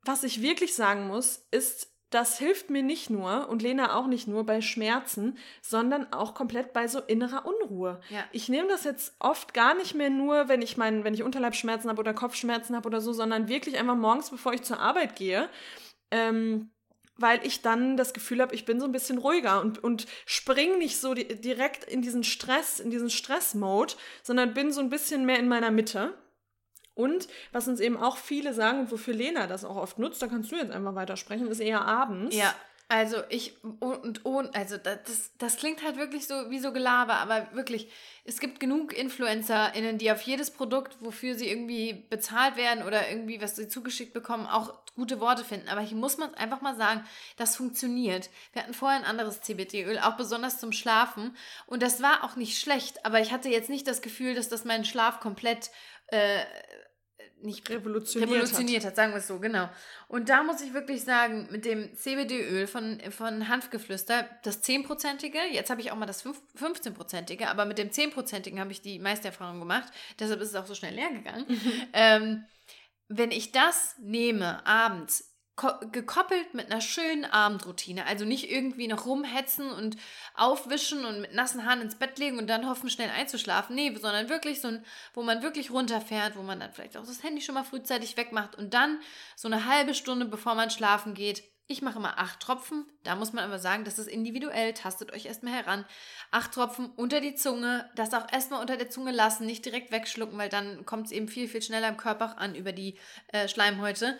was 0.03 0.23
ich 0.23 0.41
wirklich 0.41 0.73
sagen 0.73 1.05
muss, 1.07 1.45
ist, 1.51 1.90
das 2.11 2.37
hilft 2.37 2.69
mir 2.69 2.83
nicht 2.83 3.09
nur 3.09 3.49
und 3.49 3.61
Lena 3.61 3.95
auch 3.95 4.05
nicht 4.05 4.27
nur 4.27 4.45
bei 4.45 4.61
Schmerzen, 4.61 5.37
sondern 5.61 6.11
auch 6.13 6.35
komplett 6.35 6.73
bei 6.73 6.87
so 6.87 6.99
innerer 6.99 7.45
Unruhe. 7.45 8.01
Ja. 8.09 8.23
Ich 8.33 8.49
nehme 8.49 8.67
das 8.67 8.83
jetzt 8.83 9.15
oft 9.19 9.53
gar 9.53 9.73
nicht 9.73 9.95
mehr 9.95 10.09
nur, 10.09 10.49
wenn 10.49 10.61
ich 10.61 10.77
mein, 10.77 11.03
wenn 11.05 11.13
ich 11.13 11.23
Unterleibsschmerzen 11.23 11.89
habe 11.89 12.01
oder 12.01 12.13
Kopfschmerzen 12.13 12.75
habe 12.75 12.87
oder 12.87 13.01
so, 13.01 13.13
sondern 13.13 13.47
wirklich 13.47 13.77
einfach 13.77 13.95
morgens, 13.95 14.29
bevor 14.29 14.53
ich 14.53 14.61
zur 14.61 14.79
Arbeit 14.79 15.15
gehe. 15.15 15.49
Ähm, 16.11 16.69
weil 17.17 17.45
ich 17.45 17.61
dann 17.61 17.97
das 17.97 18.13
Gefühl 18.13 18.41
habe, 18.41 18.55
ich 18.55 18.65
bin 18.65 18.79
so 18.79 18.85
ein 18.85 18.91
bisschen 18.91 19.17
ruhiger 19.17 19.61
und, 19.61 19.83
und 19.83 20.07
spring 20.25 20.77
nicht 20.79 20.97
so 20.97 21.13
di 21.13 21.23
direkt 21.23 21.83
in 21.85 22.01
diesen 22.01 22.23
Stress, 22.23 22.79
in 22.79 22.89
diesen 22.89 23.09
Stress-Mode, 23.09 23.93
sondern 24.23 24.53
bin 24.53 24.71
so 24.71 24.81
ein 24.81 24.89
bisschen 24.89 25.25
mehr 25.25 25.39
in 25.39 25.47
meiner 25.47 25.71
Mitte. 25.71 26.13
Und 27.01 27.27
was 27.51 27.67
uns 27.67 27.79
eben 27.79 27.97
auch 27.97 28.17
viele 28.17 28.53
sagen 28.53 28.81
und 28.81 28.91
wofür 28.91 29.13
Lena 29.13 29.47
das 29.47 29.65
auch 29.65 29.75
oft 29.75 29.97
nutzt, 29.97 30.21
da 30.21 30.27
kannst 30.27 30.51
du 30.51 30.55
jetzt 30.55 30.71
einfach 30.71 30.95
weitersprechen, 30.95 31.47
ist 31.47 31.59
eher 31.59 31.85
abends. 31.85 32.35
Ja, 32.35 32.53
also 32.91 33.23
ich 33.29 33.55
und 33.79 34.25
und 34.25 34.53
also 34.53 34.75
das, 34.75 34.99
das, 35.05 35.31
das 35.37 35.55
klingt 35.55 35.81
halt 35.81 35.95
wirklich 35.95 36.27
so 36.27 36.49
wie 36.49 36.59
so 36.59 36.73
Gelaber, 36.73 37.13
aber 37.13 37.47
wirklich, 37.53 37.89
es 38.25 38.41
gibt 38.41 38.59
genug 38.59 38.91
InfluencerInnen, 38.93 39.97
die 39.97 40.11
auf 40.11 40.21
jedes 40.23 40.51
Produkt, 40.51 40.97
wofür 40.99 41.35
sie 41.35 41.47
irgendwie 41.47 41.93
bezahlt 42.09 42.57
werden 42.57 42.83
oder 42.83 43.09
irgendwie 43.09 43.41
was 43.41 43.55
sie 43.55 43.69
zugeschickt 43.69 44.11
bekommen, 44.11 44.45
auch 44.45 44.73
gute 44.97 45.21
Worte 45.21 45.45
finden. 45.45 45.69
Aber 45.69 45.79
hier 45.79 45.95
muss 45.95 46.17
man 46.17 46.35
einfach 46.35 46.59
mal 46.59 46.75
sagen, 46.75 47.05
das 47.37 47.55
funktioniert. 47.55 48.29
Wir 48.51 48.61
hatten 48.61 48.73
vorher 48.73 48.99
ein 48.99 49.05
anderes 49.05 49.39
CBD-Öl, 49.39 49.97
auch 49.99 50.17
besonders 50.17 50.59
zum 50.59 50.73
Schlafen. 50.73 51.37
Und 51.67 51.81
das 51.81 52.01
war 52.01 52.25
auch 52.25 52.35
nicht 52.35 52.59
schlecht, 52.59 53.05
aber 53.05 53.21
ich 53.21 53.31
hatte 53.31 53.47
jetzt 53.47 53.69
nicht 53.69 53.87
das 53.87 54.01
Gefühl, 54.01 54.35
dass 54.35 54.49
das 54.49 54.65
meinen 54.65 54.83
Schlaf 54.83 55.21
komplett 55.21 55.71
äh, 56.07 56.41
nicht 57.43 57.69
Revolutioniert, 57.69 58.31
revolutioniert 58.31 58.85
hat, 58.85 58.95
sagen 58.95 59.13
wir 59.13 59.17
es 59.17 59.27
so, 59.27 59.39
genau. 59.39 59.69
Und 60.07 60.29
da 60.29 60.43
muss 60.43 60.61
ich 60.61 60.73
wirklich 60.73 61.03
sagen, 61.03 61.47
mit 61.51 61.65
dem 61.65 61.95
CBD-Öl 61.95 62.67
von, 62.67 62.99
von 63.11 63.47
Hanfgeflüster, 63.47 64.29
das 64.43 64.63
10-prozentige, 64.63 65.39
jetzt 65.51 65.69
habe 65.69 65.81
ich 65.81 65.91
auch 65.91 65.95
mal 65.95 66.05
das 66.05 66.21
5 66.21 66.39
15-prozentige, 66.59 67.47
aber 67.47 67.65
mit 67.65 67.77
dem 67.77 67.89
10-prozentigen 67.89 68.59
habe 68.59 68.71
ich 68.71 68.81
die 68.81 68.99
meiste 68.99 69.27
Erfahrung 69.27 69.59
gemacht, 69.59 69.91
deshalb 70.19 70.41
ist 70.41 70.49
es 70.49 70.55
auch 70.55 70.65
so 70.65 70.75
schnell 70.75 70.95
leer 70.95 71.11
gegangen. 71.11 71.45
ähm, 71.93 72.45
wenn 73.07 73.31
ich 73.31 73.51
das 73.51 73.95
nehme 73.99 74.65
abends, 74.65 75.30
gekoppelt 75.91 76.53
mit 76.53 76.71
einer 76.71 76.81
schönen 76.81 77.25
Abendroutine, 77.25 78.05
also 78.05 78.25
nicht 78.25 78.51
irgendwie 78.51 78.87
noch 78.87 79.05
rumhetzen 79.05 79.69
und 79.71 79.97
aufwischen 80.35 81.05
und 81.05 81.21
mit 81.21 81.33
nassen 81.33 81.65
Haaren 81.65 81.81
ins 81.81 81.95
Bett 81.95 82.17
legen 82.19 82.37
und 82.37 82.47
dann 82.47 82.67
hoffen, 82.67 82.89
schnell 82.89 83.09
einzuschlafen. 83.09 83.75
Nee, 83.75 83.95
sondern 83.95 84.29
wirklich 84.29 84.61
so 84.61 84.69
ein, 84.69 84.85
wo 85.13 85.23
man 85.23 85.41
wirklich 85.41 85.71
runterfährt, 85.71 86.35
wo 86.35 86.41
man 86.41 86.59
dann 86.59 86.73
vielleicht 86.73 86.97
auch 86.97 87.05
das 87.05 87.23
Handy 87.23 87.41
schon 87.41 87.55
mal 87.55 87.63
frühzeitig 87.63 88.17
wegmacht 88.17 88.55
und 88.57 88.73
dann 88.73 88.99
so 89.35 89.47
eine 89.47 89.65
halbe 89.65 89.93
Stunde, 89.93 90.25
bevor 90.25 90.55
man 90.55 90.69
schlafen 90.69 91.13
geht, 91.13 91.43
ich 91.71 91.81
mache 91.81 91.99
immer 91.99 92.19
acht 92.19 92.41
Tropfen. 92.41 92.85
Da 93.03 93.15
muss 93.15 93.31
man 93.31 93.45
aber 93.45 93.57
sagen, 93.57 93.85
das 93.85 93.97
ist 93.97 94.07
individuell. 94.07 94.73
Tastet 94.73 95.13
euch 95.13 95.25
erstmal 95.25 95.53
heran. 95.53 95.85
Acht 96.29 96.51
Tropfen 96.53 96.91
unter 96.97 97.21
die 97.21 97.35
Zunge. 97.35 97.89
Das 97.95 98.13
auch 98.13 98.29
erstmal 98.29 98.59
unter 98.59 98.75
der 98.75 98.89
Zunge 98.89 99.11
lassen. 99.11 99.45
Nicht 99.45 99.63
direkt 99.63 99.91
wegschlucken, 99.91 100.37
weil 100.37 100.49
dann 100.49 100.85
kommt 100.85 101.05
es 101.05 101.11
eben 101.13 101.29
viel, 101.29 101.47
viel 101.47 101.61
schneller 101.61 101.87
im 101.87 101.95
Körper 101.95 102.37
an 102.39 102.55
über 102.55 102.73
die 102.73 102.97
äh, 103.29 103.47
Schleimhäute. 103.47 104.19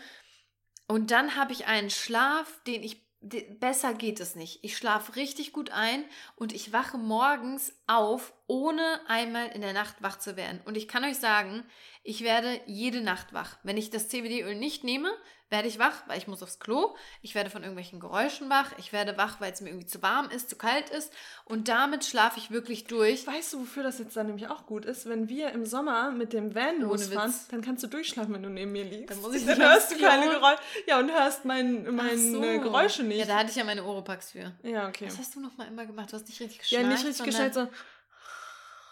Und 0.92 1.12
dann 1.12 1.38
habe 1.38 1.54
ich 1.54 1.68
einen 1.68 1.90
Schlaf, 1.90 2.62
den 2.68 2.84
ich. 2.84 3.02
Besser 3.22 3.94
geht 3.94 4.20
es 4.20 4.36
nicht. 4.36 4.64
Ich 4.64 4.76
schlafe 4.76 5.16
richtig 5.16 5.54
gut 5.54 5.70
ein 5.70 6.04
und 6.36 6.52
ich 6.52 6.74
wache 6.74 6.98
morgens 6.98 7.72
auf, 7.86 8.34
ohne 8.48 9.00
einmal 9.08 9.50
in 9.50 9.62
der 9.62 9.74
Nacht 9.74 10.02
wach 10.02 10.18
zu 10.18 10.36
werden. 10.36 10.60
Und 10.66 10.76
ich 10.76 10.88
kann 10.88 11.06
euch 11.06 11.18
sagen, 11.18 11.64
ich 12.04 12.24
werde 12.24 12.60
jede 12.66 13.02
Nacht 13.02 13.34
wach. 13.34 13.58
Wenn 13.64 13.78
ich 13.78 13.90
das 13.90 14.10
CBD-Öl 14.10 14.56
nicht 14.56 14.84
nehme, 14.84 15.12
werde 15.50 15.68
ich 15.68 15.80
wach, 15.80 16.08
weil 16.08 16.18
ich 16.18 16.28
muss 16.28 16.42
aufs 16.42 16.60
Klo. 16.60 16.96
Ich 17.22 17.36
werde 17.36 17.50
von 17.50 17.62
irgendwelchen 17.62 18.00
Geräuschen 18.00 18.50
wach. 18.50 18.72
Ich 18.78 18.94
werde 18.94 19.18
wach, 19.18 19.42
weil 19.42 19.52
es 19.52 19.60
mir 19.60 19.68
irgendwie 19.70 19.86
zu 19.86 20.02
warm 20.02 20.30
ist, 20.30 20.50
zu 20.50 20.56
kalt 20.56 20.90
ist. 20.90 21.12
Und 21.44 21.68
damit 21.68 22.06
schlafe 22.06 22.40
ich 22.40 22.52
wirklich 22.52 22.86
durch. 22.86 23.28
Weißt 23.28 23.52
du, 23.54 23.60
wofür 23.60 23.84
das 23.84 24.00
jetzt 24.00 24.16
dann 24.16 24.28
nämlich 24.28 24.48
auch 24.48 24.66
gut 24.66 24.86
ist? 24.86 25.10
Wenn 25.10 25.28
wir 25.28 25.50
im 25.52 25.66
Sommer 25.66 26.12
mit 26.12 26.32
dem 26.32 26.56
Van 26.56 26.80
losfahren, 26.80 27.34
dann 27.52 27.62
kannst 27.62 27.84
du 27.84 27.88
durchschlafen, 27.88 28.34
wenn 28.34 28.44
du 28.44 28.50
neben 28.50 28.72
mir 28.72 28.86
liegst. 28.86 29.10
Dann 29.12 29.22
muss 29.22 29.36
ich 29.36 29.46
dann 29.46 29.60
hörst 29.60 29.92
du 29.92 29.98
keine. 30.00 30.30
Geräusche. 30.32 30.62
Ja, 30.88 31.00
und 31.00 31.12
hörst 31.12 31.44
mein, 31.44 31.94
meine 31.96 32.18
so. 32.18 32.40
Geräusche 32.40 33.04
nicht. 33.04 33.20
Ja, 33.20 33.26
da 33.26 33.40
hatte 33.40 33.50
ich 33.50 33.58
ja 33.58 33.66
meine 33.66 33.84
Oropax 33.84 34.32
für. 34.32 34.54
Ja, 34.64 34.88
okay. 34.88 35.08
Was 35.08 35.18
hast 35.18 35.36
du 35.36 35.42
noch 35.42 35.58
mal 35.58 35.68
immer 35.68 35.86
gemacht? 35.86 36.12
Du 36.12 36.16
hast 36.16 36.30
nicht 36.30 36.40
richtig 36.40 36.72
Ja, 36.72 36.80
geschnarcht. 36.80 37.04
nicht 37.04 37.10
richtig 37.20 37.36
sondern- 37.36 37.50
gestellt, 37.52 37.70
so. 37.74 37.78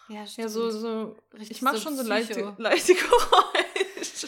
Ja, 0.10 0.26
Ja, 0.38 0.50
so, 0.50 0.70
stimmt. 0.70 0.82
so. 0.82 1.16
Richtig 1.34 1.52
Ich 1.58 1.62
mache 1.62 1.78
so 1.78 1.84
schon 1.84 1.98
so 1.98 2.04
leichte, 2.04 2.54
leichte 2.58 2.94
Geräusche. 2.96 4.28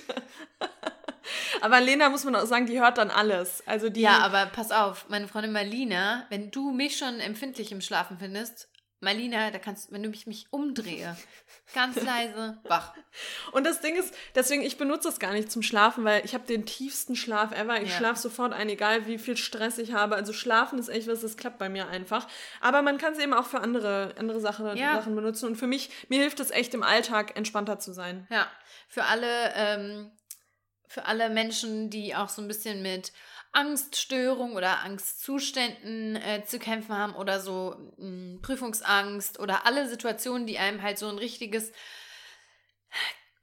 Aber 1.61 1.79
Lena 1.79 2.09
muss 2.09 2.23
man 2.23 2.35
auch 2.35 2.45
sagen, 2.45 2.65
die 2.65 2.79
hört 2.79 2.97
dann 2.97 3.11
alles. 3.11 3.61
Also 3.67 3.89
die. 3.89 4.01
Ja, 4.01 4.19
aber 4.19 4.47
pass 4.47 4.71
auf, 4.71 5.05
meine 5.09 5.27
Freundin 5.27 5.51
Marlina, 5.51 6.25
wenn 6.29 6.49
du 6.49 6.71
mich 6.71 6.97
schon 6.97 7.19
empfindlich 7.19 7.71
im 7.71 7.81
Schlafen 7.81 8.17
findest, 8.17 8.67
Marlina, 9.01 9.49
da 9.49 9.57
kannst 9.57 9.91
wenn 9.91 10.03
du 10.03 10.09
mich, 10.09 10.27
mich 10.27 10.45
umdrehe, 10.51 11.17
ganz 11.73 11.95
leise, 12.01 12.59
wach. 12.63 12.93
Und 13.51 13.65
das 13.65 13.81
Ding 13.81 13.95
ist, 13.95 14.13
deswegen, 14.35 14.61
ich 14.61 14.77
benutze 14.77 15.07
das 15.07 15.19
gar 15.19 15.33
nicht 15.33 15.51
zum 15.51 15.63
Schlafen, 15.63 16.03
weil 16.03 16.23
ich 16.23 16.35
habe 16.35 16.45
den 16.45 16.65
tiefsten 16.67 17.15
Schlaf 17.15 17.51
ever. 17.51 17.81
Ich 17.81 17.89
Ja. 17.89 17.97
schlafe 17.97 18.19
sofort 18.19 18.53
ein, 18.53 18.69
egal 18.69 19.07
wie 19.07 19.17
viel 19.17 19.35
Stress 19.37 19.79
ich 19.79 19.93
habe. 19.93 20.15
Also 20.15 20.33
schlafen 20.33 20.77
ist 20.77 20.89
echt 20.89 21.07
was, 21.07 21.21
das 21.21 21.35
klappt 21.35 21.57
bei 21.57 21.67
mir 21.67 21.87
einfach. 21.87 22.27
Aber 22.61 22.83
man 22.83 22.99
kann 22.99 23.13
es 23.13 23.19
eben 23.19 23.33
auch 23.33 23.47
für 23.47 23.59
andere, 23.59 24.13
andere 24.19 24.39
Sachen, 24.39 24.77
Ja. 24.77 24.95
Sachen 24.95 25.15
benutzen. 25.15 25.47
Und 25.47 25.55
für 25.55 25.67
mich, 25.67 25.89
mir 26.09 26.19
hilft 26.21 26.39
es 26.39 26.51
echt 26.51 26.73
im 26.75 26.83
Alltag 26.83 27.35
entspannter 27.35 27.79
zu 27.79 27.93
sein. 27.93 28.27
Ja, 28.29 28.47
für 28.87 29.05
alle, 29.05 29.51
ähm, 29.55 30.11
für 30.87 31.05
alle 31.05 31.29
Menschen, 31.29 31.89
die 31.89 32.15
auch 32.15 32.29
so 32.29 32.41
ein 32.41 32.47
bisschen 32.47 32.81
mit 32.83 33.13
Angststörung 33.53 34.55
oder 34.55 34.79
Angstzuständen 34.79 36.15
äh, 36.15 36.43
zu 36.45 36.57
kämpfen 36.59 36.95
haben 36.95 37.15
oder 37.15 37.39
so 37.39 37.75
mh, 37.97 38.39
Prüfungsangst 38.41 39.39
oder 39.39 39.65
alle 39.65 39.87
Situationen, 39.89 40.47
die 40.47 40.57
einem 40.57 40.81
halt 40.81 40.97
so 40.97 41.07
ein 41.09 41.17
richtiges 41.17 41.71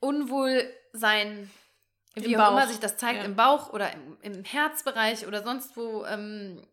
Unwohlsein, 0.01 1.51
Im 2.15 2.25
wie 2.25 2.37
auch 2.39 2.53
immer 2.53 2.67
sich 2.67 2.79
das 2.81 2.97
zeigt, 2.97 3.19
ja. 3.19 3.25
im 3.25 3.37
Bauch 3.37 3.73
oder 3.73 3.93
im, 3.93 4.17
im 4.23 4.45
Herzbereich 4.45 5.27
oder 5.27 5.43
sonst 5.43 5.77
wo, 5.77 6.05
ähm, 6.05 6.67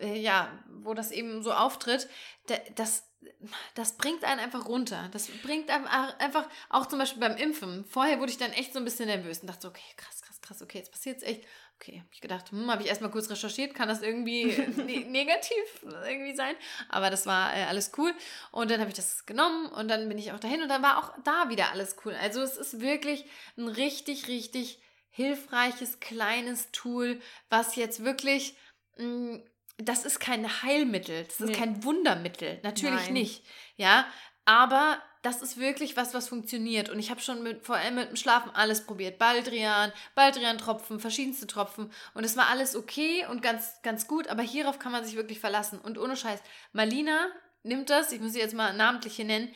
äh, 0.00 0.18
ja, 0.18 0.50
wo 0.82 0.94
das 0.94 1.10
eben 1.10 1.42
so 1.42 1.52
auftritt, 1.52 2.08
da- 2.46 2.58
das, 2.76 3.04
das 3.74 3.96
bringt 3.96 4.24
einen 4.24 4.40
einfach 4.40 4.66
runter. 4.66 5.08
Das 5.12 5.26
bringt 5.42 5.70
einfach, 5.70 6.48
auch 6.70 6.86
zum 6.86 6.98
Beispiel 7.00 7.20
beim 7.20 7.36
Impfen. 7.36 7.84
Vorher 7.84 8.20
wurde 8.20 8.30
ich 8.30 8.38
dann 8.38 8.52
echt 8.52 8.72
so 8.72 8.78
ein 8.78 8.84
bisschen 8.84 9.06
nervös 9.06 9.40
und 9.40 9.48
dachte 9.48 9.62
so, 9.62 9.68
okay, 9.68 9.82
krass, 9.96 10.22
krass, 10.22 10.40
krass, 10.40 10.62
okay, 10.62 10.78
jetzt 10.78 10.92
passiert 10.92 11.16
es 11.18 11.22
echt. 11.24 11.44
Okay, 11.80 12.02
ich 12.10 12.20
gedacht, 12.20 12.50
hm, 12.50 12.68
habe 12.72 12.82
ich 12.82 12.88
erstmal 12.88 13.12
kurz 13.12 13.30
recherchiert, 13.30 13.72
kann 13.72 13.86
das 13.88 14.02
irgendwie 14.02 14.46
ne 14.76 15.04
negativ 15.04 15.54
irgendwie 16.08 16.34
sein? 16.34 16.56
Aber 16.88 17.08
das 17.08 17.24
war 17.24 17.56
äh, 17.56 17.64
alles 17.64 17.92
cool. 17.96 18.12
Und 18.50 18.70
dann 18.70 18.80
habe 18.80 18.90
ich 18.90 18.96
das 18.96 19.26
genommen 19.26 19.66
und 19.66 19.86
dann 19.88 20.08
bin 20.08 20.18
ich 20.18 20.32
auch 20.32 20.40
dahin 20.40 20.60
und 20.62 20.68
dann 20.68 20.82
war 20.82 20.98
auch 20.98 21.14
da 21.22 21.48
wieder 21.50 21.70
alles 21.70 21.96
cool. 22.04 22.14
Also 22.20 22.40
es 22.42 22.56
ist 22.56 22.80
wirklich 22.80 23.26
ein 23.56 23.68
richtig, 23.68 24.26
richtig 24.26 24.80
hilfreiches, 25.10 26.00
kleines 26.00 26.70
Tool, 26.72 27.20
was 27.48 27.76
jetzt 27.76 28.04
wirklich, 28.04 28.56
mh, 28.96 29.38
das 29.76 30.04
ist 30.04 30.18
kein 30.18 30.62
Heilmittel, 30.62 31.24
das 31.24 31.40
ist 31.40 31.46
Nee. 31.50 31.52
kein 31.52 31.84
Wundermittel, 31.84 32.58
natürlich 32.64 33.04
Nein. 33.04 33.12
nicht, 33.12 33.44
ja, 33.76 34.06
aber 34.44 35.00
das 35.28 35.42
ist 35.42 35.58
wirklich 35.58 35.96
was, 35.96 36.14
was 36.14 36.28
funktioniert. 36.28 36.88
Und 36.88 36.98
ich 36.98 37.10
habe 37.10 37.20
schon 37.20 37.42
mit, 37.42 37.62
vor 37.64 37.76
allem 37.76 37.96
mit 37.96 38.08
dem 38.08 38.16
Schlafen 38.16 38.50
alles 38.54 38.86
probiert, 38.86 39.18
Baldrian, 39.18 39.92
Baldrian-Tropfen, 40.14 41.00
verschiedenste 41.00 41.46
Tropfen. 41.46 41.92
Und 42.14 42.24
es 42.24 42.36
war 42.36 42.48
alles 42.48 42.74
okay 42.74 43.26
und 43.30 43.42
ganz, 43.42 43.82
ganz 43.82 44.08
gut, 44.08 44.28
aber 44.28 44.42
hierauf 44.42 44.78
kann 44.78 44.92
man 44.92 45.04
sich 45.04 45.16
wirklich 45.16 45.38
verlassen. 45.38 45.78
Und 45.78 45.98
ohne 45.98 46.16
Scheiß, 46.16 46.40
Malina 46.72 47.28
nimmt 47.62 47.90
das, 47.90 48.12
ich 48.12 48.20
muss 48.20 48.32
sie 48.32 48.38
jetzt 48.38 48.54
mal 48.54 48.72
namentlich 48.74 49.16
hier 49.16 49.26
nennen, 49.26 49.54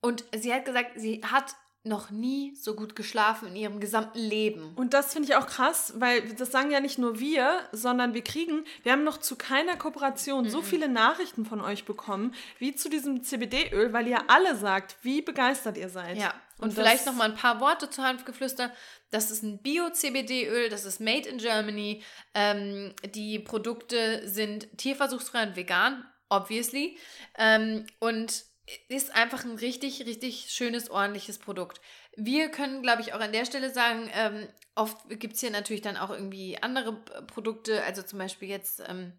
und 0.00 0.24
sie 0.36 0.54
hat 0.54 0.64
gesagt, 0.64 0.92
sie 0.96 1.20
hat 1.24 1.56
noch 1.88 2.10
nie 2.10 2.54
so 2.54 2.74
gut 2.74 2.94
geschlafen 2.94 3.48
in 3.48 3.56
ihrem 3.56 3.80
gesamten 3.80 4.18
Leben. 4.18 4.72
Und 4.76 4.94
das 4.94 5.12
finde 5.12 5.28
ich 5.28 5.36
auch 5.36 5.46
krass, 5.46 5.94
weil 5.96 6.22
das 6.34 6.52
sagen 6.52 6.70
ja 6.70 6.80
nicht 6.80 6.98
nur 6.98 7.18
wir, 7.18 7.60
sondern 7.72 8.14
wir 8.14 8.22
kriegen, 8.22 8.64
wir 8.82 8.92
haben 8.92 9.04
noch 9.04 9.18
zu 9.18 9.36
keiner 9.36 9.76
Kooperation 9.76 10.48
so 10.48 10.62
viele 10.62 10.88
Nachrichten 10.88 11.44
von 11.44 11.60
euch 11.60 11.84
bekommen, 11.84 12.34
wie 12.58 12.74
zu 12.74 12.88
diesem 12.88 13.22
CBD-Öl, 13.22 13.92
weil 13.92 14.06
ihr 14.06 14.30
alle 14.30 14.56
sagt, 14.56 14.96
wie 15.02 15.22
begeistert 15.22 15.76
ihr 15.76 15.88
seid. 15.88 16.18
Ja, 16.18 16.34
und, 16.58 16.68
Und 16.68 16.74
vielleicht 16.74 17.06
noch 17.06 17.14
mal 17.14 17.30
ein 17.30 17.36
paar 17.36 17.60
Worte 17.60 17.88
zu 17.88 18.02
Hanfgeflüster. 18.02 18.72
Das 19.10 19.30
ist 19.30 19.42
ein 19.42 19.58
Bio-CBD-Öl, 19.58 20.68
das 20.68 20.84
ist 20.84 21.00
made 21.00 21.28
in 21.28 21.38
Germany. 21.38 22.02
Ähm, 22.34 22.92
die 23.14 23.38
Produkte 23.38 24.28
sind 24.28 24.68
tierversuchsfrei 24.76 25.44
und 25.44 25.56
vegan, 25.56 26.04
obviously. 26.28 26.98
Ähm, 27.38 27.86
und 28.00 28.44
ist 28.88 29.14
einfach 29.14 29.44
ein 29.44 29.56
richtig, 29.56 30.04
richtig 30.06 30.50
schönes, 30.50 30.90
ordentliches 30.90 31.38
Produkt. 31.38 31.80
Wir 32.16 32.50
können, 32.50 32.82
glaube 32.82 33.02
ich, 33.02 33.12
auch 33.14 33.20
an 33.20 33.32
der 33.32 33.44
Stelle 33.44 33.70
sagen, 33.72 34.10
ähm, 34.14 34.48
oft 34.74 34.96
gibt 35.08 35.34
es 35.34 35.40
hier 35.40 35.50
natürlich 35.50 35.82
dann 35.82 35.96
auch 35.96 36.10
irgendwie 36.10 36.58
andere 36.62 36.92
Produkte, 37.26 37.82
also 37.84 38.02
zum 38.02 38.18
Beispiel 38.18 38.48
jetzt. 38.48 38.82
Ähm, 38.86 39.12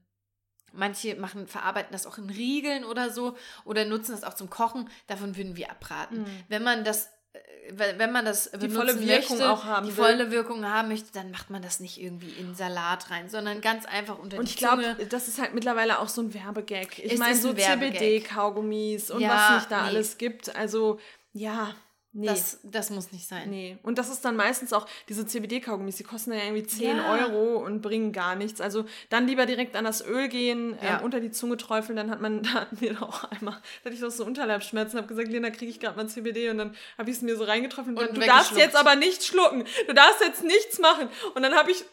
Manche 0.72 1.16
machen, 1.16 1.47
verarbeiten 1.47 1.91
das 1.91 2.06
auch 2.06 2.20
in 2.20 2.30
Riegeln 2.30 2.86
oder 2.86 3.10
so 3.10 3.36
oder 3.66 3.86
nutzen 3.86 4.12
das 4.12 4.24
auch 4.24 4.36
zum 4.36 4.52
Kochen. 4.52 4.88
Davon 5.08 5.36
würden 5.36 5.56
wir 5.56 5.72
abraten. 5.72 6.26
Wenn 6.47 6.62
man 6.62 6.84
das, 6.84 7.10
wenn 7.74 8.11
man 8.11 8.26
das 8.26 8.49
Die 8.51 8.70
volle 8.70 8.99
Wirkung 8.99 9.38
möchte, 9.38 9.51
auch 9.51 9.63
haben 9.65 9.86
die 9.88 9.95
will. 9.95 10.03
volle 10.03 10.32
Wirkung 10.32 10.65
haben 10.65 10.89
möchte, 10.89 11.11
dann 11.13 11.32
macht 11.32 11.49
man 11.49 11.61
das 11.61 11.80
nicht 11.80 12.01
irgendwie 12.01 12.32
in 12.39 12.55
Salat 12.55 13.09
rein, 13.11 13.30
sondern 13.30 13.61
ganz 13.61 13.86
einfach 13.86 14.17
unter 14.20 14.38
Und 14.38 14.47
die 14.47 14.51
ich 14.53 14.57
glaube, 14.57 14.84
Zunge. 14.84 15.07
das 15.07 15.28
ist 15.28 15.39
halt 15.39 15.53
mittlerweile 15.53 15.99
auch 15.99 16.07
so 16.07 16.22
ein 16.22 16.34
Werbegag. 16.34 16.99
Ich 16.99 17.17
meine, 17.17 17.36
so. 17.36 17.53
CBD-Kaugummis 17.53 19.11
und 19.11 19.22
Ja, 19.22 19.30
was 19.30 19.55
nicht 19.61 19.72
da 19.72 19.82
nee. 19.84 19.88
alles 19.89 20.17
gibt. 20.17 20.55
Also, 20.55 20.99
ja, 21.34 21.74
nee. 22.14 22.26
Das, 22.28 22.60
das 22.64 22.89
muss 22.89 23.12
nicht 23.12 23.28
sein. 23.28 23.49
Nee. 23.49 23.78
Und 23.84 23.97
das 23.97 24.10
ist 24.10 24.24
dann 24.26 24.36
meistens 24.36 24.74
auch, 24.74 24.88
diese 25.07 25.26
CBD-Kaugummis, 25.26 25.97
die 25.97 26.03
kosten 26.03 26.32
ja 26.34 26.39
irgendwie 26.43 26.64
10 26.66 26.97
Ja. 26.97 27.12
Euro 27.14 27.57
und 27.64 27.82
bringen 27.82 28.12
gar 28.12 28.36
nichts. 28.36 28.62
Also 28.62 28.86
dann 29.10 29.28
lieber 29.28 29.45
direkt 29.45 29.76
an 29.76 29.86
das 29.86 30.05
Öl 30.05 30.28
gehen, 30.28 30.78
Ja. 30.84 30.99
ähm, 30.99 31.05
unter 31.05 31.20
die 31.20 31.32
Zunge 31.32 31.57
träufeln, 31.57 31.95
dann 31.95 32.10
hat 32.12 32.22
man, 32.22 32.43
da 32.43 32.49
hatten 32.53 32.80
wir 32.82 32.93
doch 32.93 33.24
einmal, 33.32 33.55
da 33.84 33.86
hatte 33.86 33.95
ich 33.95 34.01
doch 34.01 34.12
so 34.12 34.26
Unterleibsschmerzen, 34.26 34.97
habe 34.97 35.07
gesagt, 35.07 35.28
Lena, 35.30 35.49
kriege 35.49 35.72
ich 35.72 35.80
gerade 35.80 35.95
mal 35.97 36.07
CBD 36.07 36.49
und 36.49 36.57
dann 36.57 36.76
habe 36.97 37.10
ich 37.10 37.18
es 37.18 37.22
mir 37.22 37.36
so 37.36 37.43
reingeträufelt 37.43 37.97
und, 37.99 38.07
Und 38.10 38.18
du 38.18 38.22
darfst 38.26 38.57
jetzt 38.57 38.76
aber 38.76 38.95
nicht 38.95 39.24
schlucken, 39.24 39.64
du 39.88 39.93
darfst 39.93 40.22
jetzt 40.22 40.43
nichts 40.43 40.80
machen. 40.80 41.10
Und 41.36 41.43
dann 41.43 41.53
habe 41.53 41.72
ich, 41.72 41.84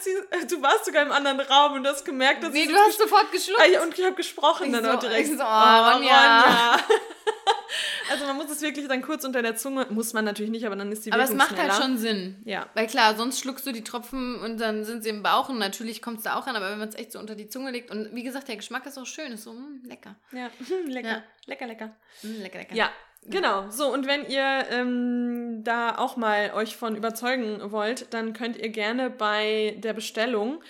sie, 0.00 0.10
du 0.48 0.62
warst 0.62 0.84
sogar 0.84 1.02
im 1.04 1.12
anderen 1.12 1.40
Raum 1.40 1.72
und 1.74 1.86
hast 1.86 2.04
gemerkt, 2.04 2.42
dass 2.42 2.52
Nee, 2.52 2.66
sie 2.66 2.72
du 2.72 2.76
hast 2.78 2.98
sofort 2.98 3.30
geschluckt. 3.32 3.60
Ah, 3.60 3.66
ja, 3.66 3.82
und 3.82 3.96
ich 3.98 4.04
habe 4.04 4.14
gesprochen 4.14 4.66
Ich 4.66 4.72
dann 4.72 4.84
so- 4.84 4.90
auch 4.90 4.98
direkt. 5.00 5.28
so, 5.28 5.34
oh, 5.34 5.90
Ronja. 5.92 6.76
also 8.10 8.26
man 8.26 8.36
muss 8.36 8.50
es 8.50 8.60
wirklich 8.62 8.86
dann 8.88 9.02
kurz 9.02 9.24
unter 9.24 9.42
der 9.42 9.56
Zunge, 9.56 9.86
muss 9.90 10.12
man 10.12 10.24
natürlich 10.24 10.50
nicht, 10.50 10.64
aber 10.66 10.76
dann 10.76 10.92
ist 10.92 11.04
die 11.06 11.12
Aber 11.12 11.22
es 11.24 11.30
Wirkung 11.30 11.38
macht 11.38 11.58
halt 11.58 11.72
schneller. 11.72 11.82
schon 11.82 11.98
Sinn. 11.98 12.42
Ja. 12.44 12.66
Weil 12.74 12.86
klar, 12.86 13.16
sonst 13.16 13.40
schluckst 13.40 13.66
du 13.66 13.72
die 13.72 13.82
Tropfen 13.84 14.40
und 14.40 14.58
dann 14.60 14.84
sind 14.84 15.02
sie 15.02 15.08
im 15.10 15.22
Bauch 15.22 15.48
und 15.48 15.58
natürlich 15.58 16.02
kommt 16.02 16.18
es 16.18 16.24
da 16.24 16.36
auch 16.36 16.46
an, 16.46 16.54
aber 16.56 16.70
wenn 16.70 16.78
man 16.78 16.88
es 16.88 16.94
echt 16.94 17.12
so 17.12 17.18
unter 17.18 17.34
die 17.34 17.48
Zunge 17.48 17.70
legt 17.70 17.90
und 17.90 18.14
wie 18.14 18.22
gesagt, 18.22 18.48
der 18.48 18.56
Geschmack 18.56 18.86
ist 18.86 18.98
auch 18.98 19.06
schön, 19.06 19.32
ist 19.32 19.44
so 19.44 19.52
mm, 19.52 19.82
lecker. 19.84 20.14
Ja, 20.32 20.50
lecker, 20.86 21.08
Ja. 21.08 21.22
lecker, 21.46 21.66
lecker. 21.66 21.96
Mm, 22.22 22.42
lecker, 22.42 22.58
lecker. 22.58 22.74
Ja, 22.74 22.90
genau. 23.28 23.70
So, 23.70 23.92
und 23.92 24.06
wenn 24.06 24.26
ihr 24.28 24.66
ähm, 24.70 25.62
da 25.64 25.96
auch 25.96 26.16
mal 26.16 26.52
euch 26.54 26.76
von 26.76 26.96
überzeugen 26.96 27.60
wollt, 27.72 28.12
dann 28.12 28.32
könnt 28.32 28.56
ihr 28.56 28.68
gerne 28.70 29.10
bei 29.10 29.76
der 29.78 29.92
Bestellung 29.92 30.62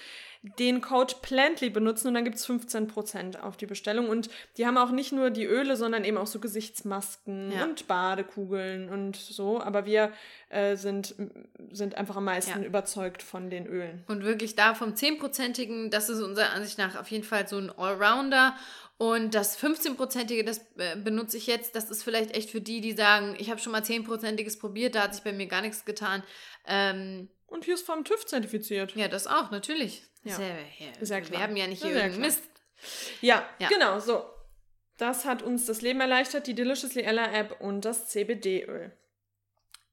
den 0.58 0.82
Code 0.82 1.14
Plantly 1.22 1.70
benutzen 1.70 2.08
und 2.08 2.12
dann 2.14 2.24
gibt 2.24 2.36
es 2.36 2.46
15% 2.46 3.40
auf 3.40 3.56
die 3.56 3.64
Bestellung. 3.64 4.10
Und 4.10 4.28
die 4.58 4.66
haben 4.66 4.76
auch 4.76 4.90
nicht 4.90 5.10
nur 5.10 5.30
die 5.30 5.46
Öle, 5.46 5.74
sondern 5.74 6.04
eben 6.04 6.18
auch 6.18 6.26
so 6.26 6.38
Gesichtsmasken 6.38 7.50
Ja. 7.50 7.64
und 7.64 7.86
Badekugeln 7.88 8.90
und 8.90 9.16
so. 9.16 9.62
Aber 9.62 9.86
wir 9.86 10.12
äh, 10.50 10.76
sind, 10.76 11.14
sind 11.72 11.94
einfach 11.94 12.16
am 12.16 12.24
meisten 12.24 12.60
Ja. 12.60 12.66
überzeugt 12.68 13.22
von 13.22 13.48
den 13.48 13.66
Ölen. 13.66 14.04
Und 14.06 14.22
wirklich 14.22 14.54
da 14.54 14.74
vom 14.74 14.90
10%igen, 14.92 15.90
das 15.90 16.10
ist 16.10 16.20
unserer 16.20 16.52
Ansicht 16.52 16.76
nach 16.76 17.00
auf 17.00 17.08
jeden 17.10 17.24
Fall 17.24 17.48
so 17.48 17.56
ein 17.56 17.70
Allrounder. 17.70 18.54
Und 18.96 19.34
das 19.34 19.58
15%ige, 19.58 20.44
das 20.44 20.58
äh, 20.76 20.96
benutze 20.96 21.36
ich 21.36 21.46
jetzt, 21.46 21.74
das 21.74 21.90
ist 21.90 22.04
vielleicht 22.04 22.36
echt 22.36 22.50
für 22.50 22.60
die, 22.60 22.80
die 22.80 22.92
sagen, 22.92 23.34
ich 23.38 23.50
habe 23.50 23.60
schon 23.60 23.72
mal 23.72 23.82
10%iges 23.82 24.58
probiert, 24.58 24.94
da 24.94 25.02
hat 25.02 25.14
sich 25.14 25.24
bei 25.24 25.32
mir 25.32 25.46
gar 25.46 25.62
nichts 25.62 25.84
getan. 25.84 26.22
Ähm, 26.66 27.28
Und 27.46 27.64
hier 27.64 27.74
ist 27.74 27.86
vom 27.86 28.04
TÜV 28.04 28.24
zertifiziert. 28.24 28.94
ja, 28.94 29.08
das 29.08 29.26
auch, 29.26 29.50
natürlich. 29.50 30.04
Ja. 30.22 30.36
Sehr, 30.36 30.56
ja, 30.78 30.86
ja 31.00 31.28
wir 31.28 31.30
werben 31.30 31.56
ja 31.56 31.66
nicht 31.66 31.82
hier 31.82 31.90
ja 31.90 31.96
irgendeinen. 32.04 32.22
Mist. 32.22 32.42
Ja, 33.20 33.48
Ja. 33.58 33.68
genau, 33.68 33.98
so. 33.98 34.24
Das 34.96 35.24
hat 35.24 35.42
uns 35.42 35.66
das 35.66 35.82
Leben 35.82 36.00
erleichtert, 36.00 36.46
die 36.46 36.54
Deliciously 36.54 37.02
Ella 37.02 37.32
App 37.32 37.60
und 37.60 37.84
das 37.84 38.08
CBD-Öl. 38.08 38.92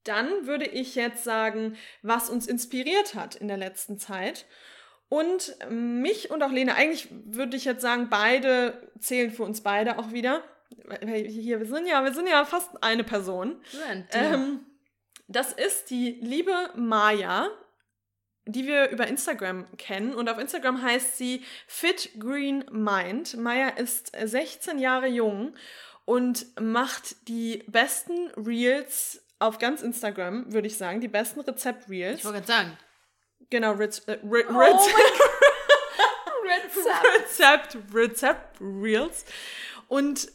Dann 0.04 0.45
würde 0.47 0.66
ich 0.66 0.95
jetzt 0.95 1.24
sagen, 1.24 1.76
was 2.02 2.30
uns 2.30 2.47
inspiriert 2.47 3.16
hat 3.16 3.36
in 3.36 3.47
der 3.47 3.58
letzten 3.58 3.97
Zeit. 3.97 4.45
Und 5.12 5.57
mich 5.70 6.32
und 6.32 6.41
auch 6.41 6.51
Lena, 6.53 6.76
eigentlich 6.76 7.09
würde 7.12 7.57
ich 7.57 7.66
jetzt 7.66 7.82
sagen, 7.82 8.07
beide 8.09 8.82
zählen 8.97 9.30
für 9.30 9.43
uns 9.43 9.59
beide 9.59 9.99
auch 9.99 10.14
wieder. 10.14 10.41
Hier, 11.01 11.59
wir 11.59 11.66
sind 11.66 11.86
ja, 11.86 12.01
wir 12.05 12.14
sind 12.14 12.30
ja 12.30 12.45
fast 12.45 12.82
eine 12.82 13.03
Person. 13.03 13.62
Ähm, 14.14 14.62
das 15.28 15.51
ist 15.51 15.89
die 15.89 16.12
liebe 16.22 16.53
Maya, 16.78 17.49
die 18.45 18.66
wir 18.66 18.89
über 18.89 19.05
Instagram 19.05 19.66
kennen. 19.76 20.14
Und 20.14 20.30
auf 20.30 20.38
Instagram 20.38 20.82
heißt 20.82 21.18
sie 21.18 21.43
Fit 21.68 22.12
Green 22.18 22.64
Mind. 22.72 23.36
Maya 23.36 23.68
ist 23.68 24.14
16 24.18 24.80
Jahre 24.80 25.07
jung 25.07 25.57
und 26.05 26.45
macht 26.57 27.28
die 27.28 27.66
besten 27.68 28.30
Reels 28.38 29.22
auf 29.39 29.57
ganz 29.57 29.82
Instagram, 29.82 30.53
würde 30.53 30.68
ich 30.68 30.78
sagen. 30.78 31.01
Die 31.01 31.09
besten 31.09 31.41
Rezept-Reels. 31.41 32.20
ich 32.20 32.24
wollte 32.24 32.38
gerade 32.38 32.47
sagen. 32.47 32.78
Genau, 33.52 33.74
Rez 33.74 33.99
äh, 34.08 34.18
Re 34.24 34.45
Oh 34.49 34.58
Rez 34.58 34.88
Rezept. 36.43 37.76
Rezept, 37.76 37.78
Rezept 37.93 38.62
Reels. 38.62 39.26
Und 39.88 40.32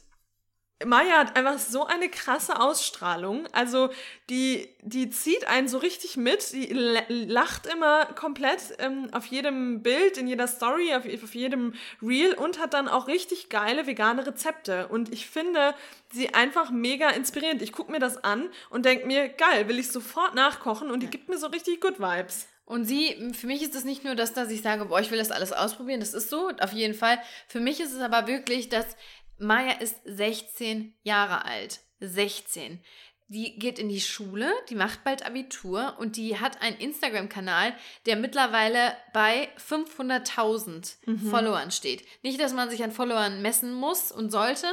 Maya 0.84 1.16
hat 1.20 1.36
einfach 1.36 1.58
so 1.58 1.86
eine 1.86 2.10
krasse 2.10 2.60
Ausstrahlung. 2.60 3.46
Also 3.52 3.88
die, 4.28 4.68
die 4.82 5.08
zieht 5.08 5.48
einen 5.48 5.68
so 5.68 5.78
richtig 5.78 6.18
mit. 6.18 6.52
Die 6.52 6.68
lacht 7.08 7.66
immer 7.66 8.04
komplett 8.04 8.74
ähm, 8.78 9.08
auf 9.12 9.24
jedem 9.26 9.82
Bild, 9.82 10.18
in 10.18 10.26
jeder 10.26 10.46
Story, 10.46 10.94
auf, 10.94 11.04
auf 11.06 11.34
jedem 11.34 11.72
Reel 12.02 12.34
und 12.34 12.58
hat 12.58 12.74
dann 12.74 12.88
auch 12.88 13.08
richtig 13.08 13.48
geile 13.48 13.86
vegane 13.86 14.26
Rezepte. 14.26 14.88
Und 14.88 15.10
ich 15.10 15.26
finde 15.26 15.74
sie 16.12 16.34
einfach 16.34 16.70
mega 16.70 17.08
inspirierend. 17.08 17.62
Ich 17.62 17.72
gucke 17.72 17.90
mir 17.90 18.00
das 18.00 18.22
an 18.22 18.50
und 18.68 18.84
denke 18.84 19.06
mir, 19.06 19.30
geil, 19.30 19.68
will 19.68 19.78
ich 19.78 19.90
sofort 19.90 20.34
nachkochen 20.34 20.90
und 20.90 21.00
die 21.00 21.08
gibt 21.08 21.30
mir 21.30 21.38
so 21.38 21.46
richtig 21.46 21.80
Good 21.80 21.98
Vibes. 21.98 22.48
Und 22.66 22.84
sie, 22.84 23.32
für 23.32 23.46
mich 23.46 23.62
ist 23.62 23.76
es 23.76 23.84
nicht 23.84 24.04
nur 24.04 24.16
das, 24.16 24.32
dass 24.32 24.50
ich 24.50 24.60
sage, 24.60 24.86
boah, 24.86 25.00
ich 25.00 25.12
will 25.12 25.18
das 25.18 25.30
alles 25.30 25.52
ausprobieren, 25.52 26.00
das 26.00 26.14
ist 26.14 26.28
so, 26.28 26.50
auf 26.60 26.72
jeden 26.72 26.94
Fall. 26.94 27.18
Für 27.46 27.60
mich 27.60 27.80
ist 27.80 27.92
es 27.92 28.00
aber 28.00 28.26
wirklich, 28.26 28.68
dass 28.68 28.96
Maya 29.38 29.72
ist 29.78 29.96
16 30.04 30.92
Jahre 31.04 31.44
alt. 31.44 31.80
16. 32.00 32.80
Die 33.28 33.58
geht 33.58 33.78
in 33.78 33.88
die 33.88 34.00
Schule, 34.00 34.52
die 34.68 34.74
macht 34.74 35.04
bald 35.04 35.24
Abitur 35.24 35.96
und 35.98 36.16
die 36.16 36.38
hat 36.38 36.60
einen 36.60 36.76
Instagram-Kanal, 36.76 37.74
der 38.06 38.16
mittlerweile 38.16 38.96
bei 39.12 39.48
500.000 39.58 40.96
mhm. 41.06 41.18
Followern 41.30 41.70
steht. 41.70 42.04
Nicht, 42.22 42.40
dass 42.40 42.52
man 42.52 42.70
sich 42.70 42.84
an 42.84 42.92
Followern 42.92 43.42
messen 43.42 43.74
muss 43.74 44.12
und 44.12 44.30
sollte, 44.30 44.66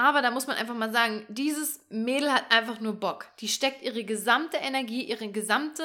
aber 0.00 0.22
da 0.22 0.30
muss 0.30 0.46
man 0.46 0.56
einfach 0.56 0.74
mal 0.74 0.92
sagen, 0.92 1.24
dieses 1.28 1.80
Mädel 1.90 2.32
hat 2.32 2.50
einfach 2.50 2.80
nur 2.80 2.94
Bock. 2.94 3.26
Die 3.40 3.48
steckt 3.48 3.82
ihre 3.82 4.04
gesamte 4.04 4.56
Energie, 4.56 5.04
ihre 5.04 5.28
gesamte 5.28 5.82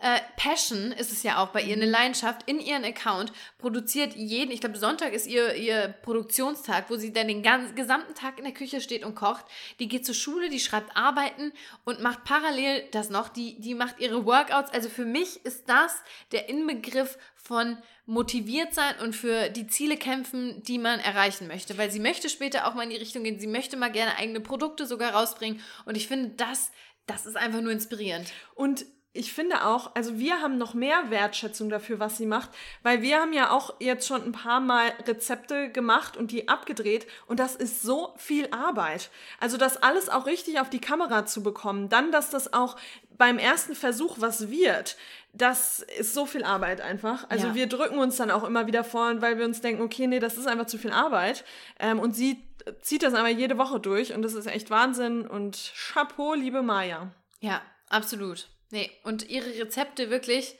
äh, 0.00 0.20
Passion 0.36 0.92
ist 0.92 1.10
es 1.10 1.24
ja 1.24 1.38
auch 1.38 1.48
bei 1.48 1.62
ihr, 1.62 1.74
eine 1.74 1.86
mhm. 1.86 1.92
Leidenschaft 1.92 2.48
in 2.48 2.60
ihren 2.60 2.84
Account, 2.84 3.32
produziert 3.58 4.14
jeden, 4.14 4.52
ich 4.52 4.60
glaube 4.60 4.78
Sonntag 4.78 5.12
ist 5.12 5.26
ihr, 5.26 5.54
ihr 5.54 5.88
Produktionstag, 5.88 6.88
wo 6.88 6.96
sie 6.96 7.12
dann 7.12 7.26
den 7.26 7.42
ganzen, 7.42 7.74
gesamten 7.74 8.14
Tag 8.14 8.38
in 8.38 8.44
der 8.44 8.54
Küche 8.54 8.80
steht 8.80 9.04
und 9.04 9.16
kocht. 9.16 9.44
Die 9.80 9.88
geht 9.88 10.06
zur 10.06 10.14
Schule, 10.14 10.50
die 10.50 10.60
schreibt 10.60 10.96
Arbeiten 10.96 11.52
und 11.84 12.00
macht 12.00 12.22
parallel 12.24 12.84
das 12.92 13.10
noch, 13.10 13.28
die, 13.28 13.58
die 13.60 13.74
macht 13.74 13.98
ihre 13.98 14.24
Workouts. 14.24 14.72
Also 14.72 14.88
für 14.88 15.04
mich 15.04 15.44
ist 15.44 15.68
das 15.68 15.96
der 16.30 16.48
Inbegriff 16.48 17.18
von 17.34 17.78
motiviert 18.08 18.72
sein 18.72 18.94
und 19.02 19.14
für 19.14 19.50
die 19.50 19.66
Ziele 19.66 19.98
kämpfen, 19.98 20.62
die 20.62 20.78
man 20.78 20.98
erreichen 20.98 21.46
möchte. 21.46 21.76
Weil 21.76 21.90
sie 21.90 22.00
möchte 22.00 22.30
später 22.30 22.66
auch 22.66 22.74
mal 22.74 22.84
in 22.84 22.90
die 22.90 22.96
Richtung 22.96 23.22
gehen, 23.22 23.38
sie 23.38 23.46
möchte 23.46 23.76
mal 23.76 23.92
gerne 23.92 24.16
eigene 24.16 24.40
Produkte 24.40 24.86
sogar 24.86 25.12
rausbringen. 25.12 25.60
Und 25.84 25.94
ich 25.94 26.08
finde, 26.08 26.30
das, 26.30 26.72
das 27.06 27.26
ist 27.26 27.36
einfach 27.36 27.60
nur 27.60 27.70
inspirierend. 27.70 28.32
Und 28.54 28.86
ich 29.12 29.32
finde 29.32 29.66
auch, 29.66 29.94
also 29.94 30.18
wir 30.18 30.40
haben 30.40 30.56
noch 30.56 30.72
mehr 30.72 31.10
Wertschätzung 31.10 31.68
dafür, 31.68 31.98
was 31.98 32.16
sie 32.16 32.24
macht, 32.24 32.50
weil 32.82 33.02
wir 33.02 33.20
haben 33.20 33.32
ja 33.34 33.50
auch 33.50 33.74
jetzt 33.78 34.06
schon 34.06 34.22
ein 34.22 34.32
paar 34.32 34.60
Mal 34.60 34.92
Rezepte 35.06 35.70
gemacht 35.70 36.16
und 36.16 36.30
die 36.30 36.48
abgedreht 36.48 37.06
und 37.26 37.40
das 37.40 37.56
ist 37.56 37.82
so 37.82 38.14
viel 38.16 38.48
Arbeit. 38.52 39.10
Also 39.40 39.56
das 39.56 39.76
alles 39.76 40.08
auch 40.08 40.26
richtig 40.26 40.60
auf 40.60 40.70
die 40.70 40.80
Kamera 40.80 41.26
zu 41.26 41.42
bekommen, 41.42 41.88
dann, 41.88 42.12
dass 42.12 42.30
das 42.30 42.52
auch 42.52 42.76
beim 43.10 43.38
ersten 43.38 43.74
Versuch 43.74 44.16
was 44.20 44.50
wird, 44.50 44.96
das 45.38 45.80
ist 45.80 46.14
so 46.14 46.26
viel 46.26 46.44
Arbeit 46.44 46.80
einfach. 46.80 47.28
Also 47.30 47.48
ja. 47.48 47.54
wir 47.54 47.66
drücken 47.66 47.98
uns 47.98 48.16
dann 48.16 48.30
auch 48.30 48.44
immer 48.44 48.66
wieder 48.66 48.84
vor, 48.84 49.20
weil 49.22 49.38
wir 49.38 49.44
uns 49.44 49.60
denken, 49.60 49.82
okay, 49.82 50.06
nee, 50.06 50.18
das 50.18 50.36
ist 50.36 50.46
einfach 50.46 50.66
zu 50.66 50.78
viel 50.78 50.92
Arbeit. 50.92 51.44
Ähm, 51.78 51.98
und 52.00 52.14
sie 52.14 52.44
zieht 52.82 53.02
das 53.02 53.14
aber 53.14 53.28
jede 53.28 53.58
Woche 53.58 53.80
durch 53.80 54.12
und 54.12 54.22
das 54.22 54.34
ist 54.34 54.46
echt 54.46 54.70
Wahnsinn 54.70 55.26
und 55.26 55.72
Chapeau, 55.74 56.34
liebe 56.34 56.62
Maya. 56.62 57.12
Ja, 57.40 57.62
absolut. 57.88 58.48
Nee, 58.70 58.90
und 59.04 59.28
ihre 59.28 59.48
Rezepte 59.58 60.10
wirklich, 60.10 60.56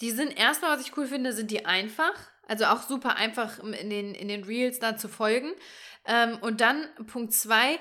die 0.00 0.10
sind 0.10 0.38
erstmal, 0.38 0.76
was 0.76 0.86
ich 0.86 0.96
cool 0.96 1.06
finde, 1.06 1.32
sind 1.32 1.50
die 1.50 1.64
einfach. 1.64 2.14
Also 2.46 2.66
auch 2.66 2.82
super 2.82 3.16
einfach 3.16 3.58
in 3.58 3.90
den, 3.90 4.14
in 4.14 4.28
den 4.28 4.44
Reels 4.44 4.78
da 4.78 4.96
zu 4.96 5.08
folgen. 5.08 5.52
Ähm, 6.06 6.38
und 6.40 6.60
dann 6.60 6.88
Punkt 7.06 7.32
zwei, 7.32 7.78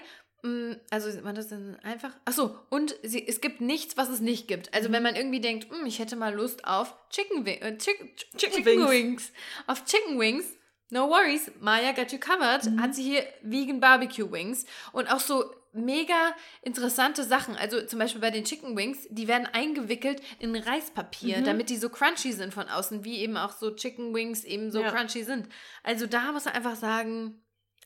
also 0.89 1.23
war 1.23 1.33
das 1.33 1.47
denn 1.47 1.77
einfach? 1.83 2.11
Achso, 2.25 2.55
und 2.69 2.95
sie, 3.03 3.27
es 3.27 3.41
gibt 3.41 3.61
nichts, 3.61 3.97
was 3.97 4.09
es 4.09 4.19
nicht 4.19 4.47
gibt. 4.47 4.73
Also 4.73 4.89
mhm. 4.89 4.93
wenn 4.93 5.03
man 5.03 5.15
irgendwie 5.15 5.39
denkt, 5.39 5.69
hm, 5.69 5.85
ich 5.85 5.99
hätte 5.99 6.15
mal 6.15 6.33
Lust 6.33 6.65
auf 6.65 6.95
Chicken, 7.09 7.45
äh, 7.45 7.77
Chicken, 7.77 8.09
Chicken, 8.37 8.63
Chicken 8.63 8.65
Wings. 8.65 8.89
Wings. 8.89 9.31
Auf 9.67 9.85
Chicken 9.85 10.19
Wings, 10.19 10.45
no 10.89 11.09
worries, 11.09 11.51
Maya 11.59 11.91
got 11.91 12.11
you 12.11 12.19
covered, 12.19 12.65
mhm. 12.65 12.81
hat 12.81 12.95
sie 12.95 13.03
hier 13.03 13.23
Vegan 13.41 13.79
Barbecue 13.79 14.31
Wings. 14.31 14.65
Und 14.91 15.11
auch 15.11 15.19
so 15.19 15.45
mega 15.73 16.35
interessante 16.61 17.23
Sachen. 17.23 17.55
Also 17.55 17.85
zum 17.85 17.99
Beispiel 17.99 18.21
bei 18.21 18.31
den 18.31 18.43
Chicken 18.43 18.75
Wings, 18.75 19.07
die 19.09 19.27
werden 19.27 19.47
eingewickelt 19.51 20.21
in 20.39 20.55
Reispapier, 20.55 21.39
mhm. 21.39 21.45
damit 21.45 21.69
die 21.69 21.77
so 21.77 21.89
crunchy 21.89 22.31
sind 22.31 22.53
von 22.53 22.67
außen, 22.67 23.03
wie 23.03 23.19
eben 23.19 23.37
auch 23.37 23.51
so 23.51 23.71
Chicken 23.71 24.13
Wings 24.13 24.43
eben 24.43 24.71
so 24.71 24.81
ja. 24.81 24.91
crunchy 24.91 25.23
sind. 25.23 25.47
Also 25.83 26.07
da 26.07 26.31
muss 26.31 26.45
man 26.45 26.55
einfach 26.55 26.75
sagen, 26.75 27.41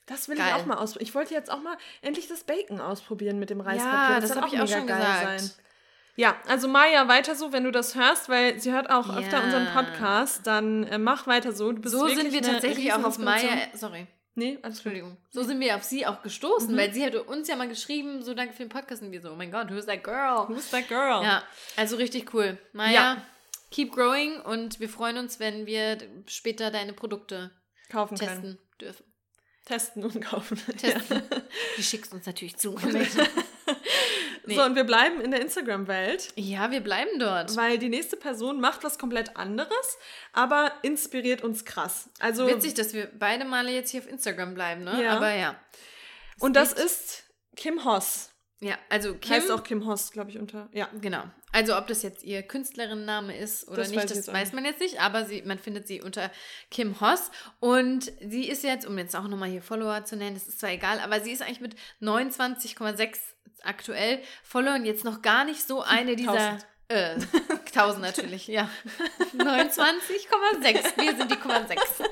das 0.06 0.28
will 0.30 0.38
geil. 0.38 0.48
ich 0.48 0.54
auch 0.54 0.66
mal 0.66 0.78
ausprobieren. 0.78 1.08
Ich 1.08 1.16
wollte 1.16 1.34
jetzt 1.34 1.52
auch 1.52 1.62
mal 1.62 1.78
endlich 2.02 2.28
das 2.28 2.44
Bacon 2.44 2.82
ausprobieren 2.82 3.40
mit 3.40 3.50
dem 3.50 3.62
Reispapier. 3.62 4.16
Ja, 4.16 4.20
das, 4.20 4.30
das 4.30 4.38
habe 4.38 4.48
ich 4.48 4.60
auch 4.60 4.68
schon 4.68 4.88
gesagt. 4.88 5.40
Sein. 5.40 5.52
Ja, 6.16 6.36
also 6.48 6.68
Maya, 6.68 7.08
weiter 7.08 7.36
so, 7.36 7.54
wenn 7.54 7.64
du 7.64 7.72
das 7.72 7.96
hörst, 7.96 8.30
weil 8.30 8.60
sie 8.60 8.72
hört 8.72 8.90
auch 8.90 9.08
ja. 9.08 9.20
öfter 9.20 9.44
unseren 9.44 9.68
Podcast, 9.68 10.46
dann 10.46 10.84
äh, 10.84 10.98
mach 10.98 11.26
weiter 11.26 11.52
so. 11.52 11.74
so 11.84 12.08
sind 12.08 12.34
wir 12.34 12.42
tatsächlich 12.42 12.92
auch 12.94 13.04
auf 13.04 13.18
Maya, 13.18 13.68
sorry. 13.74 14.08
Nee, 14.34 14.60
Entschuldigung. 14.64 15.18
So 15.30 15.44
sind 15.44 15.60
wir 15.60 15.76
auf 15.76 15.84
sie 15.84 16.06
auch 16.06 16.22
gestoßen, 16.22 16.74
mhm. 16.74 16.78
weil 16.78 16.94
sie 16.94 17.06
hat 17.06 17.16
uns 17.16 17.48
ja 17.48 17.56
mal 17.56 17.68
geschrieben, 17.68 18.22
so 18.22 18.34
danke 18.34 18.54
für 18.54 18.64
den 18.64 18.70
Podcast 18.70 19.02
und 19.02 19.12
wir 19.12 19.22
so, 19.22 19.32
oh 19.32 19.36
mein 19.36 19.52
Gott, 19.52 19.70
who's 19.70 19.86
that 19.86 20.04
girl? 20.04 20.48
Who's 20.48 20.70
that 20.70 20.88
girl? 20.88 21.22
Ja, 21.24 21.44
also 21.76 21.98
richtig 21.98 22.34
cool. 22.34 22.58
Maya, 22.72 22.94
ja. 22.94 23.26
keep 23.72 23.92
growing 23.92 24.40
und 24.40 24.80
wir 24.80 24.88
freuen 24.88 25.18
uns, 25.18 25.40
wenn 25.40 25.66
wir 25.66 25.98
später 26.28 26.72
deine 26.72 26.94
Produkte 26.94 27.52
kaufen 27.90 28.16
testen 28.16 28.42
können. 28.42 28.58
dürfen. 28.80 29.11
Testen 29.66 30.04
und 30.04 30.22
kaufen. 30.22 30.58
Testen. 30.78 31.24
Ja. 31.30 31.42
Die 31.78 31.84
schickst 31.84 32.14
uns 32.14 32.26
natürlich 32.26 32.58
zu. 32.58 32.76
Nee. 34.44 34.56
So, 34.56 34.64
und 34.64 34.76
wir 34.76 34.86
bleiben 34.86 35.22
in 35.22 35.30
der 35.30 35.40
Instagram-Welt. 35.40 36.30
Ja, 36.36 36.72
wir 36.72 36.82
bleiben 36.82 37.20
dort. 37.20 37.56
Weil 37.56 37.78
die 37.78 37.90
nächste 37.90 38.18
Person 38.18 38.60
macht 38.60 38.84
was 38.84 38.98
komplett 38.98 39.38
anderes, 39.38 39.98
aber 40.34 40.72
inspiriert 40.82 41.44
uns 41.44 41.64
krass. 41.64 42.10
Also, 42.20 42.48
Witzig, 42.48 42.74
dass 42.74 42.94
wir 42.94 43.08
beide 43.18 43.46
Male 43.46 43.72
jetzt 43.72 43.92
hier 43.92 44.02
auf 44.02 44.10
Instagram 44.10 44.56
bleiben, 44.56 44.84
ne? 44.84 45.04
Ja. 45.04 45.16
Aber 45.16 45.32
ja. 45.32 45.56
und 46.40 46.56
das 46.56 46.74
ist 46.74 47.24
Kim 47.56 47.86
Hoss. 47.86 48.31
Ja, 48.62 48.78
also 48.90 49.16
Kim. 49.16 49.32
Heißt 49.32 49.52
auch 49.52 49.64
Kim 49.64 49.88
Hoss, 49.88 50.12
glaube 50.12 50.30
ich, 50.30 50.38
unter. 50.38 50.70
Ja. 50.72 50.88
Genau. 51.02 51.24
Also, 51.52 51.76
ob 51.76 51.88
das 51.88 52.04
jetzt 52.04 52.24
ihr 52.24 52.44
Künstlerinnenname 52.44 53.36
ist 53.36 53.68
oder 53.68 53.78
das 53.78 53.90
nicht, 53.90 54.04
weiß 54.04 54.14
das 54.14 54.28
weiß 54.32 54.54
man 54.54 54.64
jetzt 54.66 54.80
nicht, 54.80 55.02
aber 55.02 55.26
sie, 55.26 55.42
man 55.42 55.58
findet 55.58 55.88
sie 55.88 56.00
unter 56.02 56.32
Kim 56.70 57.02
Hoss. 57.02 57.32
Und 57.60 58.12
sie 58.22 58.48
ist 58.48 58.64
jetzt, 58.64 58.86
um 58.86 58.98
jetzt 59.00 59.16
auch 59.16 59.28
nochmal 59.28 59.50
hier 59.50 59.64
Follower 59.64 60.06
zu 60.06 60.16
nennen, 60.16 60.36
das 60.36 60.48
ist 60.48 60.60
zwar 60.60 60.70
egal, 60.70 61.00
aber 61.00 61.22
sie 61.22 61.32
ist 61.32 61.42
eigentlich 61.42 61.60
mit 61.60 61.76
29,6 62.02 63.18
aktuell 63.64 64.20
Followern 64.44 64.86
jetzt 64.86 65.04
noch 65.06 65.24
gar 65.24 65.44
nicht 65.44 65.68
so 65.68 65.82
eine 65.82 66.16
dieser. 66.16 66.60
1000. 66.60 66.68
Äh, 66.88 67.16
1000 67.74 68.02
natürlich, 68.02 68.48
ja. 68.48 68.70
29,6. 69.38 71.02
Wir 71.02 71.18
sind 71.18 71.32
die 71.32 71.36
0,6. 71.36 71.78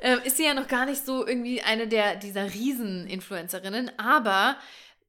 Äh, 0.00 0.18
ist 0.26 0.36
sie 0.36 0.44
ja 0.44 0.52
noch 0.52 0.68
gar 0.68 0.84
nicht 0.84 1.06
so 1.06 1.26
irgendwie 1.26 1.62
eine 1.62 1.88
der 1.88 2.16
dieser 2.16 2.52
Riesen-Influencerinnen, 2.52 3.90
aber 3.98 4.58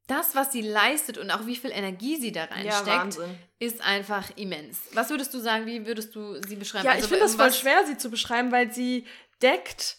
das, 0.07 0.35
was 0.35 0.51
sie 0.51 0.61
leistet 0.61 1.17
und 1.17 1.31
auch 1.31 1.45
wie 1.47 1.55
viel 1.55 1.71
Energie 1.71 2.17
sie 2.17 2.31
da 2.31 2.45
reinsteckt, 2.45 3.17
ja, 3.17 3.35
ist 3.59 3.81
einfach 3.81 4.29
immens. 4.35 4.81
Was 4.93 5.09
würdest 5.09 5.33
du 5.33 5.39
sagen, 5.39 5.65
wie 5.65 5.87
würdest 5.87 6.15
du 6.15 6.39
sie 6.47 6.55
beschreiben? 6.55 6.85
Ja, 6.85 6.91
also 6.91 7.05
ich 7.05 7.09
finde 7.09 7.25
es 7.25 7.35
voll 7.35 7.51
schwer, 7.51 7.85
sie 7.85 7.97
zu 7.97 8.09
beschreiben, 8.09 8.51
weil 8.51 8.71
sie 8.71 9.05
deckt 9.41 9.97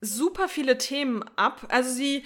super 0.00 0.48
viele 0.48 0.78
Themen 0.78 1.22
ab. 1.36 1.66
Also 1.68 1.90
sie 1.90 2.24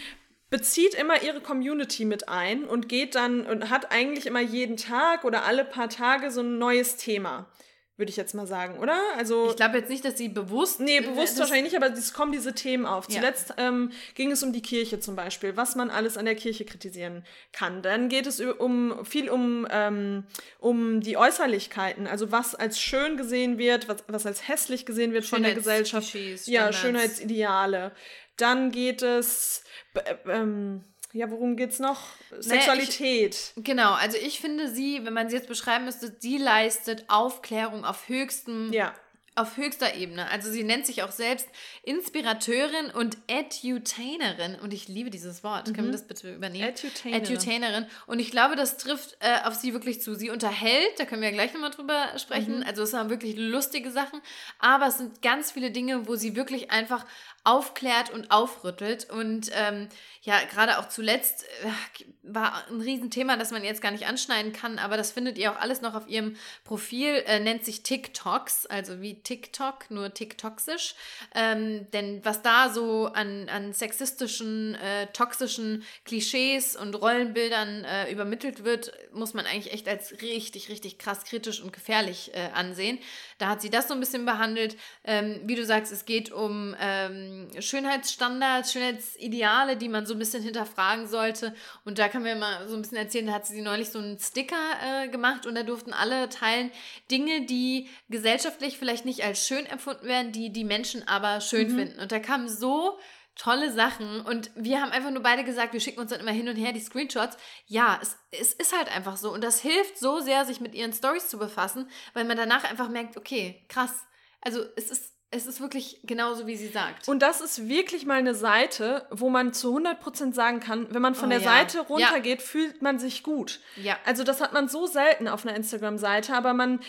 bezieht 0.49 0.95
immer 0.95 1.23
ihre 1.23 1.41
Community 1.41 2.05
mit 2.05 2.29
ein 2.29 2.65
und 2.65 2.89
geht 2.89 3.17
dann 3.17 3.47
und 3.47 3.69
hat 3.69 3.91
eigentlich 3.91 4.27
immer 4.27 4.41
jeden 4.41 4.77
Tag 4.77 5.25
oder 5.25 5.45
alle 5.45 5.65
paar 5.65 5.89
Tage 5.89 6.31
so 6.31 6.41
ein 6.41 6.59
neues 6.59 6.97
Thema 6.97 7.51
würde 7.97 8.11
ich 8.11 8.17
jetzt 8.17 8.35
mal 8.35 8.47
sagen, 8.47 8.79
oder? 8.79 8.99
Also 9.17 9.51
ich 9.51 9.57
glaube 9.57 9.79
jetzt 9.79 9.89
nicht, 9.89 10.05
dass 10.05 10.19
sie 10.19 10.29
bewusst. 10.29 10.81
Nee, 10.81 11.01
bewusst 11.01 11.39
wahrscheinlich 11.39 11.73
nicht, 11.73 11.83
aber 11.83 11.93
es 11.93 12.13
kommen 12.13 12.33
diese 12.33 12.53
Themen 12.53 12.85
auf. 12.85 13.09
Ja. 13.09 13.17
Zuletzt 13.17 13.55
ähm, 13.57 13.91
ging 14.15 14.31
es 14.31 14.43
um 14.43 14.53
die 14.53 14.61
Kirche 14.61 15.01
zum 15.01 15.17
Beispiel, 15.17 15.57
was 15.57 15.77
man 15.77 15.91
alles 15.91 16.19
an 16.19 16.27
der 16.27 16.35
Kirche 16.35 16.65
kritisieren 16.65 17.25
kann. 17.53 17.81
Dann 17.81 18.09
geht 18.09 18.27
es 18.27 18.41
um 18.41 19.05
viel 19.05 19.31
um, 19.31 19.67
ähm, 19.71 20.25
um 20.59 21.01
die 21.01 21.17
Äußerlichkeiten, 21.17 22.07
also 22.07 22.31
was 22.31 22.55
als 22.55 22.79
schön 22.79 23.17
gesehen 23.17 23.57
wird, 23.57 23.89
was, 23.89 24.05
was 24.09 24.27
als 24.27 24.47
hässlich 24.47 24.85
gesehen 24.85 25.13
wird 25.13 25.25
von 25.25 25.43
der 25.43 25.55
Gesellschaft. 25.55 26.15
Ja, 26.45 26.73
Schönheitsideale. 26.73 27.93
Dann 28.37 28.71
geht 28.71 29.01
es. 29.01 29.65
Äh, 29.95 30.17
ähm, 30.29 30.85
ja, 31.13 31.31
worum 31.31 31.57
geht's 31.57 31.79
noch? 31.79 32.01
Sexualität. 32.39 33.53
Ich, 33.57 33.65
genau, 33.65 33.93
also 33.93 34.17
ich 34.19 34.41
finde 34.41 34.69
sie, 34.69 35.05
wenn 35.05 35.13
man 35.13 35.29
sie 35.29 35.37
jetzt 35.37 35.49
beschreiben 35.49 35.85
müsste, 35.85 36.15
sie 36.19 36.39
leistet 36.39 37.05
Aufklärung 37.09 37.85
auf 37.85 38.09
höchstem 38.09 38.73
ja 38.73 38.95
auf 39.37 39.59
höchster 39.59 39.95
Ebene. 39.95 40.31
Also 40.31 40.51
sie 40.51 40.65
nennt 40.65 40.87
sich 40.87 41.03
auch 41.03 41.13
selbst 41.13 41.47
Inspirateurin 41.83 42.91
und 42.95 43.19
Edutainerin. 43.27 44.57
Und 44.63 44.73
ich 44.73 44.89
liebe 44.89 45.11
dieses 45.11 45.45
Wort. 45.45 45.69
Mhm. 45.69 45.73
Können 45.75 45.87
wir 45.89 45.93
mhm. 45.93 45.93
das 45.93 46.07
bitte 46.07 46.35
übernehmen? 46.35 46.71
Edutainerin. 46.71 47.25
Edutainerin. 47.25 47.87
Und 48.07 48.19
ich 48.19 48.31
glaube, 48.31 48.57
das 48.57 48.79
trifft 48.79 49.19
äh, 49.21 49.47
auf 49.47 49.55
sie 49.55 49.75
wirklich 49.75 50.01
zu. 50.01 50.15
Sie 50.15 50.31
unterhält, 50.31 50.99
da 50.99 51.05
können 51.05 51.21
wir 51.21 51.29
ja 51.29 51.35
gleich 51.35 51.53
nochmal 51.53 51.71
drüber 51.71 52.09
sprechen. 52.17 52.61
Mhm. 52.61 52.65
Also 52.67 52.83
es 52.83 52.95
waren 52.95 53.11
wirklich 53.11 53.37
lustige 53.37 53.91
Sachen. 53.91 54.23
Aber 54.59 54.87
es 54.87 54.97
sind 54.97 55.21
ganz 55.21 55.53
viele 55.53 55.71
Dinge, 55.71 56.09
wo 56.09 56.17
sie 56.17 56.35
wirklich 56.35 56.71
einfach 56.71 57.05
aufklärt 57.47 58.11
und 58.11 58.33
aufrüttelt. 58.33 59.09
Und 59.09 59.51
ähm, 59.55 59.89
ja, 60.23 60.41
gerade 60.51 60.79
auch 60.79 60.89
zuletzt 60.89 61.45
äh, 61.63 62.05
war 62.25 62.67
ein 62.69 62.81
Riesenthema, 62.81 63.37
das 63.37 63.53
man 63.53 63.63
jetzt 63.63 63.81
gar 63.81 63.93
nicht 63.93 64.07
anschneiden 64.07 64.53
kann, 64.53 64.81
aber 64.81 64.97
das 64.97 65.13
findet 65.13 65.39
ihr 65.39 65.53
auch 65.53 65.61
alles 65.61 65.81
noch 65.81 65.95
auf 65.95 66.09
ihrem 66.09 66.35
Profil, 66.65 67.23
äh, 67.27 67.39
nennt 67.39 67.65
sich 67.65 67.85
TikToks, 67.85 68.67
also 68.67 69.01
wie 69.01 69.23
TikTok, 69.23 69.89
nur 69.91 70.13
TikToxisch. 70.13 70.97
Ähm, 71.37 71.89
denn 71.93 72.25
was 72.25 72.43
da 72.43 72.71
so 72.71 73.07
an, 73.07 73.49
an 73.49 73.73
sexistischen, 73.73 74.75
äh, 74.75 75.07
toxischen 75.13 75.85
Klischees 76.05 76.75
und 76.75 76.97
Rollenbildern 76.97 77.85
äh, 77.85 78.11
übermittelt 78.11 78.65
wird, 78.65 78.93
muss 79.13 79.35
man 79.35 79.47
eigentlich 79.47 79.73
echt 79.73 79.87
als 79.87 80.21
richtig, 80.21 80.69
richtig 80.69 80.99
krass 80.99 81.25
kritisch 81.25 81.61
und 81.61 81.73
gefährlich 81.73 82.33
äh, 82.35 82.49
ansehen. 82.53 82.99
Da 83.39 83.51
hat 83.51 83.63
sie 83.63 83.71
das 83.71 83.87
so 83.87 83.95
ein 83.95 84.01
bisschen 84.01 84.25
behandelt. 84.25 84.77
Ähm, 85.05 85.43
wie 85.45 85.55
du 85.55 85.65
sagst, 85.65 85.93
es 85.93 86.05
geht 86.05 86.33
um 86.33 86.75
ähm, 86.81 87.36
Schönheitsstandards, 87.61 88.73
Schönheitsideale, 88.73 89.77
die 89.77 89.89
man 89.89 90.07
so 90.07 90.15
ein 90.15 90.19
bisschen 90.19 90.43
hinterfragen 90.43 91.07
sollte. 91.07 91.55
Und 91.85 91.99
da 91.99 92.09
kann 92.09 92.23
man 92.23 92.39
mal 92.39 92.69
so 92.69 92.75
ein 92.75 92.83
bisschen 92.83 92.99
erzählen, 92.99 93.27
da 93.27 93.33
hat 93.33 93.47
sie 93.47 93.61
neulich 93.61 93.91
so 93.91 93.99
einen 93.99 94.19
Sticker 94.19 94.57
äh, 94.83 95.09
gemacht 95.09 95.47
und 95.47 95.55
da 95.55 95.63
durften 95.63 95.93
alle 95.93 96.29
teilen 96.29 96.71
Dinge, 97.11 97.47
die 97.47 97.89
gesellschaftlich 98.09 98.79
vielleicht 98.79 99.05
nicht 99.05 99.25
als 99.25 99.47
schön 99.47 99.67
empfunden 99.67 100.07
werden, 100.07 100.33
die 100.33 100.53
die 100.53 100.65
Menschen 100.65 101.07
aber 101.09 101.41
schön 101.41 101.73
mhm. 101.73 101.77
finden. 101.77 102.01
Und 102.01 102.13
da 102.13 102.19
kamen 102.19 102.49
so 102.49 102.99
tolle 103.37 103.71
Sachen 103.71 104.23
und 104.23 104.51
wir 104.57 104.81
haben 104.81 104.91
einfach 104.91 105.11
nur 105.11 105.23
beide 105.23 105.45
gesagt, 105.45 105.75
wir 105.75 105.81
schicken 105.81 106.01
uns 106.01 106.11
dann 106.11 106.21
immer 106.21 106.33
hin 106.33 106.49
und 106.49 106.57
her 106.57 106.73
die 106.73 106.81
Screenshots. 106.81 107.37
Ja, 107.67 107.99
es, 108.01 108.17
es 108.31 108.55
ist 108.55 108.77
halt 108.77 108.89
einfach 108.95 109.19
so 109.19 109.33
und 109.33 109.45
das 109.45 109.61
hilft 109.61 109.99
so 109.99 110.21
sehr, 110.21 110.45
sich 110.47 110.61
mit 110.61 110.75
ihren 110.75 110.93
Stories 110.93 111.29
zu 111.29 111.39
befassen, 111.39 111.89
weil 112.15 112.25
man 112.25 112.39
danach 112.39 112.65
einfach 112.65 112.89
merkt, 112.89 113.17
okay, 113.17 113.65
krass. 113.69 114.07
Also 114.41 114.65
es 114.77 114.91
ist 114.91 115.16
es 115.31 115.47
ist 115.47 115.61
wirklich 115.61 116.01
genauso, 116.05 116.47
wie 116.47 116.57
sie 116.57 116.69
sagt. 116.69 117.09
Und 117.09 117.21
das 117.21 117.41
ist 117.41 117.69
wirklich 117.69 118.07
mal 118.07 118.19
eine 118.19 118.35
Seite, 118.35 119.07
wo 119.11 119.29
man 119.29 119.53
zu 119.53 119.77
100% 119.77 120.33
sagen 120.33 120.61
kann, 120.61 120.87
wenn 120.95 121.03
man 121.03 121.15
von 121.15 121.27
oh, 121.27 121.31
der 121.31 121.41
ja. 121.41 121.45
Seite 121.45 121.81
runtergeht, 121.81 122.41
ja. 122.41 122.47
fühlt 122.47 122.83
man 122.83 122.99
sich 122.99 123.23
gut. 123.23 123.61
Ja. 123.77 123.99
Also 124.05 124.23
das 124.23 124.41
hat 124.41 124.53
man 124.53 124.69
so 124.69 124.87
selten 124.87 125.27
auf 125.27 125.45
einer 125.45 125.57
Instagram-Seite, 125.57 126.35
aber 126.35 126.55
man, 126.55 126.81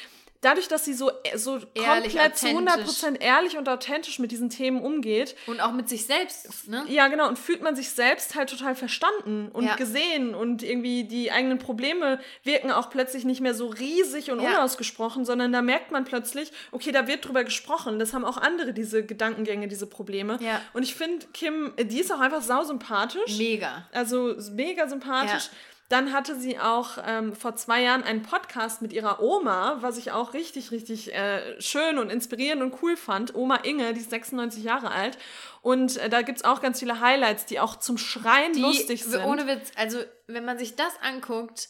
dadurch, 0.41 0.68
dass 0.68 0.85
sie 0.85 0.93
so, 0.93 1.11
äh, 1.23 1.38
so 1.38 1.59
ehrlich, 1.73 2.14
komplett 2.14 2.38
zu 2.38 2.47
100% 2.47 3.22
ehrlich 3.22 3.57
und 3.57 3.68
authentisch 3.69 4.19
mit 4.19 4.31
diesen 4.31 4.49
Themen 4.49 4.81
umgeht. 4.81 5.35
Und 5.47 5.61
auch 5.61 5.72
mit 5.72 5.89
sich 5.89 6.05
selbst, 6.05 6.68
ne? 6.68 6.85
Ja, 6.88 7.07
genau. 7.07 7.27
Und 7.27 7.39
fühlt 7.39 7.61
man 7.61 7.76
sich 7.76 7.89
selbst 7.89 8.35
halt 8.35 8.49
total 8.49 8.76
verstanden 8.76 9.49
und 9.51 9.65
ja. 9.65 9.76
gesehen. 9.76 10.35
Und 10.35 10.64
irgendwie 10.64 11.03
die 11.03 11.31
eigenen 11.31 11.59
Probleme 11.59 12.19
wirken 12.43 12.72
auch 12.72 12.89
plötzlich 12.89 13.26
nicht 13.26 13.41
mehr 13.41 13.53
so 13.53 13.68
riesig 13.68 14.31
und 14.31 14.41
ja. 14.41 14.49
unausgesprochen, 14.49 15.26
sondern 15.26 15.51
da 15.51 15.61
merkt 15.61 15.91
man 15.91 16.05
plötzlich, 16.05 16.51
okay, 16.72 16.91
da 16.91 17.07
wird 17.07 17.27
drüber 17.27 17.43
gesprochen. 17.43 17.99
Das 17.99 18.14
haben 18.14 18.26
auch 18.26 18.38
andere, 18.38 18.73
diese 18.73 19.05
Gedankengänge, 19.05 19.68
diese 19.68 19.88
Probleme. 19.88 20.38
Ja. 20.41 20.61
Und 20.73 20.84
ich 20.84 20.95
finde, 20.95 21.26
Kim, 21.34 21.73
die 21.77 21.99
ist 21.99 22.11
auch 22.11 22.19
einfach 22.19 22.41
sausympathisch. 22.41 23.38
Mega. 23.38 23.88
Also 23.91 24.35
mega 24.51 24.88
sympathisch. 24.88 25.45
Ja. 25.45 25.51
Dann 25.89 26.11
hatte 26.11 26.38
sie 26.38 26.59
auch 26.59 26.97
ähm, 27.05 27.34
vor 27.34 27.55
zwei 27.55 27.81
Jahren 27.81 28.03
einen 28.03 28.22
Podcast 28.22 28.81
mit 28.81 28.91
ihrer 28.91 29.22
Oma, 29.22 29.77
was 29.80 29.97
ich 29.97 30.11
auch 30.11 30.34
richtig, 30.34 30.72
richtig 30.72 31.14
äh, 31.14 31.61
schön 31.61 31.97
und 31.97 32.09
inspirierend 32.09 32.61
und 32.61 32.81
cool 32.81 32.97
fand. 32.97 33.35
Oma 33.35 33.57
Inge, 33.64 33.93
die 33.93 34.01
ist 34.01 34.09
96 34.09 34.65
Jahre 34.65 34.91
alt. 34.91 35.18
Und 35.61 35.95
äh, 35.95 36.09
da 36.09 36.23
gibt 36.23 36.39
es 36.39 36.43
auch 36.43 36.61
ganz 36.61 36.80
viele 36.80 36.99
Highlights, 36.99 37.45
die 37.45 37.61
auch 37.61 37.77
zum 37.77 37.97
Schreien 37.97 38.51
die, 38.51 38.59
lustig 38.59 39.05
sind. 39.05 39.23
Ohne 39.23 39.47
Witz, 39.47 39.72
also 39.76 39.99
wenn 40.27 40.43
man 40.43 40.57
sich 40.57 40.76
das 40.76 40.91
anguckt, 41.01 41.69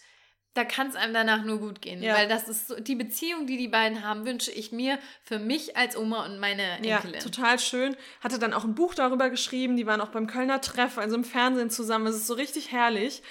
da 0.55 0.63
kann 0.63 0.87
es 0.87 0.95
einem 0.95 1.13
danach 1.13 1.43
nur 1.43 1.59
gut 1.59 1.83
gehen. 1.83 2.01
Ja. 2.01 2.15
Weil 2.15 2.27
das 2.27 2.47
ist 2.47 2.69
so, 2.69 2.79
die 2.79 2.95
Beziehung, 2.95 3.45
die 3.45 3.57
die 3.57 3.67
beiden 3.67 4.03
haben, 4.03 4.25
wünsche 4.25 4.49
ich 4.49 4.71
mir 4.71 4.97
für 5.21 5.37
mich 5.37 5.77
als 5.77 5.95
Oma 5.95 6.25
und 6.25 6.39
meine 6.39 6.63
Enkelin. 6.77 7.13
Ja, 7.13 7.19
total 7.19 7.59
schön. 7.59 7.95
Hatte 8.21 8.39
dann 8.39 8.55
auch 8.55 8.63
ein 8.63 8.73
Buch 8.73 8.95
darüber 8.95 9.29
geschrieben. 9.29 9.77
Die 9.77 9.85
waren 9.85 10.01
auch 10.01 10.09
beim 10.09 10.25
Kölner 10.25 10.59
Treff, 10.59 10.97
also 10.97 11.15
im 11.15 11.23
Fernsehen 11.23 11.69
zusammen. 11.69 12.07
Es 12.07 12.15
ist 12.15 12.25
so 12.25 12.33
richtig 12.33 12.71
herrlich 12.71 13.21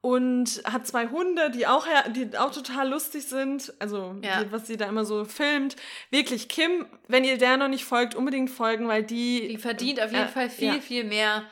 und 0.00 0.62
hat 0.64 0.86
zwei 0.86 1.08
Hunde, 1.08 1.50
die 1.50 1.66
auch, 1.66 1.86
die 2.14 2.36
auch 2.38 2.52
total 2.52 2.88
lustig 2.88 3.26
sind. 3.26 3.72
Also, 3.78 4.14
ja. 4.22 4.44
die, 4.44 4.52
was 4.52 4.66
sie 4.66 4.76
da 4.76 4.86
immer 4.86 5.04
so 5.04 5.24
filmt. 5.24 5.76
Wirklich, 6.10 6.48
Kim, 6.48 6.86
wenn 7.08 7.24
ihr 7.24 7.38
der 7.38 7.56
noch 7.56 7.68
nicht 7.68 7.84
folgt, 7.84 8.14
unbedingt 8.14 8.50
folgen, 8.50 8.88
weil 8.88 9.02
die. 9.02 9.48
Die 9.48 9.58
verdient 9.58 10.00
auf 10.00 10.12
jeden 10.12 10.26
äh, 10.26 10.28
Fall 10.28 10.50
viel, 10.50 10.74
ja. 10.74 10.80
viel 10.80 11.04
mehr 11.04 11.44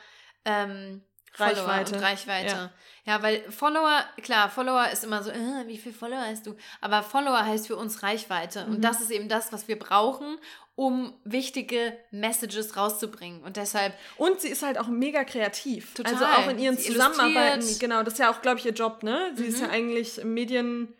ähm, 0.45 1.01
Reichweite. 1.35 2.01
Reichweite. 2.01 2.55
Ja. 2.55 2.71
ja. 3.05 3.23
weil 3.23 3.51
Follower, 3.51 4.03
klar, 4.21 4.49
Follower 4.49 4.87
ist 4.91 5.03
immer 5.03 5.21
so, 5.23 5.31
äh, 5.31 5.67
wie 5.67 5.77
viel 5.77 5.93
Follower 5.93 6.21
hast 6.21 6.45
du? 6.45 6.55
Aber 6.81 7.03
Follower 7.03 7.45
heißt 7.45 7.67
für 7.67 7.75
uns 7.75 8.03
Reichweite. 8.03 8.65
Mhm. 8.65 8.75
Und 8.75 8.81
das 8.81 9.01
ist 9.01 9.11
eben 9.11 9.27
das, 9.27 9.51
was 9.51 9.67
wir 9.67 9.77
brauchen, 9.77 10.37
um 10.75 11.13
wichtige 11.23 11.97
Messages 12.11 12.75
rauszubringen. 12.75 13.41
Und 13.43 13.57
deshalb. 13.57 13.93
Und 14.17 14.41
sie 14.41 14.49
ist 14.49 14.61
halt 14.61 14.77
auch 14.77 14.87
mega 14.87 15.23
kreativ. 15.23 15.93
Total. 15.93 16.13
Also 16.13 16.25
auch 16.25 16.49
in 16.49 16.59
ihren 16.59 16.77
sie 16.77 16.91
Zusammenarbeiten. 16.91 17.65
Genau, 17.79 18.03
das 18.03 18.15
ist 18.15 18.19
ja 18.19 18.31
auch, 18.31 18.41
glaube 18.41 18.59
ich, 18.59 18.65
ihr 18.65 18.73
Job, 18.73 19.03
ne? 19.03 19.31
Sie 19.35 19.43
mhm. 19.43 19.49
ist 19.49 19.61
ja 19.61 19.69
eigentlich 19.69 20.23
Medien. 20.23 20.93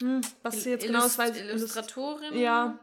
Hm, 0.00 0.20
was 0.42 0.64
sie 0.64 0.70
jetzt 0.70 0.86
genau 0.86 1.06
ist, 1.06 1.18
weiß 1.18 1.36
Illustratorin. 1.36 2.36
Ja. 2.36 2.78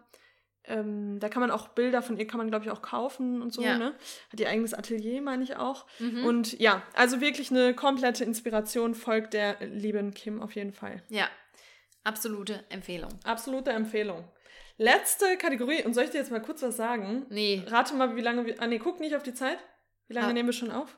Ähm, 0.63 1.19
da 1.19 1.29
kann 1.29 1.41
man 1.41 1.51
auch 1.51 1.69
Bilder 1.69 2.01
von 2.01 2.17
ihr, 2.17 2.27
kann 2.27 2.37
man 2.37 2.49
glaube 2.49 2.63
ich 2.63 2.71
auch 2.71 2.81
kaufen 2.81 3.41
und 3.41 3.51
so, 3.51 3.61
ja. 3.61 3.77
ne? 3.77 3.95
Hat 4.31 4.39
ihr 4.39 4.47
eigenes 4.47 4.73
Atelier, 4.73 5.21
meine 5.21 5.43
ich 5.43 5.55
auch. 5.57 5.87
Mhm. 5.97 6.25
Und 6.25 6.59
ja, 6.59 6.83
also 6.93 7.21
wirklich 7.21 7.49
eine 7.49 7.73
komplette 7.73 8.23
Inspiration 8.23 8.93
folgt 8.93 9.33
der 9.33 9.57
lieben 9.65 10.13
Kim 10.13 10.41
auf 10.41 10.55
jeden 10.55 10.71
Fall. 10.71 11.01
Ja, 11.09 11.27
absolute 12.03 12.63
Empfehlung. 12.69 13.09
Absolute 13.23 13.71
Empfehlung. 13.71 14.23
Letzte 14.79 15.35
Kategorie. 15.37 15.83
Und 15.83 15.93
soll 15.93 16.05
ich 16.05 16.09
dir 16.11 16.19
jetzt 16.19 16.31
mal 16.31 16.41
kurz 16.41 16.61
was 16.61 16.77
sagen? 16.77 17.25
Nee. 17.29 17.63
Rate 17.67 17.93
mal, 17.95 18.15
wie 18.15 18.21
lange 18.21 18.45
wir. 18.45 18.61
Ah, 18.61 18.67
nee, 18.67 18.79
guck 18.79 19.01
nicht 19.01 19.13
auf 19.13 19.23
die 19.23 19.33
Zeit. 19.33 19.59
Wie 20.07 20.13
lange 20.13 20.27
ah. 20.27 20.33
nehmen 20.33 20.47
wir 20.47 20.53
schon 20.53 20.71
auf? 20.71 20.97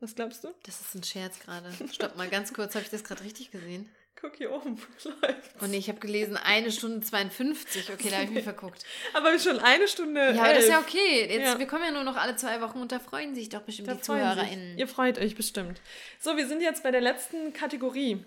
Was 0.00 0.14
glaubst 0.14 0.42
du? 0.42 0.48
Das 0.64 0.80
ist 0.80 0.94
ein 0.94 1.02
Scherz 1.02 1.38
gerade. 1.38 1.70
Stopp 1.92 2.16
mal 2.16 2.28
ganz 2.28 2.54
kurz. 2.54 2.74
Habe 2.74 2.84
ich 2.84 2.90
das 2.90 3.04
gerade 3.04 3.22
richtig 3.22 3.50
gesehen? 3.50 3.90
Guck 4.18 4.36
hier 4.36 4.50
oben. 4.50 4.80
Läuft. 5.22 5.62
Und 5.62 5.74
ich 5.74 5.90
habe 5.90 6.00
gelesen, 6.00 6.38
eine 6.38 6.72
Stunde 6.72 7.02
52. 7.06 7.92
Okay, 7.92 8.08
da 8.08 8.16
habe 8.16 8.24
ich 8.24 8.30
mich 8.30 8.44
verguckt. 8.44 8.84
Aber 9.12 9.38
schon 9.38 9.58
eine 9.58 9.86
Stunde. 9.86 10.32
Ja, 10.34 10.42
aber 10.42 10.54
das 10.54 10.64
ist 10.64 10.70
ja 10.70 10.80
okay. 10.80 11.26
Jetzt, 11.28 11.44
ja. 11.44 11.58
Wir 11.58 11.66
kommen 11.66 11.84
ja 11.84 11.90
nur 11.90 12.04
noch 12.04 12.16
alle 12.16 12.36
zwei 12.36 12.62
Wochen 12.62 12.80
und 12.80 12.90
da 12.90 12.98
freuen 12.98 13.34
sich 13.34 13.50
doch 13.50 13.60
bestimmt 13.60 13.88
da 13.88 13.94
die 13.94 14.00
ZuhörerInnen. 14.00 14.78
Ihr 14.78 14.88
freut 14.88 15.18
euch 15.18 15.34
bestimmt. 15.34 15.82
So, 16.18 16.38
wir 16.38 16.48
sind 16.48 16.62
jetzt 16.62 16.82
bei 16.82 16.90
der 16.90 17.02
letzten 17.02 17.52
Kategorie. 17.52 18.24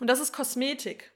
Und 0.00 0.08
das 0.08 0.18
ist 0.18 0.32
Kosmetik. 0.32 1.12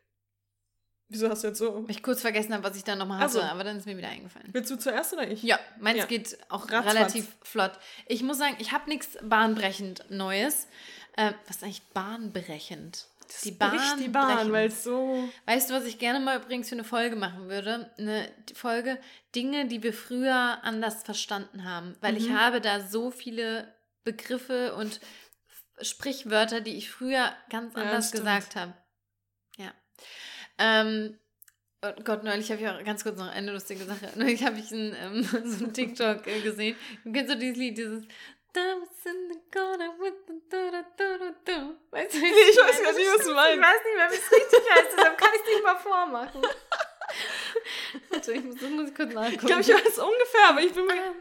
Wieso 1.10 1.30
hast 1.30 1.42
du 1.42 1.48
jetzt 1.48 1.58
so? 1.58 1.86
Ich 1.88 2.02
kurz 2.02 2.20
vergessen 2.20 2.52
habe, 2.52 2.62
was 2.64 2.76
ich 2.76 2.84
da 2.84 2.94
nochmal 2.94 3.20
hatte, 3.20 3.32
so. 3.34 3.40
aber 3.40 3.64
dann 3.64 3.78
ist 3.78 3.86
mir 3.86 3.96
wieder 3.96 4.08
eingefallen. 4.08 4.48
Willst 4.52 4.70
du 4.70 4.76
zuerst 4.76 5.14
oder 5.14 5.28
ich? 5.28 5.42
Ja, 5.42 5.58
meins 5.80 5.98
ja. 5.98 6.06
geht 6.06 6.38
auch 6.50 6.70
Ratzfatz. 6.70 6.94
relativ 6.94 7.36
flott. 7.42 7.72
Ich 8.06 8.22
muss 8.22 8.36
sagen, 8.36 8.56
ich 8.58 8.72
habe 8.72 8.90
nichts 8.90 9.16
bahnbrechend 9.22 10.04
Neues. 10.10 10.68
Äh, 11.16 11.32
was 11.46 11.56
ist 11.56 11.64
eigentlich 11.64 11.82
bahnbrechend? 11.94 13.06
Das 13.26 13.40
die 13.40 13.50
Bahn, 13.52 13.98
die 13.98 14.08
Bahn, 14.08 14.52
weil 14.52 14.68
es 14.68 14.84
so. 14.84 15.28
Weißt 15.46 15.70
du, 15.70 15.74
was 15.74 15.84
ich 15.84 15.98
gerne 15.98 16.20
mal 16.20 16.38
übrigens 16.38 16.68
für 16.68 16.74
eine 16.74 16.84
Folge 16.84 17.16
machen 17.16 17.48
würde? 17.48 17.90
Eine 17.98 18.30
Folge 18.54 18.98
Dinge, 19.34 19.66
die 19.66 19.82
wir 19.82 19.94
früher 19.94 20.58
anders 20.62 21.02
verstanden 21.02 21.64
haben, 21.64 21.96
weil 22.00 22.12
mhm. 22.12 22.18
ich 22.18 22.30
habe 22.30 22.60
da 22.60 22.80
so 22.80 23.10
viele 23.10 23.74
Begriffe 24.04 24.74
und 24.74 25.00
Sprichwörter, 25.80 26.60
die 26.60 26.76
ich 26.76 26.90
früher 26.90 27.32
ganz 27.50 27.74
ja, 27.74 27.82
anders 27.82 28.12
gesagt 28.12 28.56
habe. 28.56 28.74
Ähm, 30.58 31.18
oh 31.82 31.92
Gott, 32.04 32.24
neulich 32.24 32.50
habe 32.50 32.60
ich 32.60 32.68
auch 32.68 32.84
ganz 32.84 33.02
kurz 33.04 33.18
noch 33.18 33.30
eine 33.30 33.52
lustige 33.52 33.84
Sache. 33.84 34.10
Neulich 34.16 34.44
habe 34.44 34.58
ich 34.58 34.70
ein, 34.70 34.96
ähm, 35.00 35.22
so 35.44 35.64
ein 35.64 35.72
TikTok 35.72 36.26
äh, 36.26 36.40
gesehen. 36.40 36.76
Du 37.04 37.12
kennst 37.12 37.32
du 37.32 37.38
dieses 37.38 37.56
Lied, 37.56 37.78
dieses 37.78 38.04
Weißt 41.90 42.14
du, 42.14 42.18
ich 42.18 42.56
weiß 42.56 42.82
gar 42.82 42.92
nicht, 42.92 43.08
was 43.18 43.26
du 43.26 43.34
meinst. 43.34 43.56
Ich 43.56 43.62
weiß 43.62 43.84
nicht 43.84 43.96
mehr, 43.96 44.10
wie 44.10 44.14
es 44.14 44.32
richtig 44.32 44.70
heißt, 44.70 44.88
deshalb 44.96 45.18
kann 45.18 45.30
ich 45.34 45.40
es 45.40 45.46
nicht 45.46 45.64
mal 45.64 45.76
vormachen. 45.76 46.42
also, 48.14 48.32
ich 48.32 48.44
muss, 48.44 48.56
das 48.56 48.70
muss 48.70 48.88
ich 48.88 48.94
kurz 48.94 49.12
nachgucken. 49.12 49.34
Ich 49.34 49.46
glaube, 49.46 49.60
ich 49.60 49.68
weiß 49.68 49.98
ungefähr, 49.98 50.48
aber 50.48 50.60
ich 50.60 50.72
bin 50.72 50.86
mir... 50.86 51.14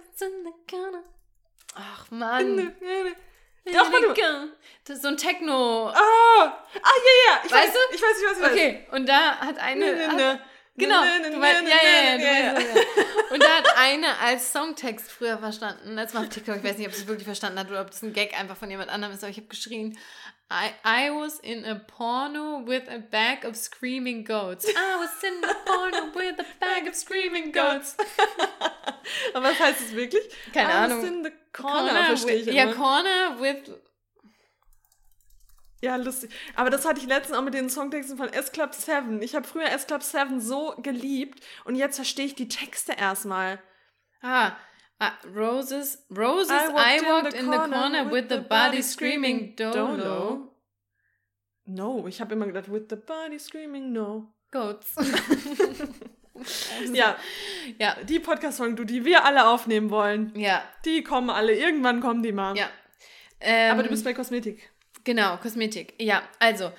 Ach, 1.76 2.10
Mann. 2.10 2.76
Doch, 3.74 3.92
warte 3.92 4.14
Das 4.86 4.98
ist 4.98 5.02
so 5.02 5.10
ein 5.10 5.18
Techno. 5.18 5.90
Oh. 5.90 5.94
Ah, 5.94 6.52
ja, 6.82 7.34
ja. 7.34 7.42
Ich 7.46 7.52
weißt 7.52 7.68
weiß, 7.68 7.74
du? 7.74 7.96
Ich 7.96 8.02
weiß, 8.02 8.22
ich 8.22 8.28
weiß, 8.30 8.38
ich 8.38 8.44
weiß. 8.44 8.52
Okay, 8.52 8.88
und 8.92 9.08
da 9.08 9.38
hat 9.38 9.58
eine. 9.60 9.86
Ne, 9.86 10.08
ne, 10.08 10.14
ne. 10.16 10.42
Genau. 10.78 11.02
Du 11.02 11.42
weißt, 11.42 11.64
ja, 11.64 11.78
ja, 11.84 12.16
ja, 12.16 12.30
ja, 12.30 12.60
ja. 12.60 12.84
Und 13.32 13.44
da 13.44 13.58
hat 13.58 13.78
eine 13.78 14.18
als 14.20 14.54
Songtext 14.54 15.12
früher 15.12 15.40
verstanden. 15.40 15.98
Das 15.98 16.14
war 16.14 16.22
auf 16.22 16.30
TikTok. 16.30 16.58
Ich 16.58 16.64
weiß 16.64 16.78
nicht, 16.78 16.88
ob 16.88 16.94
sie 16.94 17.02
es 17.02 17.08
wirklich 17.08 17.26
verstanden 17.26 17.60
hat 17.60 17.70
oder 17.70 17.82
ob 17.82 17.90
das 17.90 18.04
ein 18.04 18.14
Gag 18.14 18.40
einfach 18.40 18.56
von 18.56 18.70
jemand 18.70 18.90
anderem 18.90 19.14
ist, 19.14 19.24
aber 19.24 19.32
ich 19.32 19.38
habe 19.38 19.48
geschrien. 19.48 19.98
I, 20.50 20.70
I 20.86 21.10
was 21.10 21.40
in 21.40 21.66
a 21.66 21.76
porno 21.76 22.66
with 22.66 22.88
a 22.88 23.00
bag 23.00 23.44
of 23.44 23.58
screaming 23.58 24.24
goats. 24.24 24.66
I 24.66 24.98
was 24.98 25.22
in 25.22 25.44
a 25.44 25.54
porno 25.66 26.16
with 26.16 26.40
a 26.40 26.46
bag 26.62 26.88
of 26.88 26.96
screaming 26.96 27.52
goats. 27.52 27.98
aber 29.34 29.50
was 29.50 29.60
heißt 29.60 29.82
es 29.82 29.96
wirklich? 29.96 30.24
Keine 30.54 30.70
I 30.70 30.74
Ahnung. 30.74 31.02
Was 31.02 31.10
in 31.10 31.24
the 31.24 31.32
corner, 31.52 31.90
corner 31.90 32.06
verstehe 32.06 32.36
ich 32.36 32.48
Ja, 32.48 32.72
corner 32.72 33.40
with 33.40 33.72
ja, 35.82 35.96
lustig. 35.96 36.32
Aber 36.56 36.70
das 36.70 36.86
hatte 36.86 37.00
ich 37.00 37.08
letztens 37.08 37.38
auch 37.38 37.44
mit 37.44 37.54
den 37.54 37.70
Songtexten 37.70 38.18
von 38.18 38.30
S-Club 38.30 38.74
7. 38.74 39.22
Ich 39.22 39.36
habe 39.36 39.48
früher 39.48 39.70
S-Club 39.70 40.04
7 40.04 40.40
so 40.40 40.74
geliebt 40.82 41.44
und 41.66 41.76
jetzt 41.76 41.96
verstehe 41.96 42.26
ich 42.26 42.36
die 42.36 42.48
Texte 42.48 42.94
erstmal. 42.94 43.60
Ah, 44.22 44.54
Ah, 45.00 45.14
Roses, 45.36 46.04
Roses, 46.10 46.50
I 46.50 46.74
walked, 46.74 47.04
I 47.04 47.06
walked 47.06 47.34
in, 47.34 47.34
the, 47.34 47.38
in 47.38 47.46
corner, 47.46 47.68
the 47.68 47.76
corner 47.76 48.12
with, 48.12 48.30
the 48.30 48.40
body 48.40 48.82
screaming 48.82 49.56
Dolo. 49.56 50.56
No, 51.68 52.08
ich 52.08 52.20
habe 52.20 52.34
immer 52.34 52.48
gedacht, 52.48 52.72
with 52.72 52.86
the 52.90 52.96
body 52.96 53.38
screaming 53.38 53.92
no. 53.92 54.34
Goats. 54.52 54.96
ja. 56.94 57.16
ja, 57.78 57.96
die 58.04 58.20
Podcast-Folgen, 58.20 58.88
die 58.88 59.06
wir 59.06 59.26
alle 59.26 59.48
aufnehmen 59.48 59.92
wollen. 59.92 60.32
Ja. 60.36 60.64
Die 60.86 61.04
kommen 61.04 61.30
alle, 61.30 61.54
irgendwann 61.54 62.00
kommen 62.00 62.24
die 62.24 62.32
mal. 62.32 62.58
Ja. 62.58 62.70
Ähm, 63.40 63.74
Aber 63.74 63.84
du 63.84 63.90
bist 63.90 64.04
bei 64.04 64.14
Kosmetik. 64.14 64.72
Genau, 65.08 65.38
Kosmetik. 65.38 65.94
Ja, 66.02 66.22
also 66.38 66.70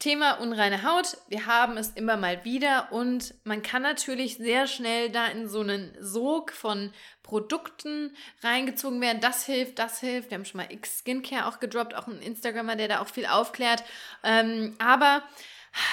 Thema 0.00 0.40
unreine 0.40 0.82
Haut. 0.82 1.18
Wir 1.28 1.46
haben 1.46 1.76
es 1.76 1.90
immer 1.90 2.16
mal 2.16 2.44
wieder 2.44 2.88
und 2.90 3.32
man 3.44 3.62
kann 3.62 3.82
natürlich 3.82 4.38
sehr 4.38 4.66
schnell 4.66 5.08
da 5.08 5.26
in 5.28 5.48
so 5.48 5.60
einen 5.60 5.96
Sog 6.00 6.50
von 6.50 6.92
Produkten 7.22 8.12
reingezogen 8.42 9.00
werden. 9.00 9.20
Das 9.20 9.46
hilft, 9.46 9.78
das 9.78 10.00
hilft. 10.00 10.30
Wir 10.30 10.38
haben 10.38 10.44
schon 10.44 10.62
mal 10.62 10.72
X 10.72 10.98
Skincare 10.98 11.46
auch 11.46 11.60
gedroppt, 11.60 11.94
auch 11.94 12.08
ein 12.08 12.20
Instagrammer, 12.22 12.74
der 12.74 12.88
da 12.88 13.00
auch 13.00 13.06
viel 13.06 13.24
aufklärt. 13.24 13.84
Ähm, 14.24 14.74
aber 14.80 15.22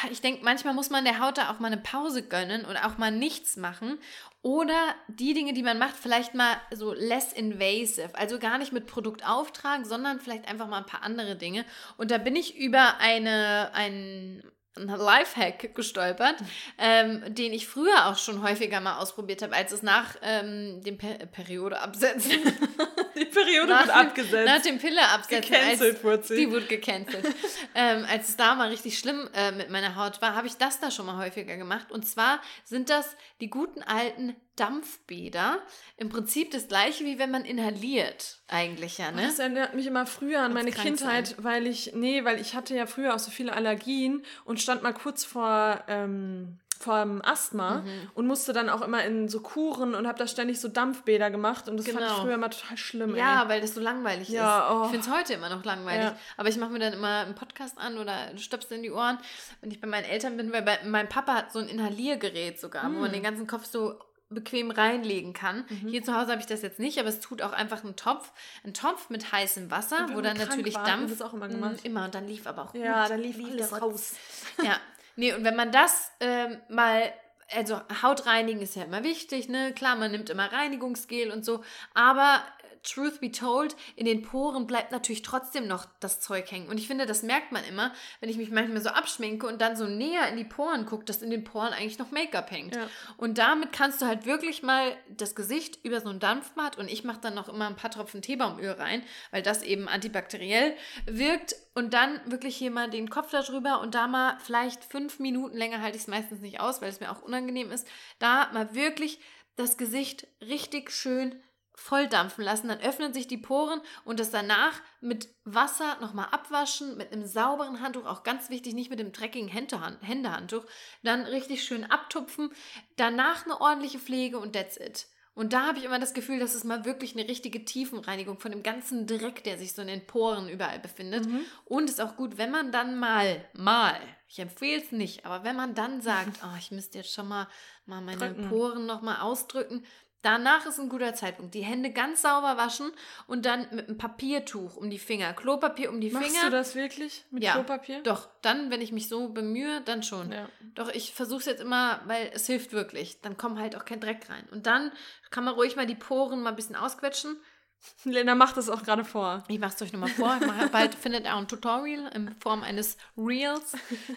ich 0.09 0.19
denke, 0.19 0.43
manchmal 0.43 0.73
muss 0.73 0.89
man 0.89 1.05
der 1.05 1.19
Haut 1.19 1.37
da 1.37 1.51
auch 1.51 1.59
mal 1.59 1.67
eine 1.67 1.77
Pause 1.77 2.23
gönnen 2.23 2.65
und 2.65 2.75
auch 2.77 2.97
mal 2.97 3.11
nichts 3.11 3.55
machen. 3.55 3.99
Oder 4.43 4.93
die 5.07 5.33
Dinge, 5.33 5.53
die 5.53 5.63
man 5.63 5.79
macht, 5.79 5.95
vielleicht 5.95 6.35
mal 6.35 6.57
so 6.69 6.93
less 6.93 7.31
invasive. 7.31 8.09
Also 8.13 8.39
gar 8.39 8.57
nicht 8.57 8.73
mit 8.73 8.87
Produkt 8.87 9.25
auftragen, 9.25 9.85
sondern 9.85 10.19
vielleicht 10.19 10.49
einfach 10.49 10.67
mal 10.67 10.79
ein 10.79 10.85
paar 10.85 11.01
andere 11.01 11.37
Dinge. 11.37 11.63
Und 11.95 12.11
da 12.11 12.17
bin 12.17 12.35
ich 12.35 12.57
über 12.57 12.99
eine, 12.99 13.71
ein, 13.73 14.43
Lifehack 14.75 15.75
gestolpert, 15.75 16.35
ähm, 16.79 17.23
den 17.33 17.53
ich 17.53 17.67
früher 17.67 18.07
auch 18.07 18.17
schon 18.17 18.41
häufiger 18.41 18.81
mal 18.81 18.97
ausprobiert 18.97 19.43
habe, 19.43 19.55
als 19.55 19.71
es 19.71 19.83
nach 19.83 20.15
ähm, 20.23 20.81
dem 20.81 20.97
per 20.97 21.13
Periode 21.27 21.79
absetzen. 21.79 22.31
die 23.19 23.25
Periode 23.25 23.67
nach 23.67 23.85
wird 23.85 23.95
abgesetzt. 23.95 24.45
Nach 24.45 24.61
dem 24.61 24.79
Pille 24.79 25.01
absetzen. 25.01 25.51
Gecancelt 25.51 26.03
wurde 26.03 26.23
sie. 26.23 26.35
Die 26.35 26.51
wurde 26.51 26.65
gecancelt. 26.65 27.25
ähm, 27.75 28.05
als 28.09 28.29
es 28.29 28.37
da 28.37 28.55
mal 28.55 28.69
richtig 28.69 28.99
schlimm 28.99 29.29
äh, 29.33 29.51
mit 29.51 29.69
meiner 29.69 29.95
Haut 29.95 30.21
war, 30.21 30.35
habe 30.35 30.47
ich 30.47 30.57
das 30.57 30.79
da 30.79 30.91
schon 30.91 31.05
mal 31.05 31.17
häufiger 31.17 31.57
gemacht. 31.57 31.91
Und 31.91 32.07
zwar 32.07 32.41
sind 32.63 32.89
das 32.89 33.15
die 33.41 33.49
guten 33.49 33.81
alten 33.83 34.35
Dampfbäder. 34.55 35.59
Im 35.97 36.09
Prinzip 36.09 36.51
das 36.51 36.67
gleiche, 36.67 37.05
wie 37.05 37.17
wenn 37.17 37.31
man 37.31 37.43
inhaliert, 37.43 38.39
eigentlich 38.47 38.99
ja, 38.99 39.11
ne? 39.11 39.23
Das 39.23 39.39
erinnert 39.39 39.73
mich 39.73 39.87
immer 39.87 40.05
früher 40.05 40.41
an 40.41 40.53
meine 40.53 40.71
Kindheit, 40.71 41.27
sein. 41.27 41.37
weil 41.43 41.65
ich, 41.65 41.93
nee, 41.95 42.23
weil 42.23 42.39
ich 42.39 42.53
hatte 42.53 42.75
ja 42.75 42.85
früher 42.85 43.15
auch 43.15 43.19
so 43.19 43.31
viele 43.31 43.53
Allergien 43.53 44.23
und 44.45 44.61
stand 44.61 44.83
mal 44.83 44.93
kurz 44.93 45.25
vor, 45.25 45.83
ähm, 45.87 46.59
vor 46.83 47.01
dem 47.01 47.23
Asthma 47.23 47.77
mhm. 47.77 48.11
und 48.13 48.27
musste 48.27 48.53
dann 48.53 48.69
auch 48.69 48.81
immer 48.81 49.03
in 49.03 49.29
so 49.29 49.39
Kuren 49.39 49.95
und 49.95 50.07
habe 50.07 50.19
da 50.19 50.27
ständig 50.27 50.59
so 50.59 50.67
Dampfbäder 50.67 51.31
gemacht 51.31 51.67
und 51.67 51.77
das 51.77 51.85
genau. 51.85 51.99
fand 51.99 52.09
ich 52.09 52.15
genau. 52.15 52.25
früher 52.25 52.35
immer 52.35 52.49
total 52.49 52.77
schlimm. 52.77 53.15
Ja, 53.15 53.43
ey. 53.43 53.49
weil 53.49 53.61
das 53.61 53.73
so 53.73 53.81
langweilig 53.81 54.29
ja, 54.29 54.59
ist. 54.59 54.71
Oh. 54.71 54.83
Ich 54.85 54.91
finde 54.91 55.07
es 55.07 55.13
heute 55.13 55.33
immer 55.33 55.49
noch 55.49 55.63
langweilig. 55.63 56.03
Ja. 56.03 56.17
Aber 56.37 56.49
ich 56.49 56.57
mache 56.57 56.71
mir 56.71 56.79
dann 56.79 56.93
immer 56.93 57.19
einen 57.21 57.35
Podcast 57.35 57.77
an 57.77 57.97
oder 57.97 58.37
stöpst 58.37 58.71
in 58.71 58.83
die 58.83 58.91
Ohren, 58.91 59.17
wenn 59.61 59.71
ich 59.71 59.79
bei 59.79 59.87
meinen 59.87 60.05
Eltern 60.05 60.37
bin, 60.37 60.51
weil 60.51 60.61
bei, 60.61 60.79
mein 60.85 61.09
Papa 61.09 61.33
hat 61.33 61.51
so 61.51 61.59
ein 61.59 61.67
Inhaliergerät 61.67 62.59
sogar, 62.59 62.89
mhm. 62.89 62.95
wo 62.95 62.99
man 62.99 63.07
hm. 63.07 63.13
den 63.13 63.23
ganzen 63.23 63.47
Kopf 63.47 63.65
so 63.65 63.95
bequem 64.33 64.71
reinlegen 64.71 65.33
kann. 65.33 65.65
Mhm. 65.69 65.89
Hier 65.89 66.03
zu 66.03 66.13
Hause 66.13 66.31
habe 66.31 66.41
ich 66.41 66.47
das 66.47 66.61
jetzt 66.61 66.79
nicht, 66.79 66.99
aber 66.99 67.09
es 67.09 67.19
tut 67.19 67.41
auch 67.41 67.53
einfach 67.53 67.83
einen 67.83 67.95
Topf. 67.95 68.31
Ein 68.63 68.73
Topf 68.73 69.09
mit 69.09 69.31
heißem 69.31 69.71
Wasser, 69.71 70.09
wo 70.13 70.21
dann 70.21 70.37
natürlich 70.37 70.73
Dampf. 70.73 71.11
Das 71.11 71.21
auch 71.21 71.33
immer 71.33 71.47
gemacht. 71.47 71.83
Immer, 71.83 72.05
und 72.05 72.15
dann 72.15 72.27
lief 72.27 72.47
aber 72.47 72.63
auch 72.63 72.73
Ja, 72.73 73.07
dann 73.07 73.21
lief 73.21 73.37
alles 73.43 73.71
raus. 73.81 74.13
Ja. 74.61 74.77
Nee, 75.15 75.33
und 75.33 75.43
wenn 75.43 75.55
man 75.55 75.71
das 75.71 76.11
ähm, 76.19 76.57
mal 76.69 77.13
also 77.51 77.79
Haut 78.01 78.25
reinigen 78.25 78.61
ist 78.61 78.75
ja 78.75 78.83
immer 78.83 79.03
wichtig, 79.03 79.49
ne? 79.49 79.73
Klar, 79.73 79.95
man 79.95 80.11
nimmt 80.11 80.29
immer 80.29 80.51
Reinigungsgel 80.51 81.31
und 81.31 81.45
so, 81.45 81.63
aber 81.93 82.41
truth 82.83 83.19
be 83.19 83.31
told, 83.31 83.75
in 83.95 84.05
den 84.05 84.21
Poren 84.21 84.67
bleibt 84.67 84.91
natürlich 84.91 85.21
trotzdem 85.21 85.67
noch 85.67 85.85
das 85.99 86.19
Zeug 86.19 86.51
hängen. 86.51 86.67
Und 86.67 86.77
ich 86.77 86.87
finde, 86.87 87.05
das 87.05 87.23
merkt 87.23 87.51
man 87.51 87.63
immer, 87.65 87.93
wenn 88.19 88.29
ich 88.29 88.37
mich 88.37 88.51
manchmal 88.51 88.81
so 88.81 88.89
abschminke 88.89 89.47
und 89.47 89.61
dann 89.61 89.75
so 89.75 89.87
näher 89.87 90.27
in 90.27 90.37
die 90.37 90.43
Poren 90.43 90.85
gucke, 90.85 91.05
dass 91.05 91.21
in 91.21 91.29
den 91.29 91.43
Poren 91.43 91.73
eigentlich 91.73 91.99
noch 91.99 92.11
Make-up 92.11 92.51
hängt. 92.51 92.75
Ja. 92.75 92.87
Und 93.17 93.37
damit 93.37 93.71
kannst 93.71 94.01
du 94.01 94.05
halt 94.05 94.25
wirklich 94.25 94.63
mal 94.63 94.95
das 95.09 95.35
Gesicht 95.35 95.79
über 95.83 96.01
so 96.01 96.09
ein 96.09 96.19
Dampfbad 96.19 96.77
und 96.77 96.89
ich 96.89 97.03
mache 97.03 97.21
dann 97.21 97.35
noch 97.35 97.49
immer 97.49 97.67
ein 97.67 97.75
paar 97.75 97.91
Tropfen 97.91 98.21
Teebaumöl 98.21 98.71
rein, 98.71 99.03
weil 99.31 99.41
das 99.41 99.63
eben 99.63 99.87
antibakteriell 99.87 100.75
wirkt. 101.05 101.55
Und 101.75 101.93
dann 101.95 102.19
wirklich 102.25 102.55
hier 102.55 102.69
mal 102.69 102.89
den 102.89 103.09
Kopf 103.09 103.31
darüber 103.31 103.81
und 103.81 103.95
da 103.95 104.07
mal 104.07 104.37
vielleicht 104.43 104.83
fünf 104.83 105.17
Minuten 105.19 105.57
länger 105.57 105.81
halte 105.81 105.97
ich 105.97 106.03
es 106.03 106.07
meistens 106.07 106.39
nicht 106.41 106.59
aus, 106.59 106.81
weil 106.81 106.89
es 106.89 106.99
mir 106.99 107.11
auch 107.11 107.23
unangenehm 107.23 107.71
ist. 107.71 107.87
Da 108.19 108.51
mal 108.53 108.75
wirklich 108.75 109.19
das 109.55 109.77
Gesicht 109.77 110.27
richtig 110.41 110.91
schön 110.91 111.41
volldampfen 111.75 112.43
lassen, 112.43 112.67
dann 112.67 112.79
öffnen 112.79 113.13
sich 113.13 113.27
die 113.27 113.37
Poren 113.37 113.81
und 114.05 114.19
das 114.19 114.31
danach 114.31 114.79
mit 115.01 115.27
Wasser 115.43 115.97
nochmal 116.01 116.27
abwaschen, 116.31 116.97
mit 116.97 117.11
einem 117.11 117.25
sauberen 117.25 117.81
Handtuch, 117.81 118.05
auch 118.05 118.23
ganz 118.23 118.49
wichtig, 118.49 118.73
nicht 118.73 118.89
mit 118.89 118.99
dem 118.99 119.11
dreckigen 119.11 119.49
Händehandtuch, 119.49 120.65
dann 121.01 121.23
richtig 121.23 121.63
schön 121.63 121.83
abtupfen, 121.85 122.51
danach 122.95 123.45
eine 123.45 123.59
ordentliche 123.59 123.99
Pflege 123.99 124.39
und 124.39 124.53
that's 124.53 124.77
it. 124.77 125.07
Und 125.35 125.53
da 125.53 125.65
habe 125.65 125.79
ich 125.79 125.85
immer 125.85 125.97
das 125.97 126.13
Gefühl, 126.13 126.39
dass 126.39 126.53
es 126.53 126.63
mal 126.63 126.85
wirklich 126.85 127.17
eine 127.17 127.27
richtige 127.27 127.65
Tiefenreinigung 127.65 128.39
von 128.39 128.51
dem 128.51 128.61
ganzen 128.61 129.07
Dreck, 129.07 129.43
der 129.43 129.57
sich 129.57 129.73
so 129.73 129.81
in 129.81 129.87
den 129.87 130.05
Poren 130.05 130.47
überall 130.47 130.77
befindet. 130.77 131.25
Mhm. 131.25 131.41
Und 131.65 131.89
ist 131.89 132.01
auch 132.01 132.15
gut, 132.15 132.37
wenn 132.37 132.51
man 132.51 132.71
dann 132.71 132.99
mal, 132.99 133.43
mal, 133.53 133.99
ich 134.27 134.37
empfehle 134.37 134.79
es 134.79 134.91
nicht, 134.91 135.25
aber 135.25 135.43
wenn 135.43 135.55
man 135.55 135.73
dann 135.73 136.01
sagt, 136.01 136.39
oh, 136.43 136.57
ich 136.59 136.69
müsste 136.69 136.99
jetzt 136.99 137.11
schon 137.11 137.27
mal, 137.27 137.47
mal 137.87 138.01
meine 138.01 138.17
Drücken. 138.17 138.49
Poren 138.49 138.85
nochmal 138.85 139.21
ausdrücken, 139.21 139.83
Danach 140.23 140.65
ist 140.65 140.79
ein 140.79 140.87
guter 140.87 141.13
Zeitpunkt. 141.13 141.53
Die 141.53 141.65
Hände 141.65 141.91
ganz 141.91 142.21
sauber 142.21 142.55
waschen 142.55 142.91
und 143.27 143.45
dann 143.45 143.67
mit 143.71 143.89
einem 143.89 143.97
Papiertuch 143.97 144.77
um 144.77 144.89
die 144.89 144.97
Finger. 144.97 145.33
Klopapier 145.33 145.89
um 145.89 145.99
die 145.99 146.11
Machst 146.11 146.27
Finger. 146.27 146.43
Machst 146.43 146.53
du 146.53 146.57
das 146.57 146.75
wirklich 146.75 147.25
mit 147.29 147.43
ja, 147.43 147.53
Klopapier? 147.53 148.01
Doch, 148.03 148.29
dann, 148.41 148.71
wenn 148.71 148.79
ich 148.79 148.93
mich 148.93 149.09
so 149.09 149.27
bemühe, 149.27 149.81
dann 149.81 150.01
schon. 150.01 150.31
Ja. 150.31 150.47
Doch 150.75 150.89
ich 150.89 151.13
versuche 151.13 151.41
es 151.41 151.45
jetzt 151.45 151.61
immer, 151.61 151.99
weil 152.05 152.31
es 152.33 152.47
hilft 152.47 152.71
wirklich. 152.71 153.19
Dann 153.21 153.35
kommt 153.35 153.59
halt 153.59 153.75
auch 153.75 153.83
kein 153.83 153.99
Dreck 153.99 154.29
rein. 154.29 154.47
Und 154.49 154.65
dann 154.65 154.93
kann 155.29 155.43
man 155.43 155.55
ruhig 155.55 155.75
mal 155.75 155.85
die 155.85 155.95
Poren 155.95 156.41
mal 156.41 156.51
ein 156.51 156.55
bisschen 156.55 156.77
ausquetschen. 156.77 157.35
Lena 158.03 158.35
macht 158.35 158.57
das 158.57 158.69
auch 158.69 158.83
gerade 158.83 159.05
vor. 159.05 159.43
Ich 159.47 159.59
mache 159.59 159.73
es 159.75 159.81
euch 159.81 159.93
nochmal 159.93 160.09
vor. 160.09 160.39
bald 160.71 160.95
findet 160.95 161.25
ihr 161.25 161.33
auch 161.33 161.39
ein 161.39 161.47
Tutorial 161.47 162.11
in 162.13 162.35
Form 162.39 162.63
eines 162.63 162.97
Reels. 163.17 163.73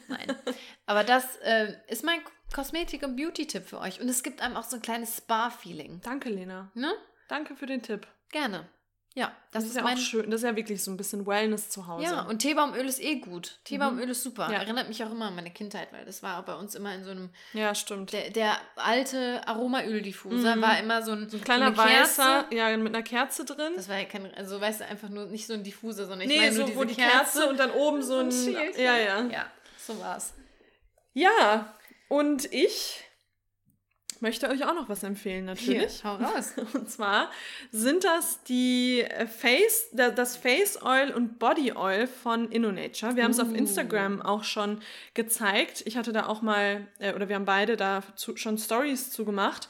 Nein. 0.08 0.36
Aber 0.86 1.04
das 1.04 1.36
äh, 1.36 1.74
ist 1.88 2.04
mein 2.04 2.20
Kosmetik- 2.54 3.04
und 3.04 3.16
Beauty-Tipp 3.16 3.66
für 3.66 3.80
euch. 3.80 4.00
Und 4.00 4.08
es 4.08 4.22
gibt 4.22 4.40
einem 4.40 4.56
auch 4.56 4.64
so 4.64 4.76
ein 4.76 4.82
kleines 4.82 5.18
Spa-Feeling. 5.18 6.00
Danke, 6.02 6.30
Lena. 6.30 6.70
Ne? 6.74 6.92
Danke 7.28 7.56
für 7.56 7.66
den 7.66 7.82
Tipp. 7.82 8.06
Gerne. 8.30 8.68
Ja, 9.16 9.32
das, 9.50 9.62
das 9.62 9.64
ist, 9.64 9.70
ist, 9.70 9.76
ja 9.76 9.82
mein... 9.82 9.96
auch 9.96 10.00
schön. 10.00 10.30
Das 10.30 10.42
ist 10.42 10.46
ja 10.46 10.54
wirklich 10.56 10.84
so 10.84 10.90
ein 10.90 10.98
bisschen 10.98 11.26
Wellness 11.26 11.70
zu 11.70 11.86
Hause. 11.86 12.04
Ja, 12.04 12.20
und 12.26 12.40
Teebaumöl 12.40 12.84
ist 12.84 13.02
eh 13.02 13.14
gut. 13.14 13.58
Teebaumöl 13.64 14.04
mhm. 14.04 14.10
ist 14.10 14.22
super. 14.22 14.52
Ja. 14.52 14.58
Erinnert 14.58 14.88
mich 14.88 15.02
auch 15.02 15.10
immer 15.10 15.28
an 15.28 15.34
meine 15.34 15.50
Kindheit, 15.50 15.90
weil 15.90 16.04
das 16.04 16.22
war 16.22 16.44
bei 16.44 16.54
uns 16.54 16.74
immer 16.74 16.94
in 16.94 17.02
so 17.02 17.12
einem. 17.12 17.30
Ja, 17.54 17.74
stimmt. 17.74 18.12
Der, 18.12 18.28
der 18.28 18.58
alte 18.76 19.40
Aromaöldiffuser 19.48 20.56
mhm. 20.56 20.60
war 20.60 20.78
immer 20.78 21.02
so 21.02 21.12
ein, 21.12 21.30
so 21.30 21.38
ein 21.38 21.44
kleiner 21.44 21.70
so 21.70 21.78
weißer, 21.78 22.44
ja, 22.50 22.76
mit 22.76 22.94
einer 22.94 23.02
Kerze 23.02 23.46
drin. 23.46 23.72
Das 23.74 23.88
war 23.88 23.96
ja 23.96 24.04
kein, 24.04 24.34
also 24.34 24.60
weißt 24.60 24.80
du, 24.80 24.84
einfach 24.86 25.08
nur 25.08 25.24
nicht 25.24 25.46
so 25.46 25.54
ein 25.54 25.62
Diffuser, 25.62 26.04
sondern 26.04 26.20
ich 26.20 26.28
nee, 26.28 26.50
meine 26.50 26.54
nur 26.54 26.68
so, 26.68 26.76
wo 26.76 26.84
die 26.84 26.94
Kerze, 26.94 27.38
Kerze, 27.38 27.48
und 27.48 27.58
dann 27.58 27.70
oben 27.70 28.02
so 28.02 28.18
ein. 28.18 28.30
Schild. 28.30 28.76
Ja, 28.76 28.98
ja. 28.98 29.22
Ja, 29.22 29.46
so 29.78 29.98
war's. 29.98 30.34
Ja, 31.14 31.74
und 32.08 32.52
ich 32.52 33.05
möchte 34.22 34.48
euch 34.48 34.64
auch 34.64 34.74
noch 34.74 34.88
was 34.88 35.02
empfehlen, 35.02 35.46
natürlich. 35.46 36.00
Hier, 36.00 36.04
hau 36.04 36.16
raus. 36.16 36.54
Und 36.74 36.90
zwar 36.90 37.30
sind 37.70 38.04
das 38.04 38.42
die 38.44 39.02
äh, 39.02 39.26
Face, 39.26 39.88
das 39.92 40.36
Face 40.36 40.80
Oil 40.82 41.12
und 41.14 41.38
Body 41.38 41.72
Oil 41.72 42.06
von 42.06 42.50
InnoNature. 42.50 43.16
Wir 43.16 43.24
haben 43.24 43.30
es 43.30 43.40
auf 43.40 43.50
uh. 43.50 43.54
Instagram 43.54 44.22
auch 44.22 44.44
schon 44.44 44.80
gezeigt. 45.14 45.82
Ich 45.86 45.96
hatte 45.96 46.12
da 46.12 46.26
auch 46.26 46.42
mal, 46.42 46.86
äh, 46.98 47.14
oder 47.14 47.28
wir 47.28 47.36
haben 47.36 47.44
beide 47.44 47.76
da 47.76 48.02
schon 48.16 48.58
Stories 48.58 49.10
zugemacht. 49.10 49.68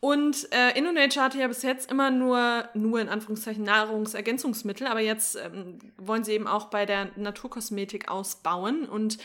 Und 0.00 0.48
äh, 0.52 0.78
InnoNature 0.78 1.24
hatte 1.24 1.38
ja 1.38 1.48
bis 1.48 1.62
jetzt 1.62 1.90
immer 1.90 2.10
nur, 2.10 2.68
nur 2.74 3.00
in 3.00 3.08
Anführungszeichen 3.08 3.64
Nahrungsergänzungsmittel, 3.64 4.86
aber 4.86 5.00
jetzt 5.00 5.36
ähm, 5.36 5.78
wollen 5.96 6.22
sie 6.22 6.32
eben 6.32 6.46
auch 6.46 6.66
bei 6.66 6.86
der 6.86 7.10
Naturkosmetik 7.16 8.08
ausbauen 8.08 8.88
und 8.88 9.18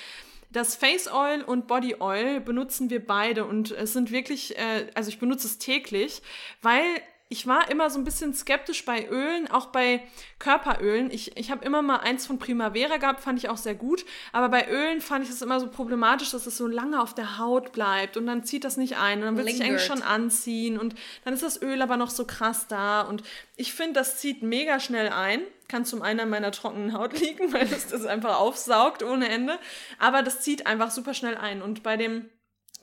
das 0.54 0.76
Face 0.76 1.12
Oil 1.12 1.42
und 1.42 1.68
Body 1.68 1.96
Oil 2.00 2.40
benutzen 2.40 2.90
wir 2.90 3.06
beide 3.06 3.46
und 3.46 3.72
es 3.72 3.92
sind 3.94 4.12
wirklich, 4.12 4.58
äh, 4.58 4.88
also 4.94 5.10
ich 5.10 5.20
benutze 5.20 5.48
es 5.48 5.58
täglich, 5.58 6.22
weil 6.62 6.84
ich 7.34 7.48
war 7.48 7.72
immer 7.72 7.90
so 7.90 7.98
ein 7.98 8.04
bisschen 8.04 8.36
skeptisch 8.36 8.86
bei 8.86 9.08
Ölen, 9.10 9.50
auch 9.50 9.66
bei 9.66 10.04
Körperölen. 10.38 11.10
Ich, 11.10 11.36
ich 11.36 11.50
habe 11.50 11.66
immer 11.66 11.82
mal 11.82 11.98
eins 11.98 12.28
von 12.28 12.38
Primavera 12.38 12.98
gehabt, 12.98 13.22
fand 13.22 13.40
ich 13.40 13.50
auch 13.50 13.58
sehr 13.58 13.74
gut. 13.74 14.06
Aber 14.32 14.50
bei 14.50 14.70
Ölen 14.70 15.02
fand 15.02 15.26
ich 15.26 15.32
es 15.32 15.42
immer 15.42 15.60
so 15.60 15.68
problematisch, 15.68 16.30
dass 16.30 16.46
es 16.46 16.56
so 16.56 16.68
lange 16.68 17.02
auf 17.02 17.16
der 17.16 17.40
Haut 17.40 17.72
bleibt 17.72 18.18
und 18.18 18.28
dann 18.28 18.44
zieht 18.44 18.64
das 18.64 18.78
nicht 18.78 18.98
ein 18.98 19.18
und 19.18 19.26
dann 19.26 19.38
wird 19.38 19.48
es 19.50 19.58
sich 19.58 19.66
eigentlich 19.66 19.84
schon 19.84 20.04
anziehen 20.04 20.78
und 20.78 20.94
dann 21.26 21.34
ist 21.34 21.42
das 21.42 21.60
Öl 21.60 21.82
aber 21.82 21.98
noch 21.98 22.12
so 22.12 22.26
krass 22.26 22.68
da. 22.68 23.02
Und 23.02 23.24
ich 23.56 23.74
finde, 23.74 23.94
das 23.94 24.20
zieht 24.20 24.44
mega 24.44 24.80
schnell 24.80 25.10
ein. 25.10 25.42
Kann 25.68 25.86
zum 25.86 26.04
einen 26.04 26.20
an 26.20 26.30
meiner 26.30 26.52
trockenen 26.52 26.94
Haut 26.94 27.20
liegen, 27.20 27.52
weil 27.52 27.64
es 27.64 27.88
das 27.88 28.06
einfach 28.06 28.38
aufsaugt 28.38 29.02
ohne 29.02 29.28
Ende. 29.28 29.58
Aber 29.98 30.22
das 30.22 30.42
zieht 30.42 30.68
einfach 30.68 30.92
super 30.92 31.16
schnell 31.16 31.36
ein. 31.36 31.64
Und 31.64 31.82
bei 31.82 31.98
dem 31.98 32.30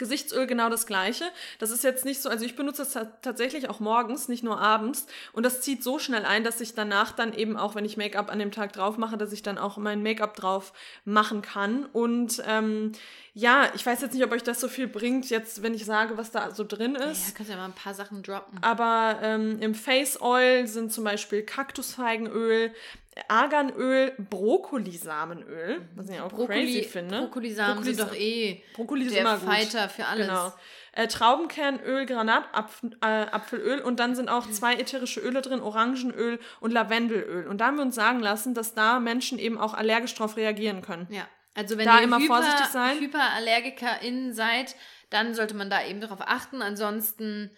Gesichtsöl 0.01 0.47
genau 0.47 0.70
das 0.70 0.86
gleiche. 0.86 1.24
Das 1.59 1.70
ist 1.70 1.85
jetzt 1.85 2.05
nicht 2.05 2.20
so, 2.22 2.28
also 2.28 2.44
ich 2.44 2.56
benutze 2.56 2.82
es 2.82 2.98
tatsächlich 3.22 3.68
auch 3.68 3.78
morgens, 3.78 4.28
nicht 4.28 4.43
nur 4.43 4.59
abends. 4.59 5.06
Und 5.32 5.44
das 5.44 5.60
zieht 5.60 5.85
so 5.85 5.98
schnell 5.98 6.24
ein, 6.24 6.43
dass 6.43 6.60
ich 6.60 6.74
danach 6.74 7.12
dann 7.12 7.35
eben 7.35 7.56
auch, 7.56 7.74
wenn 7.74 7.85
ich 7.85 7.97
Make-up 7.97 8.31
an 8.32 8.39
dem 8.39 8.51
Tag 8.51 8.72
drauf 8.72 8.97
mache, 8.97 9.18
dass 9.18 9.32
ich 9.32 9.43
dann 9.43 9.59
auch 9.59 9.77
mein 9.77 10.02
Make-up 10.02 10.35
drauf 10.35 10.72
machen 11.05 11.43
kann. 11.43 11.85
Und 11.85 12.43
ähm, 12.47 12.93
ja, 13.35 13.70
ich 13.74 13.85
weiß 13.86 14.01
jetzt 14.01 14.14
nicht, 14.14 14.24
ob 14.24 14.32
euch 14.32 14.43
das 14.43 14.59
so 14.59 14.68
viel 14.68 14.89
bringt, 14.89 15.31
jetzt, 15.31 15.62
wenn 15.62 15.74
ich 15.74 15.85
sage, 15.85 16.16
was 16.16 16.31
da 16.31 16.51
so 16.52 16.64
drin 16.64 16.94
ist. 16.94 17.28
Ja, 17.28 17.35
kannst 17.36 17.52
ja 17.52 17.56
mal 17.56 17.66
ein 17.66 17.72
paar 17.72 17.94
Sachen 17.94 18.22
droppen. 18.22 18.59
Aber 18.62 19.18
ähm, 19.22 19.59
im 19.60 19.74
Face 19.74 20.20
Oil 20.20 20.66
sind 20.66 20.93
zum 20.93 21.05
Beispiel 21.05 21.43
Kaktusfeigenöl, 21.43 22.72
Arganöl, 23.28 24.12
Brokkolisamenöl, 24.18 25.82
was 25.94 26.08
ich 26.08 26.20
auch 26.20 26.28
Brokkoli, 26.28 26.64
crazy 26.64 26.82
finde. 26.84 27.20
Brokkolisamen 27.22 27.74
Brokkoli 27.76 27.94
sind 27.94 28.08
doch 28.08 28.14
eh 28.14 28.62
Brokkoli 28.74 29.08
der 29.08 29.20
immer 29.20 29.36
Fighter 29.36 29.88
für 29.88 30.06
alles. 30.06 30.28
Genau. 30.28 30.52
Äh, 30.92 31.06
Traubenkernöl, 31.08 32.06
Granatapfelöl 32.06 33.78
äh, 33.80 33.82
und 33.82 34.00
dann 34.00 34.14
sind 34.14 34.28
auch 34.28 34.48
zwei 34.50 34.74
ätherische 34.74 35.20
Öle 35.20 35.42
drin, 35.42 35.60
Orangenöl 35.60 36.38
und 36.60 36.72
Lavendelöl. 36.72 37.46
Und 37.46 37.60
da 37.60 37.66
haben 37.66 37.76
wir 37.76 37.82
uns 37.82 37.94
sagen 37.94 38.20
lassen, 38.20 38.54
dass 38.54 38.74
da 38.74 39.00
Menschen 39.00 39.38
eben 39.38 39.58
auch 39.58 39.74
allergisch 39.74 40.14
drauf 40.14 40.36
reagieren 40.36 40.82
können. 40.82 41.06
Ja, 41.10 41.28
also 41.54 41.78
wenn 41.78 41.86
da 41.86 41.98
ihr 41.98 42.04
immer 42.04 42.18
Hyper, 42.18 42.34
vorsichtig 42.34 42.66
sein. 42.66 42.98
HyperallergikerInnen 42.98 44.34
seid, 44.34 44.76
dann 45.10 45.34
sollte 45.34 45.54
man 45.54 45.68
da 45.70 45.84
eben 45.84 46.00
darauf 46.00 46.20
achten. 46.20 46.62
Ansonsten 46.62 47.50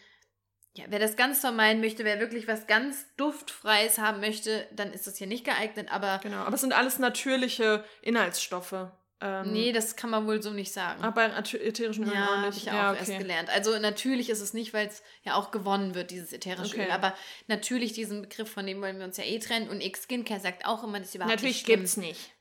ja, 0.75 0.85
wer 0.89 0.99
das 0.99 1.17
ganz 1.17 1.41
vermeiden 1.41 1.81
möchte, 1.83 2.05
wer 2.05 2.19
wirklich 2.19 2.49
was 2.49 2.67
ganz 2.67 3.07
Duftfreies 3.17 3.99
haben 3.99 4.21
möchte, 4.21 4.67
dann 4.73 4.93
ist 4.93 5.07
das 5.07 5.19
hier 5.19 5.27
nicht 5.27 5.45
geeignet, 5.45 5.89
aber. 5.91 6.19
Genau, 6.23 6.39
aber 6.39 6.55
es 6.55 6.63
sind 6.63 6.73
alles 6.73 6.99
natürliche 6.99 7.85
Inhaltsstoffe. 8.01 8.89
Ähm, 9.21 9.53
nee, 9.53 9.71
das 9.71 9.95
kann 9.95 10.11
man 10.11 10.27
wohl 10.27 10.43
so 10.43 10.51
nicht 10.51 10.73
sagen. 10.73 11.05
Aber 11.05 11.13
bei 11.13 11.27
ätherischen 11.27 12.05
Ölen 12.05 12.15
ja, 12.15 12.43
habe 12.43 12.57
ich 12.57 12.65
ja, 12.65 12.89
auch 12.89 12.95
okay. 12.95 13.13
erst 13.13 13.19
gelernt. 13.19 13.51
Also 13.51 13.79
natürlich 13.79 14.31
ist 14.31 14.41
es 14.41 14.53
nicht, 14.53 14.75
weil 14.75 14.89
es 14.89 15.03
ja 15.23 15.35
auch 15.35 15.53
gewonnen 15.53 15.95
wird, 15.95 16.11
dieses 16.11 16.33
ätherische 16.33 16.75
okay. 16.75 16.87
Öl. 16.87 16.91
Aber 16.91 17.15
natürlich 17.47 17.93
diesen 17.93 18.23
Begriff, 18.23 18.51
von 18.51 18.67
dem 18.67 18.81
wollen 18.81 18.99
wir 18.99 19.05
uns 19.05 19.19
ja 19.19 19.25
eh 19.25 19.39
trennen. 19.39 19.69
Und 19.69 19.81
X-Skincare 19.81 20.41
sagt 20.41 20.67
auch 20.67 20.83
immer, 20.83 20.99
das 20.99 21.11
ist 21.11 21.15
überhaupt 21.15 21.35
nicht 21.35 21.43
Natürlich 21.43 21.65
gibt 21.65 21.85
es 21.85 21.97
nicht. 21.97 22.33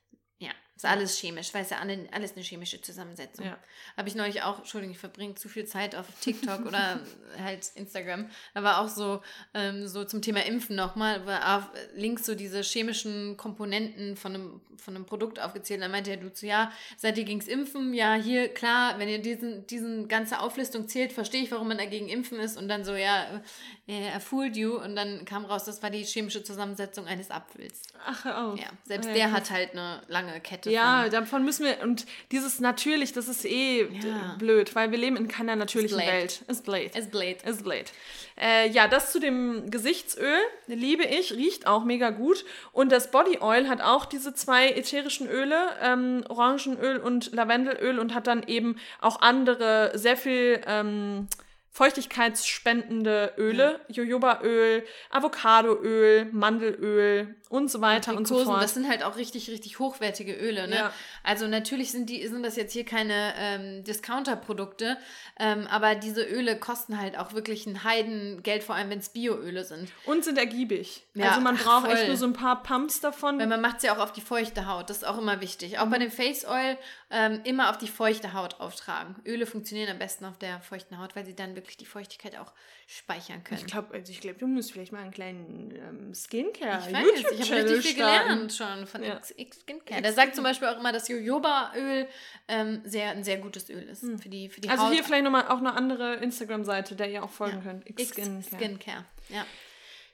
Ist 0.82 0.88
alles 0.88 1.16
chemisch, 1.16 1.54
weil 1.54 1.62
es 1.62 1.70
ja 1.70 1.78
alles 2.10 2.32
eine 2.32 2.42
chemische 2.42 2.82
Zusammensetzung. 2.82 3.46
Ja. 3.46 3.56
Habe 3.96 4.08
ich 4.08 4.16
neulich 4.16 4.42
auch, 4.42 4.58
Entschuldigung, 4.58 4.96
ich 4.96 4.98
verbringe 4.98 5.36
zu 5.36 5.48
viel 5.48 5.64
Zeit 5.64 5.94
auf 5.94 6.06
TikTok 6.20 6.66
oder 6.66 6.98
halt 7.40 7.70
Instagram, 7.76 8.28
aber 8.52 8.78
auch 8.80 8.88
so, 8.88 9.22
ähm, 9.54 9.86
so 9.86 10.04
zum 10.04 10.22
Thema 10.22 10.44
Impfen 10.44 10.74
nochmal, 10.74 11.24
war 11.24 11.72
links 11.94 12.26
so 12.26 12.34
diese 12.34 12.62
chemischen 12.62 13.36
Komponenten 13.36 14.16
von 14.16 14.34
einem, 14.34 14.60
von 14.76 14.96
einem 14.96 15.06
Produkt 15.06 15.38
aufgezählt. 15.38 15.80
Dann 15.80 15.92
meinte 15.92 16.10
er, 16.10 16.16
du 16.16 16.32
zu, 16.32 16.48
ja, 16.48 16.72
seit 16.96 17.16
dir 17.16 17.22
ging's 17.22 17.46
impfen, 17.46 17.94
ja, 17.94 18.14
hier, 18.14 18.48
klar, 18.48 18.98
wenn 18.98 19.08
ihr 19.08 19.22
diesen, 19.22 19.64
diesen 19.68 20.08
ganze 20.08 20.40
Auflistung 20.40 20.88
zählt, 20.88 21.12
verstehe 21.12 21.44
ich, 21.44 21.52
warum 21.52 21.68
man 21.68 21.78
dagegen 21.78 22.08
impfen 22.08 22.40
ist. 22.40 22.58
Und 22.58 22.66
dann 22.66 22.84
so, 22.84 22.96
ja, 22.96 23.40
äh, 23.86 24.08
er 24.08 24.20
fooled 24.20 24.56
you. 24.56 24.76
Und 24.82 24.96
dann 24.96 25.24
kam 25.26 25.44
raus, 25.44 25.62
das 25.62 25.80
war 25.80 25.90
die 25.90 26.02
chemische 26.02 26.42
Zusammensetzung 26.42 27.06
eines 27.06 27.30
Apfels. 27.30 27.82
Ach, 28.04 28.26
auf. 28.26 28.58
Ja, 28.58 28.66
selbst 28.84 29.06
ja, 29.06 29.14
der 29.14 29.30
hat 29.30 29.48
halt 29.52 29.72
eine 29.72 30.02
lange 30.08 30.40
Kette 30.40 30.71
ja, 30.72 31.08
davon 31.08 31.44
müssen 31.44 31.64
wir, 31.66 31.82
und 31.82 32.06
dieses 32.30 32.60
natürlich, 32.60 33.12
das 33.12 33.28
ist 33.28 33.44
eh 33.44 33.82
ja. 33.82 34.36
blöd, 34.38 34.74
weil 34.74 34.90
wir 34.90 34.98
leben 34.98 35.16
in 35.16 35.28
keiner 35.28 35.56
natürlichen 35.56 35.98
It's 35.98 36.08
Welt. 36.08 36.44
Ist 36.48 36.64
blöd. 36.64 36.96
Ist 36.96 37.10
blöd. 37.10 37.42
Ist 37.42 37.64
blöd. 37.64 37.92
Äh, 38.40 38.70
ja, 38.70 38.88
das 38.88 39.12
zu 39.12 39.20
dem 39.20 39.70
Gesichtsöl, 39.70 40.38
liebe 40.66 41.04
ich, 41.04 41.32
riecht 41.32 41.66
auch 41.66 41.84
mega 41.84 42.10
gut. 42.10 42.44
Und 42.72 42.90
das 42.92 43.10
Body 43.10 43.38
Oil 43.40 43.68
hat 43.68 43.80
auch 43.80 44.06
diese 44.06 44.34
zwei 44.34 44.70
ätherischen 44.70 45.28
Öle, 45.28 45.56
ähm, 45.82 46.24
Orangenöl 46.28 46.98
und 46.98 47.32
Lavendelöl 47.32 47.98
und 47.98 48.14
hat 48.14 48.26
dann 48.26 48.42
eben 48.44 48.76
auch 49.00 49.20
andere, 49.20 49.92
sehr 49.94 50.16
viel, 50.16 50.60
ähm, 50.66 51.28
feuchtigkeitsspendende 51.72 53.32
Öle, 53.38 53.80
ja. 53.88 53.94
Jojobaöl, 54.04 54.84
Avocadoöl, 55.10 56.26
Mandelöl 56.30 57.34
und 57.48 57.70
so 57.70 57.80
weiter 57.80 58.14
und, 58.14 58.28
so 58.28 58.44
fort. 58.44 58.62
Das 58.62 58.74
sind 58.74 58.86
halt 58.86 59.02
auch 59.02 59.16
richtig, 59.16 59.48
richtig 59.48 59.78
hochwertige 59.78 60.34
Öle. 60.34 60.68
Ne? 60.68 60.76
Ja. 60.76 60.92
Also 61.22 61.46
natürlich 61.46 61.90
sind, 61.90 62.10
die, 62.10 62.26
sind 62.28 62.42
das 62.42 62.56
jetzt 62.56 62.74
hier 62.74 62.84
keine 62.84 63.32
ähm, 63.38 63.84
Discounter-Produkte, 63.84 64.98
ähm, 65.40 65.66
aber 65.70 65.94
diese 65.94 66.22
Öle 66.22 66.58
kosten 66.58 67.00
halt 67.00 67.18
auch 67.18 67.32
wirklich 67.32 67.66
ein 67.66 67.84
Heidengeld, 67.84 68.62
vor 68.62 68.74
allem 68.74 68.90
wenn 68.90 68.98
es 68.98 69.08
Bioöle 69.08 69.64
sind. 69.64 69.90
Und 70.04 70.24
sind 70.24 70.36
ergiebig. 70.36 71.04
Ja, 71.14 71.30
also 71.30 71.40
man 71.40 71.56
braucht 71.56 71.86
voll. 71.86 71.94
echt 71.94 72.06
nur 72.06 72.18
so 72.18 72.26
ein 72.26 72.34
paar 72.34 72.62
Pumps 72.62 73.00
davon. 73.00 73.38
Weil 73.38 73.46
man 73.46 73.62
macht 73.62 73.78
es 73.78 73.84
ja 73.84 73.96
auch 73.96 74.00
auf 74.00 74.12
die 74.12 74.20
feuchte 74.20 74.66
Haut, 74.66 74.90
das 74.90 74.98
ist 74.98 75.04
auch 75.04 75.16
immer 75.16 75.40
wichtig. 75.40 75.78
Auch 75.78 75.86
mhm. 75.86 75.90
bei 75.90 75.98
dem 75.98 76.10
Face 76.10 76.46
Oil 76.46 76.76
ähm, 77.12 77.40
immer 77.44 77.68
auf 77.68 77.76
die 77.76 77.88
feuchte 77.88 78.32
Haut 78.32 78.58
auftragen. 78.58 79.16
Öle 79.26 79.44
funktionieren 79.44 79.90
am 79.90 79.98
besten 79.98 80.24
auf 80.24 80.38
der 80.38 80.60
feuchten 80.62 80.98
Haut, 80.98 81.14
weil 81.14 81.26
sie 81.26 81.36
dann 81.36 81.54
wirklich 81.54 81.76
die 81.76 81.84
Feuchtigkeit 81.84 82.38
auch 82.38 82.52
speichern 82.86 83.44
können. 83.44 83.60
Ich 83.60 83.66
glaube, 83.66 83.92
also 83.92 84.12
glaub, 84.18 84.38
du 84.38 84.46
musst 84.46 84.72
vielleicht 84.72 84.92
mal 84.92 85.02
einen 85.02 85.10
kleinen 85.10 85.74
ähm, 85.76 86.14
Skincare 86.14 86.88
ich 86.88 86.94
weiß, 86.94 87.32
ich 87.38 87.52
habe 87.52 87.64
richtig 87.64 87.86
viel 87.86 87.94
gelernt 87.96 88.54
schon 88.54 88.86
von 88.86 89.02
ja. 89.02 89.20
Skincare. 89.22 90.00
Der 90.00 90.12
sagt 90.14 90.34
zum 90.34 90.42
Beispiel 90.42 90.68
auch 90.68 90.78
immer, 90.78 90.90
dass 90.90 91.06
Jojobaöl 91.08 92.08
ähm, 92.48 92.80
sehr, 92.84 93.10
ein 93.10 93.24
sehr 93.24 93.36
gutes 93.36 93.68
Öl 93.68 93.82
ist 93.82 94.02
hm. 94.02 94.18
für 94.18 94.30
die, 94.30 94.48
für 94.48 94.62
die 94.62 94.70
also 94.70 94.84
Haut. 94.84 94.88
Also 94.88 94.94
hier 94.94 95.04
vielleicht 95.04 95.24
nochmal 95.24 95.48
auch 95.48 95.58
eine 95.58 95.74
andere 95.74 96.14
Instagram-Seite, 96.14 96.96
der 96.96 97.10
ihr 97.10 97.22
auch 97.22 97.30
folgen 97.30 97.58
ja. 97.58 97.72
könnt. 97.72 97.90
X-Skincare. 97.90 98.42
Skincare, 98.42 99.04
ja. 99.28 99.44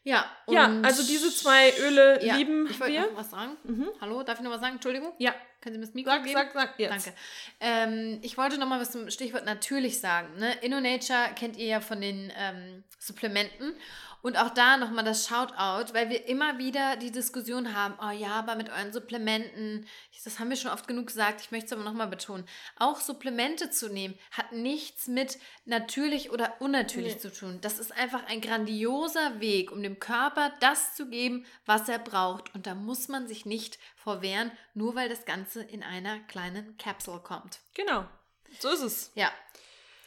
Ja, 0.05 0.25
ja, 0.49 0.81
also 0.85 1.03
diese 1.03 1.31
zwei 1.35 1.71
Öle 1.81 2.25
ja, 2.25 2.37
lieben 2.37 2.67
ich 2.71 2.81
wir. 2.81 2.87
Ich 2.87 2.97
wollte 2.97 3.13
noch 3.13 3.19
was 3.21 3.31
sagen. 3.31 3.57
Mhm. 3.65 3.89
Hallo, 4.01 4.23
darf 4.23 4.39
ich 4.39 4.45
noch 4.45 4.53
was 4.53 4.61
sagen? 4.61 4.75
Entschuldigung. 4.75 5.13
Ja. 5.19 5.35
Können 5.61 5.75
Sie 5.75 5.81
mir 5.81 5.87
das 5.87 5.95
Mikro 5.95 6.11
sag, 6.11 6.25
geben? 6.25 6.35
Sag, 6.35 6.53
sag, 6.53 6.79
jetzt. 6.79 7.07
Danke. 7.07 7.19
Ähm, 7.61 8.19
ich 8.23 8.39
wollte 8.39 8.59
noch 8.59 8.69
mal 8.69 8.81
was 8.81 8.93
zum 8.93 9.11
Stichwort 9.11 9.45
natürlich 9.45 10.01
sagen. 10.01 10.39
Ne? 10.39 10.53
InnoNature 10.61 11.31
kennt 11.35 11.57
ihr 11.57 11.67
ja 11.67 11.81
von 11.81 12.01
den 12.01 12.33
ähm, 12.37 12.85
Supplementen. 12.99 13.75
Und 14.21 14.37
auch 14.37 14.51
da 14.51 14.77
nochmal 14.77 15.05
das 15.05 15.29
Shoutout, 15.29 15.95
weil 15.95 16.11
wir 16.11 16.27
immer 16.27 16.59
wieder 16.59 16.97
die 16.97 17.13
Diskussion 17.13 17.75
haben, 17.75 17.95
oh 18.03 18.11
ja, 18.11 18.31
aber 18.31 18.57
mit 18.57 18.69
euren 18.69 18.93
Supplementen, 18.93 19.87
das 20.25 20.41
haben 20.41 20.51
wir 20.51 20.57
schon 20.57 20.73
oft 20.73 20.89
genug 20.89 21.07
gesagt, 21.07 21.41
ich 21.41 21.53
möchte 21.53 21.67
es 21.67 21.73
aber 21.73 21.85
nochmal 21.85 22.09
betonen, 22.09 22.45
auch 22.77 22.99
Supplemente 22.99 23.71
zu 23.71 23.89
nehmen, 23.89 24.19
hat 24.33 24.51
nichts 24.51 25.07
mit 25.07 25.39
natürlich 25.67 26.33
oder 26.33 26.61
unnatürlich 26.61 27.15
nee. 27.15 27.21
zu 27.21 27.33
tun. 27.33 27.59
Das 27.61 27.79
ist 27.79 27.97
einfach 27.97 28.27
ein 28.27 28.41
grandioser 28.41 29.39
Weg, 29.41 29.71
um 29.71 29.85
dem 29.85 30.01
Körper 30.01 30.53
das 30.59 30.97
zu 30.97 31.09
geben, 31.09 31.47
was 31.65 31.89
er 31.89 32.01
braucht. 32.01 32.53
Und 32.57 32.67
da 32.67 32.75
muss 32.75 33.07
man 33.07 33.29
sich 33.29 33.47
nicht 33.47 33.79
vorwehren, 34.09 34.51
nur 34.73 34.95
weil 34.95 35.11
das 35.11 35.27
Ganze 35.27 35.63
in 35.63 35.83
einer 35.83 36.19
kleinen 36.21 36.79
Capsule 36.79 37.21
kommt. 37.21 37.59
Genau. 37.75 38.07
So 38.59 38.71
ist 38.71 38.81
es. 38.81 39.13
Ja. 39.15 39.31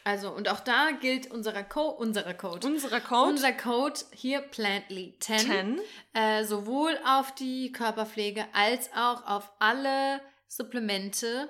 Also, 0.02 0.32
und 0.32 0.48
auch 0.48 0.58
da 0.58 0.90
gilt 0.90 1.30
unserer, 1.30 1.62
Co 1.62 1.82
unserer 1.82 2.34
Code. 2.34 2.66
Unserer 2.66 3.00
Code. 3.00 3.30
Unser 3.30 3.52
Code 3.52 4.00
hier 4.10 4.40
Plantly 4.40 5.14
10. 5.20 5.38
10. 5.38 5.80
Äh, 6.14 6.44
sowohl 6.44 6.98
auf 7.06 7.32
die 7.36 7.70
Körperpflege 7.70 8.44
als 8.52 8.90
auch 8.96 9.24
auf 9.24 9.52
alle 9.60 10.20
Supplemente 10.48 11.48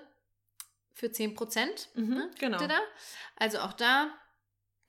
für 0.92 1.06
10%. 1.06 1.88
Mhm, 1.94 2.08
ne? 2.14 2.30
Genau. 2.38 2.58
Also 3.36 3.60
auch 3.60 3.72
da 3.72 4.10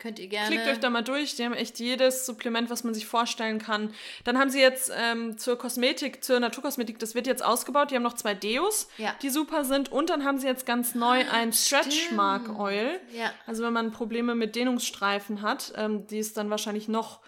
Könnt 0.03 0.19
ihr 0.19 0.27
gerne. 0.27 0.49
Klickt 0.49 0.67
euch 0.67 0.79
da 0.81 0.89
mal 0.89 1.01
durch. 1.01 1.37
Die 1.37 1.45
haben 1.45 1.53
echt 1.53 1.79
jedes 1.79 2.25
Supplement, 2.25 2.69
was 2.69 2.83
man 2.83 2.93
sich 2.93 3.05
vorstellen 3.05 3.57
kann. 3.57 3.93
Dann 4.25 4.37
haben 4.37 4.49
sie 4.49 4.59
jetzt 4.59 4.91
ähm, 4.93 5.37
zur 5.37 5.57
Kosmetik, 5.57 6.21
zur 6.21 6.41
Naturkosmetik, 6.41 6.99
das 6.99 7.15
wird 7.15 7.25
jetzt 7.25 7.41
ausgebaut. 7.41 7.89
Die 7.89 7.95
haben 7.95 8.03
noch 8.03 8.15
zwei 8.15 8.33
Deos, 8.33 8.89
ja. 8.97 9.15
die 9.21 9.29
super 9.29 9.63
sind. 9.63 9.93
Und 9.93 10.09
dann 10.09 10.25
haben 10.25 10.39
sie 10.39 10.47
jetzt 10.47 10.65
ganz 10.65 10.93
neu 10.93 11.21
ah, 11.21 11.31
ein 11.31 11.53
Stretch 11.53 12.11
Mark 12.11 12.59
Oil. 12.59 12.99
Ja. 13.13 13.31
Also 13.47 13.63
wenn 13.63 13.71
man 13.71 13.93
Probleme 13.93 14.35
mit 14.35 14.57
Dehnungsstreifen 14.57 15.41
hat, 15.41 15.71
ähm, 15.77 16.05
die 16.07 16.17
ist 16.17 16.35
dann 16.35 16.49
wahrscheinlich 16.49 16.89
noch, 16.89 17.21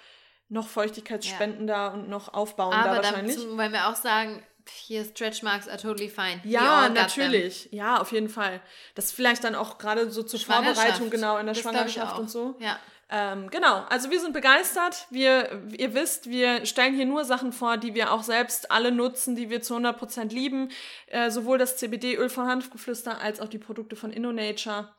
noch 0.49 0.67
feuchtigkeitsspendender 0.67 1.73
ja. 1.73 1.87
und 1.93 2.09
noch 2.09 2.33
aufbauender 2.33 2.91
Aber 2.91 2.97
wahrscheinlich. 2.97 3.37
Aber 3.37 3.57
wollen 3.57 3.71
wir 3.71 3.87
auch 3.87 3.95
sagen, 3.95 4.43
hier 4.69 5.05
Stretch 5.05 5.43
Marks 5.43 5.67
are 5.67 5.77
totally 5.77 6.09
fine. 6.09 6.41
Ja, 6.43 6.89
natürlich. 6.89 7.69
Ja, 7.71 7.99
auf 7.99 8.11
jeden 8.11 8.29
Fall. 8.29 8.61
Das 8.95 9.11
vielleicht 9.11 9.43
dann 9.43 9.55
auch 9.55 9.77
gerade 9.77 10.09
so 10.09 10.23
zur 10.23 10.39
Vorbereitung 10.39 11.09
genau 11.09 11.37
in 11.37 11.45
der 11.45 11.55
das 11.55 11.61
Schwangerschaft 11.63 12.17
und 12.17 12.29
so. 12.29 12.55
Ja. 12.59 12.79
Ähm, 13.07 13.51
genau, 13.51 13.83
also 13.89 14.09
wir 14.09 14.19
sind 14.19 14.33
begeistert. 14.33 15.05
Wir, 15.11 15.61
ihr 15.77 15.93
wisst, 15.93 16.29
wir 16.29 16.65
stellen 16.65 16.95
hier 16.95 17.05
nur 17.05 17.23
Sachen 17.23 17.53
vor, 17.53 17.77
die 17.77 17.93
wir 17.93 18.11
auch 18.11 18.23
selbst 18.23 18.71
alle 18.71 18.91
nutzen, 18.91 19.35
die 19.35 19.51
wir 19.51 19.61
zu 19.61 19.75
100% 19.75 20.29
lieben. 20.33 20.69
Äh, 21.07 21.29
sowohl 21.29 21.59
das 21.59 21.77
CBD-Öl 21.77 22.29
von 22.29 22.47
Hanfgeflüster 22.47 23.21
als 23.21 23.39
auch 23.39 23.47
die 23.47 23.59
Produkte 23.59 23.95
von 23.95 24.11
InnoNature. 24.11 24.89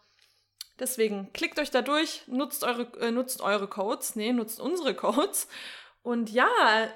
Deswegen 0.79 1.33
klickt 1.33 1.59
euch 1.59 1.71
da 1.71 1.83
durch, 1.83 2.23
nutzt 2.27 2.63
eure, 2.63 2.93
äh, 3.01 3.11
nutzt 3.11 3.41
eure 3.41 3.67
Codes, 3.67 4.15
nee, 4.15 4.33
nutzt 4.33 4.61
unsere 4.61 4.95
Codes 4.95 5.49
und 6.07 6.31
ja, 6.31 6.47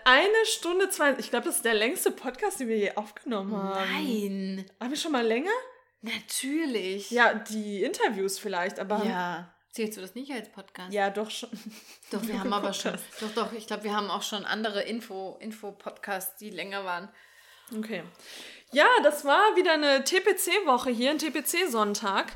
eine 0.05 0.47
Stunde 0.47 0.89
zwei. 0.89 1.16
Ich 1.19 1.31
glaube, 1.31 1.47
das 1.47 1.57
ist 1.57 1.65
der 1.65 1.74
längste 1.74 2.12
Podcast, 2.12 2.61
den 2.61 2.69
wir 2.69 2.77
je 2.77 2.93
aufgenommen 2.95 3.57
haben. 3.57 3.91
Nein. 3.93 4.70
Haben 4.78 4.91
wir 4.91 4.97
schon 4.97 5.11
mal 5.11 5.27
länger? 5.27 5.51
Natürlich. 6.01 7.11
Ja, 7.11 7.35
die 7.35 7.82
Interviews 7.82 8.39
vielleicht, 8.39 8.78
aber. 8.78 9.05
Ja. 9.05 9.53
Zählst 9.73 9.99
du 9.99 10.01
das 10.01 10.15
nicht 10.15 10.31
als 10.31 10.49
Podcast? 10.49 10.93
Ja, 10.93 11.11
doch 11.11 11.28
schon. 11.28 11.49
Doch, 12.12 12.24
wir 12.24 12.39
haben 12.41 12.53
aber 12.53 12.73
schon. 12.73 12.95
Doch, 13.20 13.32
doch, 13.35 13.53
ich 13.53 13.66
glaube, 13.66 13.82
wir 13.82 13.97
haben 13.97 14.11
auch 14.11 14.23
schon 14.23 14.45
andere 14.45 14.82
Info, 14.82 15.37
Info-Podcasts, 15.41 16.37
die 16.37 16.51
länger 16.51 16.85
waren. 16.85 17.09
Okay. 17.77 18.05
Ja, 18.70 18.87
das 19.03 19.24
war 19.24 19.57
wieder 19.57 19.73
eine 19.73 20.05
TPC-Woche 20.05 20.91
hier, 20.91 21.11
ein 21.11 21.19
TPC-Sonntag. 21.19 22.32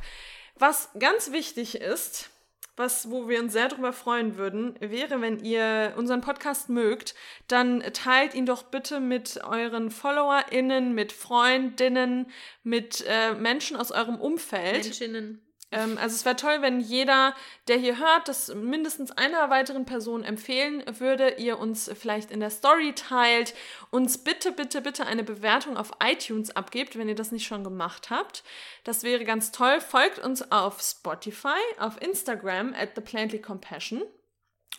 Was 0.57 0.91
ganz 0.99 1.31
wichtig 1.31 1.77
ist, 1.77 2.31
was, 2.77 3.11
wo 3.11 3.29
wir 3.29 3.41
uns 3.41 3.53
sehr 3.53 3.69
darüber 3.69 3.93
freuen 3.93 4.37
würden, 4.37 4.75
wäre, 4.81 5.21
wenn 5.21 5.39
ihr 5.39 5.95
unseren 5.97 6.21
Podcast 6.21 6.69
mögt, 6.69 7.15
dann 7.49 7.81
teilt 7.93 8.35
ihn 8.35 8.47
doch 8.47 8.65
bitte 8.65 9.01
mit 9.01 9.41
euren 9.45 9.91
FollowerInnen, 9.91 10.95
mit 10.95 11.13
Freundinnen, 11.13 12.27
mit 12.63 13.05
äh, 13.07 13.35
Menschen 13.35 13.77
aus 13.77 13.93
eurem 13.93 14.17
Umfeld. 14.17 14.85
Menschinnen. 14.85 15.41
Ähm, 15.75 15.99
also 15.99 16.15
es 16.15 16.25
wäre 16.25 16.37
toll, 16.37 16.63
wenn 16.63 16.81
jeder, 16.81 17.35
der 17.69 17.77
hier 17.77 17.99
hört, 17.99 18.29
das 18.29 18.55
mindestens 18.55 19.11
einer 19.11 19.51
weiteren 19.51 19.85
Person 19.85 20.23
empfehlen 20.23 20.85
würde, 20.99 21.35
ihr 21.35 21.59
uns 21.59 21.91
vielleicht 21.99 22.31
in 22.31 22.41
der 22.41 22.51
Story 22.51 22.95
teilt, 22.95 23.55
uns 23.91 24.19
bitte, 24.19 24.53
bitte, 24.53 24.81
bitte 24.81 25.05
eine 25.05 25.25
Bewertung 25.25 25.77
auf 25.77 25.91
iTunes 26.03 26.55
abgebt, 26.55 26.97
wenn 26.97 27.09
ihr 27.09 27.17
das 27.17 27.33
nicht 27.33 27.47
schon 27.47 27.65
gemacht 27.65 28.11
habt. 28.11 28.45
Das 28.85 29.03
wäre 29.03 29.25
ganz 29.25 29.51
toll. 29.51 29.81
Folgt 29.81 30.21
uns 30.21 30.51
auf 30.53 30.81
Spotify, 30.81 31.61
auf 31.79 32.01
Instagram 32.01 32.73
at 32.75 32.91
The 32.95 33.01
Plantly 33.01 33.41
Compassion 33.41 34.03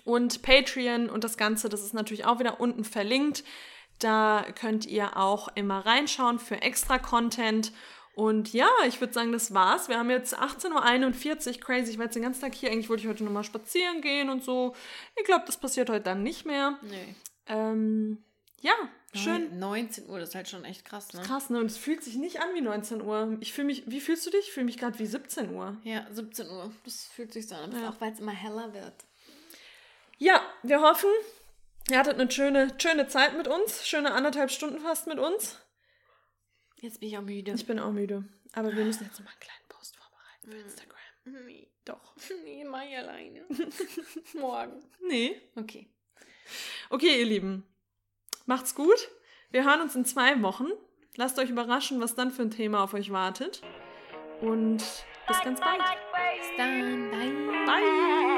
und 0.06 0.42
Patreon 0.44 1.10
und 1.10 1.24
das 1.24 1.38
Ganze, 1.38 1.68
das 1.68 1.82
ist 1.82 1.94
natürlich 1.94 2.26
auch 2.26 2.40
wieder 2.40 2.60
unten 2.62 2.86
verlinkt. 2.86 3.44
Da 4.00 4.46
könnt 4.60 4.86
ihr 4.86 5.16
auch 5.16 5.48
immer 5.56 5.86
reinschauen 5.86 6.38
für 6.40 6.62
extra 6.62 7.00
Content. 7.00 7.72
Und 8.16 8.54
ja, 8.54 8.70
ich 8.88 9.02
würde 9.02 9.14
sagen, 9.14 9.34
das 9.34 9.54
war's. 9.54 9.90
Wir 9.90 9.98
haben 10.00 10.10
jetzt 10.10 10.38
18.41 10.40 11.56
Uhr, 11.56 11.60
crazy. 11.60 11.92
Ich 11.92 11.98
war 11.98 12.06
jetzt 12.06 12.16
den 12.16 12.24
ganzen 12.24 12.42
Tag 12.42 12.56
hier. 12.56 12.72
Eigentlich 12.72 12.90
wollte 12.90 13.04
ich 13.04 13.10
heute 13.10 13.24
nochmal 13.26 13.44
spazieren 13.44 14.02
gehen 14.02 14.30
und 14.30 14.44
so. 14.44 14.74
Ich 15.18 15.26
glaube, 15.26 15.44
das 15.46 15.58
passiert 15.58 15.90
heute 15.90 16.04
dann 16.06 16.24
nicht 16.24 16.46
mehr. 16.46 16.80
Nee. 16.82 17.16
Ähm, 17.48 18.24
ja, 18.62 18.74
schön. 19.14 19.60
19 19.60 20.08
Uhr, 20.10 20.18
das 20.20 20.30
ist 20.30 20.36
halt 20.36 20.48
schon 20.48 20.64
echt 20.64 20.86
krass, 20.86 21.12
ne? 21.14 21.22
Krass, 21.24 21.50
ne? 21.50 21.60
Und 21.60 21.66
es 21.66 21.78
fühlt 21.78 22.04
sich 22.04 22.16
nicht 22.16 22.40
an 22.42 22.48
wie 22.54 22.62
19 22.62 23.02
Uhr. 23.02 23.36
Ich 23.42 23.54
fühle 23.54 23.68
mich, 23.68 23.84
wie 23.86 24.00
fühlst 24.00 24.26
du 24.26 24.30
dich? 24.32 24.48
Ich 24.48 24.52
fühle 24.54 24.66
mich 24.66 24.78
gerade 24.78 24.98
wie 24.98 25.06
17 25.06 25.54
Uhr. 25.54 25.76
Ja, 25.84 26.06
17 26.10 26.48
Uhr. 26.50 26.72
Das 26.86 27.04
fühlt 27.14 27.34
sich 27.34 27.48
so 27.50 27.56
an, 27.56 27.74
Ja. 27.80 27.90
auch 27.90 28.00
weil 28.00 28.14
es 28.14 28.20
immer 28.20 28.32
heller 28.32 28.74
wird. 28.74 28.94
Ja, 30.18 30.42
wir 30.64 30.80
hoffen, 30.82 31.10
ihr 31.90 32.00
hattet 32.00 32.18
eine 32.20 32.32
schöne, 32.32 32.74
schöne 32.78 33.08
Zeit 33.10 33.36
mit 33.38 33.50
uns. 33.50 33.86
Schöne 33.86 34.14
anderthalb 34.14 34.50
Stunden 34.52 34.80
fast 34.80 35.06
mit 35.08 35.20
uns. 35.20 35.60
Jetzt 36.86 37.00
bin 37.00 37.10
ich 37.10 37.18
auch 37.18 37.24
müde. 37.24 37.52
Ich 37.56 37.66
bin 37.66 37.80
auch 37.80 37.92
müde. 37.92 38.24
Aber 38.54 38.76
wir 38.76 38.86
müssen 38.86 39.06
jetzt 39.06 39.18
noch 39.18 39.26
mal 39.26 39.32
einen 39.32 39.40
kleinen 39.40 39.68
Post 39.70 39.98
vorbereiten 39.98 40.52
für 40.52 40.58
Instagram. 40.58 41.46
Nee, 41.48 41.68
Doch. 41.84 42.14
nee, 42.44 42.64
mach 42.64 42.84
ich 42.84 42.96
alleine. 42.96 43.42
Morgen. 44.40 44.84
Nee. 45.02 45.36
Okay. 45.56 45.88
Okay, 46.92 47.22
ihr 47.22 47.26
Lieben. 47.26 47.64
Macht's 48.46 48.76
gut. 48.76 49.10
Wir 49.50 49.66
hören 49.66 49.82
uns 49.82 49.96
in 49.96 50.06
zwei 50.06 50.40
Wochen. 50.44 50.68
Lasst 51.16 51.40
euch 51.40 51.50
überraschen, 51.50 52.00
was 52.02 52.14
dann 52.14 52.30
für 52.30 52.44
ein 52.44 52.52
Thema 52.52 52.84
auf 52.84 52.94
euch 52.94 53.12
wartet. 53.12 53.64
Und 54.42 54.84
bis 55.28 55.42
ganz 55.44 55.60
bald. 55.60 55.82
Bis 55.82 56.58
dann. 56.58 57.10
Bye. 57.10 57.66
Bye. 57.66 58.35